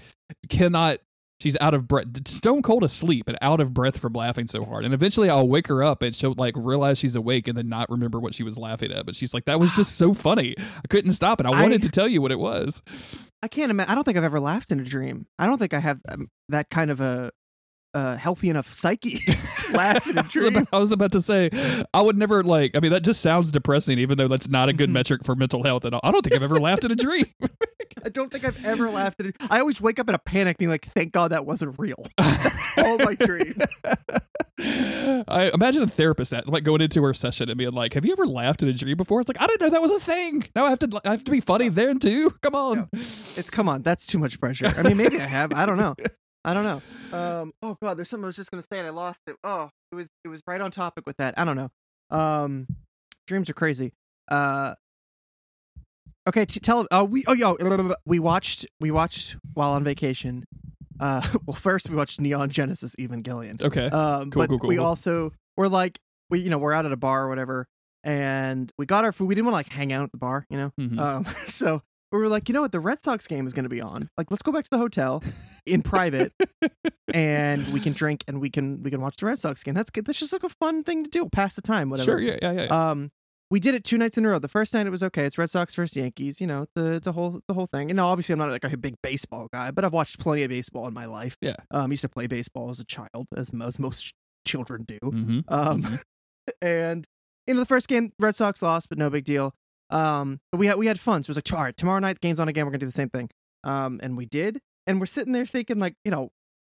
cannot. 0.49 0.97
She's 1.41 1.57
out 1.59 1.73
of 1.73 1.87
breath, 1.87 2.27
stone 2.27 2.61
cold 2.61 2.83
asleep, 2.83 3.27
and 3.27 3.35
out 3.41 3.59
of 3.59 3.73
breath 3.73 3.97
from 3.97 4.13
laughing 4.13 4.45
so 4.45 4.63
hard. 4.63 4.85
And 4.85 4.93
eventually, 4.93 5.27
I'll 5.27 5.47
wake 5.47 5.65
her 5.69 5.81
up, 5.83 6.03
and 6.03 6.13
she'll 6.13 6.35
like 6.37 6.53
realize 6.55 6.99
she's 6.99 7.15
awake, 7.15 7.47
and 7.47 7.57
then 7.57 7.67
not 7.67 7.89
remember 7.89 8.19
what 8.19 8.35
she 8.35 8.43
was 8.43 8.59
laughing 8.59 8.91
at. 8.91 9.07
But 9.07 9.15
she's 9.15 9.33
like, 9.33 9.45
"That 9.45 9.59
was 9.59 9.73
just 9.75 9.97
so 9.97 10.13
funny. 10.27 10.53
I 10.59 10.87
couldn't 10.87 11.13
stop 11.13 11.39
it. 11.39 11.47
I 11.47 11.49
I- 11.49 11.61
wanted 11.63 11.81
to 11.81 11.89
tell 11.89 12.07
you 12.07 12.21
what 12.21 12.31
it 12.31 12.37
was." 12.37 12.83
I 13.41 13.47
can't 13.47 13.71
imagine. 13.71 13.91
I 13.91 13.95
don't 13.95 14.03
think 14.03 14.17
I've 14.17 14.23
ever 14.23 14.39
laughed 14.39 14.69
in 14.71 14.79
a 14.79 14.83
dream. 14.83 15.25
I 15.39 15.47
don't 15.47 15.57
think 15.57 15.73
I 15.73 15.79
have 15.79 15.99
um, 16.07 16.29
that 16.49 16.69
kind 16.69 16.91
of 16.91 17.01
a, 17.01 17.31
a 17.93 18.17
healthy 18.17 18.49
enough 18.49 18.71
psyche 18.71 19.17
to 19.57 19.71
laugh 19.73 20.07
in 20.07 20.17
a 20.17 20.21
I 20.21 20.23
was, 20.23 20.31
dream. 20.31 20.55
about, 20.55 20.67
I 20.73 20.77
was 20.77 20.91
about 20.91 21.11
to 21.13 21.21
say, 21.21 21.49
I 21.93 22.01
would 22.01 22.17
never 22.17 22.43
like. 22.43 22.71
I 22.75 22.79
mean, 22.79 22.91
that 22.91 23.03
just 23.03 23.21
sounds 23.21 23.51
depressing, 23.51 23.99
even 23.99 24.17
though 24.17 24.27
that's 24.27 24.47
not 24.49 24.69
a 24.69 24.73
good 24.73 24.89
Mhm. 24.89 24.93
metric 24.93 25.23
for 25.25 25.35
mental 25.35 25.63
health 25.63 25.85
at 25.85 25.93
all. 25.93 26.01
I 26.03 26.11
don't 26.11 26.21
think 26.23 26.35
I've 26.35 26.43
ever 26.43 26.59
laughed 26.59 26.85
in 26.85 26.91
a 26.91 26.95
dream. 26.95 27.25
I 28.05 28.09
don't 28.09 28.31
think 28.31 28.45
I've 28.45 28.63
ever 28.65 28.89
laughed 28.89 29.19
at 29.19 29.27
it. 29.27 29.35
I 29.49 29.59
always 29.59 29.79
wake 29.81 29.99
up 29.99 30.07
in 30.09 30.15
a 30.15 30.19
panic, 30.19 30.57
being 30.57 30.71
like, 30.71 30.85
"Thank 30.85 31.11
God 31.11 31.31
that 31.31 31.45
wasn't 31.45 31.75
real." 31.77 32.03
That's 32.17 32.77
all 32.77 32.97
my 32.97 33.13
dream. 33.15 33.53
I 34.57 35.51
imagine 35.53 35.83
a 35.83 35.87
therapist 35.87 36.33
at 36.33 36.47
like 36.47 36.63
going 36.63 36.81
into 36.81 37.01
her 37.03 37.13
session 37.13 37.49
and 37.49 37.57
being 37.57 37.71
like, 37.73 37.93
"Have 37.93 38.05
you 38.05 38.11
ever 38.13 38.25
laughed 38.25 38.63
in 38.63 38.69
a 38.69 38.73
dream 38.73 38.97
before?" 38.97 39.19
It's 39.19 39.27
like 39.27 39.39
I 39.41 39.45
didn't 39.47 39.61
know 39.61 39.69
that 39.69 39.81
was 39.81 39.91
a 39.91 39.99
thing. 39.99 40.45
Now 40.55 40.65
I 40.65 40.69
have 40.69 40.79
to. 40.79 41.01
I 41.05 41.11
have 41.11 41.23
to 41.25 41.31
be 41.31 41.41
funny 41.41 41.69
there 41.69 41.93
too. 41.95 42.31
Come 42.41 42.55
on. 42.55 42.89
It's 42.93 43.49
come 43.49 43.67
on, 43.69 43.81
that's 43.81 44.05
too 44.07 44.17
much 44.19 44.39
pressure. 44.39 44.67
I 44.75 44.83
mean, 44.83 44.97
maybe 44.97 45.17
I 45.19 45.25
have. 45.25 45.51
I 45.53 45.65
don't 45.65 45.77
know. 45.77 45.95
I 46.43 46.53
don't 46.53 46.63
know. 46.63 47.17
Um. 47.17 47.53
Oh 47.61 47.77
God, 47.81 47.97
there's 47.97 48.09
something 48.09 48.25
I 48.25 48.27
was 48.27 48.35
just 48.35 48.49
gonna 48.51 48.63
say 48.63 48.79
and 48.79 48.87
I 48.87 48.91
lost 48.91 49.21
it. 49.27 49.35
Oh, 49.43 49.69
it 49.91 49.95
was 49.95 50.07
it 50.23 50.27
was 50.27 50.41
right 50.47 50.59
on 50.61 50.71
topic 50.71 51.05
with 51.05 51.17
that. 51.17 51.35
I 51.37 51.45
don't 51.45 51.55
know. 51.55 51.69
Um, 52.09 52.67
dreams 53.27 53.49
are 53.49 53.53
crazy. 53.53 53.93
Uh. 54.29 54.73
Okay, 56.27 56.45
t- 56.45 56.59
tell. 56.59 56.85
Uh, 56.91 57.05
we 57.09 57.23
oh 57.27 57.33
yo, 57.33 57.57
we 58.05 58.19
watched 58.19 58.65
we 58.79 58.91
watched 58.91 59.35
while 59.53 59.71
on 59.71 59.83
vacation. 59.83 60.45
Uh, 60.99 61.21
well, 61.45 61.55
first 61.55 61.89
we 61.89 61.95
watched 61.95 62.19
Neon 62.19 62.49
Genesis 62.49 62.95
Evangelion. 62.97 63.61
Okay. 63.61 63.87
Um, 63.87 64.29
Cool, 64.31 64.41
but 64.43 64.49
cool, 64.49 64.59
cool. 64.59 64.67
we 64.67 64.77
also 64.77 65.33
we're 65.57 65.67
like 65.67 65.99
we 66.29 66.39
you 66.39 66.49
know 66.49 66.57
we're 66.59 66.73
out 66.73 66.85
at 66.85 66.91
a 66.91 66.97
bar 66.97 67.23
or 67.25 67.29
whatever, 67.29 67.67
and 68.03 68.71
we 68.77 68.85
got 68.85 69.03
our 69.03 69.11
food. 69.11 69.25
We 69.27 69.35
didn't 69.35 69.45
want 69.45 69.53
to 69.53 69.57
like 69.57 69.69
hang 69.69 69.91
out 69.93 70.03
at 70.03 70.11
the 70.11 70.17
bar, 70.19 70.45
you 70.49 70.57
know. 70.57 70.71
Mhm. 70.79 70.99
Um, 70.99 71.25
so 71.47 71.81
we 72.11 72.19
were 72.19 72.27
like, 72.27 72.49
you 72.49 72.53
know 72.53 72.61
what, 72.61 72.71
the 72.71 72.79
Red 72.79 73.01
Sox 73.03 73.27
game 73.27 73.47
is 73.47 73.53
going 73.53 73.63
to 73.63 73.69
be 73.69 73.81
on. 73.81 74.09
Like, 74.17 74.29
let's 74.31 74.43
go 74.43 74.51
back 74.51 74.63
to 74.65 74.69
the 74.69 74.77
hotel 74.77 75.23
in 75.65 75.81
private, 75.93 76.33
and 77.13 77.67
we 77.73 77.79
can 77.79 77.93
drink 77.93 78.23
and 78.27 78.39
we 78.41 78.49
can 78.49 78.83
we 78.83 78.91
can 78.91 79.01
watch 79.01 79.17
the 79.17 79.25
Red 79.25 79.39
Sox 79.39 79.63
game. 79.63 79.73
That's 79.73 79.89
good. 79.89 80.05
That's 80.05 80.19
just 80.19 80.33
like 80.33 80.43
a 80.43 80.49
fun 80.49 80.83
thing 80.83 81.03
to 81.03 81.09
do, 81.09 81.27
pass 81.29 81.55
the 81.55 81.61
time, 81.61 81.89
whatever. 81.89 82.05
Sure. 82.05 82.19
Yeah. 82.19 82.37
Yeah. 82.41 82.51
Yeah. 82.51 82.63
yeah. 82.65 82.89
Um, 82.91 83.11
we 83.49 83.59
did 83.59 83.75
it 83.75 83.83
two 83.83 83.97
nights 83.97 84.17
in 84.17 84.25
a 84.25 84.29
row. 84.29 84.39
The 84.39 84.47
first 84.47 84.73
night 84.73 84.87
it 84.87 84.91
was 84.91 85.03
okay. 85.03 85.25
It's 85.25 85.37
Red 85.37 85.49
Sox 85.49 85.75
versus 85.75 85.97
Yankees. 85.97 86.39
You 86.39 86.47
know, 86.47 86.67
the 86.75 86.99
the 87.03 87.11
whole 87.11 87.41
the 87.47 87.53
whole 87.53 87.65
thing. 87.65 87.89
And 87.91 87.97
now 87.97 88.07
obviously 88.07 88.33
I'm 88.33 88.39
not 88.39 88.49
like 88.49 88.63
a 88.63 88.77
big 88.77 88.95
baseball 89.03 89.49
guy, 89.51 89.71
but 89.71 89.83
I've 89.83 89.91
watched 89.93 90.19
plenty 90.19 90.43
of 90.43 90.49
baseball 90.49 90.87
in 90.87 90.93
my 90.93 91.05
life. 91.05 91.35
Yeah. 91.41 91.55
Um, 91.69 91.83
I 91.83 91.93
used 91.93 92.01
to 92.01 92.09
play 92.09 92.27
baseball 92.27 92.69
as 92.69 92.79
a 92.79 92.85
child, 92.85 93.27
as 93.35 93.51
most 93.51 93.77
most 93.77 94.13
children 94.47 94.85
do. 94.87 94.99
mm-hmm. 95.03 95.39
Um, 95.53 95.83
Mhm. 95.83 96.01
and 96.61 97.05
you 97.45 97.53
know 97.55 97.59
the 97.59 97.65
first 97.65 97.87
game 97.89 98.13
Red 98.19 98.35
Sox 98.37 98.61
lost, 98.61 98.87
but 98.87 98.97
no 98.97 99.09
big 99.09 99.25
deal. 99.25 99.53
Um, 99.91 100.39
but 100.51 100.57
we 100.57 100.67
had 100.67 100.77
we 100.77 100.87
had 100.87 100.99
fun. 100.99 101.23
So 101.23 101.27
it 101.27 101.29
was 101.29 101.37
like, 101.37 101.53
all 101.53 101.63
right, 101.63 101.75
tomorrow 101.75 101.99
night 101.99 102.21
game's 102.21 102.39
on 102.39 102.47
again. 102.47 102.65
We're 102.65 102.71
gonna 102.71 102.79
do 102.79 102.85
the 102.87 102.91
same 102.91 103.09
thing. 103.09 103.29
Um, 103.63 103.99
and 104.01 104.17
we 104.17 104.25
did. 104.25 104.59
And 104.87 104.99
we're 104.99 105.05
sitting 105.05 105.33
there 105.33 105.45
thinking 105.45 105.79
like, 105.79 105.95
you 106.03 106.11
know, 106.11 106.31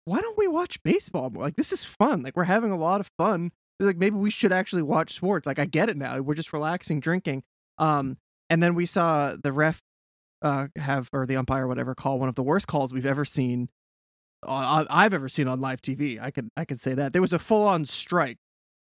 why 0.05 0.19
don't 0.19 0.37
we 0.37 0.47
watch 0.47 0.81
baseball? 0.83 1.31
Like 1.33 1.55
this 1.55 1.71
is 1.71 1.83
fun. 1.83 2.23
Like 2.23 2.35
we're 2.35 2.43
having 2.43 2.71
a 2.71 2.77
lot 2.77 2.99
of 2.99 3.09
fun. 3.17 3.51
It's 3.79 3.87
like 3.87 3.97
maybe 3.97 4.17
we 4.17 4.29
should 4.29 4.51
actually 4.51 4.81
watch 4.81 5.13
sports. 5.13 5.47
Like 5.47 5.59
I 5.59 5.65
get 5.65 5.89
it 5.89 5.97
now. 5.97 6.19
We're 6.19 6.33
just 6.33 6.53
relaxing, 6.53 6.99
drinking. 6.99 7.43
Um, 7.77 8.17
and 8.49 8.61
then 8.61 8.75
we 8.75 8.85
saw 8.85 9.35
the 9.41 9.51
ref 9.51 9.81
uh 10.41 10.67
have 10.75 11.09
or 11.13 11.25
the 11.25 11.37
umpire 11.37 11.65
or 11.65 11.67
whatever 11.67 11.95
call 11.95 12.19
one 12.19 12.27
of 12.27 12.35
the 12.35 12.43
worst 12.43 12.67
calls 12.67 12.91
we've 12.93 13.05
ever 13.05 13.25
seen. 13.25 13.69
Uh, 14.45 14.85
I've 14.89 15.13
ever 15.13 15.29
seen 15.29 15.47
on 15.47 15.61
live 15.61 15.81
TV. 15.81 16.19
I 16.19 16.31
could 16.31 16.49
I 16.57 16.65
could 16.65 16.79
say 16.79 16.93
that 16.95 17.13
there 17.13 17.21
was 17.21 17.33
a 17.33 17.39
full 17.39 17.67
on 17.67 17.85
strike. 17.85 18.37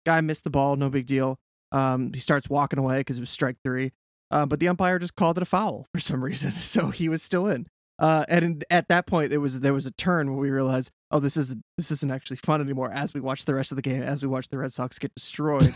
Guy 0.07 0.21
missed 0.21 0.45
the 0.45 0.51
ball, 0.51 0.77
no 0.77 0.89
big 0.89 1.07
deal. 1.07 1.39
Um, 1.73 2.13
he 2.15 2.21
starts 2.21 2.49
walking 2.49 2.79
away 2.79 2.99
because 2.99 3.19
it 3.19 3.21
was 3.21 3.31
strike 3.31 3.57
three. 3.65 3.93
Uh, 4.31 4.47
but 4.47 4.61
the 4.61 4.69
umpire 4.69 4.99
just 4.99 5.17
called 5.17 5.37
it 5.39 5.43
a 5.43 5.47
foul 5.47 5.87
for 5.95 6.01
some 6.01 6.23
reason, 6.23 6.53
so 6.59 6.91
he 6.91 7.09
was 7.09 7.23
still 7.23 7.47
in. 7.47 7.67
Uh, 7.99 8.25
and 8.29 8.65
at 8.71 8.89
that 8.89 9.07
point, 9.07 9.29
there 9.29 9.41
was 9.41 9.61
there 9.61 9.75
was 9.75 9.85
a 9.85 9.91
turn 9.91 10.31
where 10.31 10.41
we 10.41 10.49
realized, 10.51 10.91
oh, 11.11 11.19
this 11.21 11.37
is 11.37 11.55
this 11.77 11.91
isn't 11.91 12.11
actually 12.11 12.39
fun 12.39 12.63
anymore. 12.63 12.91
As 12.91 13.13
we 13.13 13.21
watch 13.21 13.45
the 13.45 13.55
rest 13.55 13.73
of 13.73 13.77
the 13.77 13.83
game, 13.83 14.03
as 14.03 14.23
we 14.23 14.29
watch 14.29 14.49
the 14.49 14.57
Red 14.57 14.73
Sox 14.73 14.99
get 14.99 15.15
destroyed, 15.15 15.75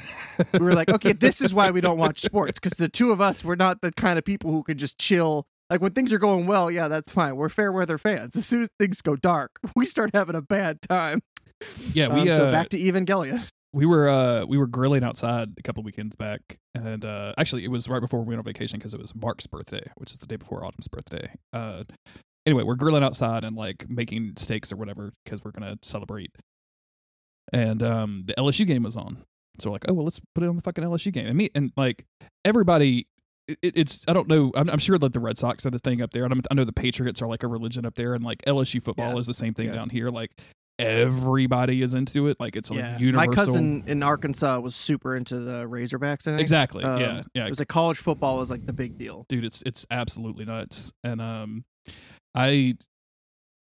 we 0.55 0.61
were 0.61 0.73
like, 0.73 0.89
okay, 0.89 1.13
this 1.13 1.43
is 1.43 1.53
why 1.53 1.71
we 1.71 1.83
don't 1.83 1.99
watch 1.99 2.23
sports 2.23 2.59
because 2.59 2.79
the 2.79 2.89
two 2.89 3.13
of 3.13 3.21
us, 3.21 3.45
we're 3.45 3.57
not 3.57 3.83
the 3.83 3.93
kind 3.93 4.19
of 4.19 4.25
people 4.25 4.51
who 4.53 4.63
can 4.63 4.79
just 4.79 4.99
chill. 4.99 5.47
Like 5.69 5.83
when 5.83 5.93
things 5.93 6.15
are 6.15 6.19
going 6.19 6.47
well, 6.47 6.71
yeah, 6.71 6.89
that's 6.89 7.13
fine. 7.13 7.37
We're 7.37 7.51
fair 7.51 7.71
weather 7.73 7.99
fans. 7.99 8.37
As 8.37 8.47
soon 8.47 8.63
as 8.63 8.69
things 8.79 9.03
go 9.03 9.17
dark, 9.17 9.51
we 9.77 9.85
start 9.85 10.11
having 10.15 10.35
a 10.35 10.43
bad 10.43 10.81
time. 10.81 11.23
yeah. 11.93 12.09
We 12.09 12.23
Um, 12.23 12.29
uh, 12.29 12.37
so 12.37 12.51
back 12.51 12.71
to 12.71 12.79
Evangelion. 12.79 13.47
We 13.75 13.85
were 13.87 14.09
uh 14.09 14.45
we 14.47 14.57
were 14.57 14.67
grilling 14.69 15.03
outside 15.05 15.49
a 15.59 15.63
couple 15.63 15.83
weekends 15.83 16.15
back 16.17 16.59
and 16.75 17.05
uh 17.05 17.33
actually 17.37 17.65
it 17.65 17.69
was 17.69 17.89
right 17.89 18.01
before 18.01 18.21
we 18.21 18.27
went 18.29 18.39
on 18.39 18.45
vacation 18.45 18.79
because 18.79 18.95
it 18.95 19.01
was 19.01 19.15
mark's 19.15 19.47
birthday 19.47 19.83
which 19.97 20.13
is 20.13 20.19
the 20.21 20.27
day 20.27 20.37
before 20.37 20.65
autumn's 20.65 20.89
birthday 20.89 21.29
uh 21.53 21.83
anyway 22.47 22.63
we're 22.63 22.77
grilling 22.77 23.03
outside 23.03 23.43
and 23.45 23.57
like 23.57 23.85
making 23.89 24.33
steaks 24.37 24.73
or 24.73 24.77
whatever 24.77 25.13
because 25.25 25.43
we're 25.45 25.51
gonna 25.51 25.77
celebrate 25.83 26.31
and 27.53 27.83
um 27.83 28.25
the 28.27 28.35
lsu 28.35 28.67
game 28.67 28.83
was 28.85 28.97
on 28.97 29.19
so 29.59 29.69
we're 29.71 29.75
like 29.75 29.85
oh 29.89 29.93
well 29.93 30.05
let's 30.05 30.21
put 30.35 30.45
it 30.45 30.49
on 30.49 30.57
the 30.57 30.63
fucking 30.63 30.85
lsu 30.85 31.13
game 31.13 31.27
and 31.27 31.37
me 31.37 31.51
and 31.55 31.73
like 31.77 32.05
everybody 32.45 33.07
it, 33.47 33.59
it's 33.63 34.03
I 34.09 34.15
don't 34.15 34.27
know. 34.27 34.53
I'm, 34.55 34.71
I'm 34.71 34.79
sure 34.79 34.97
that 34.99 35.13
the 35.13 35.21
Red 35.21 35.37
Sox 35.37 35.67
are 35.67 35.71
the 35.71 35.79
thing 35.79 36.01
up 36.01 36.13
there, 36.15 36.25
and 36.25 36.33
I'm, 36.33 36.41
I 36.51 36.55
know 36.55 36.65
the 36.65 36.73
Patriots 36.73 37.21
are 37.21 37.27
like 37.27 37.43
a 37.43 37.47
religion 37.47 37.85
up 37.85 37.95
there, 37.95 38.15
and 38.15 38.25
like 38.25 38.41
LSU 38.47 38.83
football 38.83 39.13
Yeah. 39.13 39.19
is 39.19 39.27
the 39.27 39.35
same 39.35 39.53
thing 39.53 39.67
Yeah. 39.67 39.75
down 39.75 39.91
here. 39.91 40.09
Like 40.09 40.31
everybody 40.79 41.83
is 41.83 41.95
into 41.95 42.29
it. 42.29 42.39
Like 42.41 42.57
it's 42.57 42.71
yeah. 42.71 42.93
like 42.93 43.01
universal. 43.01 43.31
My 43.31 43.35
cousin 43.35 43.85
in 43.87 44.03
Arkansas 44.03 44.59
was 44.61 44.75
super 44.75 45.17
into 45.17 45.39
the 45.39 45.65
Razorbacks. 45.65 46.27
I 46.27 46.33
think. 46.33 46.41
exactly. 46.41 46.85
Um, 46.85 47.01
yeah, 47.01 47.23
yeah. 47.35 47.47
It 47.47 47.51
was 47.51 47.59
like 47.59 47.69
college 47.69 47.99
football 47.99 48.39
was 48.39 48.51
like 48.51 48.67
the 48.67 48.73
big 48.73 48.99
deal. 48.99 49.27
dude 49.29 49.45
it's 49.45 49.63
it's 49.63 49.87
absolutely 49.91 50.45
nuts 50.45 50.93
and 51.03 51.21
um 51.21 51.65
i 52.35 52.75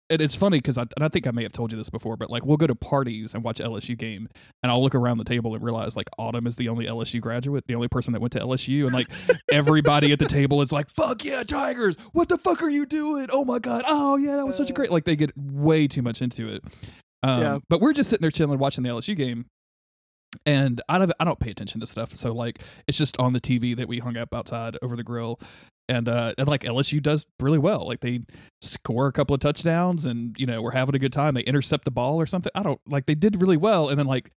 and 0.10 0.22
it's 0.22 0.35
funny 0.35 0.57
because 0.57 0.77
I, 0.77 0.81
and 0.95 1.03
I 1.03 1.07
think 1.07 1.27
I 1.27 1.31
may 1.31 1.44
have 1.44 1.52
told 1.52 1.72
you 1.72 1.77
this 1.77 1.90
before, 1.90 2.18
but 2.18 2.30
like 2.30 2.45
we'll 2.45 2.57
go 2.57 2.68
to 2.68 2.76
parties 2.76 3.34
and 3.34 3.44
watch 3.44 3.57
LSU 3.57 3.98
game, 3.98 4.27
and 4.61 4.72
I'll 4.72 4.81
look 4.81 4.95
around 4.95 5.18
the 5.18 5.23
table 5.23 5.56
and 5.56 5.64
realize 5.64 5.95
like 5.95 6.10
Autumn 6.18 6.45
is 6.45 6.56
the 6.56 6.69
only 6.69 6.85
LSU 6.85 7.19
graduate, 7.19 7.65
the 7.68 7.76
only 7.76 7.88
person 7.88 8.14
that 8.14 8.19
went 8.19 8.34
to 8.34 8.40
LSU, 8.40 8.84
and 8.84 8.94
like 8.94 9.07
everybody 9.52 10.11
at 10.11 10.19
the 10.19 10.26
table 10.26 10.61
is 10.61 10.72
like, 10.72 10.90
"Fuck 10.90 11.26
yeah, 11.26 11.44
Tigers! 11.44 11.95
What 12.11 12.30
the 12.30 12.38
fuck 12.38 12.61
are 12.61 12.69
you 12.69 12.85
doing? 12.85 13.27
Oh 13.31 13.45
my 13.45 13.60
god! 13.60 13.85
Oh 13.88 14.18
yeah, 14.18 14.35
that 14.35 14.45
was 14.45 14.56
such 14.56 14.69
a 14.69 14.73
great." 14.73 14.91
Like 14.91 15.06
they 15.06 15.15
get 15.15 15.31
way 15.38 15.88
too 15.88 16.02
much 16.02 16.22
into 16.22 16.48
it. 16.48 16.64
Um, 17.24 17.41
Yeah. 17.41 17.60
But 17.70 17.82
we're 17.82 17.94
just 17.94 18.10
sitting 18.10 18.22
there 18.22 18.32
chilling, 18.32 18.60
watching 18.60 18.84
the 18.84 18.90
LSU 18.90 19.16
game, 19.16 19.45
and 20.45 20.82
I 20.90 20.98
don't 20.98 21.12
I 21.20 21.24
don't 21.26 21.40
pay 21.40 21.52
attention 21.52 21.80
to 21.82 21.88
stuff. 21.88 22.12
So 22.12 22.34
like 22.34 22.62
it's 22.88 22.98
just 22.98 23.18
on 23.20 23.34
the 23.34 23.41
TV 23.41 23.76
that 23.78 23.88
we 23.88 24.00
hung 24.00 24.18
up 24.18 24.34
outside 24.34 24.78
over 24.82 24.95
the 24.95 25.04
grill. 25.04 25.40
And 25.90 26.08
uh 26.08 26.34
and 26.38 26.48
like 26.48 26.62
LSU 26.64 27.02
does 27.02 27.26
really 27.41 27.58
well. 27.58 27.86
Like 27.88 28.00
they 28.00 28.22
score 28.62 29.08
a 29.08 29.12
couple 29.12 29.34
of 29.34 29.41
touchdowns 29.41 30.06
and 30.06 30.36
you 30.40 30.45
know, 30.45 30.62
we're 30.62 30.72
having 30.72 30.95
a 30.95 31.00
good 31.00 31.14
time. 31.14 31.34
They 31.34 31.41
intercept 31.41 31.86
the 31.86 31.91
ball 31.91 32.20
or 32.20 32.26
something. 32.26 32.52
I 32.56 32.64
don't 32.64 32.80
like 32.88 33.06
they 33.06 33.16
did 33.16 33.41
really 33.41 33.58
well 33.58 33.90
and 33.90 34.00
then 34.00 34.08
like 34.08 34.32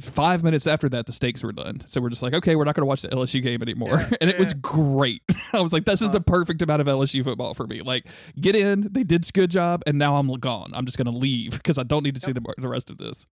5 0.00 0.42
minutes 0.42 0.66
after 0.66 0.88
that 0.88 1.06
the 1.06 1.12
stakes 1.12 1.42
were 1.42 1.52
done. 1.52 1.82
So 1.86 2.00
we're 2.00 2.08
just 2.08 2.22
like, 2.22 2.32
okay, 2.34 2.56
we're 2.56 2.64
not 2.64 2.74
going 2.74 2.82
to 2.82 2.86
watch 2.86 3.02
the 3.02 3.08
LSU 3.08 3.42
game 3.42 3.60
anymore. 3.62 3.98
Yeah, 3.98 4.10
and 4.20 4.30
it 4.30 4.38
was 4.38 4.54
great. 4.54 5.22
I 5.52 5.60
was 5.60 5.72
like 5.72 5.84
this 5.84 6.00
is 6.00 6.08
Uh, 6.08 6.12
the 6.12 6.20
perfect 6.20 6.62
amount 6.62 6.80
of 6.80 6.86
LSU 6.86 7.22
football 7.22 7.52
for 7.54 7.66
me. 7.66 7.82
Like 7.82 8.06
get 8.40 8.56
in, 8.56 8.88
they 8.90 9.02
did 9.02 9.28
a 9.28 9.32
good 9.32 9.50
job 9.50 9.82
and 9.86 9.98
now 9.98 10.16
I'm 10.16 10.32
gone. 10.34 10.72
I'm 10.74 10.86
just 10.86 10.96
going 10.96 11.12
to 11.12 11.16
leave 11.18 11.50
because 11.52 11.76
I 11.78 11.82
don't 11.82 12.02
need 12.02 12.14
to 12.14 12.20
see 12.20 12.32
the 12.32 12.42
the 12.58 12.68
rest 12.68 12.90
of 12.90 12.96
this. 12.98 13.26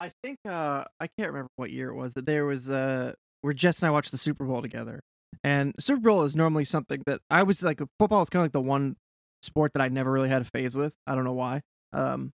I 0.00 0.12
think 0.22 0.38
uh 0.46 0.84
I 1.00 1.08
can't 1.18 1.30
remember 1.30 1.50
what 1.56 1.70
year 1.70 1.88
it 1.88 1.94
was 1.94 2.14
that 2.14 2.26
there 2.26 2.44
was 2.44 2.70
uh 2.70 3.14
where 3.40 3.52
Jess 3.54 3.80
and 3.82 3.88
I 3.88 3.90
watched 3.90 4.12
the 4.12 4.18
Super 4.18 4.44
Bowl 4.44 4.62
together. 4.62 5.00
And 5.42 5.74
Super 5.80 6.00
Bowl 6.00 6.22
is 6.22 6.36
normally 6.36 6.64
something 6.64 7.02
that 7.06 7.20
I 7.30 7.42
was 7.42 7.62
like 7.62 7.80
football 7.98 8.22
is 8.22 8.30
kind 8.30 8.42
of 8.42 8.44
like 8.44 8.52
the 8.52 8.60
one 8.60 8.96
sport 9.42 9.72
that 9.74 9.82
I 9.82 9.88
never 9.88 10.12
really 10.12 10.28
had 10.28 10.42
a 10.42 10.44
phase 10.44 10.76
with. 10.76 10.94
I 11.06 11.14
don't 11.14 11.24
know 11.24 11.32
why. 11.32 11.62
Um 11.92 12.32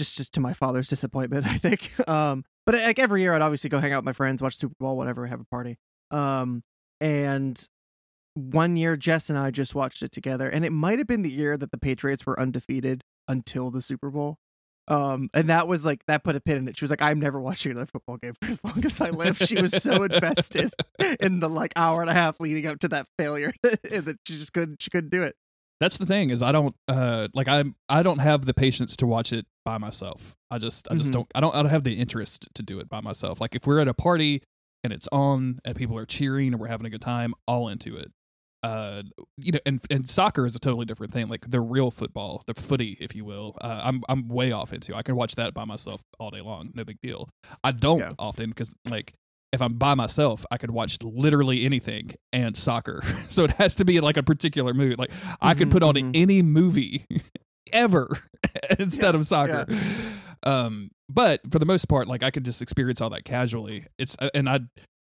just 0.00 0.16
just 0.16 0.32
to 0.34 0.40
my 0.40 0.54
father's 0.54 0.88
disappointment, 0.88 1.46
I 1.48 1.58
think. 1.58 2.08
Um 2.08 2.44
but 2.66 2.74
like 2.74 2.98
every 2.98 3.22
year 3.22 3.34
I'd 3.34 3.42
obviously 3.42 3.70
go 3.70 3.78
hang 3.78 3.92
out 3.92 3.98
with 3.98 4.06
my 4.06 4.12
friends, 4.12 4.42
watch 4.42 4.56
Super 4.56 4.74
Bowl, 4.80 4.96
whatever, 4.96 5.26
have 5.26 5.40
a 5.40 5.44
party. 5.44 5.78
Um 6.10 6.62
and 7.00 7.68
one 8.34 8.76
year 8.76 8.96
Jess 8.96 9.28
and 9.28 9.38
I 9.38 9.50
just 9.50 9.74
watched 9.74 10.02
it 10.02 10.12
together 10.12 10.48
and 10.48 10.64
it 10.64 10.72
might 10.72 10.98
have 10.98 11.06
been 11.06 11.22
the 11.22 11.30
year 11.30 11.56
that 11.56 11.70
the 11.70 11.78
Patriots 11.78 12.24
were 12.24 12.38
undefeated 12.40 13.02
until 13.28 13.70
the 13.70 13.82
Super 13.82 14.10
Bowl. 14.10 14.38
Um, 14.88 15.30
and 15.32 15.48
that 15.48 15.68
was 15.68 15.86
like 15.86 16.04
that 16.06 16.24
put 16.24 16.34
a 16.34 16.40
pin 16.40 16.56
in 16.56 16.68
it. 16.68 16.76
She 16.76 16.84
was 16.84 16.90
like, 16.90 17.00
"I'm 17.00 17.20
never 17.20 17.40
watching 17.40 17.70
another 17.70 17.86
football 17.86 18.16
game 18.16 18.32
for 18.42 18.50
as 18.50 18.64
long 18.64 18.84
as 18.84 19.00
I 19.00 19.10
live." 19.10 19.38
She 19.38 19.60
was 19.60 19.70
so 19.70 20.02
invested 20.02 20.72
in 21.20 21.38
the 21.38 21.48
like 21.48 21.72
hour 21.76 22.00
and 22.00 22.10
a 22.10 22.12
half 22.12 22.40
leading 22.40 22.66
up 22.66 22.80
to 22.80 22.88
that 22.88 23.06
failure 23.16 23.52
that 23.62 24.18
she 24.26 24.36
just 24.36 24.52
couldn't. 24.52 24.82
She 24.82 24.90
couldn't 24.90 25.10
do 25.10 25.22
it. 25.22 25.36
That's 25.80 25.96
the 25.96 26.06
thing 26.06 26.30
is 26.30 26.42
I 26.42 26.52
don't 26.52 26.74
uh 26.88 27.28
like 27.34 27.48
I'm 27.48 27.74
I 27.88 28.02
don't 28.02 28.18
have 28.18 28.44
the 28.44 28.54
patience 28.54 28.96
to 28.98 29.06
watch 29.06 29.32
it 29.32 29.46
by 29.64 29.78
myself. 29.78 30.36
I 30.50 30.58
just 30.58 30.86
I 30.90 30.94
just 30.94 31.10
Mhm. 31.10 31.14
don't 31.14 31.26
I 31.34 31.40
don't 31.40 31.54
I 31.54 31.62
don't 31.62 31.70
have 31.70 31.84
the 31.84 31.94
interest 31.94 32.48
to 32.54 32.62
do 32.62 32.78
it 32.80 32.88
by 32.88 33.00
myself. 33.00 33.40
Like 33.40 33.54
if 33.54 33.66
we're 33.66 33.80
at 33.80 33.88
a 33.88 33.94
party 33.94 34.42
and 34.84 34.92
it's 34.92 35.08
on 35.10 35.58
and 35.64 35.74
people 35.76 35.96
are 35.96 36.06
cheering 36.06 36.48
and 36.52 36.60
we're 36.60 36.68
having 36.68 36.86
a 36.86 36.90
good 36.90 37.00
time, 37.00 37.32
all 37.46 37.68
into 37.68 37.96
it. 37.96 38.12
Uh 38.62 39.04
you 39.38 39.52
know 39.52 39.58
and 39.64 39.80
and 39.90 40.06
soccer 40.06 40.44
is 40.44 40.54
a 40.54 40.58
totally 40.58 40.84
different 40.84 41.14
thing. 41.14 41.28
Like 41.28 41.50
the 41.50 41.62
real 41.62 41.90
football, 41.90 42.42
the 42.46 42.52
footy 42.52 42.98
if 43.00 43.14
you 43.16 43.24
will. 43.24 43.56
Uh, 43.62 43.80
I'm 43.82 44.02
I'm 44.06 44.28
way 44.28 44.52
off 44.52 44.74
into. 44.74 44.94
I 44.94 45.02
can 45.02 45.16
watch 45.16 45.34
that 45.36 45.54
by 45.54 45.64
myself 45.64 46.02
all 46.18 46.30
day 46.30 46.42
long, 46.42 46.72
no 46.74 46.84
big 46.84 47.00
deal. 47.00 47.30
I 47.64 47.72
don't 47.72 48.00
Yeah. 48.00 48.12
often 48.18 48.52
cuz 48.52 48.70
like 48.86 49.14
if 49.52 49.60
I'm 49.60 49.74
by 49.74 49.94
myself, 49.94 50.44
I 50.50 50.58
could 50.58 50.70
watch 50.70 50.98
literally 51.02 51.64
anything 51.64 52.12
and 52.32 52.56
soccer. 52.56 53.02
so 53.28 53.44
it 53.44 53.50
has 53.52 53.74
to 53.76 53.84
be 53.84 53.96
in 53.96 54.02
like 54.04 54.16
a 54.16 54.22
particular 54.22 54.74
mood. 54.74 54.98
Like 54.98 55.10
I 55.40 55.54
could 55.54 55.68
Mhm, 55.68 55.72
put 55.72 55.82
on 55.82 55.94
mhm. 55.94 56.10
any 56.14 56.42
movie 56.42 57.06
ever 57.72 58.08
instead 58.78 59.14
of 59.14 59.26
soccer. 59.26 59.66
Um, 60.42 60.90
but 61.08 61.40
for 61.50 61.58
the 61.58 61.66
most 61.66 61.86
part, 61.88 62.08
like 62.08 62.22
I 62.22 62.30
could 62.30 62.44
just 62.44 62.62
experience 62.62 63.00
all 63.00 63.10
that 63.10 63.24
casually. 63.24 63.86
It's 63.98 64.16
uh, 64.20 64.30
and 64.34 64.48
I, 64.48 64.60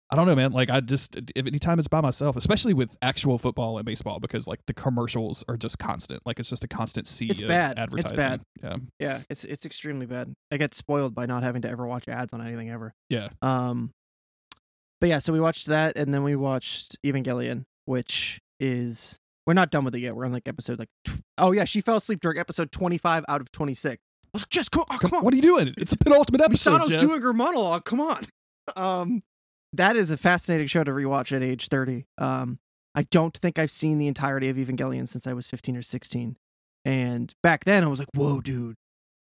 I 0.09 0.15
don't 0.15 0.25
know, 0.27 0.35
man. 0.35 0.51
Like 0.51 0.69
I 0.69 0.79
just 0.79 1.15
if 1.35 1.45
anytime 1.47 1.79
it's 1.79 1.87
by 1.87 1.99
myself, 2.01 2.37
especially 2.37 2.73
with 2.73 2.95
actual 3.01 3.37
football 3.37 3.77
and 3.77 3.85
baseball, 3.85 4.19
because 4.19 4.47
like 4.47 4.59
the 4.67 4.73
commercials 4.73 5.43
are 5.49 5.57
just 5.57 5.79
constant. 5.79 6.21
Like 6.25 6.39
it's 6.39 6.49
just 6.49 6.63
a 6.63 6.67
constant 6.67 7.07
sea 7.07 7.27
It's 7.29 7.41
of 7.41 7.47
bad. 7.49 7.71
It's 7.71 7.79
advertising. 7.81 8.15
bad. 8.17 8.41
Yeah, 8.63 8.75
Yeah, 8.99 9.21
it's 9.29 9.43
it's 9.43 9.65
extremely 9.65 10.05
bad. 10.05 10.33
I 10.51 10.57
get 10.57 10.73
spoiled 10.75 11.13
by 11.13 11.25
not 11.25 11.43
having 11.43 11.63
to 11.63 11.69
ever 11.69 11.85
watch 11.85 12.07
ads 12.07 12.31
on 12.33 12.45
anything 12.45 12.69
ever. 12.69 12.93
yeah. 13.09 13.29
Um, 13.41 13.91
but 14.99 15.09
yeah, 15.09 15.19
so 15.19 15.31
we 15.33 15.39
watched 15.39 15.67
that, 15.67 15.97
and 15.97 16.13
then 16.13 16.23
we 16.23 16.35
watched 16.35 16.97
Evangelion, 17.05 17.63
which 17.85 18.39
is 18.59 19.19
we're 19.45 19.53
not 19.53 19.71
done 19.71 19.85
with 19.85 19.95
it 19.95 19.99
yet. 19.99 20.15
We're 20.15 20.25
on 20.25 20.33
like 20.33 20.47
episode 20.47 20.79
like 20.79 20.89
tw- 21.05 21.21
oh 21.37 21.51
yeah, 21.51 21.65
she 21.65 21.81
fell 21.81 21.97
asleep 21.97 22.19
during 22.21 22.37
episode 22.37 22.71
twenty 22.71 22.97
five 22.97 23.23
out 23.27 23.41
of 23.41 23.51
twenty 23.51 23.73
six. 23.73 24.01
I 24.25 24.29
was 24.33 24.41
like, 24.43 24.49
just 24.49 24.71
come, 24.71 24.83
oh, 24.89 24.97
come 24.99 25.13
on, 25.13 25.23
What 25.23 25.33
are 25.33 25.37
you 25.37 25.41
doing? 25.41 25.73
It's 25.77 25.93
a 25.93 25.97
penultimate 25.97 26.41
episode. 26.41 26.71
Misato's 26.71 26.89
Jeff. 26.89 26.99
doing 27.01 27.21
her 27.21 27.33
monologue. 27.33 27.85
Come 27.85 28.01
on. 28.01 28.23
Um, 28.75 29.23
that 29.71 29.95
is 29.95 30.11
a 30.11 30.17
fascinating 30.17 30.67
show 30.67 30.83
to 30.83 30.91
rewatch 30.91 31.33
at 31.33 31.41
age 31.41 31.69
30. 31.69 32.05
Um, 32.17 32.59
I 32.95 33.03
don't 33.03 33.35
think 33.37 33.57
I've 33.57 33.71
seen 33.71 33.97
the 33.97 34.07
entirety 34.07 34.49
of 34.49 34.57
Evangelion 34.57 35.07
since 35.07 35.25
I 35.25 35.31
was 35.31 35.47
15 35.47 35.77
or 35.77 35.81
16. 35.81 36.35
And 36.83 37.33
back 37.41 37.63
then 37.63 37.85
I 37.85 37.87
was 37.87 37.99
like, 37.99 38.09
whoa, 38.13 38.41
dude. 38.41 38.75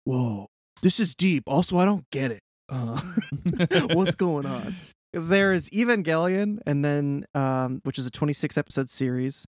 Whoa. 0.04 0.46
This 0.82 1.00
is 1.00 1.16
deep. 1.16 1.42
Also, 1.48 1.78
I 1.78 1.84
don't 1.84 2.04
get 2.12 2.30
it. 2.30 2.42
Uh, 2.68 3.00
what's 3.92 4.14
going 4.14 4.46
on? 4.46 4.76
Because 5.14 5.28
there 5.28 5.52
is 5.52 5.70
Evangelion, 5.70 6.58
and 6.66 6.84
then, 6.84 7.24
um, 7.36 7.80
which 7.84 8.00
is 8.00 8.06
a 8.06 8.10
26 8.10 8.58
episode 8.58 8.90
series. 8.90 9.46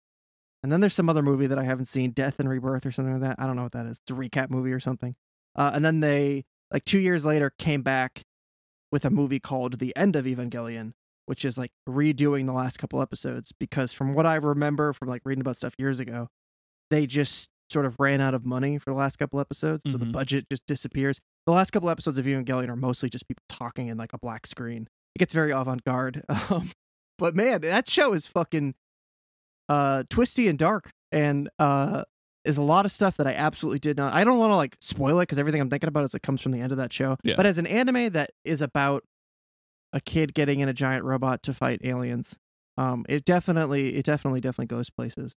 And 0.64 0.72
then 0.72 0.80
there's 0.80 0.92
some 0.94 1.08
other 1.08 1.22
movie 1.22 1.46
that 1.46 1.58
I 1.58 1.62
haven't 1.62 1.84
seen, 1.84 2.10
Death 2.10 2.40
and 2.40 2.48
Rebirth 2.48 2.84
or 2.84 2.90
something 2.90 3.20
like 3.20 3.22
that. 3.22 3.40
I 3.40 3.46
don't 3.46 3.54
know 3.54 3.62
what 3.62 3.72
that 3.72 3.86
is. 3.86 3.98
It's 3.98 4.10
a 4.10 4.14
recap 4.14 4.50
movie 4.50 4.72
or 4.72 4.80
something. 4.80 5.14
Uh, 5.54 5.70
and 5.72 5.84
then 5.84 6.00
they, 6.00 6.44
like 6.72 6.84
two 6.84 6.98
years 6.98 7.24
later, 7.24 7.50
came 7.58 7.82
back 7.82 8.22
with 8.90 9.04
a 9.04 9.10
movie 9.10 9.38
called 9.38 9.78
The 9.78 9.96
End 9.96 10.16
of 10.16 10.24
Evangelion, 10.24 10.94
which 11.26 11.44
is 11.44 11.56
like 11.56 11.70
redoing 11.88 12.46
the 12.46 12.52
last 12.52 12.78
couple 12.78 13.00
episodes. 13.00 13.52
Because 13.52 13.92
from 13.92 14.14
what 14.14 14.26
I 14.26 14.34
remember 14.34 14.92
from 14.92 15.08
like 15.08 15.22
reading 15.24 15.42
about 15.42 15.56
stuff 15.56 15.74
years 15.78 16.00
ago, 16.00 16.26
they 16.90 17.06
just 17.06 17.50
sort 17.70 17.86
of 17.86 17.94
ran 18.00 18.20
out 18.20 18.34
of 18.34 18.44
money 18.44 18.78
for 18.78 18.90
the 18.90 18.96
last 18.96 19.16
couple 19.16 19.38
episodes. 19.38 19.84
So 19.90 19.96
the 19.96 20.06
Mhm. 20.06 20.12
budget 20.12 20.46
just 20.50 20.66
disappears. 20.66 21.20
The 21.46 21.52
last 21.52 21.70
couple 21.70 21.88
episodes 21.88 22.18
of 22.18 22.26
Evangelion 22.26 22.68
are 22.68 22.76
mostly 22.76 23.08
just 23.08 23.28
people 23.28 23.44
talking 23.48 23.86
in 23.86 23.96
like 23.96 24.12
a 24.12 24.18
black 24.18 24.46
screen. 24.46 24.88
It 25.14 25.18
gets 25.18 25.32
very 25.32 25.50
avant 25.50 25.84
garde. 25.84 26.22
Um, 26.50 26.70
but 27.18 27.36
man, 27.36 27.60
that 27.60 27.88
show 27.88 28.14
is 28.14 28.26
fucking 28.26 28.74
uh 29.68 30.02
twisty 30.10 30.48
and 30.48 30.58
dark 30.58 30.90
and 31.12 31.48
uh 31.58 32.02
is 32.44 32.58
a 32.58 32.62
lot 32.62 32.84
of 32.84 32.90
stuff 32.92 33.16
that 33.18 33.26
I 33.26 33.32
absolutely 33.34 33.78
did 33.78 33.96
not. 33.96 34.12
I 34.12 34.24
don't 34.24 34.38
want 34.38 34.50
to 34.50 34.56
like 34.56 34.76
spoil 34.80 35.20
it 35.20 35.22
because 35.22 35.38
everything 35.38 35.60
I'm 35.60 35.70
thinking 35.70 35.88
about 35.88 36.04
is 36.04 36.14
it 36.14 36.22
comes 36.22 36.40
from 36.40 36.52
the 36.52 36.60
end 36.60 36.72
of 36.72 36.78
that 36.78 36.92
show. 36.92 37.16
Yeah. 37.22 37.36
But 37.36 37.46
as 37.46 37.58
an 37.58 37.66
anime 37.66 38.10
that 38.12 38.30
is 38.44 38.60
about 38.60 39.04
a 39.92 40.00
kid 40.00 40.34
getting 40.34 40.60
in 40.60 40.68
a 40.68 40.72
giant 40.72 41.04
robot 41.04 41.42
to 41.44 41.54
fight 41.54 41.80
aliens, 41.84 42.36
um, 42.76 43.04
it 43.08 43.24
definitely, 43.24 43.94
it 43.94 44.04
definitely, 44.04 44.40
definitely 44.40 44.74
goes 44.74 44.90
places. 44.90 45.34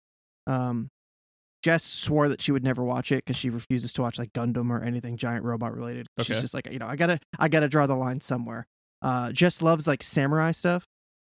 Um, 0.46 0.88
Jess 1.62 1.82
swore 1.84 2.28
that 2.28 2.40
she 2.40 2.52
would 2.52 2.64
never 2.64 2.84
watch 2.84 3.10
it 3.10 3.24
because 3.24 3.36
she 3.36 3.50
refuses 3.50 3.92
to 3.94 4.02
watch 4.02 4.18
like 4.18 4.32
Gundam 4.32 4.70
or 4.70 4.82
anything 4.82 5.16
giant 5.16 5.44
robot 5.44 5.74
related. 5.74 6.06
Okay. 6.18 6.32
She's 6.32 6.42
just 6.42 6.54
like, 6.54 6.70
you 6.70 6.78
know, 6.78 6.86
I 6.86 6.96
gotta, 6.96 7.18
I 7.38 7.48
gotta 7.48 7.68
draw 7.68 7.86
the 7.86 7.96
line 7.96 8.20
somewhere. 8.20 8.66
Uh, 9.04 9.30
Jess 9.32 9.62
loves 9.62 9.86
like 9.86 10.02
samurai 10.02 10.50
stuff. 10.52 10.84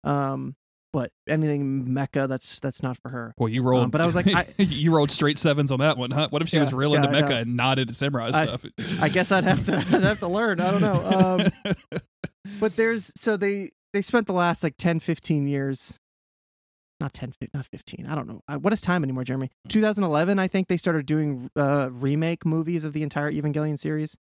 Um, 0.05 0.55
but 0.93 1.09
anything 1.27 1.87
mecha, 1.87 2.27
that's 2.29 2.59
that's 2.59 2.83
not 2.83 2.97
for 3.01 3.09
her. 3.09 3.33
Well, 3.39 3.49
you 3.49 3.63
rolled, 3.63 3.85
Um, 3.85 3.89
but 3.89 3.99
I 3.99 4.05
was 4.05 4.13
like, 4.15 4.27
I- 4.27 4.45
you 4.59 4.95
rolled 4.95 5.09
straight 5.09 5.39
sevens 5.39 5.71
on 5.71 5.79
that 5.79 5.97
one, 5.97 6.11
huh? 6.11 6.27
What 6.29 6.43
if 6.43 6.49
she 6.49 6.57
Yeah, 6.57 6.65
was 6.65 6.73
real 6.73 6.91
yeah, 6.93 7.03
into 7.03 7.09
mecha 7.09 7.41
and 7.41 7.57
not 7.57 7.79
into 7.79 7.93
samurai 7.95 8.29
I- 8.31 8.43
stuff? 8.45 8.65
I 9.01 9.09
guess 9.09 9.31
I'd 9.31 9.43
have 9.43 9.65
to, 9.65 9.75
I'd 9.91 10.03
have 10.03 10.19
to 10.19 10.27
learn. 10.27 10.59
I 10.59 10.69
don't 10.69 10.81
know. 10.81 11.49
Um, 11.65 11.73
but 12.59 12.75
there's 12.75 13.11
so 13.15 13.37
they 13.37 13.71
they 13.93 14.03
spent 14.03 14.27
the 14.27 14.33
last 14.33 14.63
like 14.63 14.75
10 14.77 14.99
15 14.99 15.47
years 15.47 15.97
not 16.99 17.11
10 17.13 17.33
not 17.53 17.65
15 17.65 18.05
i 18.07 18.15
don't 18.15 18.27
know 18.27 18.41
Uh, 18.47 18.57
what 18.57 18.71
is 18.73 18.81
time 18.81 19.03
anymore 19.03 19.23
jeremy 19.23 19.49
2011 19.69 20.39
i 20.39 20.47
think 20.47 20.67
they 20.67 20.77
started 20.77 21.05
doing 21.05 21.49
uh 21.55 21.89
remake 21.91 22.45
movies 22.45 22.83
of 22.83 22.93
the 22.93 23.01
entire 23.03 23.31
evangelion 23.31 23.77
series 23.79 24.15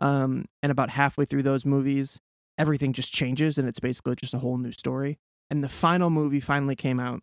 um 0.00 0.44
and 0.62 0.70
about 0.70 0.90
halfway 0.90 1.24
through 1.24 1.42
those 1.42 1.64
movies 1.66 2.20
everything 2.58 2.92
just 2.92 3.12
changes 3.12 3.58
and 3.58 3.68
it's 3.68 3.80
basically 3.80 4.14
just 4.16 4.34
a 4.34 4.38
whole 4.38 4.58
new 4.58 4.72
story 4.72 5.18
and 5.50 5.62
the 5.62 5.68
final 5.68 6.10
movie 6.10 6.40
finally 6.40 6.76
came 6.76 7.00
out 7.00 7.20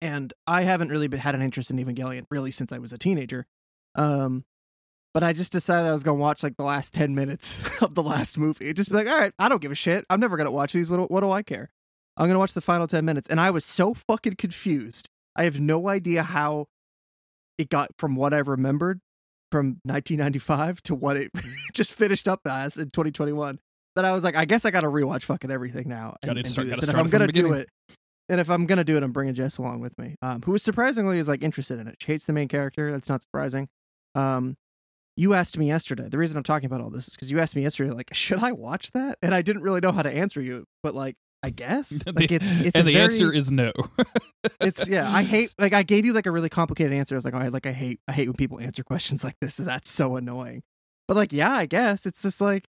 and 0.00 0.32
i 0.46 0.62
haven't 0.62 0.88
really 0.88 1.14
had 1.16 1.34
an 1.34 1.42
interest 1.42 1.70
in 1.70 1.76
evangelion 1.76 2.24
really 2.30 2.50
since 2.50 2.72
i 2.72 2.78
was 2.78 2.92
a 2.92 2.98
teenager 2.98 3.46
um 3.94 4.44
but 5.14 5.24
I 5.24 5.32
just 5.32 5.52
decided 5.52 5.88
I 5.88 5.92
was 5.92 6.02
gonna 6.02 6.18
watch 6.18 6.42
like 6.42 6.56
the 6.56 6.64
last 6.64 6.94
ten 6.94 7.14
minutes 7.14 7.60
of 7.82 7.94
the 7.94 8.02
last 8.02 8.38
movie. 8.38 8.72
Just 8.72 8.90
be 8.90 8.96
like, 8.96 9.08
all 9.08 9.18
right, 9.18 9.32
I 9.38 9.48
don't 9.48 9.60
give 9.60 9.72
a 9.72 9.74
shit. 9.74 10.04
I'm 10.08 10.20
never 10.20 10.36
gonna 10.36 10.50
watch 10.50 10.72
these. 10.72 10.90
What, 10.90 11.10
what 11.10 11.20
do 11.20 11.30
I 11.30 11.42
care? 11.42 11.70
I'm 12.16 12.28
gonna 12.28 12.38
watch 12.38 12.52
the 12.52 12.60
final 12.60 12.86
ten 12.86 13.04
minutes, 13.04 13.28
and 13.28 13.40
I 13.40 13.50
was 13.50 13.64
so 13.64 13.94
fucking 13.94 14.36
confused. 14.36 15.08
I 15.34 15.44
have 15.44 15.60
no 15.60 15.88
idea 15.88 16.22
how 16.22 16.66
it 17.58 17.68
got 17.68 17.90
from 17.98 18.16
what 18.16 18.34
I 18.34 18.38
remembered 18.38 19.00
from 19.50 19.80
1995 19.84 20.82
to 20.82 20.94
what 20.94 21.16
it 21.16 21.30
just 21.74 21.92
finished 21.92 22.28
up 22.28 22.42
as 22.46 22.76
in 22.76 22.90
2021 22.90 23.58
that 23.98 24.04
I 24.04 24.12
was 24.12 24.22
like, 24.22 24.36
I 24.36 24.44
guess 24.44 24.64
I 24.64 24.70
got 24.70 24.82
to 24.82 24.86
rewatch 24.86 25.24
fucking 25.24 25.50
everything 25.50 25.88
now. 25.88 26.16
And, 26.22 26.28
Gotta 26.28 26.38
and 26.38 26.46
start- 26.46 26.66
do 26.66 26.70
gotta 26.70 26.80
this. 26.82 26.88
And 26.88 26.96
if 26.96 27.04
I'm 27.04 27.10
gonna 27.10 27.32
do 27.32 27.52
it, 27.52 27.68
and 28.28 28.40
if 28.40 28.48
I'm 28.48 28.64
gonna 28.64 28.84
do 28.84 28.96
it, 28.96 29.02
I'm 29.02 29.10
bringing 29.10 29.34
Jess 29.34 29.58
along 29.58 29.80
with 29.80 29.98
me, 29.98 30.14
um, 30.22 30.40
who 30.42 30.54
is 30.54 30.62
surprisingly 30.62 31.18
is 31.18 31.26
like 31.26 31.42
interested 31.42 31.80
in 31.80 31.88
it. 31.88 31.96
She 32.00 32.12
hates 32.12 32.24
the 32.24 32.32
main 32.32 32.46
character. 32.46 32.92
That's 32.92 33.08
not 33.08 33.22
surprising. 33.22 33.68
Um, 34.14 34.54
you 35.16 35.34
asked 35.34 35.58
me 35.58 35.66
yesterday. 35.66 36.08
The 36.08 36.16
reason 36.16 36.36
I'm 36.36 36.44
talking 36.44 36.66
about 36.66 36.80
all 36.80 36.90
this 36.90 37.08
is 37.08 37.14
because 37.14 37.28
you 37.28 37.40
asked 37.40 37.56
me 37.56 37.62
yesterday, 37.62 37.90
like, 37.90 38.10
should 38.14 38.38
I 38.38 38.52
watch 38.52 38.92
that? 38.92 39.18
And 39.20 39.34
I 39.34 39.42
didn't 39.42 39.62
really 39.62 39.80
know 39.80 39.90
how 39.90 40.02
to 40.02 40.10
answer 40.10 40.40
you, 40.40 40.64
but 40.84 40.94
like, 40.94 41.16
I 41.42 41.50
guess 41.50 42.04
like 42.06 42.30
it's 42.30 42.60
it's 42.60 42.76
and 42.76 42.86
the 42.86 42.92
very, 42.92 43.04
answer 43.04 43.32
is 43.32 43.50
no. 43.50 43.72
it's 44.60 44.88
yeah 44.88 45.12
i 45.12 45.22
hate 45.22 45.52
like 45.58 45.72
i 45.72 45.84
gave 45.84 46.04
you 46.04 46.12
like 46.12 46.26
a 46.26 46.32
really 46.32 46.48
complicated 46.48 46.92
answer 46.92 47.14
i 47.14 47.18
was 47.18 47.24
like 47.24 47.34
oh, 47.34 47.38
I 47.38 47.46
like 47.48 47.64
i 47.64 47.70
hate 47.70 48.00
i 48.08 48.12
hate 48.12 48.26
when 48.26 48.34
people 48.34 48.58
answer 48.58 48.82
questions 48.82 49.22
like 49.22 49.36
this 49.40 49.56
that's 49.56 49.88
so 49.88 50.16
annoying 50.16 50.62
but 51.06 51.16
like 51.16 51.32
yeah 51.32 51.52
i 51.52 51.66
guess 51.66 52.06
it's 52.06 52.22
just 52.22 52.40
like 52.40 52.64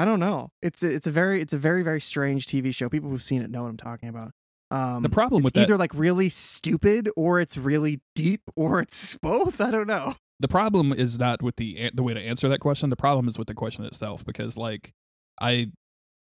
i 0.00 0.04
don't 0.04 0.20
know 0.20 0.50
it's 0.62 0.82
it's 0.82 1.06
a 1.06 1.10
very 1.10 1.40
it's 1.40 1.52
a 1.52 1.58
very 1.58 1.82
very 1.82 2.00
strange 2.00 2.46
tv 2.46 2.74
show 2.74 2.88
people 2.88 3.08
who've 3.10 3.22
seen 3.22 3.42
it 3.42 3.50
know 3.50 3.62
what 3.62 3.68
i'm 3.68 3.76
talking 3.76 4.08
about 4.08 4.30
um 4.70 5.02
The 5.02 5.08
problem 5.08 5.42
with 5.42 5.54
that- 5.54 5.62
either 5.62 5.76
like 5.76 5.92
really 5.94 6.28
stupid 6.28 7.08
or 7.16 7.40
it's 7.40 7.56
really 7.56 8.00
deep 8.14 8.42
or 8.56 8.80
it's 8.80 9.16
both 9.22 9.60
i 9.60 9.70
don't 9.70 9.86
know 9.86 10.14
the 10.38 10.48
problem 10.48 10.92
is 10.92 11.18
not 11.18 11.42
with 11.42 11.56
the 11.56 11.90
the 11.92 12.02
way 12.02 12.14
to 12.14 12.20
answer 12.20 12.48
that 12.48 12.60
question. 12.60 12.88
The 12.88 12.96
problem 12.96 13.28
is 13.28 13.38
with 13.38 13.46
the 13.46 13.54
question 13.54 13.84
itself 13.84 14.24
because 14.24 14.56
like 14.56 14.92
I 15.38 15.70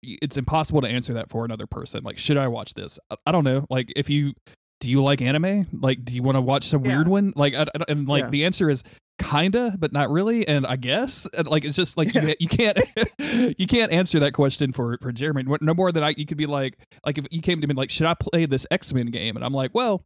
it's 0.03 0.37
impossible 0.37 0.81
to 0.81 0.87
answer 0.87 1.11
that 1.15 1.31
for 1.31 1.43
another 1.43 1.65
person. 1.65 2.03
Like 2.03 2.19
should 2.19 2.37
I 2.37 2.47
watch 2.47 2.75
this? 2.75 2.99
I, 3.09 3.15
I 3.25 3.31
don't 3.31 3.43
know. 3.43 3.65
Like 3.67 3.91
if 3.95 4.07
you 4.07 4.33
do 4.79 4.91
you 4.91 5.01
like 5.01 5.23
anime? 5.23 5.65
Like 5.73 6.05
do 6.05 6.13
you 6.13 6.21
want 6.21 6.35
to 6.35 6.41
watch 6.41 6.65
some 6.65 6.85
Yeah. 6.85 6.97
weird 6.97 7.07
one? 7.07 7.33
Like 7.35 7.55
I, 7.55 7.63
I- 7.63 7.85
and 7.87 8.07
like 8.07 8.25
Yeah. 8.25 8.29
the 8.29 8.45
answer 8.45 8.69
is 8.69 8.83
kinda 9.17 9.75
but 9.79 9.93
not 9.93 10.09
really 10.11 10.47
and 10.47 10.65
i 10.67 10.75
guess 10.75 11.27
like 11.45 11.63
it's 11.63 11.75
just 11.75 11.97
like 11.97 12.13
Yeah. 12.13 12.21
you, 12.27 12.35
you 12.41 12.47
can't 12.49 12.77
you 13.59 13.65
can't 13.65 13.91
answer 13.91 14.19
that 14.19 14.33
question 14.33 14.73
for 14.73 14.97
for 15.01 15.11
jeremy 15.11 15.43
no 15.61 15.73
more 15.73 15.91
than 15.91 16.03
i 16.03 16.13
you 16.17 16.25
could 16.25 16.37
be 16.37 16.45
like 16.45 16.77
like 17.05 17.17
if 17.17 17.25
you 17.31 17.41
came 17.41 17.61
to 17.61 17.67
me 17.67 17.73
like 17.73 17.89
should 17.89 18.07
i 18.07 18.13
play 18.13 18.45
this 18.45 18.67
x-men 18.71 19.07
game 19.07 19.35
and 19.35 19.45
i'm 19.45 19.53
like 19.53 19.73
well 19.73 20.03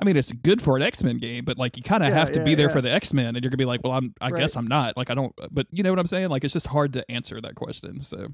I 0.00 0.04
mean, 0.04 0.16
it's 0.16 0.32
good 0.32 0.60
for 0.60 0.76
an 0.76 0.82
X 0.82 1.04
Men 1.04 1.18
game, 1.18 1.44
but 1.44 1.56
like 1.56 1.76
you 1.76 1.82
kind 1.82 2.02
of 2.02 2.08
Yeah, 2.08 2.16
have 2.16 2.32
to 2.32 2.40
yeah, 2.40 2.44
be 2.44 2.54
there 2.56 2.68
for 2.68 2.80
the 2.82 2.90
X 2.90 3.14
Men, 3.14 3.36
and 3.36 3.44
you're 3.44 3.48
gonna 3.50 3.56
be 3.58 3.64
like, 3.64 3.80
"Well, 3.84 3.92
I'm. 3.92 4.12
I 4.20 4.30
Right. 4.30 4.40
guess 4.40 4.56
I'm 4.56 4.66
not. 4.66 4.96
Like, 4.96 5.08
I 5.08 5.14
don't." 5.14 5.32
But 5.52 5.68
you 5.70 5.84
know 5.84 5.90
what 5.90 6.00
I'm 6.00 6.08
saying? 6.08 6.30
Like, 6.30 6.42
it's 6.42 6.52
just 6.52 6.66
hard 6.66 6.94
to 6.94 7.08
answer 7.08 7.40
that 7.40 7.54
question. 7.54 8.02
So, 8.02 8.26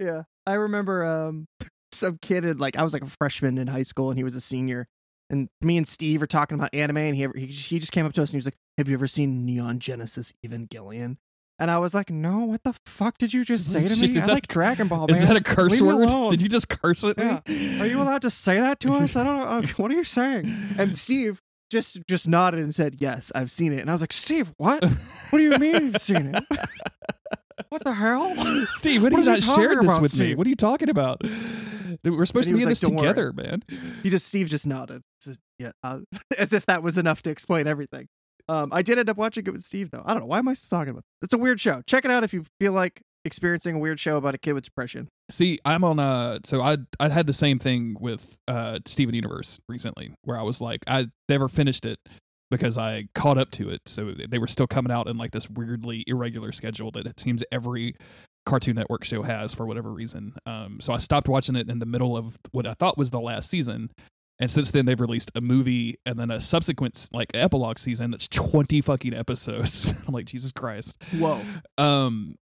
Yeah. 0.00 0.24
I 0.44 0.54
remember 0.54 1.04
um 1.04 1.46
some 1.92 2.18
kid 2.20 2.44
in 2.44 2.58
like 2.58 2.76
I 2.76 2.82
was 2.82 2.92
like 2.92 3.02
a 3.02 3.06
freshman 3.20 3.58
in 3.58 3.68
high 3.68 3.84
school 3.84 4.10
and 4.10 4.18
he 4.18 4.24
was 4.24 4.34
a 4.34 4.40
senior. 4.40 4.88
And 5.34 5.48
me 5.60 5.76
and 5.76 5.86
Steve 5.88 6.20
were 6.20 6.26
talking 6.28 6.54
about 6.56 6.72
anime 6.72 6.96
and 6.98 7.16
he 7.16 7.26
he, 7.34 7.46
he 7.46 7.78
just 7.80 7.90
came 7.92 8.06
up 8.06 8.12
to 8.12 8.22
us 8.22 8.30
and 8.30 8.34
he 8.34 8.38
was 8.38 8.46
like, 8.46 8.54
"Have 8.78 8.88
you 8.88 8.94
ever 8.94 9.08
seen 9.08 9.44
Neon 9.44 9.80
Genesis 9.80 10.32
Evangelion?" 10.46 11.16
And 11.58 11.70
I 11.70 11.78
was 11.78 11.92
like, 11.94 12.08
"No, 12.10 12.44
what 12.44 12.62
the 12.62 12.74
fuck 12.86 13.18
did 13.18 13.34
you 13.34 13.44
just 13.44 13.70
say 13.72 13.84
to 13.84 13.96
me? 14.00 14.10
Is 14.10 14.16
I 14.16 14.26
that- 14.26 14.32
like 14.32 14.46
Dragon 14.46 14.86
Ball, 14.88 15.06
is 15.10 15.18
man. 15.18 15.26
that 15.28 15.36
a 15.36 15.42
curse 15.42 15.80
Leave 15.80 15.94
word? 15.94 16.30
Did 16.30 16.40
you 16.42 16.48
just 16.48 16.68
curse 16.68 17.02
at 17.04 17.18
Yeah. 17.18 17.40
me? 17.48 17.80
Are 17.80 17.86
you 17.86 18.00
allowed 18.00 18.22
to 18.22 18.30
say 18.30 18.60
that 18.60 18.78
to 18.80 18.92
us? 18.94 19.16
I 19.16 19.24
don't 19.24 19.36
know. 19.38 19.44
Uh, 19.44 19.66
What 19.76 19.90
are 19.90 19.94
you 19.94 20.04
saying?" 20.04 20.54
And 20.78 20.96
Steve 21.06 21.40
just 21.70 22.00
just 22.08 22.28
nodded 22.28 22.60
and 22.60 22.72
said, 22.74 22.96
"Yes, 23.00 23.32
I've 23.34 23.50
seen 23.50 23.72
it." 23.72 23.80
And 23.80 23.90
I 23.90 23.94
was 23.94 24.00
like, 24.02 24.12
"Steve, 24.12 24.52
what? 24.56 24.84
What 25.30 25.38
do 25.40 25.44
you 25.44 25.58
mean 25.58 25.86
you've 25.86 25.96
seen 26.00 26.32
it? 26.36 26.44
What 27.68 27.84
the 27.84 27.94
hell?" 27.94 28.34
Steve, 28.70 29.02
what, 29.02 29.12
What 29.12 29.20
you 29.20 29.30
not 29.30 29.42
shared 29.42 29.78
this 29.78 29.90
about, 29.90 30.02
with 30.02 30.18
me? 30.18 30.34
What 30.34 30.46
are 30.46 30.50
you 30.50 30.56
talking 30.56 30.88
about? 30.88 31.20
We're 32.04 32.26
supposed 32.26 32.48
to 32.48 32.54
be 32.54 32.62
in 32.62 32.68
was 32.68 32.80
this 32.80 32.88
like, 32.88 32.96
"Don't 32.96 33.04
worry." 33.04 33.14
together, 33.14 33.32
man. 33.32 33.62
He 34.02 34.10
just 34.10 34.26
Steve 34.26 34.48
just 34.48 34.66
nodded. 34.66 35.02
Says, 35.20 35.38
yeah, 35.58 35.72
uh, 35.82 36.00
as 36.38 36.52
if 36.52 36.66
that 36.66 36.82
was 36.82 36.98
enough 36.98 37.22
to 37.22 37.30
explain 37.30 37.66
everything. 37.66 38.08
Um, 38.48 38.70
I 38.72 38.82
did 38.82 38.98
end 38.98 39.08
up 39.08 39.16
watching 39.16 39.46
it 39.46 39.50
with 39.50 39.62
Steve 39.62 39.90
though. 39.90 40.02
I 40.04 40.12
don't 40.12 40.20
know 40.20 40.26
why 40.26 40.38
am 40.38 40.48
I 40.48 40.54
talking 40.54 40.90
about. 40.90 41.04
It? 41.20 41.24
It's 41.26 41.34
a 41.34 41.38
weird 41.38 41.60
show. 41.60 41.82
Check 41.86 42.04
it 42.04 42.10
out 42.10 42.24
if 42.24 42.34
you 42.34 42.44
feel 42.60 42.72
like 42.72 43.00
experiencing 43.24 43.76
a 43.76 43.78
weird 43.78 43.98
show 43.98 44.18
about 44.18 44.34
a 44.34 44.38
kid 44.38 44.52
with 44.52 44.64
depression. 44.64 45.08
See, 45.30 45.58
I'm 45.64 45.82
on 45.82 45.98
uh 45.98 46.40
so 46.44 46.60
I 46.60 46.78
I 47.00 47.08
had 47.08 47.26
the 47.26 47.32
same 47.32 47.58
thing 47.58 47.96
with 47.98 48.36
uh 48.46 48.80
Steven 48.86 49.14
Universe 49.14 49.60
recently 49.68 50.12
where 50.24 50.38
I 50.38 50.42
was 50.42 50.60
like 50.60 50.84
I 50.86 51.08
never 51.28 51.48
finished 51.48 51.86
it 51.86 51.98
because 52.56 52.78
I 52.78 53.08
caught 53.14 53.38
up 53.38 53.50
to 53.52 53.70
it. 53.70 53.82
So 53.86 54.12
they 54.28 54.38
were 54.38 54.46
still 54.46 54.66
coming 54.66 54.92
out 54.92 55.08
in 55.08 55.16
like 55.16 55.32
this 55.32 55.48
weirdly 55.48 56.04
irregular 56.06 56.52
schedule 56.52 56.90
that 56.92 57.06
it 57.06 57.20
seems 57.20 57.42
every 57.50 57.96
Cartoon 58.46 58.76
Network 58.76 59.04
show 59.04 59.22
has 59.22 59.54
for 59.54 59.66
whatever 59.66 59.90
reason. 59.92 60.34
Um 60.46 60.78
so 60.80 60.92
I 60.92 60.98
stopped 60.98 61.28
watching 61.28 61.56
it 61.56 61.68
in 61.68 61.78
the 61.78 61.86
middle 61.86 62.16
of 62.16 62.38
what 62.52 62.66
I 62.66 62.74
thought 62.74 62.98
was 62.98 63.10
the 63.10 63.20
last 63.20 63.50
season. 63.50 63.90
And 64.40 64.50
since 64.50 64.70
then 64.70 64.84
they've 64.84 65.00
released 65.00 65.30
a 65.34 65.40
movie 65.40 65.98
and 66.04 66.18
then 66.18 66.30
a 66.30 66.40
subsequent 66.40 67.08
like 67.12 67.30
epilogue 67.34 67.78
season 67.78 68.10
that's 68.10 68.28
20 68.28 68.80
fucking 68.80 69.14
episodes. 69.14 69.94
I'm 70.06 70.12
like 70.14 70.26
Jesus 70.26 70.52
Christ. 70.52 71.02
Whoa. 71.12 71.40
Um, 71.78 72.36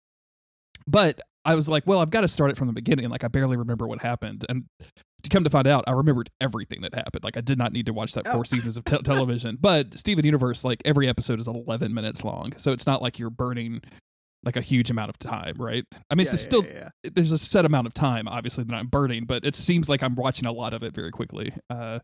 but 0.87 1.21
I 1.45 1.55
was 1.55 1.69
like, 1.69 1.87
well, 1.87 1.99
I've 1.99 2.11
got 2.11 2.21
to 2.21 2.29
start 2.29 2.51
it 2.51 2.57
from 2.57 2.69
the 2.69 2.73
beginning. 2.73 3.09
Like, 3.09 3.25
I 3.25 3.29
barely 3.29 3.57
remember 3.57 3.87
what 3.87 4.01
happened, 4.01 4.45
and 4.49 4.65
to 5.23 5.31
come 5.31 5.45
to 5.45 5.51
find 5.51 5.67
out, 5.67 5.85
I 5.87 5.93
remembered 5.93 6.31
everything 6.41 6.81
that 6.83 6.95
happened. 6.95 7.25
Like, 7.25 7.37
I 7.37 7.41
did 7.41 7.59
not 7.59 7.73
need 7.73 7.87
to 7.87 7.93
watch 7.93 8.13
that 8.15 8.27
Oh. 8.27 8.33
four 8.33 8.45
seasons 8.45 8.77
of 8.77 8.85
te- 8.85 8.99
television. 9.05 9.57
But 9.61 9.99
Steven 9.99 10.25
Universe, 10.25 10.65
like 10.65 10.83
every 10.85 11.09
episode 11.09 11.39
is 11.41 11.47
11 11.49 11.95
minutes 11.95 12.25
long, 12.25 12.53
so 12.57 12.73
it's 12.73 12.87
not 12.87 13.01
like 13.03 13.19
you're 13.19 13.31
burning 13.31 13.81
like 14.45 14.57
a 14.57 14.61
huge 14.61 14.91
amount 14.91 15.09
of 15.09 15.19
time, 15.19 15.55
right? 15.59 15.85
I 16.11 16.17
mean, 16.17 16.25
Yeah, 16.27 16.33
it's 16.33 16.43
yeah, 16.43 16.49
still 16.49 16.65
yeah, 16.65 16.89
there's 17.15 17.31
a 17.31 17.39
set 17.39 17.65
amount 17.65 17.87
of 17.87 17.95
time, 17.95 18.27
obviously, 18.27 18.65
that 18.65 18.75
I'm 18.75 18.89
burning, 18.89 19.25
but 19.25 19.45
it 19.45 19.55
seems 19.55 19.89
like 19.89 20.03
I'm 20.03 20.17
watching 20.17 20.47
a 20.47 20.53
lot 20.53 20.75
of 20.75 20.83
it 20.83 20.93
very 20.95 21.13
quickly. 21.13 21.53
Uh, 21.71 22.01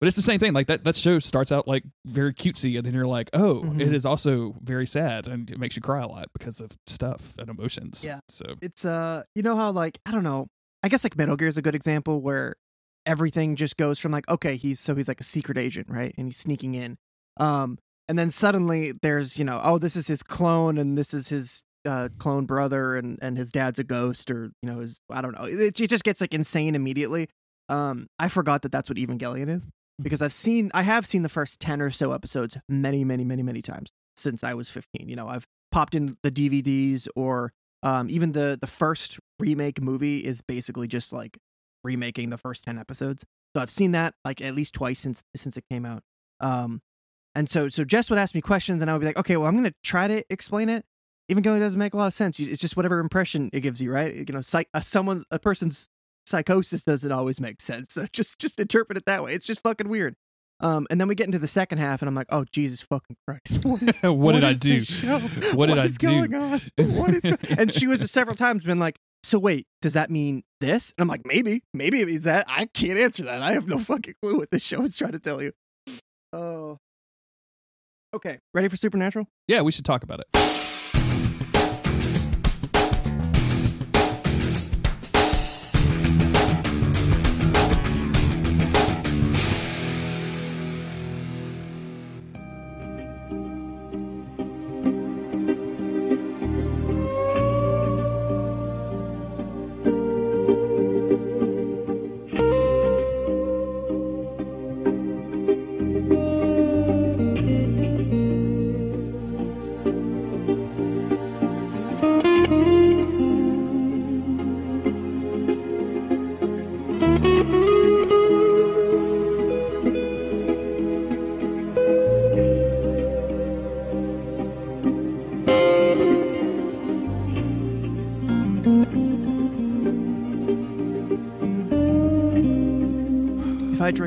but 0.00 0.06
it's 0.06 0.16
the 0.16 0.22
same 0.22 0.38
thing. 0.38 0.52
Like 0.54 0.68
that, 0.68 0.84
that 0.84 0.94
show 0.96 1.18
starts 1.18 1.50
out 1.52 1.66
like 1.68 1.82
very 2.06 2.32
cutesy, 2.32 2.76
and 2.78 2.86
then 2.86 2.94
you're 2.94 3.06
like, 3.06 3.28
oh, 3.34 3.62
Mhm. 3.64 3.80
it 3.80 3.92
is 3.92 4.06
also 4.06 4.54
very 4.62 4.86
sad, 4.86 5.26
and 5.26 5.50
it 5.50 5.58
makes 5.58 5.74
you 5.76 5.82
cry 5.82 6.00
a 6.00 6.06
lot 6.06 6.28
because 6.32 6.60
of 6.60 6.70
stuff 6.86 7.34
and 7.38 7.50
emotions. 7.50 8.02
Yeah. 8.06 8.20
So 8.28 8.44
It's 8.62 8.84
uh, 8.84 9.24
you 9.34 9.42
know 9.42 9.56
how 9.56 9.72
like 9.72 9.98
I 10.06 10.12
don't 10.12 10.24
know. 10.24 10.46
I 10.82 10.88
guess 10.88 11.04
like 11.04 11.16
Metal 11.16 11.36
Gear 11.36 11.48
is 11.48 11.58
a 11.58 11.62
good 11.62 11.74
example 11.74 12.20
where 12.20 12.56
everything 13.06 13.56
just 13.56 13.76
goes 13.76 13.98
from 13.98 14.12
like 14.12 14.28
okay, 14.28 14.56
he's 14.56 14.80
so 14.80 14.94
he's 14.94 15.08
like 15.08 15.20
a 15.20 15.24
secret 15.24 15.58
agent, 15.58 15.88
right? 15.88 16.14
And 16.16 16.26
he's 16.26 16.36
sneaking 16.36 16.74
in. 16.74 16.98
Um, 17.36 17.78
and 18.08 18.18
then 18.18 18.30
suddenly 18.30 18.92
there's 19.02 19.38
you 19.38 19.44
know 19.44 19.60
oh 19.62 19.78
this 19.78 19.96
is 19.96 20.08
his 20.08 20.22
clone 20.22 20.78
and 20.78 20.98
this 20.98 21.14
is 21.14 21.28
his 21.28 21.62
uh, 21.86 22.08
clone 22.18 22.44
brother 22.44 22.96
and 22.96 23.18
and 23.22 23.38
his 23.38 23.52
dad's 23.52 23.78
a 23.78 23.84
ghost 23.84 24.30
or 24.30 24.50
you 24.62 24.70
know 24.70 24.80
his 24.80 25.00
I 25.10 25.20
don't 25.20 25.32
know. 25.32 25.44
It, 25.44 25.80
it 25.80 25.88
just 25.88 26.04
gets 26.04 26.20
like 26.20 26.34
insane 26.34 26.74
immediately. 26.74 27.28
Um, 27.68 28.08
I 28.18 28.28
forgot 28.28 28.62
that 28.62 28.72
that's 28.72 28.90
what 28.90 28.98
Evangelion 28.98 29.48
is 29.48 29.66
because 30.02 30.22
I've 30.22 30.32
seen 30.32 30.70
I 30.74 30.82
have 30.82 31.06
seen 31.06 31.22
the 31.22 31.28
first 31.28 31.60
ten 31.60 31.80
or 31.80 31.90
so 31.90 32.12
episodes 32.12 32.58
many 32.68 33.04
many 33.04 33.24
many 33.24 33.42
many 33.42 33.62
times 33.62 33.90
since 34.16 34.42
I 34.42 34.54
was 34.54 34.70
fifteen. 34.70 35.08
You 35.08 35.16
know 35.16 35.28
I've 35.28 35.46
popped 35.70 35.94
in 35.94 36.16
the 36.22 36.30
DVDs 36.30 37.06
or 37.14 37.52
um, 37.82 38.08
even 38.10 38.32
the 38.32 38.58
the 38.60 38.66
first 38.66 39.18
remake 39.38 39.80
movie 39.80 40.18
is 40.18 40.42
basically 40.42 40.86
just 40.86 41.12
like 41.12 41.38
remaking 41.82 42.30
the 42.30 42.38
first 42.38 42.64
10 42.64 42.78
episodes. 42.78 43.24
So 43.54 43.60
i've 43.62 43.70
seen 43.70 43.92
that 43.92 44.14
like 44.24 44.40
at 44.40 44.54
least 44.54 44.74
twice 44.74 45.00
since 45.00 45.22
since 45.34 45.56
it 45.56 45.64
came 45.70 45.86
out. 45.86 46.02
Um 46.40 46.82
and 47.34 47.48
so 47.48 47.68
so 47.68 47.84
jess 47.84 48.10
would 48.10 48.18
ask 48.18 48.34
me 48.34 48.40
questions 48.40 48.82
and 48.82 48.90
i 48.90 48.94
would 48.94 49.00
be 49.00 49.06
like 49.06 49.16
okay 49.16 49.36
well 49.36 49.46
i'm 49.46 49.54
gonna 49.54 49.72
try 49.84 50.08
to 50.08 50.24
explain 50.30 50.68
it 50.68 50.84
even 51.30 51.44
though 51.44 51.54
it 51.54 51.60
doesn't 51.60 51.78
make 51.78 51.94
a 51.94 51.96
lot 51.96 52.08
of 52.08 52.12
sense. 52.12 52.40
It's 52.40 52.60
just 52.60 52.76
whatever 52.76 52.98
impression 52.98 53.50
it 53.52 53.60
gives 53.60 53.80
you 53.80 53.92
right? 53.92 54.14
You 54.14 54.24
know 54.34 54.40
psych 54.40 54.68
uh, 54.74 54.80
someone 54.80 55.24
a 55.30 55.38
person's 55.38 55.88
psychosis 56.26 56.82
doesn't 56.82 57.10
always 57.12 57.40
make 57.40 57.60
sense 57.60 57.94
so 57.94 58.04
just 58.12 58.38
just 58.38 58.60
interpret 58.60 58.98
it 58.98 59.06
that 59.06 59.22
way. 59.22 59.32
It's 59.34 59.46
just 59.46 59.62
fucking 59.62 59.88
weird 59.88 60.16
um 60.60 60.86
and 60.90 61.00
then 61.00 61.08
we 61.08 61.14
get 61.14 61.26
into 61.26 61.38
the 61.38 61.46
second 61.46 61.78
half 61.78 62.02
and 62.02 62.08
i'm 62.08 62.14
like 62.14 62.26
oh 62.30 62.44
jesus 62.52 62.80
fucking 62.80 63.16
christ 63.26 63.64
what 63.64 63.82
is 63.82 64.00
what, 64.02 64.32
did 64.32 64.44
I 64.44 64.52
do? 64.54 64.84
show? 64.84 65.18
What 65.54 65.66
did 65.66 65.78
I 65.78 65.84
is 65.84 65.98
do? 65.98 66.06
going 66.28 66.34
on? 66.34 66.60
What 66.76 67.14
is 67.14 67.22
go-" 67.22 67.36
and 67.58 67.72
she 67.72 67.86
was 67.86 68.08
several 68.10 68.36
times 68.36 68.64
been 68.64 68.78
like, 68.78 68.96
so 69.22 69.38
wait, 69.38 69.66
does 69.82 69.92
that 69.92 70.10
mean 70.10 70.42
this? 70.60 70.92
And 70.96 71.02
I'm 71.02 71.08
like, 71.08 71.22
maybe, 71.24 71.62
maybe 71.74 72.00
it 72.00 72.06
means 72.06 72.24
that. 72.24 72.46
I 72.48 72.66
can't 72.66 72.98
answer 72.98 73.22
that. 73.24 73.42
I 73.42 73.52
have 73.52 73.68
no 73.68 73.78
fucking 73.78 74.14
clue 74.22 74.38
what 74.38 74.50
this 74.50 74.62
show 74.62 74.82
is 74.82 74.96
trying 74.96 75.12
to 75.12 75.18
tell 75.18 75.42
you. 75.42 75.52
Oh. 76.32 76.78
Okay, 78.14 78.38
ready 78.54 78.68
for 78.68 78.76
Supernatural? 78.76 79.26
Yeah, 79.46 79.60
we 79.62 79.72
should 79.72 79.84
talk 79.84 80.02
about 80.02 80.20
it. 80.20 80.69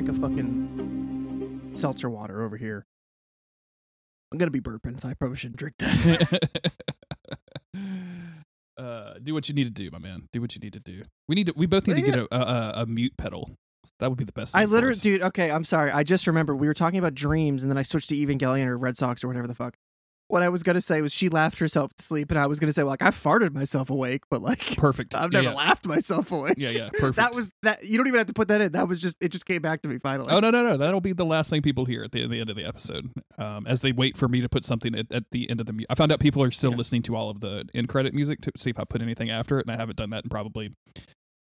Drink 0.03 0.17
a 0.17 0.21
fucking 0.21 1.71
seltzer 1.75 2.09
water 2.09 2.43
over 2.43 2.57
here. 2.57 2.85
I'm 4.31 4.37
gonna 4.37 4.51
be 4.51 4.61
burping, 4.61 4.99
so 4.99 5.09
I 5.09 5.13
probably 5.13 5.37
shouldn't 5.37 5.57
drink 5.57 5.75
that. 5.79 6.49
uh, 8.77 9.13
do 9.21 9.33
what 9.33 9.47
you 9.47 9.53
need 9.53 9.65
to 9.65 9.71
do, 9.71 9.89
my 9.91 9.99
man. 9.99 10.27
Do 10.31 10.41
what 10.41 10.55
you 10.55 10.59
need 10.59 10.73
to 10.73 10.79
do. 10.79 11.03
We 11.27 11.35
need 11.35 11.47
to. 11.47 11.53
We 11.55 11.67
both 11.67 11.87
need 11.87 11.95
to 11.95 12.01
get 12.01 12.15
a, 12.15 12.35
a, 12.35 12.81
a 12.81 12.85
mute 12.85 13.15
pedal. 13.17 13.51
That 13.99 14.09
would 14.09 14.17
be 14.17 14.25
the 14.25 14.33
best. 14.33 14.55
I 14.55 14.65
literally, 14.65 14.95
dude. 14.95 15.21
Okay, 15.21 15.51
I'm 15.51 15.63
sorry. 15.63 15.91
I 15.91 16.03
just 16.03 16.25
remember 16.25 16.55
we 16.55 16.67
were 16.67 16.73
talking 16.73 16.99
about 16.99 17.13
dreams, 17.13 17.63
and 17.63 17.71
then 17.71 17.77
I 17.77 17.83
switched 17.83 18.09
to 18.09 18.15
Evangelion 18.15 18.65
or 18.65 18.77
Red 18.77 18.97
Sox 18.97 19.23
or 19.23 19.27
whatever 19.27 19.47
the 19.47 19.55
fuck. 19.55 19.75
What 20.33 20.41
I 20.41 20.49
was 20.49 20.63
gonna 20.63 20.81
say 20.81 20.99
was 21.03 21.13
she 21.13 21.29
laughed 21.29 21.59
herself 21.59 21.93
to 21.93 22.03
sleep, 22.03 22.31
and 22.31 22.39
I 22.39 22.47
was 22.47 22.59
gonna 22.59 22.73
say 22.73 22.81
like 22.81 23.03
I 23.03 23.11
farted 23.11 23.53
myself 23.53 23.91
awake, 23.91 24.23
but 24.31 24.41
like 24.41 24.75
Perfect. 24.77 25.13
I've 25.13 25.31
Yeah, 25.31 25.41
never 25.41 25.53
yeah. 25.53 25.57
laughed 25.57 25.85
myself 25.85 26.31
awake. 26.31 26.55
Yeah, 26.57 26.71
yeah, 26.71 26.89
perfect. 26.93 27.17
That 27.17 27.35
was 27.35 27.51
that. 27.61 27.83
You 27.83 27.97
don't 27.99 28.07
even 28.07 28.17
have 28.17 28.25
to 28.25 28.33
put 28.33 28.47
that 28.47 28.59
in. 28.59 28.71
That 28.71 28.87
was 28.87 28.99
just 28.99 29.15
it. 29.21 29.29
Just 29.29 29.45
came 29.45 29.61
back 29.61 29.83
to 29.83 29.87
me 29.89 29.99
finally. 29.99 30.31
Oh 30.31 30.39
no 30.39 30.49
no 30.49 30.63
no! 30.63 30.75
That'll 30.75 31.01
be 31.01 31.13
the 31.13 31.23
last 31.23 31.51
thing 31.51 31.61
people 31.61 31.85
hear 31.85 32.03
at 32.03 32.11
the, 32.13 32.25
the 32.27 32.39
end 32.41 32.49
of 32.49 32.55
the 32.55 32.65
episode, 32.65 33.11
um, 33.37 33.67
as 33.67 33.81
they 33.81 33.91
wait 33.91 34.17
for 34.17 34.27
me 34.27 34.41
to 34.41 34.49
put 34.49 34.65
something 34.65 34.95
at, 34.95 35.11
at 35.11 35.25
the 35.29 35.47
end 35.51 35.59
of 35.59 35.67
the. 35.67 35.73
Mu- 35.73 35.85
I 35.87 35.93
found 35.93 36.11
out 36.11 36.19
people 36.19 36.41
are 36.41 36.49
still 36.49 36.71
Yeah. 36.71 36.77
listening 36.77 37.03
to 37.03 37.15
all 37.15 37.29
of 37.29 37.39
the 37.41 37.65
end 37.75 37.87
credit 37.89 38.15
music 38.15 38.41
to 38.41 38.51
see 38.57 38.71
if 38.71 38.79
I 38.79 38.85
put 38.85 39.03
anything 39.03 39.29
after 39.29 39.59
it, 39.59 39.67
and 39.67 39.71
I 39.75 39.77
haven't 39.77 39.97
done 39.97 40.09
that 40.09 40.23
in 40.23 40.31
probably 40.31 40.71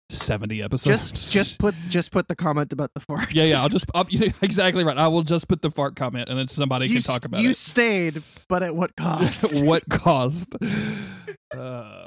seventy 0.08 0.62
episodes. 0.62 1.10
just 1.10 1.32
just 1.32 1.58
put 1.58 1.74
just 1.88 2.10
put 2.12 2.28
the 2.28 2.36
comment 2.36 2.72
about 2.72 2.92
the 2.94 3.00
farts. 3.00 3.34
yeah 3.34 3.44
yeah. 3.44 3.62
I'll 3.62 3.68
just 3.68 3.86
I'll, 3.94 4.06
exactly 4.42 4.84
right. 4.84 4.96
I 4.96 5.08
will 5.08 5.22
just 5.22 5.48
put 5.48 5.62
the 5.62 5.70
fart 5.70 5.96
comment, 5.96 6.28
and 6.28 6.38
then 6.38 6.48
somebody 6.48 6.86
you 6.86 6.94
can 6.94 7.02
talk 7.02 7.24
about 7.24 7.40
you 7.40 7.50
it. 7.50 7.56
stayed, 7.56 8.22
but 8.48 8.62
at 8.62 8.74
what 8.76 8.94
cost? 8.96 9.64
what 9.64 9.88
cost? 9.88 10.54
Uh, 11.56 12.04